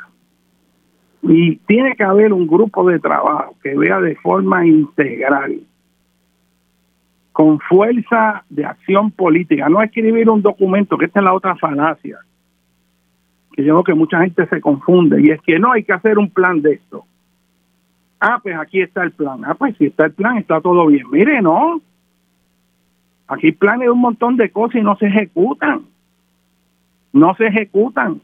Y 1.28 1.58
tiene 1.68 1.96
que 1.96 2.04
haber 2.04 2.34
un 2.34 2.48
grupo 2.48 2.88
de 2.88 3.00
trabajo 3.00 3.56
que 3.62 3.76
vea 3.76 4.00
de 4.00 4.16
forma 4.16 4.66
integral, 4.66 5.60
con 7.32 7.60
fuerza 7.60 8.44
de 8.50 8.66
acción 8.66 9.12
política, 9.12 9.68
no 9.68 9.82
escribir 9.82 10.30
un 10.30 10.42
documento, 10.42 10.98
que 10.98 11.06
esta 11.06 11.20
es 11.20 11.26
la 11.26 11.34
otra 11.34 11.56
falacia, 11.56 12.20
que 13.54 13.64
yo 13.64 13.74
creo 13.74 13.84
que 13.84 13.94
mucha 13.94 14.22
gente 14.22 14.46
se 14.48 14.62
confunde, 14.62 15.22
y 15.22 15.32
es 15.32 15.42
que 15.42 15.60
no 15.60 15.72
hay 15.72 15.84
que 15.84 15.94
hacer 15.94 16.18
un 16.18 16.30
plan 16.30 16.62
de 16.62 16.74
esto. 16.74 17.06
Ah, 18.20 18.40
pues 18.42 18.56
aquí 18.58 18.82
está 18.82 19.04
el 19.04 19.12
plan. 19.12 19.44
Ah, 19.46 19.56
pues 19.56 19.76
si 19.78 19.86
está 19.86 20.06
el 20.06 20.14
plan, 20.14 20.38
está 20.38 20.62
todo 20.62 20.88
bien. 20.88 21.06
Mire, 21.12 21.42
no, 21.42 21.82
Aquí 23.28 23.52
planes 23.52 23.90
un 23.90 24.00
montón 24.00 24.38
de 24.38 24.52
cosas 24.52 24.76
y 24.76 24.82
no 24.82 24.96
se 24.98 25.08
ejecutan. 25.08 25.86
No 27.12 27.34
se 27.36 27.48
ejecutan. 27.48 28.22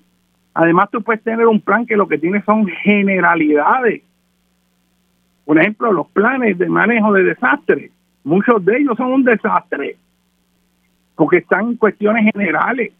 Además, 0.53 0.89
tú 0.91 1.01
puedes 1.01 1.23
tener 1.23 1.45
un 1.47 1.61
plan 1.61 1.85
que 1.85 1.95
lo 1.95 2.07
que 2.07 2.17
tiene 2.17 2.41
son 2.43 2.67
generalidades. 2.67 4.01
Por 5.45 5.59
ejemplo, 5.59 5.91
los 5.91 6.07
planes 6.09 6.57
de 6.57 6.67
manejo 6.67 7.13
de 7.13 7.23
desastres. 7.23 7.91
Muchos 8.23 8.63
de 8.63 8.77
ellos 8.77 8.97
son 8.97 9.11
un 9.13 9.23
desastre 9.23 9.97
porque 11.15 11.37
están 11.37 11.67
en 11.67 11.75
cuestiones 11.75 12.31
generales. 12.33 12.93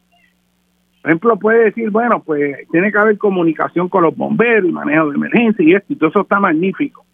Por 1.01 1.11
ejemplo, 1.11 1.37
puede 1.37 1.65
decir, 1.65 1.89
bueno, 1.89 2.21
pues 2.21 2.67
tiene 2.69 2.91
que 2.91 2.97
haber 2.97 3.17
comunicación 3.17 3.89
con 3.89 4.03
los 4.03 4.15
bomberos 4.15 4.69
y 4.69 4.71
manejo 4.71 5.09
de 5.09 5.15
emergencia 5.15 5.65
y 5.65 5.73
esto, 5.73 5.93
y 5.93 5.95
todo 5.95 6.09
eso 6.09 6.21
está 6.21 6.39
magnífico. 6.39 7.05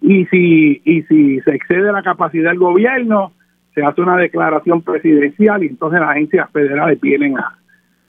Y 0.00 0.24
si, 0.26 0.80
y 0.84 1.02
si 1.02 1.40
se 1.40 1.54
excede 1.54 1.92
la 1.92 2.02
capacidad 2.02 2.50
del 2.50 2.58
gobierno, 2.58 3.32
se 3.74 3.82
hace 3.82 4.00
una 4.00 4.16
declaración 4.16 4.82
presidencial 4.82 5.62
y 5.62 5.66
entonces 5.66 6.00
las 6.00 6.10
agencias 6.10 6.50
federales 6.50 7.00
vienen 7.00 7.38
a, 7.38 7.58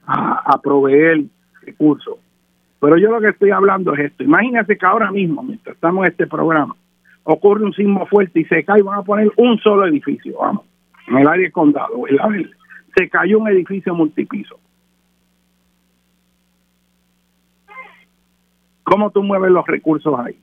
a, 0.06 0.60
proveer 0.62 1.24
recursos. 1.62 2.16
Pero 2.80 2.96
yo 2.98 3.10
lo 3.10 3.20
que 3.20 3.28
estoy 3.28 3.50
hablando 3.50 3.94
es 3.94 4.10
esto. 4.10 4.22
Imagínense 4.22 4.76
que 4.76 4.86
ahora 4.86 5.10
mismo, 5.10 5.42
mientras 5.42 5.74
estamos 5.74 6.04
en 6.04 6.12
este 6.12 6.26
programa, 6.26 6.76
ocurre 7.24 7.64
un 7.64 7.72
sismo 7.72 8.06
fuerte 8.06 8.40
y 8.40 8.44
se 8.44 8.64
cae, 8.64 8.82
van 8.82 9.00
a 9.00 9.02
poner 9.02 9.30
un 9.36 9.58
solo 9.58 9.86
edificio, 9.86 10.38
vamos, 10.38 10.64
en 11.08 11.18
el 11.18 11.28
área 11.28 11.46
de 11.46 11.52
condado, 11.52 12.04
la 12.08 12.28
Se 12.94 13.08
cayó 13.08 13.40
un 13.40 13.48
edificio 13.48 13.94
multipiso. 13.94 14.58
¿Cómo 18.84 19.10
tú 19.10 19.22
mueves 19.24 19.50
los 19.50 19.66
recursos 19.66 20.14
ahí? 20.20 20.38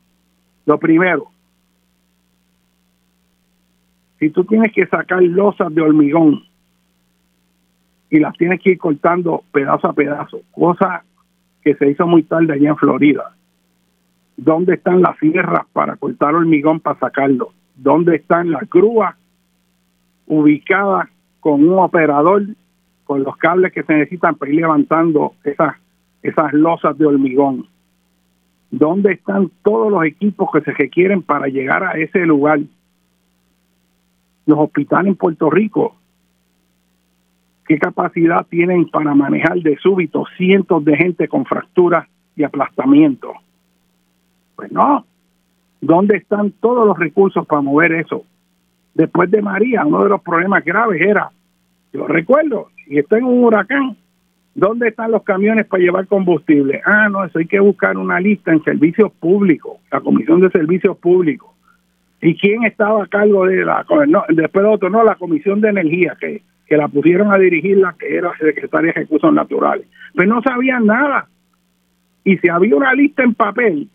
Lo 0.65 0.77
primero, 0.77 1.27
si 4.19 4.29
tú 4.29 4.43
tienes 4.43 4.73
que 4.73 4.85
sacar 4.87 5.23
losas 5.23 5.73
de 5.73 5.81
hormigón 5.81 6.43
y 8.13 8.19
las 8.19 8.37
tienes 8.37 8.61
que 8.61 8.71
ir 8.71 8.77
cortando 8.77 9.43
pedazo 9.51 9.87
a 9.87 9.93
pedazo, 9.93 10.41
cosa 10.51 11.03
que 11.63 11.73
se 11.73 11.89
hizo 11.89 12.05
muy 12.05 12.21
tarde 12.21 12.53
allá 12.53 12.69
en 12.69 12.77
Florida, 12.77 13.35
¿dónde 14.37 14.75
están 14.75 15.01
las 15.01 15.17
sierras 15.17 15.65
para 15.73 15.95
cortar 15.95 16.35
hormigón 16.35 16.79
para 16.79 16.99
sacarlo? 16.99 17.53
¿Dónde 17.75 18.17
están 18.17 18.51
las 18.51 18.69
grúas 18.69 19.15
ubicadas 20.27 21.09
con 21.39 21.67
un 21.67 21.79
operador 21.79 22.43
con 23.03 23.23
los 23.23 23.35
cables 23.37 23.73
que 23.73 23.81
se 23.81 23.93
necesitan 23.93 24.35
para 24.35 24.51
ir 24.51 24.61
levantando 24.61 25.33
esas, 25.43 25.75
esas 26.21 26.53
losas 26.53 26.95
de 26.99 27.07
hormigón? 27.07 27.65
¿Dónde 28.69 29.13
están 29.13 29.49
todos 29.63 29.91
los 29.91 30.05
equipos 30.05 30.51
que 30.53 30.61
se 30.61 30.71
requieren 30.71 31.23
para 31.23 31.47
llegar 31.47 31.83
a 31.83 31.93
ese 31.93 32.19
lugar? 32.27 32.59
los 34.45 34.59
hospitales 34.59 35.07
en 35.07 35.15
Puerto 35.15 35.49
Rico, 35.49 35.95
¿qué 37.67 37.77
capacidad 37.77 38.45
tienen 38.47 38.89
para 38.89 39.13
manejar 39.13 39.57
de 39.59 39.77
súbito 39.77 40.25
cientos 40.37 40.83
de 40.85 40.95
gente 40.97 41.27
con 41.27 41.45
fracturas 41.45 42.07
y 42.35 42.43
aplastamiento? 42.43 43.33
Pues 44.55 44.71
no. 44.71 45.05
¿Dónde 45.81 46.17
están 46.17 46.51
todos 46.51 46.87
los 46.87 46.97
recursos 46.97 47.45
para 47.45 47.61
mover 47.61 47.93
eso? 47.93 48.23
Después 48.93 49.29
de 49.31 49.41
María, 49.41 49.85
uno 49.85 50.03
de 50.03 50.09
los 50.09 50.21
problemas 50.21 50.63
graves 50.63 51.01
era, 51.01 51.29
yo 51.91 52.07
recuerdo, 52.07 52.69
y 52.87 52.99
estoy 52.99 53.19
en 53.19 53.25
un 53.25 53.43
huracán, 53.43 53.97
¿dónde 54.55 54.89
están 54.89 55.11
los 55.11 55.23
camiones 55.23 55.65
para 55.65 55.83
llevar 55.83 56.07
combustible? 56.07 56.81
Ah, 56.85 57.09
no, 57.09 57.25
eso 57.25 57.39
hay 57.39 57.47
que 57.47 57.59
buscar 57.59 57.97
una 57.97 58.19
lista 58.19 58.51
en 58.51 58.63
servicios 58.63 59.11
públicos, 59.13 59.77
la 59.91 59.99
Comisión 59.99 60.39
de 60.41 60.51
Servicios 60.51 60.97
Públicos 60.97 61.53
¿Y 62.23 62.37
quién 62.37 62.63
estaba 62.63 63.03
a 63.03 63.07
cargo 63.07 63.45
de 63.45 63.65
la, 63.65 63.85
no, 64.07 64.23
después 64.29 64.63
de 64.63 64.71
otro, 64.71 64.89
no, 64.89 65.03
la 65.03 65.15
Comisión 65.15 65.59
de 65.59 65.67
Energía, 65.67 66.15
que, 66.17 66.41
que 66.65 66.77
la 66.77 66.87
pusieron 66.87 67.31
a 67.31 67.37
dirigir 67.37 67.77
la 67.77 67.93
que 67.93 68.15
era 68.15 68.35
secretaria 68.37 68.93
de 68.93 69.01
Recursos 69.01 69.33
Naturales? 69.33 69.87
Pues 70.15 70.27
no 70.27 70.41
sabían 70.41 70.85
nada. 70.85 71.27
Y 72.23 72.37
si 72.37 72.49
había 72.49 72.75
una 72.75 72.93
lista 72.93 73.23
en 73.23 73.33
papel, 73.33 73.89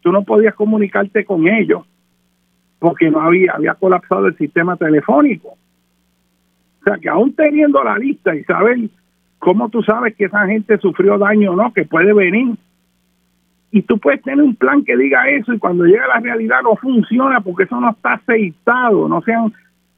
tú 0.00 0.12
no 0.12 0.22
podías 0.22 0.54
comunicarte 0.54 1.24
con 1.24 1.48
ellos 1.48 1.84
porque 2.78 3.10
no 3.10 3.20
había, 3.20 3.52
había 3.52 3.74
colapsado 3.74 4.26
el 4.26 4.36
sistema 4.36 4.76
telefónico. 4.76 5.56
O 6.80 6.84
sea 6.84 6.98
que 6.98 7.08
aún 7.08 7.34
teniendo 7.34 7.82
la 7.82 7.96
lista 7.96 8.34
y 8.34 8.42
saber 8.44 8.78
cómo 9.38 9.68
tú 9.68 9.82
sabes 9.82 10.16
que 10.16 10.24
esa 10.24 10.46
gente 10.46 10.78
sufrió 10.78 11.18
daño 11.18 11.52
o 11.52 11.56
no, 11.56 11.72
que 11.72 11.84
puede 11.84 12.12
venir 12.12 12.56
y 13.72 13.82
tú 13.82 13.98
puedes 13.98 14.22
tener 14.22 14.44
un 14.44 14.54
plan 14.54 14.84
que 14.84 14.96
diga 14.96 15.28
eso 15.30 15.54
y 15.54 15.58
cuando 15.58 15.84
llega 15.84 16.06
la 16.06 16.20
realidad 16.20 16.60
no 16.62 16.76
funciona 16.76 17.40
porque 17.40 17.64
eso 17.64 17.80
no 17.80 17.90
está 17.90 18.12
aceitado, 18.12 19.08
no 19.08 19.22
se 19.22 19.32
han, 19.32 19.52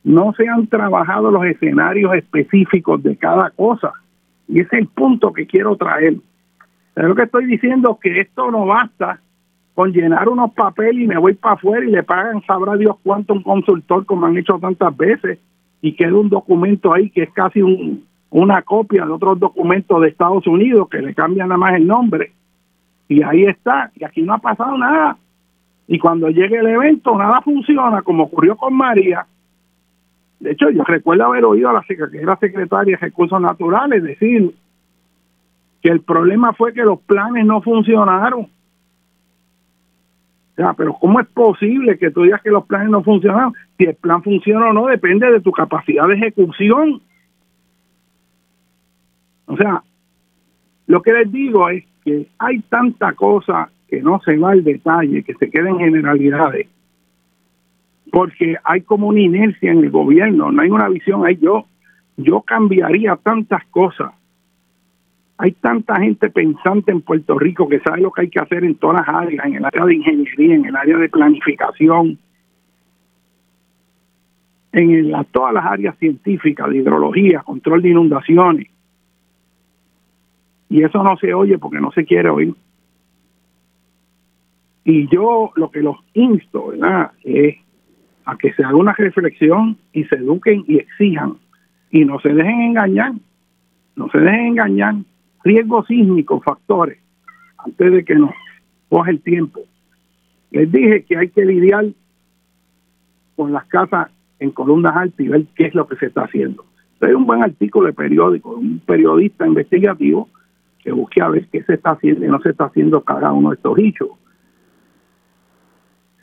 no 0.05 0.33
se 0.35 0.49
han 0.49 0.67
trabajado 0.67 1.31
los 1.31 1.45
escenarios 1.45 2.15
específicos 2.15 3.03
de 3.03 3.17
cada 3.17 3.51
cosa. 3.51 3.93
Y 4.47 4.61
ese 4.61 4.77
es 4.77 4.83
el 4.83 4.89
punto 4.89 5.33
que 5.33 5.47
quiero 5.47 5.77
traer. 5.77 6.17
Pero 6.93 7.09
lo 7.09 7.15
que 7.15 7.23
estoy 7.23 7.47
diciendo 7.47 7.93
es 7.93 8.01
que 8.01 8.21
esto 8.21 8.51
no 8.51 8.67
basta 8.67 9.19
con 9.75 9.93
llenar 9.93 10.29
unos 10.29 10.53
papeles 10.53 11.03
y 11.03 11.09
me 11.09 11.19
voy 11.19 11.35
para 11.35 11.55
afuera 11.55 11.85
y 11.85 11.91
le 11.91 12.05
pagan, 12.05 12.43
sabrá 12.47 12.77
Dios 12.77 12.97
cuánto 13.03 13.33
un 13.35 13.43
consultor, 13.43 14.07
como 14.07 14.27
han 14.27 14.37
hecho 14.37 14.59
tantas 14.61 14.97
veces, 14.97 15.41
y 15.81 15.95
queda 15.95 16.15
un 16.15 16.29
documento 16.29 16.93
ahí 16.93 17.11
que 17.11 17.25
es 17.25 17.33
casi 17.33 17.61
un, 17.61 18.05
una 18.31 18.63
copia 18.63 19.05
de 19.05 19.11
otros 19.11 19.41
documentos 19.41 20.01
de 20.01 20.09
Estados 20.09 20.47
Unidos 20.47 20.89
que 20.89 21.03
le 21.03 21.13
cambian 21.15 21.49
nada 21.49 21.59
más 21.59 21.75
el 21.75 21.87
nombre 21.87 22.33
y 23.09 23.23
ahí 23.23 23.45
está, 23.45 23.91
y 23.95 24.05
aquí 24.05 24.23
no 24.23 24.35
ha 24.35 24.39
pasado 24.39 24.77
nada. 24.79 25.17
Y 25.87 25.99
cuando 25.99 26.29
llegue 26.29 26.59
el 26.59 26.67
evento, 26.67 27.17
nada 27.17 27.41
funciona, 27.43 28.03
como 28.03 28.25
ocurrió 28.25 28.57
con 28.57 28.75
María. 28.75 29.27
De 30.45 30.51
hecho, 30.51 30.69
yo 30.69 30.85
recuerdo 30.85 31.25
haber 31.25 31.43
oído 31.47 31.71
a 31.71 31.73
la, 31.73 31.83
que 31.83 31.97
era 32.19 32.37
secretaria 32.37 32.99
de 32.99 33.07
Recursos 33.07 33.41
Naturales 33.41 34.03
decir 34.03 34.55
que 35.81 35.89
el 35.89 36.03
problema 36.03 36.53
fue 36.53 36.75
que 36.75 36.83
los 36.83 37.01
planes 37.01 37.47
no 37.47 37.63
funcionaron. 37.63 38.43
O 38.43 38.49
sea, 40.55 40.75
pero 40.75 40.93
¿cómo 41.01 41.19
es 41.19 41.27
posible 41.29 41.97
que 41.97 42.11
tú 42.11 42.25
digas 42.25 42.43
que 42.43 42.51
los 42.51 42.67
planes 42.67 42.91
no 42.91 43.03
funcionaron? 43.03 43.55
Si 43.79 43.85
el 43.85 43.95
plan 43.95 44.23
funciona 44.23 44.69
o 44.69 44.75
no, 44.75 44.87
depende 44.87 45.31
de 45.33 45.41
tu 45.41 45.51
capacidad 45.51 46.07
de 46.09 46.17
ejecución. 46.17 47.01
O 49.47 49.57
sea, 49.57 49.83
lo 50.87 51.01
que 51.01 51.15
les 51.15 51.33
digo 51.33 51.71
es 51.71 51.85
que 52.05 52.29
hay 52.39 52.61
tanta 52.69 53.15
cosa 53.15 53.71
que 53.89 54.03
no 54.03 54.21
se 54.21 54.37
va 54.37 54.51
al 54.51 54.63
detalle, 54.63 55.23
que 55.23 55.33
se 55.37 55.51
queda 55.51 55.71
en 55.71 55.79
generalidades, 55.79 56.67
porque 58.15 58.55
hay 58.63 58.83
como 58.83 59.09
una 59.09 59.21
inercia 59.21 59.73
en 59.73 59.79
el 59.79 59.91
gobierno, 59.91 60.53
no 60.53 60.63
hay 60.63 60.71
una 60.71 60.89
visión 60.89 61.27
ahí. 61.27 61.37
Yo, 61.43 61.67
yo 62.17 62.43
cambiaría 62.43 63.17
tantas 63.17 63.65
cosas. 63.73 64.13
Hay 65.37 65.51
tanta 65.51 65.97
gente 65.97 66.31
pensante 66.31 66.93
en 66.93 67.01
Puerto 67.01 67.37
Rico 67.37 67.69
que 67.69 67.81
sabe 67.81 68.03
lo 68.03 68.13
que 68.13 68.21
hay 68.21 68.31
que 68.31 68.39
hacer 68.39 68.63
en 68.63 68.77
todas 68.77 69.05
las 69.05 69.17
áreas, 69.17 69.45
en 69.47 69.57
el 69.57 69.65
área 69.65 69.85
de 69.85 69.97
ingeniería, 69.97 70.55
en 70.55 70.65
el 70.65 70.77
área 70.77 70.97
de 70.97 71.09
planificación, 71.09 72.17
en 74.71 75.13
todas 75.33 75.53
las 75.53 75.65
áreas 75.67 75.99
científicas, 75.99 76.71
de 76.71 76.77
hidrología, 76.77 77.41
control 77.41 77.83
de 77.83 77.89
inundaciones, 77.89 78.69
y 80.69 80.85
eso 80.85 81.03
no 81.03 81.17
se 81.17 81.35
oye 81.35 81.59
porque 81.59 81.81
no 81.81 81.91
se 81.91 82.05
quiere 82.05 82.31
oír. 82.31 82.55
Y 84.85 85.09
yo 85.09 85.51
lo 85.57 85.69
que 85.73 85.81
los 85.81 85.97
insto, 86.13 86.69
¿verdad?, 86.69 87.11
es 87.25 87.64
a 88.25 88.37
que 88.37 88.53
se 88.55 88.65
haga 88.65 88.77
una 88.77 88.93
reflexión 88.93 89.77
y 89.93 90.05
se 90.05 90.17
eduquen 90.17 90.65
y 90.67 90.77
exijan 90.77 91.35
y 91.91 92.05
no 92.05 92.19
se 92.21 92.31
dejen 92.31 92.61
engañar, 92.61 93.13
no 93.97 94.09
se 94.11 94.19
dejen 94.19 94.47
engañar. 94.47 94.95
Riesgo 95.45 95.85
sísmico, 95.85 96.41
factores, 96.41 96.99
antes 97.59 97.93
de 97.93 98.05
que 98.05 98.15
nos 98.15 98.31
coja 98.89 99.11
el 99.11 99.21
tiempo. 99.21 99.61
Les 100.51 100.71
dije 100.71 101.05
que 101.05 101.19
hay 101.19 101.29
que 101.29 101.45
lidiar 101.45 101.87
con 103.37 103.53
las 103.53 103.65
casas 103.67 104.09
en 104.39 104.51
columnas 104.51 104.97
altas 104.97 105.21
y 105.21 105.29
ver 105.29 105.45
qué 105.55 105.67
es 105.67 105.75
lo 105.75 105.87
que 105.87 105.97
se 105.97 106.07
está 106.07 106.23
haciendo. 106.23 106.65
Hay 107.01 107.13
un 107.13 107.27
buen 107.27 107.43
artículo 107.43 107.87
de 107.87 107.93
periódico, 107.93 108.51
un 108.51 108.81
periodista 108.81 109.47
investigativo 109.47 110.29
que 110.83 110.93
busque 110.93 111.21
a 111.21 111.29
ver 111.29 111.47
qué 111.49 111.63
se 111.63 111.75
está 111.75 111.91
haciendo 111.91 112.25
y 112.25 112.29
no 112.29 112.41
se 112.41 112.51
está 112.51 112.65
haciendo 112.65 113.03
cada 113.03 113.33
uno 113.33 113.51
de 113.51 113.57
estos 113.57 113.79
hechos. 113.79 114.09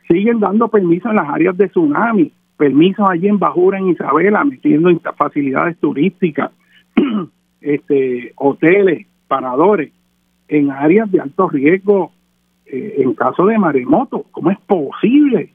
Siguen 0.08 0.40
dando 0.40 0.68
permisos 0.68 1.10
en 1.10 1.16
las 1.16 1.28
áreas 1.28 1.56
de 1.56 1.68
tsunami, 1.68 2.32
permisos 2.56 3.08
allí 3.08 3.28
en 3.28 3.38
Bajura, 3.38 3.78
en 3.78 3.88
Isabela, 3.88 4.44
metiendo 4.44 4.90
facilidades 5.16 5.78
turísticas, 5.78 6.50
este, 7.60 8.32
hoteles, 8.36 9.06
paradores, 9.28 9.92
en 10.48 10.70
áreas 10.70 11.10
de 11.10 11.20
alto 11.20 11.48
riesgo 11.48 12.12
eh, 12.66 12.96
en 12.98 13.14
caso 13.14 13.46
de 13.46 13.58
maremoto. 13.58 14.26
¿Cómo 14.30 14.50
es 14.50 14.58
posible 14.60 15.52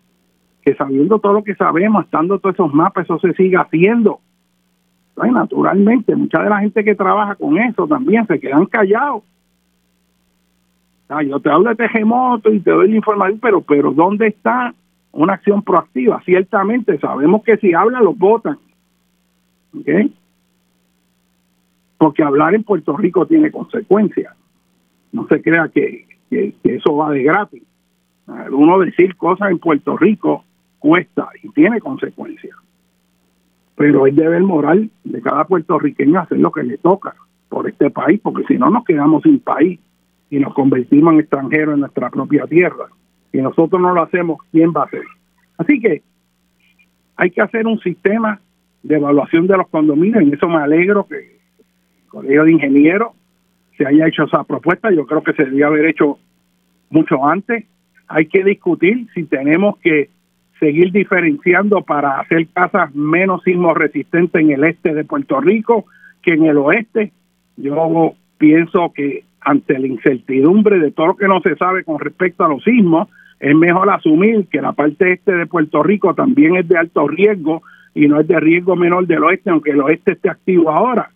que 0.63 0.75
sabiendo 0.75 1.19
todo 1.19 1.33
lo 1.33 1.43
que 1.43 1.55
sabemos, 1.55 2.05
estando 2.05 2.39
todos 2.39 2.55
esos 2.55 2.73
mapas, 2.73 3.05
eso 3.05 3.19
se 3.19 3.33
siga 3.33 3.61
haciendo? 3.61 4.19
naturalmente, 5.31 6.15
mucha 6.15 6.43
de 6.43 6.49
la 6.49 6.59
gente 6.59 6.83
que 6.83 6.95
trabaja 6.95 7.35
con 7.35 7.57
eso 7.57 7.87
también 7.87 8.25
se 8.27 8.39
quedan 8.39 8.65
callados. 8.65 9.23
Yo 11.25 11.39
te 11.39 11.49
hablo 11.49 11.69
de 11.69 11.75
terremoto 11.75 12.51
y 12.51 12.59
te 12.59 12.71
doy 12.71 12.89
la 12.89 12.95
información, 12.95 13.39
pero, 13.39 13.61
pero 13.61 13.91
¿dónde 13.91 14.27
está 14.27 14.73
una 15.11 15.33
acción 15.33 15.61
proactiva? 15.61 16.21
Ciertamente 16.25 16.99
sabemos 16.99 17.43
que 17.43 17.57
si 17.57 17.73
hablan 17.73 18.03
los 18.03 18.17
votan. 18.17 18.57
Porque 21.97 22.23
hablar 22.23 22.55
en 22.55 22.63
Puerto 22.63 22.95
Rico 22.97 23.25
tiene 23.25 23.51
consecuencias. 23.51 24.35
No 25.11 25.27
se 25.27 25.41
crea 25.41 25.69
que, 25.69 26.07
que, 26.29 26.53
eso 26.63 26.95
va 26.95 27.11
de 27.11 27.23
gratis. 27.23 27.63
Uno 28.51 28.79
decir 28.79 29.15
cosas 29.15 29.51
en 29.51 29.59
Puerto 29.59 29.97
Rico 29.97 30.43
cuesta 30.79 31.29
y 31.41 31.49
tiene 31.49 31.79
consecuencias 31.79 32.55
pero 33.77 34.07
es 34.07 34.15
deber 34.15 34.41
moral 34.41 34.89
de 35.03 35.21
cada 35.21 35.45
puertorriqueño 35.45 36.19
hacer 36.19 36.39
lo 36.39 36.51
que 36.51 36.63
le 36.63 36.79
toca 36.79 37.13
por 37.47 37.69
este 37.69 37.91
país, 37.91 38.19
porque 38.21 38.43
si 38.47 38.57
no 38.57 38.71
nos 38.71 38.83
quedamos 38.83 39.21
sin 39.21 39.39
país 39.39 39.79
y 40.29 40.39
nos 40.39 40.53
convertimos 40.53 41.13
en 41.13 41.19
extranjeros 41.21 41.75
en 41.75 41.81
nuestra 41.81 42.09
propia 42.09 42.45
tierra. 42.45 42.87
Si 43.31 43.41
nosotros 43.41 43.81
no 43.81 43.93
lo 43.93 44.01
hacemos, 44.01 44.39
¿quién 44.51 44.71
va 44.75 44.81
a 44.81 44.85
hacer? 44.85 45.03
Así 45.57 45.79
que 45.79 46.01
hay 47.15 47.31
que 47.31 47.41
hacer 47.41 47.65
un 47.65 47.79
sistema 47.79 48.39
de 48.83 48.95
evaluación 48.95 49.47
de 49.47 49.57
los 49.57 49.67
condominios, 49.69 50.23
y 50.23 50.33
eso 50.33 50.47
me 50.47 50.57
alegro 50.57 51.07
que 51.07 51.17
el 51.17 52.09
Colegio 52.09 52.43
de 52.45 52.51
Ingenieros 52.51 53.09
se 53.77 53.85
haya 53.85 54.07
hecho 54.07 54.23
esa 54.23 54.43
propuesta, 54.43 54.91
yo 54.91 55.05
creo 55.05 55.21
que 55.23 55.33
se 55.33 55.43
debería 55.43 55.67
haber 55.67 55.85
hecho 55.85 56.17
mucho 56.89 57.25
antes. 57.25 57.65
Hay 58.07 58.25
que 58.27 58.43
discutir 58.43 59.07
si 59.13 59.23
tenemos 59.23 59.77
que 59.79 60.09
seguir 60.59 60.91
diferenciando 60.91 61.81
para 61.81 62.19
hacer 62.19 62.47
casas 62.47 62.93
menos 62.95 63.43
sismo 63.43 63.73
resistentes 63.73 64.41
en 64.41 64.51
el 64.51 64.63
este 64.63 64.93
de 64.93 65.03
Puerto 65.03 65.39
Rico 65.41 65.85
que 66.23 66.33
en 66.33 66.45
el 66.45 66.57
oeste. 66.57 67.11
Yo 67.57 68.15
pienso 68.37 68.91
que 68.93 69.23
ante 69.47 69.79
la 69.79 69.87
incertidumbre 69.87 70.79
de 70.79 70.91
todo 70.91 71.07
lo 71.07 71.15
que 71.15 71.27
no 71.27 71.41
se 71.41 71.55
sabe 71.55 71.83
con 71.83 71.99
respecto 71.99 72.43
a 72.43 72.49
los 72.49 72.63
sismos, 72.63 73.07
es 73.39 73.55
mejor 73.55 73.89
asumir 73.89 74.47
que 74.47 74.61
la 74.61 74.73
parte 74.73 75.13
este 75.13 75.31
de 75.31 75.45
Puerto 75.45 75.83
Rico 75.83 76.13
también 76.13 76.55
es 76.55 76.67
de 76.67 76.77
alto 76.77 77.07
riesgo 77.07 77.61
y 77.93 78.07
no 78.07 78.19
es 78.19 78.27
de 78.27 78.39
riesgo 78.39 78.75
menor 78.75 79.07
del 79.07 79.23
oeste, 79.23 79.49
aunque 79.49 79.71
el 79.71 79.81
oeste 79.81 80.13
esté 80.13 80.29
activo 80.29 80.71
ahora. 80.71 81.11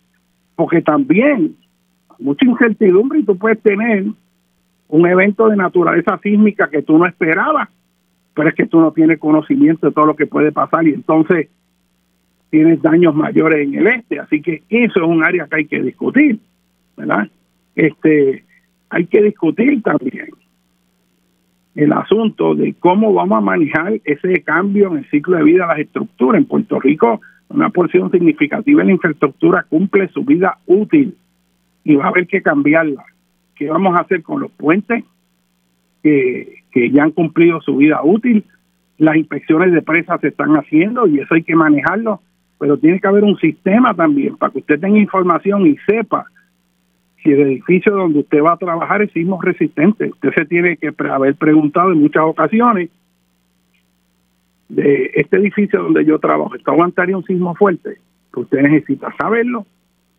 Porque 0.54 0.82
también 0.82 1.56
mucha 2.18 2.46
incertidumbre 2.46 3.20
y 3.20 3.24
tú 3.24 3.36
puedes 3.36 3.60
tener 3.60 4.04
un 4.88 5.06
evento 5.06 5.48
de 5.48 5.56
naturaleza 5.56 6.18
sísmica 6.22 6.68
que 6.68 6.82
tú 6.82 6.98
no 6.98 7.06
esperabas 7.06 7.68
pero 8.34 8.48
es 8.48 8.54
que 8.54 8.66
tú 8.66 8.80
no 8.80 8.92
tienes 8.92 9.18
conocimiento 9.18 9.86
de 9.86 9.92
todo 9.92 10.06
lo 10.06 10.16
que 10.16 10.26
puede 10.26 10.52
pasar 10.52 10.86
y 10.86 10.94
entonces 10.94 11.48
tienes 12.50 12.80
daños 12.82 13.14
mayores 13.14 13.66
en 13.66 13.74
el 13.74 13.86
este, 13.86 14.18
así 14.18 14.40
que 14.40 14.62
eso 14.68 15.00
es 15.00 15.06
un 15.06 15.24
área 15.24 15.46
que 15.46 15.56
hay 15.56 15.66
que 15.66 15.82
discutir, 15.82 16.38
¿verdad? 16.96 17.28
Este, 17.74 18.44
hay 18.90 19.06
que 19.06 19.22
discutir 19.22 19.82
también 19.82 20.28
el 21.74 21.92
asunto 21.92 22.54
de 22.54 22.74
cómo 22.74 23.14
vamos 23.14 23.38
a 23.38 23.40
manejar 23.40 24.00
ese 24.04 24.42
cambio 24.42 24.90
en 24.92 24.98
el 24.98 25.10
ciclo 25.10 25.38
de 25.38 25.44
vida 25.44 25.64
de 25.64 25.68
las 25.68 25.78
estructuras. 25.78 26.40
En 26.40 26.46
Puerto 26.46 26.78
Rico, 26.80 27.20
una 27.48 27.70
porción 27.70 28.10
significativa 28.10 28.80
de 28.80 28.86
la 28.86 28.92
infraestructura 28.92 29.64
cumple 29.68 30.08
su 30.08 30.24
vida 30.24 30.58
útil 30.66 31.16
y 31.84 31.94
va 31.96 32.06
a 32.06 32.08
haber 32.08 32.26
que 32.26 32.42
cambiarla. 32.42 33.04
¿Qué 33.54 33.68
vamos 33.68 33.96
a 33.96 34.02
hacer 34.02 34.22
con 34.22 34.40
los 34.40 34.50
puentes? 34.50 35.04
que, 36.02 36.62
que 36.70 36.90
ya 36.90 37.04
han 37.04 37.12
cumplido 37.12 37.60
su 37.60 37.76
vida 37.76 38.00
útil. 38.02 38.44
Las 38.98 39.16
inspecciones 39.16 39.72
de 39.72 39.82
presas 39.82 40.20
se 40.20 40.28
están 40.28 40.54
haciendo 40.56 41.06
y 41.06 41.20
eso 41.20 41.34
hay 41.34 41.42
que 41.42 41.56
manejarlo, 41.56 42.20
pero 42.58 42.76
tiene 42.76 43.00
que 43.00 43.08
haber 43.08 43.24
un 43.24 43.38
sistema 43.38 43.94
también 43.94 44.36
para 44.36 44.52
que 44.52 44.58
usted 44.58 44.80
tenga 44.80 44.98
información 44.98 45.66
y 45.66 45.76
sepa 45.86 46.26
si 47.22 47.30
el 47.30 47.40
edificio 47.40 47.92
donde 47.92 48.20
usted 48.20 48.42
va 48.42 48.52
a 48.52 48.56
trabajar 48.56 49.02
es 49.02 49.12
sismo 49.12 49.40
resistente. 49.40 50.10
Usted 50.10 50.30
se 50.34 50.44
tiene 50.46 50.76
que 50.76 50.92
haber 51.10 51.34
preguntado 51.36 51.92
en 51.92 52.00
muchas 52.00 52.24
ocasiones 52.24 52.90
de 54.68 55.10
este 55.14 55.36
edificio 55.36 55.82
donde 55.82 56.04
yo 56.04 56.18
trabajo, 56.18 56.54
¿está 56.54 56.72
aguantaría 56.72 57.16
un 57.16 57.24
sismo 57.24 57.54
fuerte? 57.54 57.98
Pues 58.30 58.44
usted 58.44 58.62
necesita 58.62 59.14
saberlo 59.20 59.66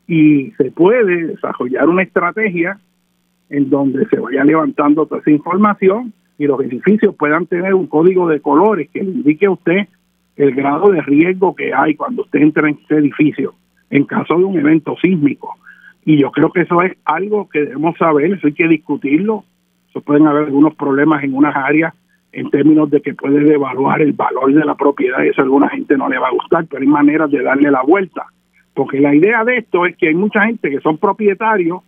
y 0.08 0.52
se 0.52 0.72
puede 0.72 1.28
desarrollar 1.28 1.90
una 1.90 2.04
estrategia 2.04 2.80
en 3.50 3.70
donde 3.70 4.08
se 4.10 4.20
vaya 4.20 4.44
levantando 4.44 5.06
toda 5.06 5.22
esa 5.22 5.32
información 5.32 6.14
y 6.38 6.46
los 6.46 6.60
edificios 6.62 7.16
puedan 7.16 7.48
tener 7.48 7.74
un 7.74 7.88
código 7.88 8.28
de 8.28 8.40
colores 8.40 8.90
que 8.92 9.04
le 9.04 9.12
indique 9.12 9.46
a 9.46 9.52
usted 9.52 9.88
el 10.36 10.56
grado 10.56 10.92
de 10.92 11.02
riesgo 11.02 11.56
que 11.56 11.74
hay 11.74 11.96
cuando 11.96 12.24
usted 12.24 12.40
entra 12.40 12.70
en 12.70 12.80
ese 12.84 12.96
edificio 12.96 13.54
en 13.90 14.06
caso 14.06 14.38
de 14.38 14.44
un 14.44 14.58
evento 14.58 14.96
sísmico. 15.02 15.56
Y 16.06 16.20
yo 16.20 16.32
creo 16.32 16.52
que 16.52 16.62
eso 16.62 16.82
es 16.82 16.94
algo 17.06 17.48
que 17.50 17.62
debemos 17.62 17.98
saber, 17.98 18.34
eso 18.34 18.48
hay 18.48 18.54
que 18.54 18.68
discutirlo. 18.68 19.46
Eso 19.90 20.02
pueden 20.02 20.28
haber 20.28 20.46
algunos 20.46 20.76
problemas 20.76 21.24
en 21.24 21.34
unas 21.34 21.56
áreas 21.56 21.94
en 22.32 22.50
términos 22.50 22.90
de 22.90 23.02
que 23.02 23.14
puede 23.14 23.42
devaluar 23.42 24.02
el 24.02 24.14
valor 24.14 24.52
de 24.54 24.66
la 24.66 24.76
propiedad 24.76 25.24
y 25.24 25.30
eso 25.30 25.42
a 25.42 25.44
alguna 25.44 25.70
gente 25.70 25.96
no 25.98 26.10
le 26.10 26.18
va 26.18 26.30
a 26.30 26.32
gustar, 26.32 26.66
pero 26.66 26.82
hay 26.82 26.88
maneras 26.88 27.30
de 27.30 27.44
darle 27.44 27.70
la 27.70 27.84
vuelta. 27.84 28.26
Porque 28.74 29.00
la 29.00 29.14
idea 29.14 29.44
de 29.44 29.58
esto 29.58 29.86
es 29.86 29.96
que 29.96 30.08
hay 30.08 30.16
mucha 30.16 30.46
gente 30.46 30.72
que 30.72 30.80
son 30.80 30.98
propietarios 30.98 31.82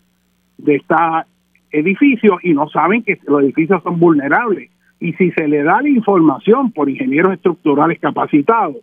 de 0.57 0.75
esta 0.75 1.25
edificios 1.71 2.37
y 2.43 2.53
no 2.53 2.69
saben 2.69 3.03
que 3.03 3.19
los 3.27 3.41
edificios 3.41 3.83
son 3.83 3.99
vulnerables. 3.99 4.69
Y 4.99 5.13
si 5.13 5.31
se 5.31 5.47
le 5.47 5.63
da 5.63 5.81
la 5.81 5.89
información 5.89 6.71
por 6.71 6.89
ingenieros 6.89 7.33
estructurales 7.33 7.99
capacitados, 7.99 8.77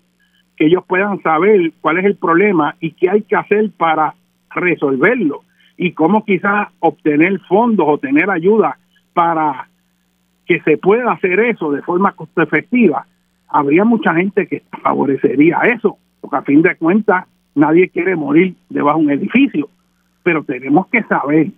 que 0.56 0.66
ellos 0.66 0.84
puedan 0.86 1.22
saber 1.22 1.72
cuál 1.80 1.98
es 1.98 2.04
el 2.04 2.16
problema 2.16 2.76
y 2.80 2.92
qué 2.92 3.08
hay 3.08 3.22
que 3.22 3.36
hacer 3.36 3.70
para 3.76 4.14
resolverlo 4.54 5.42
y 5.76 5.92
cómo 5.92 6.24
quizás 6.24 6.68
obtener 6.80 7.40
fondos 7.40 7.86
o 7.88 7.98
tener 7.98 8.30
ayuda 8.30 8.78
para 9.12 9.68
que 10.46 10.60
se 10.60 10.76
pueda 10.76 11.12
hacer 11.12 11.40
eso 11.40 11.72
de 11.72 11.82
forma 11.82 12.12
costo 12.12 12.42
efectiva, 12.42 13.06
habría 13.48 13.84
mucha 13.84 14.14
gente 14.14 14.46
que 14.46 14.62
favorecería 14.82 15.58
eso, 15.74 15.96
porque 16.20 16.36
a 16.36 16.42
fin 16.42 16.62
de 16.62 16.76
cuentas 16.76 17.26
nadie 17.54 17.88
quiere 17.88 18.16
morir 18.16 18.54
debajo 18.68 18.98
de 18.98 19.04
un 19.04 19.10
edificio, 19.10 19.68
pero 20.22 20.42
tenemos 20.44 20.86
que 20.88 21.02
saber. 21.04 21.48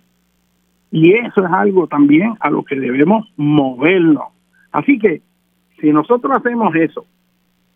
Y 0.91 1.13
eso 1.13 1.45
es 1.45 1.51
algo 1.51 1.87
también 1.87 2.35
a 2.39 2.49
lo 2.49 2.63
que 2.63 2.79
debemos 2.79 3.27
movernos. 3.37 4.25
Así 4.71 4.99
que 4.99 5.21
si 5.79 5.91
nosotros 5.91 6.37
hacemos 6.37 6.73
eso 6.75 7.05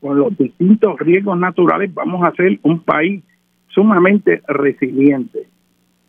con 0.02 0.18
los 0.18 0.38
distintos 0.38 0.98
riesgos 1.00 1.38
naturales, 1.38 1.94
vamos 1.94 2.24
a 2.24 2.32
ser 2.32 2.60
un 2.64 2.80
país 2.80 3.24
sumamente 3.70 4.42
resiliente. 4.48 5.48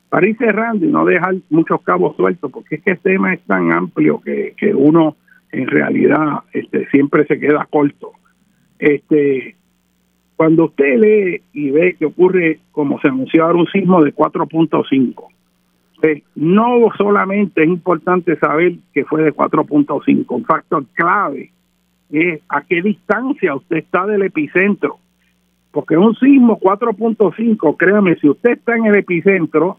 Para 0.08 0.28
ir 0.28 0.36
cerrando 0.36 0.84
y 0.84 0.88
no 0.88 1.04
dejar 1.04 1.36
muchos 1.50 1.80
cabos 1.82 2.16
sueltos, 2.16 2.50
porque 2.50 2.76
es 2.76 2.82
que 2.82 2.92
el 2.92 2.98
tema 2.98 3.32
es 3.32 3.40
tan 3.42 3.72
amplio 3.72 4.20
que, 4.20 4.54
que 4.56 4.74
uno 4.74 5.16
en 5.52 5.66
realidad 5.66 6.40
este, 6.52 6.88
siempre 6.88 7.26
se 7.26 7.38
queda 7.38 7.66
corto. 7.70 8.12
Este, 8.78 9.54
cuando 10.36 10.64
usted 10.64 10.98
lee 10.98 11.42
y 11.52 11.70
ve 11.70 11.94
que 11.98 12.06
ocurre, 12.06 12.60
como 12.72 13.00
se 13.00 13.08
anunció 13.08 13.44
ahora, 13.44 13.58
un 13.58 13.66
sismo 13.68 14.02
de 14.02 14.14
4.5, 14.14 15.26
no 16.34 16.88
solamente 16.96 17.62
es 17.62 17.68
importante 17.68 18.36
saber 18.36 18.74
que 18.92 19.04
fue 19.04 19.22
de 19.22 19.34
4.5, 19.34 20.24
un 20.28 20.44
factor 20.44 20.84
clave 20.94 21.50
es 22.10 22.40
a 22.48 22.62
qué 22.62 22.82
distancia 22.82 23.54
usted 23.54 23.76
está 23.76 24.06
del 24.06 24.22
epicentro. 24.22 24.98
Porque 25.72 25.96
un 25.96 26.14
sismo 26.16 26.58
4.5, 26.58 27.76
créame, 27.76 28.16
si 28.16 28.28
usted 28.28 28.52
está 28.52 28.76
en 28.76 28.86
el 28.86 28.96
epicentro 28.96 29.78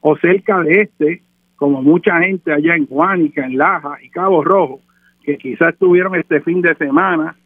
o 0.00 0.16
cerca 0.16 0.60
de 0.62 0.82
este, 0.82 1.22
como 1.56 1.82
mucha 1.82 2.18
gente 2.20 2.52
allá 2.52 2.76
en 2.76 2.86
Juanica, 2.86 3.44
en 3.44 3.58
Laja 3.58 3.98
y 4.02 4.08
Cabo 4.10 4.44
Rojo, 4.44 4.80
que 5.22 5.38
quizás 5.38 5.74
estuvieron 5.74 6.14
este 6.16 6.40
fin 6.40 6.60
de 6.62 6.74
semana 6.74 7.36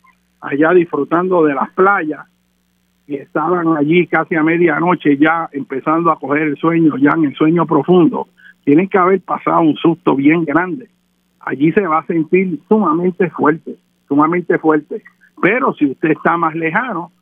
allá 0.40 0.72
disfrutando 0.72 1.44
de 1.44 1.54
las 1.54 1.70
playas 1.70 2.26
y 3.06 3.16
estaban 3.16 3.76
allí 3.76 4.06
casi 4.06 4.34
a 4.34 4.42
medianoche 4.42 5.16
ya 5.16 5.48
empezando 5.52 6.10
a 6.10 6.18
coger 6.18 6.42
el 6.42 6.56
sueño, 6.56 6.96
ya 6.96 7.10
en 7.16 7.26
el 7.26 7.34
sueño 7.34 7.66
profundo, 7.66 8.28
tienen 8.64 8.88
que 8.88 8.98
haber 8.98 9.20
pasado 9.20 9.60
un 9.60 9.76
susto 9.76 10.16
bien 10.16 10.44
grande. 10.44 10.88
Allí 11.40 11.70
se 11.72 11.86
va 11.86 12.00
a 12.00 12.06
sentir 12.06 12.58
sumamente 12.68 13.30
fuerte, 13.30 13.76
sumamente 14.08 14.58
fuerte. 14.58 15.02
Pero 15.40 15.72
si 15.74 15.86
usted 15.86 16.10
está 16.10 16.36
más 16.36 16.54
lejano, 16.56 17.12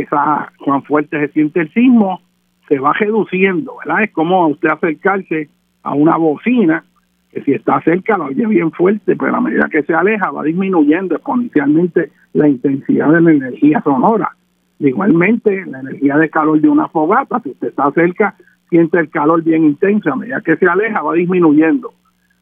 esa 0.00 0.52
cuán 0.64 0.82
fuerte 0.82 1.18
se 1.18 1.32
siente 1.32 1.60
el 1.60 1.72
sismo, 1.72 2.20
se 2.68 2.78
va 2.78 2.92
reduciendo, 2.94 3.76
¿verdad? 3.84 4.04
Es 4.04 4.12
como 4.12 4.48
usted 4.48 4.68
acercarse 4.68 5.48
a 5.82 5.94
una 5.94 6.16
bocina, 6.16 6.84
que 7.30 7.42
si 7.42 7.52
está 7.52 7.80
cerca 7.82 8.16
lo 8.16 8.26
oye 8.26 8.46
bien 8.46 8.70
fuerte, 8.72 9.16
pero 9.16 9.36
a 9.36 9.40
medida 9.40 9.68
que 9.70 9.82
se 9.82 9.94
aleja 9.94 10.30
va 10.30 10.42
disminuyendo 10.42 11.16
exponencialmente 11.16 12.10
la 12.32 12.48
intensidad 12.48 13.12
de 13.12 13.20
la 13.20 13.32
energía 13.32 13.80
sonora. 13.82 14.30
Igualmente, 14.78 15.64
la 15.66 15.80
energía 15.80 16.16
de 16.16 16.30
calor 16.30 16.60
de 16.60 16.68
una 16.68 16.88
fogata, 16.88 17.40
si 17.40 17.50
usted 17.50 17.68
está 17.68 17.90
cerca, 17.92 18.34
siente 18.70 18.98
el 18.98 19.10
calor 19.10 19.42
bien 19.42 19.64
intenso, 19.64 20.12
a 20.12 20.16
medida 20.16 20.40
que 20.40 20.56
se 20.56 20.66
aleja 20.66 21.02
va 21.02 21.14
disminuyendo. 21.14 21.92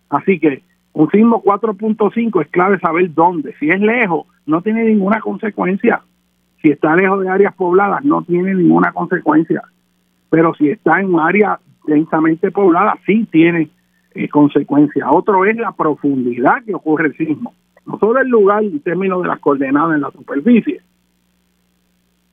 Así 0.09 0.39
que 0.39 0.63
un 0.93 1.11
sismo 1.11 1.43
4.5 1.43 2.43
es 2.43 2.49
clave 2.49 2.79
saber 2.79 3.13
dónde. 3.15 3.55
Si 3.59 3.69
es 3.69 3.81
lejos, 3.81 4.27
no 4.47 4.63
tiene 4.63 4.85
ninguna 4.85 5.21
consecuencia. 5.21 6.03
Si 6.63 6.71
está 6.71 6.95
lejos 6.95 7.21
de 7.23 7.29
áreas 7.29 7.55
pobladas, 7.55 8.05
no 8.05 8.23
tiene 8.23 8.55
ninguna 8.55 8.93
consecuencia. 8.93 9.63
Pero 10.31 10.55
si 10.55 10.71
está 10.71 11.01
en 11.01 11.13
un 11.13 11.21
área 11.21 11.59
densamente 11.87 12.51
poblada, 12.53 12.97
sí 13.05 13.27
tiene 13.31 13.69
eh, 14.15 14.29
consecuencia. 14.29 15.11
Otro 15.11 15.45
es 15.45 15.57
la 15.57 15.73
profundidad 15.73 16.63
que 16.65 16.75
ocurre 16.75 17.09
el 17.09 17.17
sismo. 17.17 17.53
No 17.85 17.99
solo 17.99 18.21
el 18.21 18.29
lugar 18.29 18.63
en 18.63 18.79
términos 18.81 19.23
de 19.23 19.29
las 19.29 19.41
coordenadas 19.41 19.97
en 19.97 20.03
la 20.03 20.11
superficie. 20.13 20.81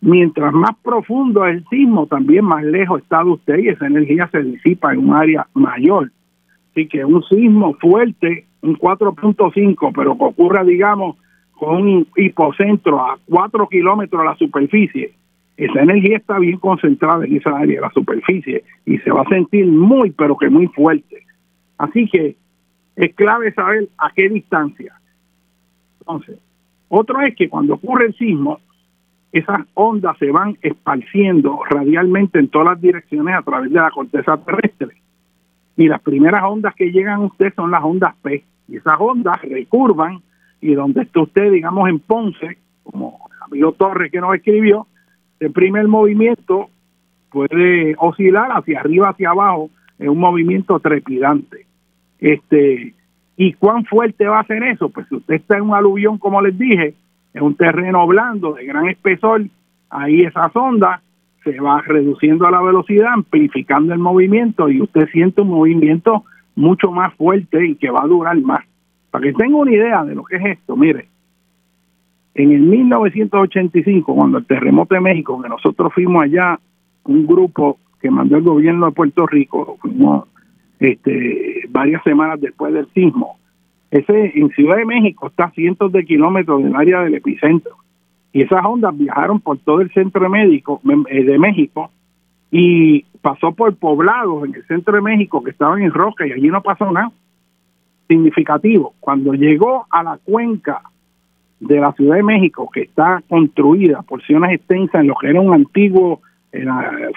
Mientras 0.01 0.53
más 0.53 0.77
profundo 0.81 1.45
es 1.45 1.57
el 1.57 1.65
sismo, 1.68 2.06
también 2.06 2.45
más 2.45 2.64
lejos 2.64 3.01
está 3.01 3.23
de 3.23 3.31
usted 3.31 3.57
y 3.57 3.69
esa 3.69 3.88
energía 3.88 4.30
se 4.31 4.43
disipa 4.43 4.93
en 4.93 4.99
un 4.99 5.14
área 5.14 5.47
mayor. 5.53 6.11
Así 6.72 6.88
que 6.88 7.03
un 7.03 7.23
sismo 7.23 7.73
fuerte, 7.81 8.45
un 8.61 8.77
4.5, 8.77 9.91
pero 9.93 10.18
que 10.18 10.23
ocurra, 10.23 10.64
digamos, 10.64 11.18
con 11.60 11.81
un 11.81 12.07
hipocentro 12.15 13.02
a 13.02 13.19
4 13.27 13.68
kilómetros 13.68 14.22
de 14.22 14.27
la 14.27 14.36
superficie, 14.36 15.14
esa 15.57 15.81
energía 15.81 16.18
está 16.18 16.40
bien 16.40 16.57
concentrada 16.57 17.26
en 17.26 17.36
esa 17.36 17.49
área 17.49 17.76
de 17.76 17.81
la 17.81 17.91
superficie 17.91 18.64
y 18.86 18.98
se 18.99 19.11
va 19.11 19.23
a 19.23 19.30
sentir 19.30 19.68
muy, 19.68 20.11
pero 20.11 20.38
que 20.38 20.49
muy 20.49 20.68
fuerte. 20.68 21.23
Así 21.77 22.07
que 22.07 22.38
es 22.95 23.14
clave 23.15 23.53
saber 23.53 23.90
a 23.98 24.10
qué 24.11 24.30
distancia. 24.30 24.94
Entonces, 25.99 26.40
otro 26.88 27.19
es 27.22 27.36
que 27.36 27.49
cuando 27.49 27.73
ocurre 27.73 28.07
el 28.07 28.15
sismo, 28.15 28.60
esas 29.34 29.60
ondas 29.73 30.18
se 30.18 30.31
van 30.31 30.57
esparciendo 30.61 31.60
radialmente 31.69 32.40
en 32.40 32.48
todas 32.48 32.69
las 32.69 32.81
direcciones 32.81 33.36
a 33.36 33.41
través 33.41 33.69
de 33.69 33.80
la 33.80 33.91
corteza 33.91 34.38
terrestre. 34.38 34.95
Y 35.76 35.88
las 35.88 36.02
primeras 36.02 36.44
ondas 36.44 36.73
que 36.73 36.91
llegan 36.91 37.22
a 37.22 37.26
usted 37.26 37.53
son 37.53 37.72
las 37.72 37.84
ondas 37.84 38.15
P. 38.22 38.44
Y 38.69 38.77
esas 38.77 38.95
ondas 38.99 39.41
recurvan 39.41 40.22
y 40.61 40.73
donde 40.73 41.03
está 41.03 41.22
usted, 41.22 41.52
digamos, 41.52 41.90
en 41.90 41.99
Ponce, 41.99 42.57
como 42.84 43.27
el 43.31 43.44
amigo 43.44 43.72
Torres 43.73 44.11
que 44.11 44.22
nos 44.22 44.36
escribió, 44.36 44.88
el 45.40 45.52
primer 45.52 45.88
movimiento 45.88 46.69
puede 47.31 47.95
oscilar 47.98 48.52
hacia 48.52 48.80
arriba, 48.80 49.10
hacia 49.10 49.30
abajo, 49.30 49.69
en 49.99 50.10
un 50.10 50.19
movimiento 50.19 50.80
trepidante. 50.80 51.65
Este, 52.19 52.94
¿Y 53.41 53.53
cuán 53.53 53.86
fuerte 53.86 54.27
va 54.27 54.41
a 54.41 54.45
ser 54.45 54.64
eso? 54.64 54.90
Pues 54.90 55.07
si 55.07 55.15
usted 55.15 55.36
está 55.36 55.56
en 55.56 55.64
un 55.64 55.73
aluvión, 55.73 56.18
como 56.18 56.41
les 56.41 56.57
dije, 56.57 56.94
en 57.34 57.44
un 57.44 57.56
terreno 57.56 58.06
blando 58.06 58.52
de 58.52 58.65
gran 58.65 58.90
espesor, 58.90 59.45
ahí 59.90 60.23
esa 60.23 60.49
sonda 60.52 61.02
se 61.45 61.57
va 61.60 61.81
reduciendo 61.81 62.45
a 62.45 62.52
la 62.52 62.61
velocidad, 62.61 63.14
amplificando 63.14 63.94
el 63.94 63.99
movimiento 63.99 64.69
y 64.69 64.81
usted 64.81 65.07
siente 65.14 65.41
un 65.41 65.52
movimiento 65.52 66.26
mucho 66.56 66.91
más 66.91 67.14
fuerte 67.14 67.65
y 67.65 67.76
que 67.76 67.90
va 67.90 68.03
a 68.03 68.07
durar 68.07 68.38
más. 68.41 68.65
Para 69.11 69.23
que 69.23 69.34
tenga 69.34 69.57
una 69.57 69.72
idea 69.72 70.03
de 70.03 70.15
lo 70.15 70.23
que 70.23 70.38
es 70.38 70.45
esto, 70.45 70.76
mire, 70.76 71.07
en 72.36 72.52
el 72.52 72.61
1985, 72.61 74.15
cuando 74.15 74.38
el 74.38 74.45
terremoto 74.45 74.95
de 74.95 75.02
México, 75.02 75.41
que 75.41 75.49
nosotros 75.49 75.94
fuimos 75.94 76.23
allá, 76.23 76.60
un 77.06 77.26
grupo 77.26 77.80
que 78.02 78.10
mandó 78.11 78.38
el 78.38 78.44
gobierno 78.44 78.86
de 78.86 78.91
Puerto 78.91 79.26
Rico, 79.26 79.77
fuimos 79.81 80.27
este, 80.80 81.65
varias 81.69 82.03
semanas 82.03 82.40
después 82.40 82.73
del 82.73 82.88
sismo. 82.94 83.38
Ese 83.91 84.40
en 84.40 84.49
Ciudad 84.52 84.77
de 84.77 84.86
México 84.86 85.27
está 85.27 85.45
a 85.45 85.52
cientos 85.52 85.91
de 85.91 86.06
kilómetros 86.06 86.64
del 86.64 86.76
área 86.76 87.02
del 87.02 87.15
epicentro. 87.15 87.76
Y 88.31 88.44
esas 88.44 88.64
ondas 88.64 88.95
viajaron 88.95 89.40
por 89.40 89.57
todo 89.57 89.81
el 89.81 89.91
centro 89.91 90.30
médico, 90.30 90.81
eh, 91.10 91.23
de 91.23 91.40
México 91.40 91.91
y 92.52 93.03
pasó 93.22 93.52
por 93.52 93.76
poblados 93.76 94.45
en 94.45 94.56
el 94.56 94.65
centro 94.68 94.95
de 94.95 95.02
México 95.02 95.44
que 95.44 95.52
estaban 95.52 95.81
en 95.81 95.91
roca 95.91 96.26
y 96.26 96.31
allí 96.31 96.48
no 96.48 96.61
pasó 96.61 96.91
nada 96.91 97.11
significativo. 98.10 98.95
Cuando 98.99 99.34
llegó 99.34 99.86
a 99.90 100.03
la 100.03 100.18
cuenca 100.18 100.81
de 101.61 101.80
la 101.80 101.94
Ciudad 101.94 102.15
de 102.15 102.23
México, 102.23 102.69
que 102.73 102.81
está 102.81 103.23
construida 103.30 104.02
porciones 104.02 104.52
extensas 104.53 105.02
en 105.02 105.07
lo 105.07 105.15
que 105.15 105.30
era 105.30 105.40
un 105.40 105.53
antiguo 105.53 106.19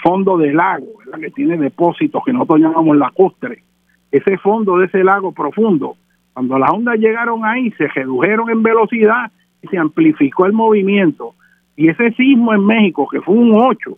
fondo 0.02 0.36
de 0.36 0.52
lago, 0.52 0.86
que 1.18 1.30
tiene 1.30 1.56
depósitos 1.56 2.22
que 2.24 2.32
nosotros 2.32 2.60
llamamos 2.60 2.96
lacustre. 2.96 3.62
Ese 4.10 4.36
fondo 4.36 4.76
de 4.76 4.86
ese 4.86 5.02
lago 5.02 5.32
profundo, 5.32 5.96
cuando 6.34 6.58
las 6.58 6.70
ondas 6.70 6.98
llegaron 6.98 7.44
ahí, 7.44 7.70
se 7.72 7.88
redujeron 7.88 8.50
en 8.50 8.62
velocidad 8.62 9.32
y 9.62 9.68
se 9.68 9.78
amplificó 9.78 10.44
el 10.44 10.52
movimiento. 10.52 11.34
Y 11.76 11.88
ese 11.88 12.12
sismo 12.12 12.52
en 12.52 12.66
México, 12.66 13.08
que 13.10 13.22
fue 13.22 13.34
un 13.34 13.54
8, 13.54 13.96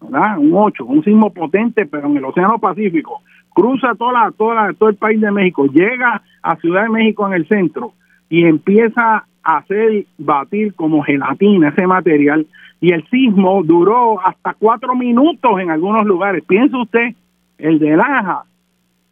¿verdad? 0.00 0.38
Un 0.38 0.50
8, 0.52 0.84
un 0.84 1.04
sismo 1.04 1.32
potente, 1.32 1.86
pero 1.86 2.08
en 2.08 2.16
el 2.16 2.24
Océano 2.24 2.58
Pacífico, 2.58 3.20
cruza 3.54 3.94
toda 3.94 4.30
toda 4.32 4.72
todo 4.74 4.88
el 4.90 4.96
país 4.96 5.20
de 5.20 5.30
México, 5.30 5.66
llega 5.66 6.22
a 6.42 6.56
Ciudad 6.56 6.84
de 6.84 6.90
México 6.90 7.26
en 7.26 7.34
el 7.34 7.48
centro 7.48 7.92
y 8.28 8.44
empieza 8.44 9.26
a 9.44 9.56
hacer 9.56 10.06
batir 10.18 10.74
como 10.74 11.02
gelatina 11.02 11.68
ese 11.68 11.86
material 11.86 12.46
y 12.82 12.92
el 12.92 13.06
sismo 13.08 13.62
duró 13.62 14.20
hasta 14.26 14.54
cuatro 14.54 14.96
minutos 14.96 15.60
en 15.60 15.70
algunos 15.70 16.04
lugares. 16.04 16.42
Piensa 16.44 16.76
usted, 16.78 17.14
el 17.58 17.78
de 17.78 17.96
Laja, 17.96 18.42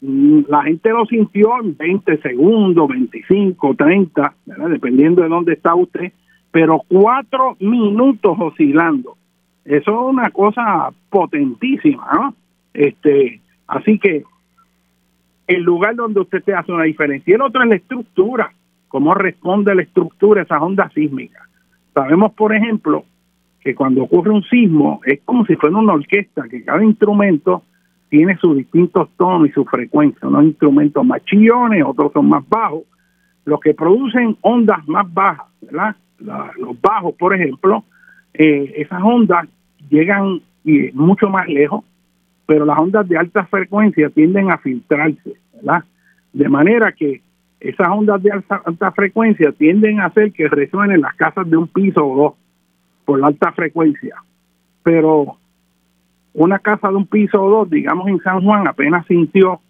mm, 0.01 0.41
la 0.49 0.63
gente 0.63 0.89
lo 0.89 1.05
sintió 1.05 1.51
en 1.63 1.77
20 1.77 2.17
segundos, 2.17 2.89
25, 2.89 3.75
30, 3.75 4.33
dependiendo 4.45 5.21
de 5.21 5.29
dónde 5.29 5.53
está 5.53 5.73
usted, 5.73 6.11
pero 6.51 6.81
cuatro 6.85 7.55
minutos 7.61 8.35
oscilando. 8.37 9.15
Eso 9.63 9.91
es 9.91 10.13
una 10.13 10.29
cosa 10.31 10.89
potentísima, 11.09 12.09
¿no? 12.13 12.33
Este, 12.73 13.39
así 13.67 13.99
que 13.99 14.23
el 15.47 15.63
lugar 15.63 15.95
donde 15.95 16.21
usted 16.21 16.43
te 16.43 16.53
hace 16.53 16.71
una 16.71 16.83
diferencia. 16.83 17.31
Y 17.31 17.35
el 17.35 17.41
otro 17.41 17.63
es 17.63 17.69
la 17.69 17.75
estructura, 17.75 18.51
cómo 18.87 19.13
responde 19.13 19.75
la 19.75 19.81
estructura 19.81 20.41
a 20.41 20.43
esas 20.43 20.61
ondas 20.61 20.91
sísmicas. 20.93 21.43
Sabemos, 21.93 22.33
por 22.33 22.55
ejemplo, 22.55 23.05
que 23.59 23.75
cuando 23.75 24.03
ocurre 24.03 24.31
un 24.31 24.43
sismo 24.43 25.01
es 25.05 25.21
como 25.23 25.45
si 25.45 25.55
fuera 25.55 25.77
una 25.77 25.93
orquesta, 25.93 26.43
que 26.49 26.63
cada 26.63 26.83
instrumento 26.83 27.63
tiene 28.09 28.37
sus 28.37 28.57
distintos 28.57 29.09
tonos 29.17 29.49
y 29.49 29.51
su 29.51 29.63
frecuencia. 29.65 30.27
Unos 30.27 30.43
instrumentos 30.45 31.05
más 31.05 31.23
chillones, 31.25 31.83
otros 31.85 32.11
son 32.11 32.27
más 32.27 32.47
bajos. 32.49 32.83
Los 33.45 33.59
que 33.59 33.73
producen 33.73 34.37
ondas 34.41 34.85
más 34.87 35.11
bajas, 35.13 35.47
¿verdad? 35.61 35.95
los 36.19 36.79
bajos, 36.79 37.15
por 37.15 37.33
ejemplo, 37.33 37.83
eh, 38.33 38.73
esas 38.77 39.01
ondas 39.01 39.47
llegan 39.89 40.41
mucho 40.93 41.29
más 41.29 41.47
lejos, 41.47 41.83
pero 42.51 42.65
las 42.65 42.77
ondas 42.77 43.07
de 43.07 43.17
alta 43.17 43.45
frecuencia 43.45 44.09
tienden 44.09 44.51
a 44.51 44.57
filtrarse, 44.57 45.37
¿verdad? 45.53 45.85
De 46.33 46.49
manera 46.49 46.91
que 46.91 47.21
esas 47.61 47.87
ondas 47.87 48.21
de 48.21 48.29
alta, 48.29 48.61
alta 48.65 48.91
frecuencia 48.91 49.53
tienden 49.53 50.01
a 50.01 50.07
hacer 50.07 50.33
que 50.33 50.49
resuenen 50.49 50.99
las 50.99 51.15
casas 51.15 51.49
de 51.49 51.55
un 51.55 51.69
piso 51.69 52.05
o 52.05 52.17
dos 52.17 52.33
por 53.05 53.21
la 53.21 53.27
alta 53.27 53.53
frecuencia. 53.53 54.17
Pero 54.83 55.37
una 56.33 56.59
casa 56.59 56.89
de 56.89 56.95
un 56.95 57.07
piso 57.07 57.41
o 57.41 57.49
dos, 57.49 57.69
digamos 57.69 58.09
en 58.09 58.19
San 58.19 58.41
Juan, 58.41 58.67
apenas 58.67 59.05
sintió 59.07 59.61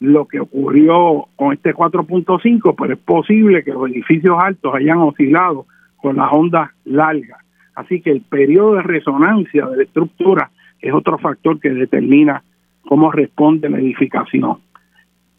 lo 0.00 0.26
que 0.26 0.40
ocurrió 0.40 1.28
con 1.36 1.52
este 1.52 1.72
4.5, 1.72 2.74
pero 2.76 2.94
es 2.94 2.98
posible 2.98 3.62
que 3.62 3.74
los 3.74 3.88
edificios 3.88 4.36
altos 4.42 4.74
hayan 4.74 4.98
oscilado 4.98 5.66
con 5.98 6.16
las 6.16 6.32
ondas 6.32 6.68
largas. 6.84 7.38
Así 7.76 8.00
que 8.00 8.10
el 8.10 8.22
periodo 8.22 8.74
de 8.74 8.82
resonancia 8.82 9.66
de 9.66 9.76
la 9.76 9.82
estructura 9.84 10.50
es 10.80 10.92
otro 10.92 11.18
factor 11.18 11.60
que 11.60 11.70
determina 11.70 12.42
cómo 12.82 13.10
responde 13.10 13.68
la 13.68 13.78
edificación. 13.78 14.58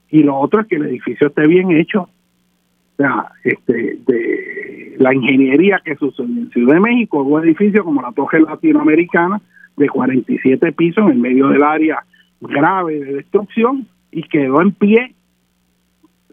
Y 0.09 0.23
lo 0.23 0.37
otro 0.37 0.61
es 0.61 0.67
que 0.67 0.75
el 0.75 0.85
edificio 0.85 1.27
esté 1.27 1.47
bien 1.47 1.71
hecho. 1.71 2.01
O 2.01 2.95
sea, 2.97 3.31
este, 3.43 3.97
de 4.05 4.95
la 4.97 5.13
ingeniería 5.13 5.81
que 5.83 5.95
sucede 5.95 6.27
en 6.27 6.49
Ciudad 6.51 6.75
de 6.75 6.81
México, 6.81 7.23
un 7.23 7.43
edificio 7.43 7.83
como 7.83 8.01
la 8.01 8.11
Torre 8.11 8.41
Latinoamericana 8.41 9.41
de 9.77 9.87
47 9.87 10.71
pisos 10.73 11.05
en 11.05 11.11
el 11.11 11.19
medio 11.19 11.47
del 11.47 11.63
área 11.63 12.03
grave 12.41 12.99
de 12.99 13.13
destrucción 13.13 13.87
y 14.11 14.23
quedó 14.23 14.61
en 14.61 14.71
pie. 14.73 15.15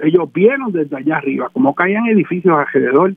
Ellos 0.01 0.33
vieron 0.33 0.73
desde 0.73 0.97
allá 0.97 1.19
arriba 1.19 1.49
cómo 1.53 1.75
caían 1.75 2.07
edificios 2.07 2.59
alrededor 2.59 3.15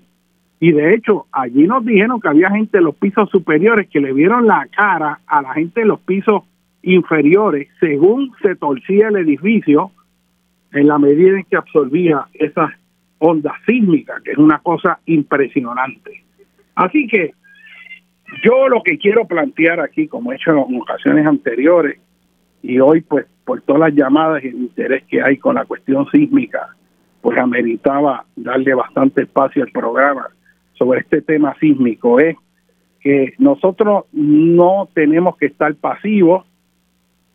Y 0.60 0.74
de 0.74 0.94
hecho, 0.94 1.26
allí 1.32 1.68
nos 1.68 1.86
dijeron 1.86 2.20
que 2.20 2.28
había 2.28 2.50
gente 2.50 2.80
en 2.80 2.84
los 2.84 2.96
pisos 2.96 3.30
superiores 3.30 3.88
que 3.90 4.02
le 4.02 4.12
vieron 4.12 4.46
la 4.46 4.68
cara 4.76 5.22
a 5.26 5.42
la 5.42 5.54
gente 5.54 5.82
de 5.82 5.86
los 5.86 6.02
pisos 6.02 6.44
inferiores 6.82 7.68
según 7.80 8.32
se 8.42 8.56
torcía 8.56 9.08
el 9.08 9.18
edificio 9.18 9.92
en 10.72 10.88
la 10.88 10.98
medida 10.98 11.38
en 11.38 11.46
que 11.46 11.56
absorbía 11.56 12.28
esas 12.34 12.72
ondas 13.20 13.54
sísmicas, 13.66 14.22
que 14.22 14.32
es 14.32 14.38
una 14.38 14.60
cosa 14.60 15.00
impresionante. 15.06 16.24
Así 16.76 17.08
que 17.08 17.34
yo 18.44 18.68
lo 18.68 18.84
que 18.84 18.98
quiero 18.98 19.26
plantear 19.26 19.80
aquí, 19.80 20.08
como 20.08 20.32
he 20.32 20.36
hecho 20.36 20.52
en 20.52 20.82
ocasiones 20.82 21.26
anteriores, 21.26 22.00
y 22.62 22.80
hoy 22.80 23.02
pues 23.02 23.26
por 23.46 23.62
todas 23.62 23.80
las 23.80 23.96
llamadas 23.96 24.44
y 24.44 24.50
el 24.50 24.56
interés 24.56 25.04
que 25.06 25.22
hay 25.22 25.38
con 25.38 25.56
la 25.56 25.66
cuestión 25.66 26.06
sísmica, 26.12 26.76
pues 27.22 27.38
ameritaba 27.38 28.26
darle 28.36 28.74
bastante 28.74 29.24
espacio 29.24 29.64
al 29.64 29.72
programa 29.72 30.30
sobre 30.80 31.02
este 31.02 31.22
tema 31.22 31.56
sísmico, 31.60 32.20
es 32.20 32.36
que 33.02 33.34
nosotros 33.38 34.06
no 34.12 34.90
tenemos 34.94 35.38
que 35.38 35.48
estar 35.48 35.76
pasivos 35.76 36.46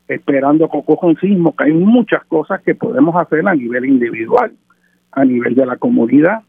esperando 0.08 0.68
que 0.68 0.82
un 1.06 1.16
sismo, 1.18 1.54
que 1.54 1.64
hay 1.64 1.72
muchas 1.72 2.24
cosas 2.24 2.60
que 2.62 2.74
podemos 2.74 3.14
hacer 3.16 3.46
a 3.46 3.54
nivel 3.54 3.84
individual, 3.84 4.52
a 5.12 5.24
nivel 5.24 5.54
de 5.54 5.66
la 5.66 5.76
comunidad 5.76 6.42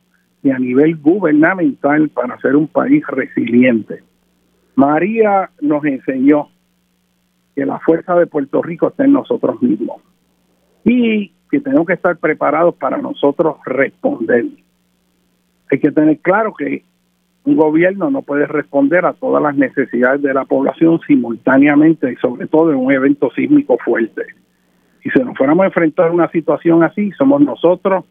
y 0.43 0.51
a 0.51 0.59
nivel 0.59 0.97
gubernamental 0.97 2.09
para 2.09 2.39
ser 2.39 2.55
un 2.55 2.67
país 2.67 3.03
resiliente. 3.07 4.03
María 4.75 5.51
nos 5.61 5.85
enseñó 5.85 6.49
que 7.55 7.65
la 7.65 7.79
fuerza 7.79 8.15
de 8.15 8.27
Puerto 8.27 8.61
Rico 8.61 8.89
está 8.89 9.05
en 9.05 9.13
nosotros 9.13 9.61
mismos 9.61 10.01
y 10.83 11.31
que 11.49 11.61
tenemos 11.61 11.87
que 11.87 11.93
estar 11.93 12.17
preparados 12.17 12.75
para 12.75 12.97
nosotros 12.97 13.57
responder. 13.65 14.45
Hay 15.71 15.79
que 15.79 15.91
tener 15.91 16.19
claro 16.19 16.53
que 16.53 16.83
un 17.45 17.55
gobierno 17.55 18.09
no 18.09 18.21
puede 18.23 18.47
responder 18.47 19.05
a 19.05 19.13
todas 19.13 19.41
las 19.41 19.55
necesidades 19.55 20.21
de 20.21 20.33
la 20.33 20.45
población 20.45 20.99
simultáneamente 21.05 22.11
y 22.11 22.15
sobre 22.15 22.47
todo 22.47 22.71
en 22.71 22.77
un 22.77 22.91
evento 22.91 23.29
sísmico 23.35 23.77
fuerte. 23.77 24.23
Si 25.03 25.09
se 25.11 25.23
nos 25.23 25.37
fuéramos 25.37 25.63
a 25.63 25.67
enfrentar 25.67 26.07
a 26.07 26.11
una 26.11 26.29
situación 26.31 26.83
así, 26.83 27.11
somos 27.11 27.41
nosotros 27.41 28.05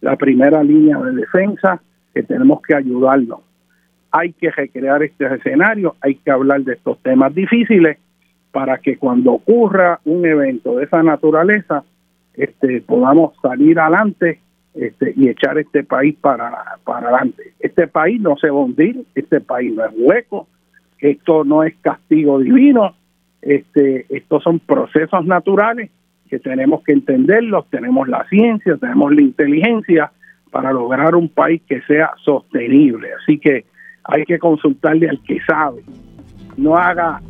la 0.00 0.16
primera 0.16 0.62
línea 0.62 0.98
de 0.98 1.12
defensa 1.12 1.82
que 2.14 2.22
tenemos 2.22 2.62
que 2.62 2.74
ayudarnos. 2.74 3.40
Hay 4.10 4.32
que 4.32 4.50
recrear 4.50 5.02
este 5.02 5.26
escenario, 5.34 5.96
hay 6.00 6.14
que 6.14 6.30
hablar 6.30 6.62
de 6.62 6.74
estos 6.74 6.98
temas 7.02 7.34
difíciles 7.34 7.98
para 8.52 8.78
que 8.78 8.96
cuando 8.96 9.32
ocurra 9.32 10.00
un 10.06 10.24
evento 10.24 10.76
de 10.76 10.84
esa 10.84 11.02
naturaleza, 11.02 11.84
este, 12.32 12.80
podamos 12.80 13.34
salir 13.42 13.78
adelante 13.78 14.40
este, 14.78 15.12
y 15.16 15.28
echar 15.28 15.58
este 15.58 15.82
país 15.82 16.16
para, 16.20 16.78
para 16.84 17.08
adelante. 17.08 17.52
Este 17.58 17.88
país 17.88 18.20
no 18.20 18.36
se 18.36 18.48
va 18.48 18.64
este 19.14 19.40
país 19.40 19.74
no 19.74 19.84
es 19.84 19.92
hueco, 19.96 20.46
esto 21.00 21.42
no 21.42 21.64
es 21.64 21.74
castigo 21.80 22.38
divino, 22.38 22.94
este, 23.42 24.06
estos 24.08 24.44
son 24.44 24.60
procesos 24.60 25.24
naturales 25.26 25.90
que 26.28 26.38
tenemos 26.38 26.84
que 26.84 26.92
entenderlos, 26.92 27.68
tenemos 27.70 28.06
la 28.06 28.24
ciencia, 28.28 28.76
tenemos 28.76 29.12
la 29.12 29.22
inteligencia 29.22 30.12
para 30.52 30.72
lograr 30.72 31.16
un 31.16 31.28
país 31.28 31.60
que 31.68 31.80
sea 31.82 32.12
sostenible. 32.24 33.08
Así 33.20 33.38
que 33.38 33.64
hay 34.04 34.24
que 34.24 34.38
consultarle 34.38 35.08
al 35.08 35.20
que 35.24 35.40
sabe, 35.40 35.82
no 36.56 36.76
haga, 36.76 37.20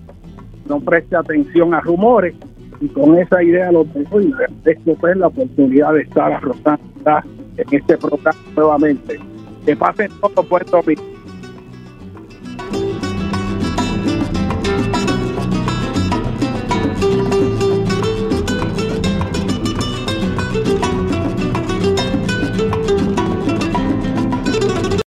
no 0.69 0.81
preste 0.81 1.17
atención 1.17 1.73
a 1.73 1.81
rumores 1.81 2.35
y 2.81 2.89
con 2.89 3.19
esa 3.19 3.43
idea 3.43 3.73
lo 3.73 3.85
tengo 3.87 4.21
y 4.21 4.33
esto 4.65 5.09
es 5.09 5.17
la 5.17 5.27
oportunidad 5.27 5.95
de 5.95 6.03
estar 6.03 6.33
arrojando 6.33 6.83
en 7.57 7.67
este 7.71 7.97
programa 7.97 8.39
nuevamente. 8.55 9.19
Que 9.65 9.77
pasen 9.77 10.11
todo 10.21 10.43
Puerto 10.45 10.81
Rico. 10.83 11.03